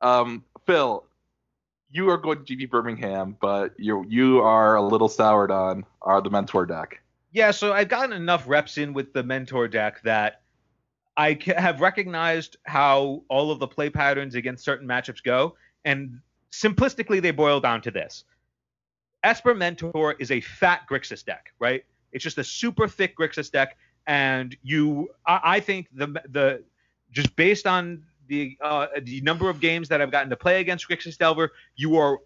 Um, 0.00 0.44
Phil, 0.66 1.04
you 1.90 2.08
are 2.10 2.16
going 2.16 2.44
to 2.44 2.56
GP 2.56 2.70
Birmingham, 2.70 3.36
but 3.40 3.74
you 3.78 4.04
you 4.08 4.40
are 4.40 4.76
a 4.76 4.82
little 4.82 5.08
soured 5.08 5.50
on 5.50 5.84
our 6.02 6.20
the 6.22 6.30
mentor 6.30 6.66
deck. 6.66 7.00
Yeah, 7.32 7.50
so 7.50 7.72
I've 7.72 7.88
gotten 7.88 8.12
enough 8.12 8.44
reps 8.48 8.78
in 8.78 8.92
with 8.94 9.12
the 9.12 9.22
mentor 9.22 9.66
deck 9.68 10.00
that 10.04 10.40
I 11.16 11.38
have 11.56 11.80
recognized 11.80 12.56
how 12.64 13.22
all 13.28 13.50
of 13.50 13.58
the 13.58 13.66
play 13.68 13.90
patterns 13.90 14.34
against 14.34 14.64
certain 14.64 14.86
matchups 14.88 15.22
go, 15.22 15.56
and 15.84 16.20
simplistically 16.62 17.20
they 17.20 17.30
boil 17.30 17.60
down 17.60 17.80
to 17.82 17.90
this: 17.90 18.24
Esper 19.22 19.54
Mentor 19.54 20.14
is 20.18 20.30
a 20.30 20.40
fat 20.40 20.82
Grixis 20.90 21.24
deck, 21.24 21.52
right? 21.58 21.84
It's 22.12 22.22
just 22.22 22.38
a 22.38 22.44
super 22.44 22.86
thick 22.86 23.16
Grixis 23.16 23.50
deck, 23.50 23.76
and 24.06 24.56
you, 24.62 25.08
I, 25.26 25.40
I 25.44 25.60
think 25.60 25.88
the 25.92 26.06
the 26.28 26.64
just 27.10 27.34
based 27.36 27.66
on 27.66 28.02
the 28.28 28.56
uh, 28.60 28.86
the 29.02 29.20
number 29.20 29.48
of 29.50 29.60
games 29.60 29.88
that 29.88 30.00
I've 30.00 30.10
gotten 30.10 30.30
to 30.30 30.36
play 30.36 30.60
against 30.60 30.88
Grixis 30.88 31.18
Delver, 31.18 31.52
you 31.76 31.96
are 31.96 32.18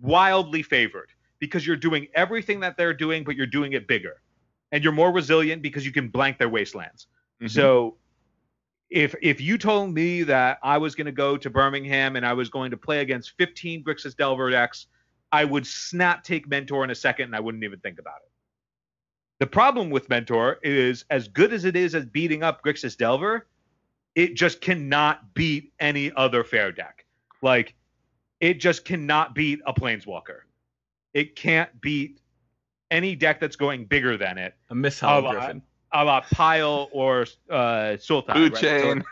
wildly 0.00 0.62
favored 0.62 1.10
because 1.38 1.66
you're 1.66 1.76
doing 1.76 2.06
everything 2.14 2.60
that 2.60 2.76
they're 2.76 2.94
doing, 2.94 3.24
but 3.24 3.36
you're 3.36 3.46
doing 3.46 3.72
it 3.72 3.88
bigger 3.88 4.20
and 4.70 4.82
you're 4.82 4.92
more 4.92 5.12
resilient 5.12 5.60
because 5.60 5.84
you 5.84 5.92
can 5.92 6.08
blank 6.08 6.38
their 6.38 6.48
wastelands. 6.48 7.08
So 7.48 7.96
if 8.92 9.14
if 9.22 9.40
you 9.40 9.56
told 9.56 9.94
me 9.94 10.22
that 10.24 10.58
I 10.62 10.76
was 10.76 10.94
going 10.94 11.06
to 11.06 11.12
go 11.12 11.36
to 11.38 11.48
Birmingham 11.48 12.14
and 12.14 12.26
I 12.26 12.34
was 12.34 12.50
going 12.50 12.70
to 12.70 12.76
play 12.76 13.00
against 13.00 13.32
15 13.38 13.82
Grixis 13.82 14.14
Delver 14.14 14.50
decks, 14.50 14.86
I 15.32 15.44
would 15.44 15.66
snap 15.66 16.22
take 16.22 16.46
Mentor 16.46 16.84
in 16.84 16.90
a 16.90 16.94
second 16.94 17.26
and 17.26 17.36
I 17.36 17.40
wouldn't 17.40 17.64
even 17.64 17.80
think 17.80 17.98
about 17.98 18.16
it. 18.24 18.30
The 19.40 19.46
problem 19.46 19.88
with 19.88 20.08
Mentor 20.10 20.58
is 20.62 21.06
as 21.10 21.26
good 21.26 21.54
as 21.54 21.64
it 21.64 21.74
is 21.74 21.94
at 21.94 22.12
beating 22.12 22.42
up 22.42 22.62
Grixis 22.62 22.96
Delver, 22.96 23.46
it 24.14 24.34
just 24.34 24.60
cannot 24.60 25.32
beat 25.32 25.72
any 25.80 26.12
other 26.12 26.44
fair 26.44 26.70
deck. 26.70 27.06
Like 27.40 27.74
it 28.40 28.60
just 28.60 28.84
cannot 28.84 29.34
beat 29.34 29.60
a 29.66 29.72
Planeswalker. 29.72 30.40
It 31.14 31.34
can't 31.34 31.80
beat 31.80 32.20
any 32.90 33.16
deck 33.16 33.40
that's 33.40 33.56
going 33.56 33.86
bigger 33.86 34.18
than 34.18 34.36
it 34.36 34.54
A 34.68 34.74
Miss 34.74 35.00
Hollow 35.00 35.28
I- 35.28 35.30
uh, 35.30 35.32
Griffin. 35.32 35.62
A 35.92 36.04
la 36.04 36.20
Pile 36.20 36.88
or 36.92 37.22
uh, 37.50 37.96
Sultai. 37.96 38.32
Food 38.34 38.52
right? 38.52 38.60
chain. 38.60 39.04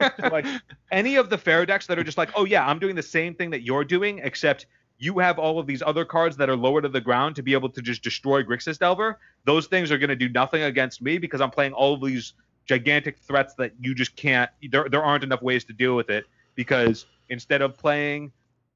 So, 0.00 0.10
so, 0.20 0.28
like 0.28 0.46
any 0.92 1.16
of 1.16 1.30
the 1.30 1.38
fair 1.38 1.66
decks 1.66 1.86
that 1.86 1.98
are 1.98 2.04
just 2.04 2.18
like, 2.18 2.30
oh 2.36 2.44
yeah, 2.44 2.66
I'm 2.66 2.78
doing 2.78 2.94
the 2.94 3.02
same 3.02 3.34
thing 3.34 3.50
that 3.50 3.62
you're 3.62 3.84
doing, 3.84 4.20
except 4.22 4.66
you 4.98 5.18
have 5.18 5.38
all 5.38 5.58
of 5.58 5.66
these 5.66 5.82
other 5.82 6.04
cards 6.04 6.36
that 6.36 6.48
are 6.48 6.56
lower 6.56 6.82
to 6.82 6.88
the 6.88 7.00
ground 7.00 7.36
to 7.36 7.42
be 7.42 7.52
able 7.52 7.68
to 7.70 7.80
just 7.80 8.02
destroy 8.02 8.42
Grixis 8.42 8.78
Delver. 8.78 9.18
Those 9.44 9.66
things 9.66 9.90
are 9.92 9.98
going 9.98 10.08
to 10.10 10.16
do 10.16 10.28
nothing 10.28 10.62
against 10.62 11.00
me 11.00 11.18
because 11.18 11.40
I'm 11.40 11.50
playing 11.50 11.72
all 11.72 11.94
of 11.94 12.00
these 12.00 12.34
gigantic 12.66 13.18
threats 13.18 13.54
that 13.54 13.72
you 13.80 13.94
just 13.94 14.16
can't. 14.16 14.50
There, 14.70 14.88
there 14.88 15.02
aren't 15.02 15.24
enough 15.24 15.42
ways 15.42 15.64
to 15.64 15.72
deal 15.72 15.94
with 15.94 16.10
it 16.10 16.24
because 16.54 17.06
instead 17.28 17.62
of 17.62 17.78
playing 17.78 18.32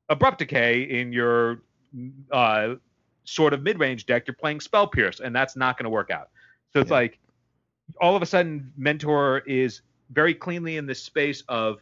Abrupt 0.08 0.38
Decay 0.38 0.82
in 0.82 1.12
your 1.12 1.62
uh, 2.30 2.74
sort 3.24 3.52
of 3.52 3.62
mid-range 3.62 4.06
deck, 4.06 4.26
you're 4.26 4.34
playing 4.34 4.60
Spell 4.60 4.86
Pierce, 4.86 5.20
and 5.20 5.34
that's 5.34 5.56
not 5.56 5.76
going 5.76 5.84
to 5.84 5.90
work 5.90 6.10
out. 6.10 6.28
So 6.72 6.80
it's 6.80 6.90
Yeah. 6.90 6.96
like 6.96 7.18
all 8.00 8.16
of 8.16 8.22
a 8.22 8.26
sudden, 8.26 8.72
Mentor 8.76 9.40
is 9.40 9.82
very 10.10 10.34
cleanly 10.34 10.76
in 10.76 10.86
this 10.86 11.02
space 11.02 11.42
of 11.48 11.80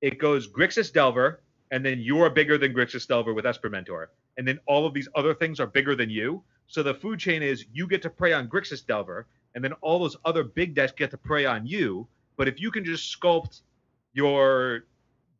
it 0.00 0.18
goes 0.18 0.48
Grixis 0.48 0.92
Delver, 0.92 1.42
and 1.70 1.84
then 1.84 2.00
you 2.00 2.20
are 2.22 2.30
bigger 2.30 2.58
than 2.58 2.72
Grixis 2.74 3.06
Delver 3.06 3.34
with 3.34 3.46
Esper 3.46 3.70
Mentor, 3.70 4.10
and 4.36 4.46
then 4.46 4.58
all 4.66 4.86
of 4.86 4.94
these 4.94 5.08
other 5.14 5.34
things 5.34 5.60
are 5.60 5.66
bigger 5.66 5.94
than 5.94 6.10
you. 6.10 6.42
So 6.66 6.82
the 6.82 6.94
food 6.94 7.18
chain 7.18 7.42
is 7.42 7.66
you 7.72 7.86
get 7.86 8.02
to 8.02 8.10
prey 8.10 8.32
on 8.32 8.48
Grixis 8.48 8.86
Delver, 8.86 9.26
and 9.54 9.62
then 9.62 9.72
all 9.80 9.98
those 9.98 10.16
other 10.24 10.44
big 10.44 10.74
decks 10.74 10.92
get 10.92 11.10
to 11.10 11.18
prey 11.18 11.44
on 11.44 11.66
you. 11.66 12.06
But 12.36 12.48
if 12.48 12.60
you 12.60 12.70
can 12.70 12.84
just 12.84 13.18
sculpt 13.18 13.60
your 14.14 14.84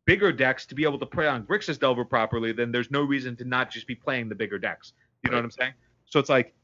bigger 0.05 0.33
decks 0.33 0.66
to 0.66 0.74
be 0.74 0.85
able 0.85 0.99
to 0.99 1.07
prey 1.07 1.26
on 1.26 1.45
Grixis 1.45 1.78
Delver 1.78 2.05
properly, 2.05 2.53
then 2.53 2.72
there's 2.72 2.91
no 2.91 3.03
reason 3.03 3.37
to 3.37 3.45
not 3.45 3.70
just 3.70 3.87
be 3.87 3.95
playing 3.95 4.28
the 4.28 4.35
bigger 4.35 4.59
decks. 4.59 4.93
You 5.24 5.30
know 5.30 5.37
what 5.37 5.45
I'm 5.45 5.51
saying? 5.51 5.72
So 6.07 6.18
it's 6.18 6.28
like 6.28 6.55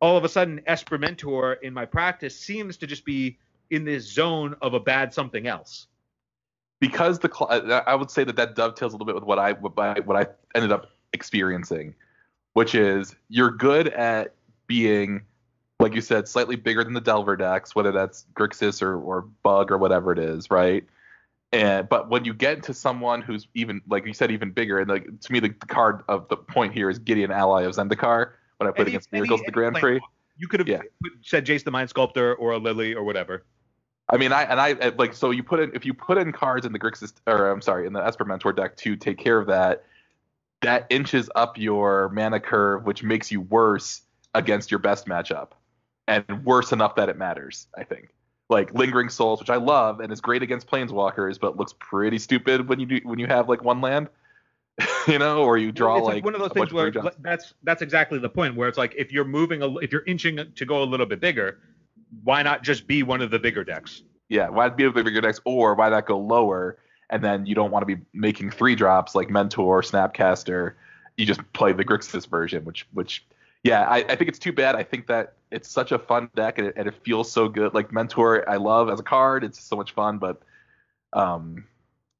all 0.00 0.16
of 0.16 0.24
a 0.24 0.28
sudden 0.28 0.60
Esper 0.66 0.98
Mentor 0.98 1.54
in 1.54 1.72
my 1.72 1.84
practice 1.84 2.38
seems 2.38 2.76
to 2.78 2.86
just 2.86 3.04
be 3.04 3.38
in 3.70 3.84
this 3.84 4.04
zone 4.04 4.54
of 4.62 4.74
a 4.74 4.80
bad 4.80 5.12
something 5.12 5.46
else. 5.46 5.86
because 6.80 7.18
the 7.18 7.82
I 7.86 7.94
would 7.94 8.10
say 8.10 8.24
that 8.24 8.36
that 8.36 8.54
dovetails 8.54 8.92
a 8.92 8.96
little 8.96 9.06
bit 9.06 9.14
with 9.14 9.24
what 9.24 9.38
I 9.38 9.52
what 9.52 10.16
I, 10.16 10.26
ended 10.54 10.72
up 10.72 10.90
experiencing, 11.12 11.94
which 12.52 12.74
is 12.74 13.16
you're 13.28 13.50
good 13.50 13.88
at 13.88 14.34
being 14.66 15.22
like 15.80 15.94
you 15.94 16.00
said 16.00 16.28
slightly 16.28 16.56
bigger 16.56 16.84
than 16.84 16.92
the 16.92 17.00
Delver 17.00 17.36
decks, 17.36 17.74
whether 17.74 17.92
that's 17.92 18.26
Grixis 18.34 18.82
or 18.82 19.00
or 19.00 19.22
Bug 19.42 19.70
or 19.70 19.78
whatever 19.78 20.12
it 20.12 20.18
is, 20.18 20.50
right? 20.50 20.84
And 21.52 21.88
but 21.88 22.10
when 22.10 22.24
you 22.24 22.34
get 22.34 22.62
to 22.64 22.74
someone 22.74 23.22
who's 23.22 23.48
even 23.54 23.80
like 23.88 24.06
you 24.06 24.12
said 24.12 24.30
even 24.30 24.50
bigger, 24.50 24.78
and 24.78 24.88
like 24.88 25.20
to 25.20 25.32
me 25.32 25.40
the 25.40 25.50
card 25.50 26.02
of 26.08 26.28
the 26.28 26.36
point 26.36 26.74
here 26.74 26.90
is 26.90 26.98
Gideon 26.98 27.30
Ally 27.30 27.62
of 27.62 27.74
Zendikar 27.74 28.32
when 28.64 28.72
I 28.72 28.74
played 28.74 28.86
Any- 28.86 28.92
against 28.92 29.12
Miracles 29.12 29.40
at 29.40 29.46
the 29.46 29.52
Grand 29.52 29.76
Prix. 29.76 30.00
You 30.36 30.48
could 30.48 30.60
have 30.60 30.68
Yeah. 30.68 30.82
said 31.22 31.46
Jace 31.46 31.62
the 31.64 31.70
Mind 31.70 31.90
Sculptor 31.90 32.34
or 32.34 32.52
a 32.52 32.58
Lily 32.58 32.94
or 32.94 33.04
whatever. 33.04 33.44
I 34.08 34.16
mean, 34.16 34.32
I 34.32 34.42
and 34.42 34.60
I 34.60 34.68
I- 34.68 34.88
like 34.98 35.14
so 35.14 35.30
you 35.30 35.42
put 35.42 35.60
in 35.60 35.70
if 35.74 35.86
you 35.86 35.94
put 35.94 36.18
in 36.18 36.32
cards 36.32 36.66
in 36.66 36.72
the 36.72 36.78
Grixis 36.78 37.12
or 37.26 37.50
I'm 37.50 37.62
sorry 37.62 37.86
in 37.86 37.92
the 37.92 38.04
Esper 38.04 38.24
Mentor 38.24 38.52
deck 38.52 38.76
to 38.78 38.96
take 38.96 39.16
care 39.18 39.38
of 39.38 39.46
that, 39.46 39.84
that 40.62 40.86
inches 40.90 41.30
up 41.34 41.56
your 41.56 42.08
mana 42.10 42.40
curve, 42.40 42.84
which 42.84 43.02
makes 43.02 43.30
you 43.30 43.42
worse 43.42 44.02
against 44.34 44.70
your 44.70 44.80
best 44.80 45.06
matchup, 45.06 45.50
and 46.08 46.44
worse 46.44 46.72
enough 46.72 46.96
that 46.96 47.08
it 47.08 47.16
matters. 47.16 47.68
I 47.78 47.84
think 47.84 48.08
like 48.50 48.74
Lingering 48.74 49.08
Souls, 49.08 49.40
which 49.40 49.50
I 49.50 49.56
love 49.56 50.00
and 50.00 50.12
is 50.12 50.20
great 50.20 50.42
against 50.42 50.66
Planeswalkers, 50.66 51.38
but 51.40 51.56
looks 51.56 51.74
pretty 51.78 52.18
stupid 52.18 52.68
when 52.68 52.80
you 52.80 52.86
do 52.86 53.00
when 53.04 53.18
you 53.18 53.26
have 53.26 53.48
like 53.48 53.62
one 53.64 53.80
land, 53.80 54.08
you 55.08 55.18
know, 55.18 55.44
or 55.44 55.56
you 55.56 55.70
draw 55.70 55.98
it's 55.98 56.06
like 56.06 56.24
one 56.24 56.34
of 56.34 56.40
those 56.40 56.50
things 56.50 56.72
where 56.72 56.92
that's 57.20 57.54
that's 57.62 57.82
exactly 57.82 58.18
the 58.18 58.28
point 58.28 58.56
where 58.56 58.68
it's 58.68 58.78
like 58.78 58.94
if 58.96 59.12
you're 59.12 59.24
moving 59.24 59.62
a, 59.62 59.76
if 59.78 59.92
you're 59.92 60.04
inching 60.06 60.38
to 60.54 60.64
go 60.64 60.82
a 60.82 60.84
little 60.84 61.06
bit 61.06 61.20
bigger, 61.20 61.60
why 62.22 62.42
not 62.42 62.62
just 62.62 62.86
be 62.86 63.02
one 63.02 63.22
of 63.22 63.30
the 63.30 63.38
bigger 63.38 63.64
decks? 63.64 64.02
Yeah, 64.28 64.48
why 64.48 64.68
be 64.68 64.84
the 64.84 64.90
bigger 64.90 65.20
decks, 65.20 65.40
or 65.44 65.74
why 65.74 65.90
not 65.90 66.06
go 66.06 66.18
lower? 66.18 66.78
And 67.10 67.22
then 67.22 67.46
you 67.46 67.54
don't 67.54 67.70
want 67.70 67.86
to 67.86 67.96
be 67.96 68.02
making 68.12 68.50
three 68.50 68.74
drops 68.74 69.14
like 69.14 69.30
Mentor, 69.30 69.82
Snapcaster. 69.82 70.74
You 71.16 71.26
just 71.26 71.40
play 71.52 71.72
the 71.72 71.84
Grixis 71.84 72.26
version, 72.26 72.64
which, 72.64 72.88
which, 72.92 73.24
yeah, 73.62 73.82
I, 73.82 73.98
I 73.98 74.16
think 74.16 74.28
it's 74.28 74.38
too 74.38 74.52
bad. 74.52 74.74
I 74.74 74.82
think 74.82 75.06
that 75.06 75.34
it's 75.50 75.68
such 75.68 75.92
a 75.92 75.98
fun 75.98 76.30
deck 76.34 76.58
and 76.58 76.68
it, 76.68 76.74
and 76.76 76.88
it 76.88 76.94
feels 77.04 77.30
so 77.30 77.48
good. 77.48 77.74
Like 77.74 77.92
Mentor, 77.92 78.48
I 78.48 78.56
love 78.56 78.88
as 78.88 78.98
a 78.98 79.04
card. 79.04 79.44
It's 79.44 79.60
so 79.60 79.76
much 79.76 79.92
fun, 79.92 80.18
but, 80.18 80.42
um, 81.12 81.66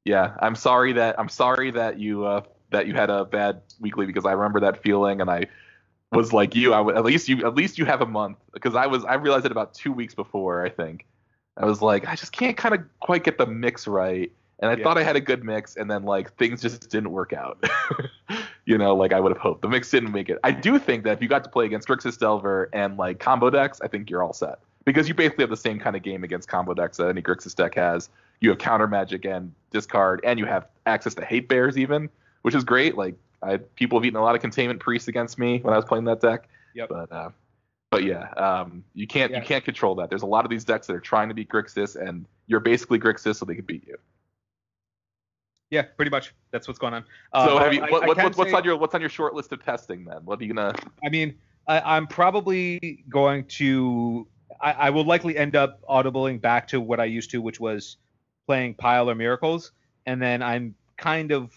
yeah, 0.04 0.36
I'm 0.40 0.54
sorry 0.54 0.92
that 0.94 1.18
I'm 1.18 1.28
sorry 1.28 1.70
that 1.72 1.98
you 1.98 2.24
uh, 2.24 2.42
that 2.70 2.86
you 2.86 2.94
had 2.94 3.10
a 3.10 3.24
bad 3.24 3.62
weekly 3.80 4.06
because 4.06 4.24
I 4.24 4.32
remember 4.32 4.60
that 4.60 4.82
feeling 4.82 5.20
and 5.20 5.30
I 5.30 5.46
was 6.12 6.32
like 6.32 6.54
you. 6.54 6.74
I 6.74 6.78
w- 6.78 6.96
at 6.96 7.04
least 7.04 7.28
you 7.28 7.44
at 7.46 7.54
least 7.54 7.78
you 7.78 7.84
have 7.86 8.00
a 8.02 8.06
month 8.06 8.38
because 8.52 8.74
I 8.74 8.86
was 8.86 9.04
I 9.04 9.14
realized 9.14 9.46
it 9.46 9.52
about 9.52 9.74
two 9.74 9.92
weeks 9.92 10.14
before 10.14 10.64
I 10.64 10.68
think. 10.68 11.06
I 11.56 11.66
was 11.66 11.80
like, 11.80 12.06
I 12.08 12.16
just 12.16 12.32
can't 12.32 12.56
kind 12.56 12.74
of 12.74 12.80
quite 13.00 13.22
get 13.24 13.38
the 13.38 13.46
mix 13.46 13.86
right. 13.86 14.30
And 14.60 14.70
I 14.70 14.76
Yeah. 14.76 14.84
thought 14.84 14.98
I 14.98 15.02
had 15.02 15.16
a 15.16 15.20
good 15.20 15.44
mix, 15.44 15.76
and 15.76 15.90
then 15.90 16.04
like 16.04 16.36
things 16.36 16.62
just 16.62 16.88
didn't 16.90 17.10
work 17.10 17.32
out. 17.32 17.62
you 18.66 18.78
know, 18.78 18.94
like 18.94 19.12
I 19.12 19.20
would 19.20 19.32
have 19.32 19.40
hoped. 19.40 19.62
The 19.62 19.68
mix 19.68 19.90
didn't 19.90 20.12
make 20.12 20.28
it. 20.28 20.38
I 20.44 20.52
do 20.52 20.78
think 20.78 21.04
that 21.04 21.12
if 21.12 21.22
you 21.22 21.28
got 21.28 21.44
to 21.44 21.50
play 21.50 21.64
against 21.66 21.88
Grixis 21.88 22.18
Delver 22.18 22.70
and 22.72 22.96
like 22.96 23.18
combo 23.18 23.50
decks, 23.50 23.80
I 23.82 23.88
think 23.88 24.10
you're 24.10 24.22
all 24.22 24.32
set. 24.32 24.58
Because 24.84 25.08
you 25.08 25.14
basically 25.14 25.42
have 25.42 25.50
the 25.50 25.56
same 25.56 25.78
kind 25.80 25.96
of 25.96 26.02
game 26.02 26.24
against 26.24 26.48
combo 26.48 26.74
decks 26.74 26.98
that 26.98 27.08
any 27.08 27.22
Grixis 27.22 27.54
deck 27.54 27.74
has. 27.74 28.10
You 28.40 28.50
have 28.50 28.58
counter 28.58 28.86
magic 28.86 29.24
and 29.24 29.52
discard, 29.70 30.20
and 30.24 30.38
you 30.38 30.44
have 30.46 30.66
access 30.86 31.14
to 31.14 31.24
hate 31.24 31.48
bears 31.48 31.78
even, 31.78 32.10
which 32.42 32.54
is 32.54 32.64
great. 32.64 32.96
Like 32.96 33.14
I 33.42 33.58
people 33.58 33.98
have 33.98 34.04
eaten 34.04 34.18
a 34.18 34.22
lot 34.22 34.34
of 34.34 34.40
containment 34.40 34.80
priests 34.80 35.08
against 35.08 35.38
me 35.38 35.60
when 35.60 35.72
I 35.72 35.76
was 35.76 35.84
playing 35.84 36.04
that 36.04 36.20
deck. 36.20 36.48
Yep. 36.74 36.88
But 36.88 37.12
uh, 37.12 37.30
but 37.90 38.04
yeah, 38.04 38.28
um, 38.32 38.84
you 38.94 39.06
can't 39.06 39.30
Yeah. 39.30 39.38
you 39.38 39.44
can't 39.44 39.64
control 39.64 39.94
that. 39.96 40.10
There's 40.10 40.22
a 40.22 40.26
lot 40.26 40.44
of 40.44 40.50
these 40.50 40.64
decks 40.64 40.86
that 40.88 40.96
are 40.96 41.00
trying 41.00 41.28
to 41.28 41.34
beat 41.34 41.48
Grixis, 41.48 41.96
and 41.96 42.26
you're 42.46 42.60
basically 42.60 42.98
Grixis, 42.98 43.36
so 43.36 43.44
they 43.44 43.54
can 43.54 43.64
beat 43.64 43.86
you. 43.86 43.96
Yeah, 45.70 45.82
pretty 45.82 46.10
much. 46.10 46.34
That's 46.50 46.68
what's 46.68 46.78
going 46.78 46.94
on. 46.94 47.04
Uh, 47.32 47.46
so 47.46 47.58
have 47.58 47.72
you, 47.72 47.80
what, 47.80 48.04
I 48.04 48.06
what, 48.06 48.16
can 48.16 48.24
what's, 48.24 48.36
what's 48.36 48.50
say- 48.50 48.56
on 48.56 48.64
your 48.64 48.76
what's 48.76 48.94
on 48.94 49.00
your 49.00 49.10
short 49.10 49.34
list 49.34 49.52
of 49.52 49.64
testing 49.64 50.04
then? 50.04 50.18
What 50.24 50.40
are 50.40 50.44
you 50.44 50.52
gonna? 50.54 50.74
I 51.04 51.08
mean, 51.08 51.36
I, 51.66 51.96
I'm 51.96 52.06
probably 52.06 53.04
going 53.08 53.44
to. 53.46 54.26
I, 54.60 54.72
I 54.72 54.90
will 54.90 55.04
likely 55.04 55.36
end 55.36 55.56
up 55.56 55.80
audibling 55.88 56.40
back 56.40 56.68
to 56.68 56.80
what 56.80 57.00
I 57.00 57.06
used 57.06 57.30
to, 57.30 57.40
which 57.40 57.58
was 57.58 57.96
playing 58.46 58.74
Pile 58.74 59.10
or 59.10 59.14
Miracles, 59.14 59.72
and 60.06 60.20
then 60.20 60.42
I'm 60.42 60.74
kind 60.96 61.32
of 61.32 61.52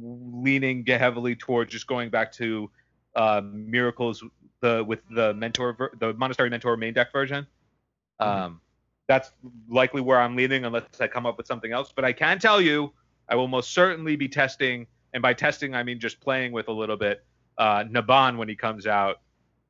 leaning 0.00 0.84
heavily 0.86 1.36
toward 1.36 1.68
just 1.68 1.86
going 1.86 2.10
back 2.10 2.32
to 2.32 2.70
uh, 3.14 3.40
Miracles 3.44 4.22
the 4.60 4.84
with 4.84 5.00
the 5.10 5.34
mentor 5.34 5.74
ver- 5.74 5.92
the 5.98 6.14
Monastery 6.14 6.50
Mentor 6.50 6.76
main 6.76 6.94
deck 6.94 7.12
version. 7.12 7.46
Um, 8.18 8.60
that's 9.08 9.30
likely 9.68 10.00
where 10.00 10.20
I'm 10.20 10.36
leaning 10.36 10.64
unless 10.64 10.84
I 11.00 11.06
come 11.06 11.26
up 11.26 11.36
with 11.36 11.46
something 11.46 11.72
else. 11.72 11.92
But 11.94 12.04
I 12.04 12.12
can 12.12 12.38
tell 12.38 12.60
you, 12.60 12.92
I 13.28 13.36
will 13.36 13.48
most 13.48 13.72
certainly 13.72 14.16
be 14.16 14.28
testing, 14.28 14.86
and 15.12 15.22
by 15.22 15.34
testing 15.34 15.74
I 15.74 15.82
mean 15.82 16.00
just 16.00 16.20
playing 16.20 16.52
with 16.52 16.68
a 16.68 16.72
little 16.72 16.96
bit 16.96 17.24
uh, 17.58 17.84
Naban 17.84 18.36
when 18.36 18.48
he 18.48 18.56
comes 18.56 18.86
out 18.86 19.20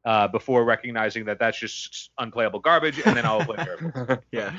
uh, 0.05 0.29
before 0.29 0.65
recognizing 0.65 1.25
that 1.25 1.39
that's 1.39 1.59
just 1.59 2.11
unplayable 2.19 2.61
garbage, 2.61 3.01
and 3.05 3.17
then 3.17 3.27
I'll 3.27 3.45
play 3.45 3.57
Miracles. 3.65 4.19
Yeah. 4.33 4.53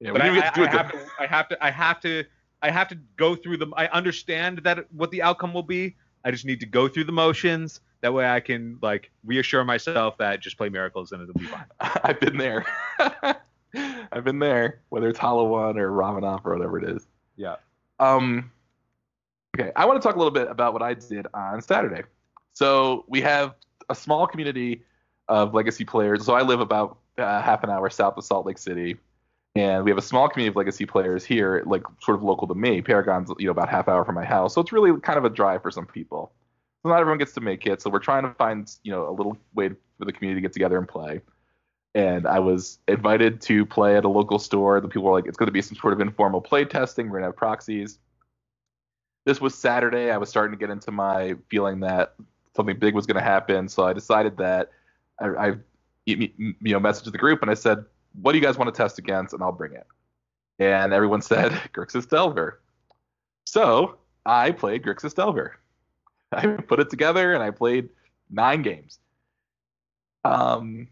Yeah, 0.00 0.12
But 0.12 0.22
I, 0.22 0.30
I, 0.30 0.34
get 0.34 0.54
to 0.54 0.60
do 0.60 0.66
I 0.66 0.70
have 0.70 0.90
to, 0.92 1.06
I 1.18 1.26
have 1.26 1.48
to, 1.48 1.64
I 1.64 1.70
have 1.70 2.00
to, 2.00 2.24
I 2.62 2.70
have 2.70 2.88
to 2.88 2.98
go 3.16 3.34
through 3.34 3.58
the. 3.58 3.66
I 3.76 3.86
understand 3.88 4.58
that 4.58 4.86
what 4.92 5.10
the 5.10 5.22
outcome 5.22 5.52
will 5.54 5.62
be. 5.62 5.96
I 6.24 6.30
just 6.30 6.44
need 6.44 6.60
to 6.60 6.66
go 6.66 6.88
through 6.88 7.04
the 7.04 7.12
motions. 7.12 7.80
That 8.00 8.12
way, 8.12 8.28
I 8.28 8.40
can 8.40 8.78
like 8.80 9.10
reassure 9.24 9.64
myself 9.64 10.18
that 10.18 10.40
just 10.40 10.56
play 10.56 10.68
Miracles 10.68 11.12
and 11.12 11.22
it'll 11.22 11.34
be 11.34 11.46
fine. 11.46 11.64
I've 11.80 12.20
been 12.20 12.36
there. 12.36 12.64
I've 14.12 14.24
been 14.24 14.38
there, 14.38 14.80
whether 14.88 15.08
it's 15.08 15.18
Hollow 15.18 15.46
One 15.46 15.78
or 15.78 15.90
Ravenov 15.90 16.40
or 16.44 16.56
whatever 16.56 16.78
it 16.78 16.96
is. 16.96 17.06
Yeah. 17.36 17.56
Um. 17.98 18.50
Okay, 19.58 19.72
I 19.74 19.86
want 19.86 20.00
to 20.00 20.06
talk 20.06 20.14
a 20.14 20.18
little 20.18 20.32
bit 20.32 20.48
about 20.48 20.72
what 20.72 20.82
I 20.82 20.94
did 20.94 21.26
on 21.34 21.60
Saturday. 21.60 22.02
So 22.52 23.04
we 23.08 23.20
have 23.22 23.54
a 23.88 23.94
small 23.94 24.26
community 24.26 24.82
of 25.28 25.54
legacy 25.54 25.84
players. 25.84 26.24
So 26.24 26.34
I 26.34 26.42
live 26.42 26.60
about 26.60 26.98
uh, 27.18 27.42
half 27.42 27.64
an 27.64 27.70
hour 27.70 27.90
south 27.90 28.16
of 28.16 28.24
Salt 28.24 28.46
Lake 28.46 28.58
City, 28.58 28.96
and 29.54 29.84
we 29.84 29.90
have 29.90 29.98
a 29.98 30.02
small 30.02 30.28
community 30.28 30.50
of 30.50 30.56
legacy 30.56 30.86
players 30.86 31.24
here, 31.24 31.62
like 31.66 31.82
sort 32.00 32.16
of 32.16 32.22
local 32.22 32.46
to 32.48 32.54
me. 32.54 32.80
Paragon's 32.82 33.30
you 33.38 33.46
know 33.46 33.52
about 33.52 33.68
half 33.68 33.88
hour 33.88 34.04
from 34.04 34.14
my 34.14 34.24
house, 34.24 34.54
so 34.54 34.60
it's 34.60 34.72
really 34.72 34.98
kind 35.00 35.18
of 35.18 35.24
a 35.24 35.30
drive 35.30 35.62
for 35.62 35.70
some 35.70 35.86
people. 35.86 36.32
So 36.82 36.90
not 36.90 37.00
everyone 37.00 37.18
gets 37.18 37.32
to 37.32 37.40
make 37.40 37.66
it. 37.66 37.82
So 37.82 37.90
we're 37.90 37.98
trying 37.98 38.22
to 38.22 38.34
find 38.34 38.70
you 38.82 38.92
know 38.92 39.08
a 39.08 39.12
little 39.12 39.36
way 39.54 39.70
for 39.98 40.04
the 40.04 40.12
community 40.12 40.40
to 40.40 40.46
get 40.46 40.52
together 40.52 40.78
and 40.78 40.86
play. 40.86 41.20
And 41.94 42.26
I 42.26 42.38
was 42.38 42.78
invited 42.86 43.40
to 43.42 43.66
play 43.66 43.96
at 43.96 44.04
a 44.04 44.08
local 44.08 44.38
store. 44.38 44.80
The 44.80 44.88
people 44.88 45.04
were 45.04 45.12
like, 45.12 45.26
it's 45.26 45.36
going 45.36 45.46
to 45.48 45.52
be 45.52 45.62
some 45.62 45.76
sort 45.76 45.92
of 45.92 46.00
informal 46.00 46.40
play 46.40 46.64
testing. 46.64 47.06
We're 47.06 47.18
going 47.18 47.22
to 47.22 47.28
have 47.28 47.36
proxies. 47.36 47.98
This 49.24 49.40
was 49.40 49.54
Saturday. 49.54 50.10
I 50.10 50.18
was 50.18 50.28
starting 50.28 50.56
to 50.56 50.58
get 50.58 50.70
into 50.70 50.92
my 50.92 51.34
feeling 51.50 51.80
that 51.80 52.14
something 52.54 52.78
big 52.78 52.94
was 52.94 53.06
going 53.06 53.16
to 53.16 53.22
happen. 53.22 53.68
So 53.68 53.84
I 53.84 53.92
decided 53.92 54.36
that 54.36 54.70
I, 55.20 55.26
I 55.26 55.54
you 56.06 56.30
know 56.60 56.80
messaged 56.80 57.10
the 57.10 57.18
group 57.18 57.42
and 57.42 57.50
I 57.50 57.54
said, 57.54 57.84
"What 58.20 58.32
do 58.32 58.38
you 58.38 58.44
guys 58.44 58.58
want 58.58 58.72
to 58.72 58.76
test 58.76 58.98
against?" 58.98 59.34
And 59.34 59.42
I'll 59.42 59.52
bring 59.52 59.72
it. 59.72 59.86
And 60.58 60.92
everyone 60.92 61.22
said 61.22 61.52
Grixis 61.74 62.08
Delver. 62.08 62.60
So 63.44 63.96
I 64.26 64.50
played 64.50 64.82
Grixis 64.82 65.14
Delver. 65.14 65.56
I 66.32 66.46
put 66.46 66.80
it 66.80 66.90
together 66.90 67.32
and 67.32 67.42
I 67.42 67.50
played 67.50 67.88
nine 68.30 68.62
games. 68.62 68.98
Um, 70.24 70.88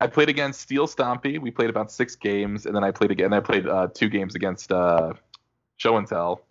I 0.00 0.06
played 0.08 0.28
against 0.28 0.60
Steel 0.60 0.86
Stompy. 0.86 1.40
We 1.40 1.50
played 1.50 1.70
about 1.70 1.90
six 1.90 2.16
games, 2.16 2.66
and 2.66 2.74
then 2.74 2.84
I 2.84 2.90
played 2.90 3.10
again. 3.10 3.32
I 3.32 3.40
played 3.40 3.66
uh, 3.66 3.88
two 3.94 4.08
games 4.08 4.34
against 4.34 4.70
uh, 4.70 5.14
Show 5.78 5.96
and 5.96 6.06
Tell. 6.06 6.42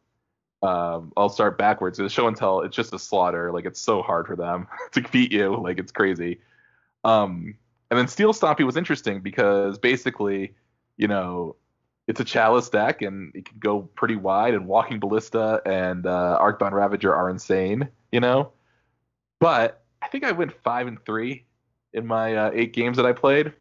Um, 0.63 1.13
I'll 1.15 1.29
start 1.29 1.57
backwards. 1.57 1.97
The 1.97 2.09
Show 2.09 2.27
and 2.27 2.35
Tell, 2.35 2.61
it's 2.61 2.75
just 2.75 2.93
a 2.93 2.99
slaughter. 2.99 3.51
Like 3.51 3.65
it's 3.65 3.79
so 3.79 4.01
hard 4.01 4.25
for 4.25 4.35
them 4.35 4.67
to 4.93 5.01
beat 5.11 5.31
you. 5.31 5.55
Like 5.55 5.77
it's 5.77 5.91
crazy. 5.91 6.39
Um, 7.03 7.55
and 7.89 7.99
then 7.99 8.07
Steel 8.07 8.33
Stompy 8.33 8.65
was 8.65 8.77
interesting 8.77 9.21
because 9.21 9.77
basically, 9.77 10.55
you 10.97 11.07
know, 11.07 11.55
it's 12.07 12.19
a 12.19 12.23
Chalice 12.23 12.69
deck 12.69 13.01
and 13.01 13.35
it 13.35 13.45
can 13.45 13.57
go 13.59 13.81
pretty 13.81 14.15
wide. 14.15 14.53
And 14.53 14.67
Walking 14.67 14.99
Ballista 14.99 15.61
and 15.65 16.05
uh, 16.05 16.37
Arcbound 16.41 16.71
Ravager 16.71 17.13
are 17.13 17.29
insane. 17.29 17.89
You 18.11 18.19
know, 18.21 18.51
but 19.39 19.83
I 20.01 20.07
think 20.07 20.23
I 20.23 20.31
went 20.31 20.53
five 20.63 20.87
and 20.87 21.03
three 21.05 21.45
in 21.93 22.05
my 22.05 22.35
uh, 22.35 22.51
eight 22.53 22.73
games 22.73 22.97
that 22.97 23.05
I 23.05 23.13
played. 23.13 23.53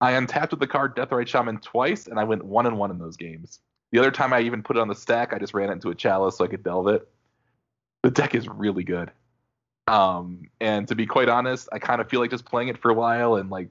I 0.00 0.12
untapped 0.12 0.52
with 0.52 0.60
the 0.60 0.66
card 0.66 0.94
Deathrite 0.94 1.28
Shaman 1.28 1.60
twice, 1.60 2.06
and 2.06 2.20
I 2.20 2.24
went 2.24 2.44
one 2.44 2.66
and 2.66 2.76
one 2.76 2.90
in 2.90 2.98
those 2.98 3.16
games. 3.16 3.60
The 3.90 3.98
other 3.98 4.10
time 4.10 4.32
I 4.32 4.40
even 4.40 4.62
put 4.62 4.76
it 4.76 4.80
on 4.80 4.88
the 4.88 4.94
stack, 4.94 5.32
I 5.32 5.38
just 5.38 5.54
ran 5.54 5.70
it 5.70 5.72
into 5.72 5.90
a 5.90 5.94
chalice 5.94 6.36
so 6.36 6.44
I 6.44 6.48
could 6.48 6.62
delve 6.62 6.88
it. 6.88 7.08
The 8.02 8.10
deck 8.10 8.34
is 8.34 8.48
really 8.48 8.84
good. 8.84 9.10
Um, 9.86 10.48
and 10.60 10.88
to 10.88 10.94
be 10.94 11.06
quite 11.06 11.28
honest, 11.28 11.68
I 11.72 11.78
kind 11.78 12.00
of 12.00 12.08
feel 12.08 12.20
like 12.20 12.30
just 12.30 12.44
playing 12.44 12.68
it 12.68 12.78
for 12.78 12.90
a 12.90 12.94
while 12.94 13.36
and 13.36 13.50
like 13.50 13.68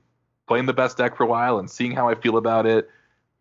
playing 0.47 0.65
the 0.65 0.73
best 0.73 0.97
deck 0.97 1.15
for 1.17 1.23
a 1.23 1.27
while 1.27 1.59
and 1.59 1.69
seeing 1.69 1.91
how 1.91 2.07
I 2.07 2.15
feel 2.15 2.37
about 2.37 2.65
it. 2.65 2.89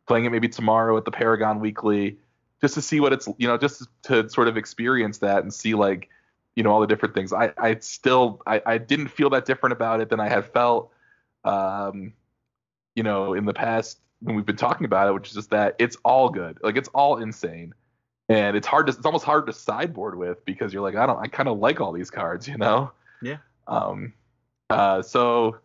Playing 0.07 0.25
it 0.25 0.31
maybe 0.31 0.49
tomorrow 0.49 0.97
at 0.97 1.05
the 1.05 1.13
Paragon 1.13 1.61
Weekly, 1.61 2.19
just 2.61 2.75
to 2.75 2.83
see 2.83 2.99
what 2.99 3.13
it's 3.13 3.29
you 3.39 3.47
know 3.47 3.57
just 3.57 3.87
to 4.05 4.29
sort 4.29 4.49
of 4.49 4.57
experience 4.57 5.19
that 5.19 5.43
and 5.43 5.55
see 5.55 5.75
like 5.75 6.09
you 6.57 6.63
know 6.63 6.71
all 6.71 6.81
the 6.81 6.87
different 6.87 7.15
things. 7.15 7.33
I 7.33 7.53
I 7.57 7.77
still 7.77 8.43
I, 8.47 8.61
I 8.67 8.79
didn't 8.79 9.09
feel 9.09 9.31
that 9.31 9.45
different 9.45 9.73
about 9.75 10.01
it 10.01 10.09
than 10.09 10.19
I 10.19 10.29
had 10.29 10.47
felt, 10.47 10.91
um, 11.45 12.13
you 12.97 13.05
know, 13.05 13.35
in 13.35 13.45
the 13.45 13.55
past 13.55 14.01
when 14.21 14.35
we've 14.35 14.47
been 14.47 14.57
talking 14.57 14.85
about 14.85 15.09
it, 15.09 15.13
which 15.13 15.29
is 15.29 15.35
just 15.35 15.51
that 15.51 15.77
it's 15.79 15.97
all 16.05 16.29
good. 16.29 16.59
Like 16.63 16.77
it's 16.77 16.89
all 16.89 17.19
insane. 17.19 17.75
And 18.29 18.57
it's 18.57 18.67
hard 18.67 18.87
to 18.87 18.93
it's 18.93 19.05
almost 19.05 19.25
hard 19.25 19.47
to 19.47 19.53
sideboard 19.53 20.17
with 20.17 20.45
because 20.45 20.73
you're 20.73 20.83
like, 20.83 20.97
I 20.97 21.07
don't 21.07 21.19
I 21.19 21.27
kind 21.27 21.49
of 21.49 21.59
like 21.59 21.81
all 21.81 21.93
these 21.93 22.11
cards, 22.11 22.49
you 22.49 22.57
know? 22.57 22.93
Yeah. 23.21 23.39
Um 23.67 24.13
uh 24.71 25.03
so 25.03 25.57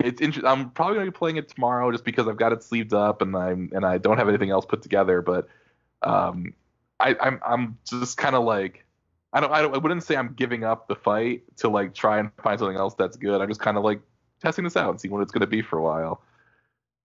it's 0.00 0.20
interesting. 0.20 0.48
I'm 0.48 0.70
probably 0.70 0.96
gonna 0.96 1.10
be 1.10 1.16
playing 1.16 1.36
it 1.36 1.48
tomorrow 1.48 1.90
just 1.90 2.04
because 2.04 2.28
I've 2.28 2.36
got 2.36 2.52
it 2.52 2.62
sleeved 2.62 2.94
up 2.94 3.20
and 3.20 3.36
I'm 3.36 3.70
and 3.72 3.84
I 3.84 3.98
don't 3.98 4.18
have 4.18 4.28
anything 4.28 4.50
else 4.50 4.64
put 4.64 4.82
together. 4.82 5.22
But 5.22 5.48
um, 6.02 6.54
I, 7.00 7.16
I'm 7.20 7.40
I'm 7.44 7.78
just 7.84 8.16
kind 8.16 8.36
of 8.36 8.44
like 8.44 8.84
I 9.32 9.40
don't 9.40 9.52
I 9.52 9.60
don't 9.60 9.74
I 9.74 9.78
wouldn't 9.78 10.04
say 10.04 10.16
I'm 10.16 10.34
giving 10.34 10.62
up 10.62 10.86
the 10.88 10.94
fight 10.94 11.42
to 11.58 11.68
like 11.68 11.94
try 11.94 12.18
and 12.18 12.30
find 12.42 12.58
something 12.58 12.76
else 12.76 12.94
that's 12.94 13.16
good. 13.16 13.40
I'm 13.40 13.48
just 13.48 13.60
kind 13.60 13.76
of 13.76 13.82
like 13.82 14.00
testing 14.40 14.64
this 14.64 14.76
out 14.76 14.90
and 14.90 15.00
seeing 15.00 15.12
what 15.12 15.22
it's 15.22 15.32
gonna 15.32 15.46
be 15.48 15.62
for 15.62 15.78
a 15.78 15.82
while. 15.82 16.22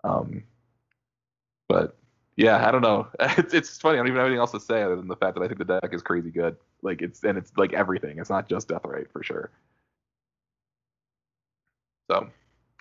Um, 0.03 0.43
but 1.67 1.97
yeah, 2.35 2.67
I 2.67 2.71
don't 2.71 2.81
know. 2.81 3.07
It's 3.37 3.53
it's 3.53 3.77
funny. 3.77 3.97
I 3.97 3.99
don't 3.99 4.07
even 4.07 4.17
have 4.17 4.25
anything 4.27 4.39
else 4.39 4.51
to 4.51 4.59
say 4.59 4.81
other 4.83 4.95
than 4.95 5.07
the 5.07 5.15
fact 5.15 5.35
that 5.35 5.43
I 5.43 5.47
think 5.47 5.59
the 5.59 5.65
deck 5.79 5.93
is 5.93 6.01
crazy 6.01 6.31
good. 6.31 6.55
Like 6.81 7.01
it's 7.01 7.23
and 7.23 7.37
it's 7.37 7.51
like 7.57 7.73
everything. 7.73 8.19
It's 8.19 8.29
not 8.29 8.47
just 8.49 8.67
Deathrite 8.67 9.11
for 9.11 9.23
sure. 9.23 9.51
So 12.09 12.29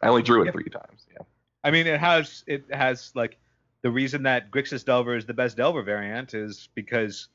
I 0.03 0.09
only 0.09 0.23
drew 0.23 0.43
it 0.43 0.47
Yep. 0.47 0.55
three 0.55 0.65
times. 0.65 1.07
Yeah. 1.12 1.23
I 1.65 1.70
mean, 1.70 1.87
it 1.87 2.01
has 2.01 2.45
it 2.47 2.65
has 2.73 3.12
like 3.15 3.39
the 3.83 3.91
reason 3.91 4.23
that 4.24 4.51
Grixis 4.51 4.85
Delver 4.85 5.16
is 5.16 5.27
the 5.27 5.35
best 5.35 5.57
Delver 5.57 5.83
variant 5.83 6.35
is 6.35 6.69
because 6.74 7.29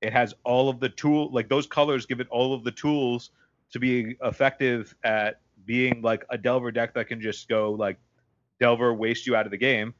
it 0.00 0.12
has 0.12 0.34
all 0.44 0.68
of 0.68 0.80
the 0.80 0.88
tool 0.88 1.30
like 1.32 1.48
those 1.48 1.66
colors 1.66 2.06
give 2.06 2.20
it 2.20 2.28
all 2.30 2.54
of 2.54 2.64
the 2.64 2.70
tools 2.72 3.30
to 3.72 3.78
be 3.78 4.16
effective 4.22 4.94
at 5.04 5.40
being 5.66 6.02
like 6.02 6.24
a 6.30 6.38
Delver 6.38 6.70
deck 6.70 6.94
that 6.94 7.08
can 7.08 7.20
just 7.20 7.48
go 7.48 7.72
like 7.72 7.98
Delver 8.60 8.94
waste 8.94 9.26
you 9.26 9.34
out 9.36 9.46
of 9.46 9.50
the 9.50 9.56
game, 9.58 9.94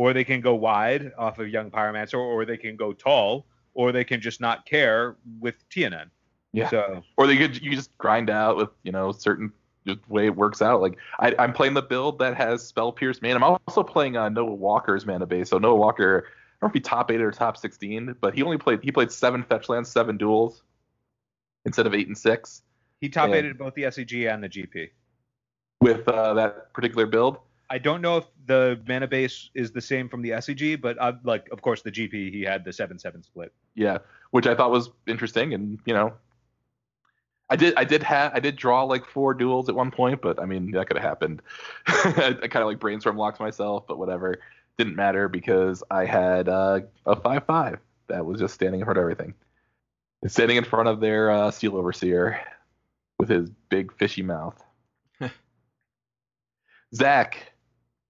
or 0.00 0.14
they 0.14 0.24
can 0.24 0.40
go 0.40 0.54
wide 0.54 1.12
off 1.18 1.38
of 1.38 1.50
Young 1.50 1.70
Pyromancer, 1.70 2.18
or 2.18 2.46
they 2.46 2.56
can 2.56 2.74
go 2.74 2.94
tall, 2.94 3.44
or 3.74 3.92
they 3.92 4.02
can 4.02 4.18
just 4.18 4.40
not 4.40 4.64
care 4.64 5.16
with 5.40 5.56
TNN. 5.68 6.08
Yeah. 6.54 6.70
So 6.70 7.02
or 7.18 7.26
they 7.26 7.36
could 7.36 7.60
you 7.60 7.72
just 7.72 7.96
grind 7.98 8.30
out 8.30 8.56
with 8.56 8.70
you 8.82 8.92
know 8.92 9.12
certain 9.12 9.52
just 9.86 10.00
way 10.08 10.24
it 10.24 10.34
works 10.34 10.62
out. 10.62 10.80
Like 10.80 10.96
I, 11.18 11.34
I'm 11.38 11.52
playing 11.52 11.74
the 11.74 11.82
build 11.82 12.18
that 12.20 12.34
has 12.34 12.66
spell 12.66 12.92
pierce 12.92 13.20
man. 13.20 13.36
I'm 13.36 13.42
also 13.42 13.82
playing 13.82 14.16
uh, 14.16 14.30
Noah 14.30 14.54
Walker's 14.54 15.04
mana 15.04 15.26
base. 15.26 15.50
So 15.50 15.58
Noah 15.58 15.76
Walker, 15.76 16.24
I 16.26 16.30
don't 16.62 16.68
know 16.68 16.68
if 16.68 16.72
he 16.72 16.80
top 16.80 17.10
eight 17.10 17.20
or 17.20 17.30
top 17.30 17.58
sixteen, 17.58 18.16
but 18.22 18.34
he 18.34 18.42
only 18.42 18.56
played 18.56 18.82
he 18.82 18.90
played 18.90 19.12
seven 19.12 19.42
fetch 19.42 19.68
lands, 19.68 19.90
seven 19.90 20.16
duels 20.16 20.62
instead 21.66 21.86
of 21.86 21.92
eight 21.92 22.06
and 22.06 22.16
six 22.16 22.62
he 23.02 23.10
top 23.10 23.28
Yeah. 23.28 23.36
aided 23.36 23.58
both 23.58 23.74
the 23.74 23.82
SCG 23.82 24.32
and 24.32 24.42
the 24.42 24.48
GP. 24.48 24.88
with 25.82 26.08
uh, 26.08 26.32
that 26.32 26.72
particular 26.72 27.04
build. 27.04 27.36
I 27.70 27.78
don't 27.78 28.02
know 28.02 28.16
if 28.16 28.24
the 28.46 28.80
mana 28.88 29.06
base 29.06 29.48
is 29.54 29.70
the 29.70 29.80
same 29.80 30.08
from 30.08 30.22
the 30.22 30.30
SCG, 30.30 30.80
but 30.80 31.00
uh, 31.00 31.12
like, 31.22 31.48
of 31.52 31.62
course, 31.62 31.82
the 31.82 31.92
GP 31.92 32.32
he 32.32 32.42
had 32.42 32.64
the 32.64 32.72
seven 32.72 32.98
seven 32.98 33.22
split. 33.22 33.52
Yeah, 33.76 33.98
which 34.32 34.48
I 34.48 34.56
thought 34.56 34.72
was 34.72 34.90
interesting, 35.06 35.54
and 35.54 35.78
you 35.84 35.94
know, 35.94 36.12
I 37.48 37.54
did 37.56 37.74
I 37.76 37.84
did 37.84 38.02
have 38.02 38.32
I 38.34 38.40
did 38.40 38.56
draw 38.56 38.82
like 38.82 39.04
four 39.06 39.34
duels 39.34 39.68
at 39.68 39.76
one 39.76 39.92
point, 39.92 40.20
but 40.20 40.40
I 40.40 40.46
mean 40.46 40.72
that 40.72 40.88
could 40.88 40.96
have 40.96 41.06
happened. 41.06 41.42
I, 41.86 42.36
I 42.42 42.48
kind 42.48 42.62
of 42.62 42.66
like 42.66 42.80
brainstorm 42.80 43.16
locked 43.16 43.38
myself, 43.38 43.86
but 43.86 43.98
whatever, 43.98 44.40
didn't 44.76 44.96
matter 44.96 45.28
because 45.28 45.84
I 45.90 46.06
had 46.06 46.48
uh, 46.48 46.80
a 47.06 47.14
five 47.14 47.44
five 47.46 47.78
that 48.08 48.26
was 48.26 48.40
just 48.40 48.54
standing 48.54 48.80
in 48.80 48.84
front 48.84 48.98
of 48.98 49.02
everything, 49.02 49.34
standing 50.26 50.56
in 50.56 50.64
front 50.64 50.88
of 50.88 51.00
their 51.00 51.30
uh, 51.30 51.50
steel 51.52 51.76
overseer 51.76 52.40
with 53.20 53.28
his 53.28 53.50
big 53.68 53.92
fishy 53.92 54.22
mouth. 54.22 54.60
Zach, 56.94 57.49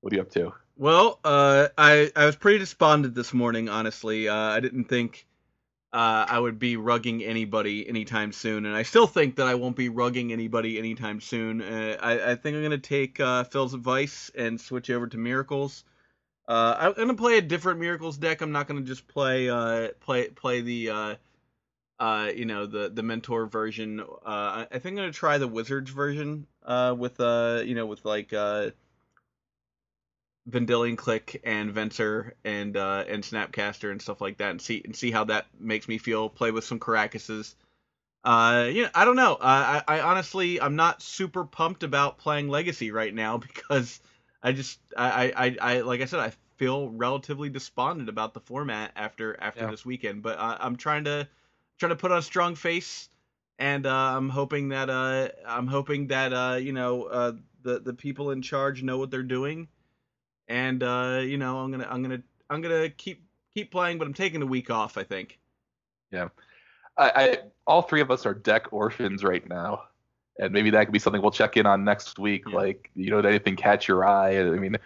what 0.01 0.13
are 0.13 0.17
you 0.17 0.23
up 0.23 0.31
to? 0.31 0.53
Well, 0.77 1.21
uh, 1.25 1.69
I 1.77 2.11
I 2.17 2.27
was 2.27 2.37
pretty 2.37 2.59
despondent 2.59 3.15
this 3.15 3.35
morning. 3.35 3.69
Honestly, 3.69 4.29
uh, 4.29 4.35
I 4.35 4.61
didn't 4.61 4.85
think 4.85 5.27
uh, 5.93 6.25
I 6.29 6.39
would 6.39 6.59
be 6.59 6.77
rugging 6.77 7.23
anybody 7.23 7.87
anytime 7.89 8.33
soon, 8.33 8.65
and 8.65 8.75
I 8.75 8.83
still 8.83 9.07
think 9.07 9.37
that 9.37 9.47
I 9.47 9.57
won't 9.57 9.77
be 9.77 9.91
rugging 9.91 10.33
anybody 10.33 10.79
anytime 10.79 11.21
soon. 11.21 11.61
Uh, 11.61 11.97
I 12.01 12.33
I 12.33 12.35
think 12.35 12.57
I'm 12.57 12.63
gonna 12.63 12.79
take 12.79 13.21
uh, 13.21 13.45
Phil's 13.45 13.75
advice 13.75 14.31
and 14.35 14.61
switch 14.61 14.89
over 14.89 15.07
to 15.09 15.19
Miracles. 15.19 15.85
Uh, 16.49 16.77
I'm 16.79 16.95
gonna 16.95 17.15
play 17.15 17.39
a 17.39 17.43
different 17.43 17.79
Miracles 17.81 18.17
deck. 18.17 18.41
I'm 18.41 18.53
not 18.53 18.67
gonna 18.67 18.81
just 18.81 19.07
play 19.07 19.51
uh 19.51 19.89
play 20.01 20.29
play 20.29 20.63
the 20.63 20.91
uh 20.91 21.15
uh 21.99 22.31
you 22.35 22.47
know 22.47 22.67
the 22.67 22.89
the 22.89 23.03
mentor 23.03 23.47
version. 23.47 24.01
Uh, 24.01 24.67
I, 24.71 24.79
think 24.79 24.87
I'm 24.87 24.97
gonna 24.97 25.13
try 25.13 25.39
the 25.39 25.47
Wizards 25.49 25.91
version. 25.91 26.47
Uh, 26.65 26.95
with 26.97 27.21
uh 27.21 27.63
you 27.65 27.75
know 27.75 27.87
with 27.87 28.05
like 28.05 28.33
uh. 28.33 28.71
Vendilion 30.49 30.97
Clique 30.97 31.41
and 31.45 31.73
Venser 31.75 32.33
and 32.45 32.77
uh, 32.77 33.05
and 33.07 33.23
Snapcaster 33.23 33.91
and 33.91 34.01
stuff 34.01 34.21
like 34.21 34.39
that, 34.39 34.51
and 34.51 34.61
see 34.61 34.83
and 34.85 34.95
see 34.97 35.11
how 35.11 35.25
that 35.25 35.47
makes 35.59 35.89
me 35.89 35.99
feel. 35.99 36.29
Play 36.29 36.51
with 36.51 36.65
some 36.65 36.81
Karakases. 36.81 37.55
Uh, 38.25 38.69
you 38.73 38.83
know, 38.83 38.91
I 38.95 39.05
don't 39.05 39.17
know. 39.17 39.35
Uh, 39.35 39.83
I 39.89 39.97
I 39.97 40.01
honestly 40.01 40.61
I'm 40.61 40.77
not 40.77 41.03
super 41.03 41.45
pumped 41.45 41.83
about 41.83 42.19
playing 42.19 42.49
Legacy 42.49 42.91
right 42.91 43.15
now 43.15 43.39
because 43.39 44.01
I 44.43 44.53
just 44.53 44.79
I 44.97 45.33
I, 45.33 45.47
I, 45.47 45.57
I 45.61 45.81
like 45.81 46.01
I 46.01 46.05
said 46.07 46.21
I 46.21 46.33
feel 46.57 46.91
relatively 46.91 47.49
despondent 47.49 48.09
about 48.09 48.35
the 48.35 48.41
format 48.41 48.93
after 48.97 49.37
after 49.41 49.63
Yeah. 49.65 49.71
this 49.71 49.85
weekend. 49.87 50.23
But 50.23 50.39
uh, 50.39 50.59
I'm 50.61 50.77
trying 50.77 51.05
to 51.05 51.29
trying 51.79 51.91
to 51.91 51.97
put 51.97 52.13
on 52.13 52.19
a 52.19 52.23
strong 52.23 52.55
face, 52.55 53.09
and 53.59 53.87
uh, 53.87 54.17
I'm 54.17 54.29
hoping 54.29 54.69
that 54.71 54.91
uh 54.91 55.29
I'm 55.47 55.67
hoping 55.67 56.09
that 56.09 56.33
uh 56.33 56.57
you 56.61 56.73
know 56.73 57.05
uh 57.05 57.33
the 57.63 57.81
the 57.81 57.95
people 57.95 58.31
in 58.33 58.43
charge 58.43 58.83
know 58.83 58.99
what 58.99 59.11
they're 59.11 59.23
doing 59.23 59.69
and 60.51 60.83
uh, 60.83 61.21
you 61.23 61.39
know, 61.39 61.59
I'm 61.61 61.71
gonna 61.71 61.87
I'm 61.89 62.03
gonna 62.03 62.23
I'm 62.51 62.61
gonna 62.61 62.91
keep 62.91 63.25
keep 63.55 63.71
playing, 63.71 63.99
but 63.99 64.07
I'm 64.07 64.13
taking 64.13 64.43
a 64.43 64.47
week 64.47 64.69
off. 64.69 64.99
I 64.99 65.05
think. 65.05 65.39
Yeah, 66.11 66.29
I, 66.99 67.11
I 67.15 67.39
all 67.67 67.83
three 67.83 68.01
of 68.01 68.11
us 68.11 68.27
are 68.27 68.35
deck 68.35 68.73
orphans 68.73 69.23
right 69.23 69.49
now, 69.49 69.85
and 70.39 70.53
maybe 70.53 70.71
that 70.71 70.85
could 70.85 70.93
be 70.93 70.99
something 70.99 71.23
we'll 71.23 71.31
check 71.31 71.57
in 71.57 71.65
on 71.67 71.85
next 71.85 72.19
week. 72.19 72.43
Yeah. 72.49 72.57
Like, 72.57 72.91
you 72.97 73.11
know, 73.11 73.23
did 73.23 73.29
anything 73.29 73.57
catch 73.57 73.87
your 73.87 74.05
eye? 74.05 74.39
I 74.41 74.45
mean, 74.51 74.77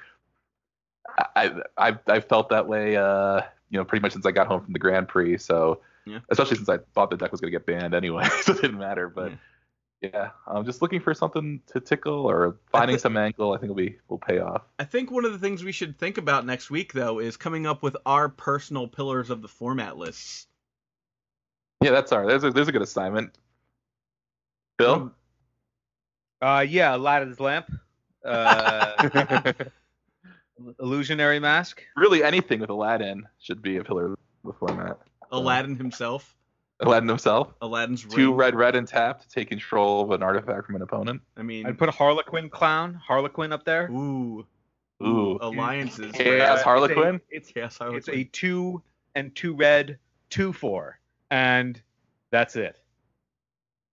I 1.35 1.51
I've, 1.79 1.99
I've 2.07 2.25
felt 2.27 2.51
that 2.51 2.69
way, 2.69 2.97
uh, 2.97 3.41
you 3.71 3.79
know, 3.79 3.85
pretty 3.85 4.03
much 4.03 4.13
since 4.13 4.27
I 4.27 4.33
got 4.33 4.47
home 4.47 4.63
from 4.63 4.75
the 4.75 4.79
Grand 4.79 5.09
Prix. 5.09 5.39
So, 5.39 5.81
Yeah. 6.05 6.19
especially 6.29 6.57
since 6.57 6.69
I 6.69 6.79
thought 6.95 7.09
the 7.09 7.17
deck 7.17 7.33
was 7.33 7.41
gonna 7.41 7.51
get 7.51 7.65
banned 7.65 7.95
anyway, 7.95 8.29
so 8.43 8.53
it 8.53 8.61
didn't 8.61 8.79
matter. 8.79 9.09
But 9.09 9.31
yeah, 9.31 9.37
I'm 10.47 10.65
just 10.65 10.83
looking 10.83 11.01
for 11.01 11.15
something 11.15 11.61
to 11.73 11.81
tickle 11.81 12.27
or 12.27 12.57
finding 12.71 12.99
some 12.99 13.17
angle. 13.17 13.53
I 13.53 13.59
think 13.59 13.69
will 13.69 13.77
be 13.77 13.99
will 14.09 14.19
pay 14.19 14.39
off. 14.39 14.63
I 14.79 14.85
think 14.85 15.11
one 15.11 15.25
of 15.25 15.33
the 15.33 15.39
things 15.39 15.65
we 15.65 15.73
should 15.73 15.99
think 15.99 16.19
about 16.19 16.47
next 16.47 16.71
week, 16.71 16.93
though, 16.93 17.19
is 17.19 17.37
coming 17.37 17.67
up 17.67 17.83
with 17.83 17.97
our 18.07 18.29
personal 18.29 18.89
pillars 18.89 19.31
of 19.31 19.43
the 19.43 19.49
format 19.49 19.97
lists. 19.97 20.47
Yeah, 21.83 21.91
that's 21.91 22.13
all 22.13 22.21
right. 22.21 22.29
There's 22.29 22.45
a 22.45 22.51
there's 22.51 22.69
a 22.69 22.73
good 22.73 22.83
assignment. 22.83 23.37
Bill. 24.79 25.13
Uh, 26.41 26.65
yeah, 26.69 26.95
Aladdin's 26.95 27.41
lamp, 27.41 27.71
uh, 28.25 29.53
illusionary 30.81 31.41
mask. 31.41 31.83
really 31.97 32.23
anything 32.23 32.61
with 32.61 32.71
Aladdin 32.71 33.27
should 33.39 33.63
be 33.63 33.79
a 33.79 33.85
pillar 33.85 34.13
of 34.13 34.19
the 34.45 34.53
format. 34.53 34.99
Aladdin 35.31 35.77
himself, 35.77 36.37
Aladdin 36.81 37.09
himself. 37.09 37.55
Aladdin's 37.61 38.05
Two 38.05 38.35
red, 38.35 38.55
red, 38.55 38.75
and 38.77 38.87
tap 38.87 39.21
to 39.21 39.29
take 39.29 39.49
control 39.49 40.03
of 40.03 40.11
an 40.11 40.23
artifact 40.23 40.67
from 40.67 40.75
an 40.77 40.83
opponent. 40.83 41.23
I 41.37 41.43
mean, 41.43 41.67
I'd 41.67 41.79
put 41.79 41.89
a 41.89 41.93
Harlequin 41.93 42.51
clown, 42.51 42.95
Harlequin 42.95 43.53
up 43.53 43.65
there. 43.65 43.89
ooh, 43.91 44.45
Ooh. 45.03 45.39
alliances. 45.41 46.13
Chaos 46.13 46.63
Harlequin? 46.63 47.21
It's 47.31 47.51
Chaos 47.53 47.79
a, 47.81 47.95
it's 47.95 48.07
Harlequin. 48.07 48.15
a 48.21 48.25
two 48.25 48.83
and 49.15 49.35
two 49.37 49.55
red, 49.55 49.99
two 50.31 50.53
four, 50.53 50.99
and 51.31 51.81
that's 52.31 52.57
it. 52.57 52.81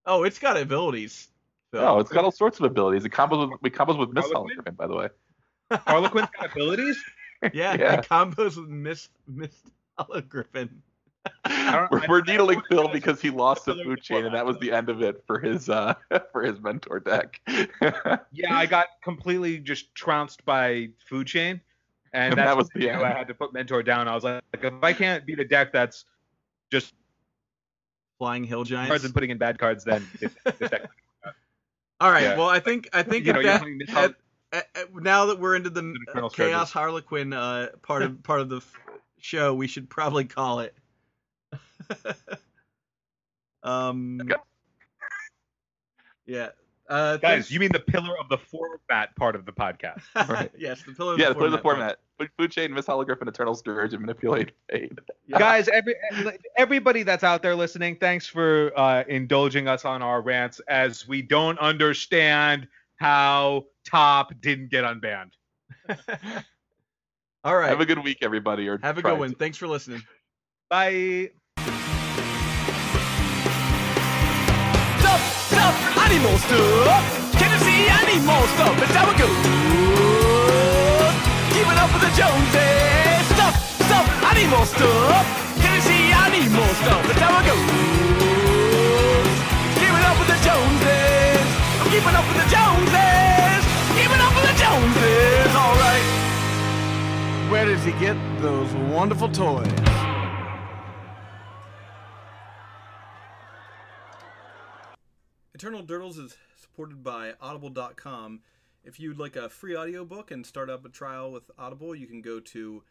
Oh, 0.05 0.23
it's 0.23 0.39
got 0.39 0.57
abilities. 0.57 1.27
So. 1.73 1.79
Oh, 1.79 1.99
it's 1.99 2.11
got 2.11 2.23
all 2.25 2.31
sorts 2.31 2.59
of 2.59 2.65
abilities. 2.65 3.05
It 3.05 3.11
combos 3.11 3.49
with 3.51 3.59
it 3.63 3.73
combos 3.77 3.97
with 3.99 4.09
Miss 4.11 4.25
Harlequin? 4.31 4.57
Harlequin, 4.57 4.73
by 4.75 4.87
the 4.87 4.95
way. 4.95 5.09
Harlequin's 5.71 6.27
got 6.37 6.51
abilities. 6.51 7.01
yeah, 7.53 7.75
yeah. 7.75 7.93
it 7.99 8.07
combos 8.09 8.57
with 8.57 8.67
Miss 8.67 9.09
Misthollow 9.31 10.27
Griffin. 10.27 10.67
don't- 10.67 10.81
We're, 11.91 12.01
we're 12.09 12.21
needling 12.21 12.61
Phil 12.69 12.87
because 12.89 13.21
he 13.21 13.29
lost 13.29 13.65
the 13.65 13.75
food 13.75 14.01
chain, 14.01 14.25
and 14.25 14.35
that 14.35 14.45
was 14.45 14.57
the 14.59 14.71
end 14.71 14.89
of 14.89 15.01
it 15.01 15.23
for 15.27 15.39
his 15.39 15.69
uh 15.69 15.93
for 16.31 16.43
his 16.43 16.59
mentor 16.59 16.99
deck. 16.99 17.39
Yeah, 18.33 18.55
I 18.55 18.65
got 18.65 18.87
completely 19.03 19.59
just 19.59 19.93
trounced 19.95 20.45
by 20.45 20.89
food 21.05 21.27
chain, 21.27 21.61
and 22.13 22.33
And 22.33 22.39
that 22.39 22.55
was 22.57 22.65
what 22.65 22.73
the 22.81 22.91
I 22.91 22.97
knew. 22.97 23.03
I 23.03 23.09
had 23.09 23.27
to 23.27 23.33
put 23.33 23.53
mentor 23.53 23.83
down. 23.83 24.07
I 24.07 24.15
was 24.15 24.23
like, 24.23 24.41
if 24.53 24.73
I 24.81 24.93
can't 24.93 25.25
beat 25.25 25.39
a 25.39 25.45
deck 25.45 25.71
that's 25.73 26.05
just 26.71 26.93
Flying 28.17 28.43
Hill 28.43 28.59
cards 28.59 28.69
Giants. 28.69 29.03
and 29.05 29.13
putting 29.13 29.29
in 29.31 29.37
bad 29.37 29.57
cards, 29.59 29.83
then 29.83 30.07
this, 30.19 30.33
this 30.57 30.69
deck. 30.69 30.89
All 31.99 32.11
right. 32.11 32.23
Yeah. 32.23 32.37
Well, 32.37 32.49
I 32.49 32.59
think 32.59 32.89
I 32.93 33.03
think 33.03 33.25
you 33.25 33.33
know, 33.33 33.43
that, 33.43 33.63
at- 33.95 34.15
at- 34.53 34.67
at- 34.75 34.95
now 34.95 35.27
that 35.27 35.39
we're 35.39 35.55
into 35.55 35.69
the 35.69 35.81
The 35.81 35.99
uh, 36.09 36.13
Colonel 36.13 36.29
Chaos 36.29 36.71
Harlequin 36.71 37.33
uh, 37.33 37.67
part 37.81 38.01
of 38.03 38.23
part 38.23 38.41
of 38.41 38.49
the 38.49 38.57
f- 38.57 38.79
show, 39.19 39.53
we 39.53 39.67
should 39.67 39.89
probably 39.89 40.25
call 40.25 40.59
it. 40.61 40.75
um. 43.63 44.19
Okay. 44.21 44.35
Yeah. 46.25 46.49
Uh, 46.89 47.15
Guys, 47.17 47.49
you 47.49 47.59
mean 47.61 47.71
the 47.71 47.79
pillar 47.79 48.19
of 48.19 48.27
the 48.27 48.37
format 48.37 49.15
part 49.15 49.35
of 49.35 49.45
the 49.45 49.53
podcast? 49.53 50.01
Right. 50.29 50.51
yes, 50.57 50.83
the 50.83 50.91
pillar. 50.93 51.13
Of 51.13 51.19
yeah, 51.19 51.29
the 51.29 51.35
play 51.35 51.49
the 51.49 51.57
format 51.57 51.61
part. 51.61 51.99
format. 52.17 52.31
Food 52.37 52.51
Chain, 52.51 52.71
Misthollow 52.71 53.05
Griffin, 53.05 53.27
and 53.27 53.33
Eternal 53.33 53.55
Scourge 53.55 53.93
and 53.93 54.01
Manipulate 54.01 54.51
Fate. 54.69 54.91
Yeah. 55.25 55.39
Guys, 55.39 55.69
every 55.69 55.95
everybody 56.57 57.03
that's 57.03 57.23
out 57.23 57.41
there 57.41 57.55
listening, 57.55 57.95
thanks 57.95 58.27
for 58.27 58.71
uh, 58.77 59.03
indulging 59.07 59.67
us 59.69 59.85
on 59.85 60.01
our 60.01 60.21
rants 60.21 60.59
as 60.67 61.07
we 61.07 61.21
don't 61.21 61.57
understand 61.59 62.67
how 62.97 63.65
Top 63.85 64.33
didn't 64.41 64.69
get 64.69 64.83
unbanned. 64.83 65.31
All 67.43 67.55
right. 67.55 67.69
Have 67.69 67.81
a 67.81 67.85
good 67.85 68.03
week, 68.03 68.19
everybody. 68.21 68.67
Or 68.67 68.77
Have 68.83 68.97
a 68.97 69.01
good 69.01 69.17
one. 69.17 69.31
to. 69.31 69.35
Thanks 69.35 69.57
for 69.57 69.67
listening. 69.67 70.03
Bye. 70.69 71.31
Stuff, 74.99 75.21
stuff, 75.45 75.75
animal 76.01 76.37
stuff. 76.41 77.05
Can 77.37 77.53
you 77.53 77.59
see 77.61 77.85
animal 77.85 78.41
stuff? 78.57 78.73
That's 78.81 78.95
how 78.97 79.05
it 79.11 79.17
goes. 79.21 79.37
Keeping 81.53 81.77
up 81.77 81.93
with 81.93 82.01
the 82.01 82.09
Joneses. 82.17 83.29
Stuff, 83.37 83.53
stuff, 83.85 84.09
animal 84.25 84.65
stuff. 84.65 85.21
Can 85.61 85.75
you 85.77 85.81
see 85.85 86.09
animal 86.09 86.65
stuff? 86.81 87.05
That's 87.05 87.21
how 87.21 87.37
it 87.37 87.45
goes. 87.45 87.61
Keeping 89.77 90.05
up 90.09 90.17
with 90.17 90.33
the 90.33 90.39
Joneses. 90.41 91.45
I'm 91.77 91.89
keeping 91.93 92.15
up 92.17 92.25
with 92.25 92.41
the 92.41 92.49
Joneses. 92.49 93.61
Keeping 93.93 94.17
up 94.17 94.33
with 94.33 94.49
the 94.49 94.57
Joneses. 94.57 95.53
All 95.53 95.77
right. 95.77 96.05
Where 97.51 97.65
does 97.65 97.83
he 97.85 97.91
get 98.01 98.17
those 98.41 98.73
wonderful 98.89 99.29
toys? 99.29 99.90
Eternal 105.61 105.83
Durdles 105.83 106.17
is 106.17 106.35
supported 106.59 107.03
by 107.03 107.33
Audible.com. 107.39 108.39
If 108.83 108.99
you'd 108.99 109.19
like 109.19 109.35
a 109.35 109.47
free 109.47 109.77
audiobook 109.77 110.31
and 110.31 110.43
start 110.43 110.71
up 110.71 110.83
a 110.85 110.89
trial 110.89 111.31
with 111.31 111.51
Audible, 111.55 111.93
you 111.93 112.07
can 112.07 112.23
go 112.23 112.39
to 112.39 112.81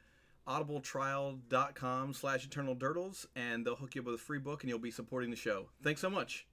audibletrial.com 0.47 2.15
slash 2.15 2.45
eternal 2.45 2.77
durdles 2.77 3.27
and 3.35 3.67
they'll 3.67 3.75
hook 3.75 3.97
you 3.97 4.03
up 4.03 4.07
with 4.07 4.15
a 4.15 4.19
free 4.19 4.39
book 4.39 4.63
and 4.63 4.71
you'll 4.71 4.79
be 4.79 4.93
supporting 4.93 5.31
the 5.31 5.37
show. 5.37 5.67
Thanks 5.83 6.01
so 6.01 6.09
much. 6.09 6.47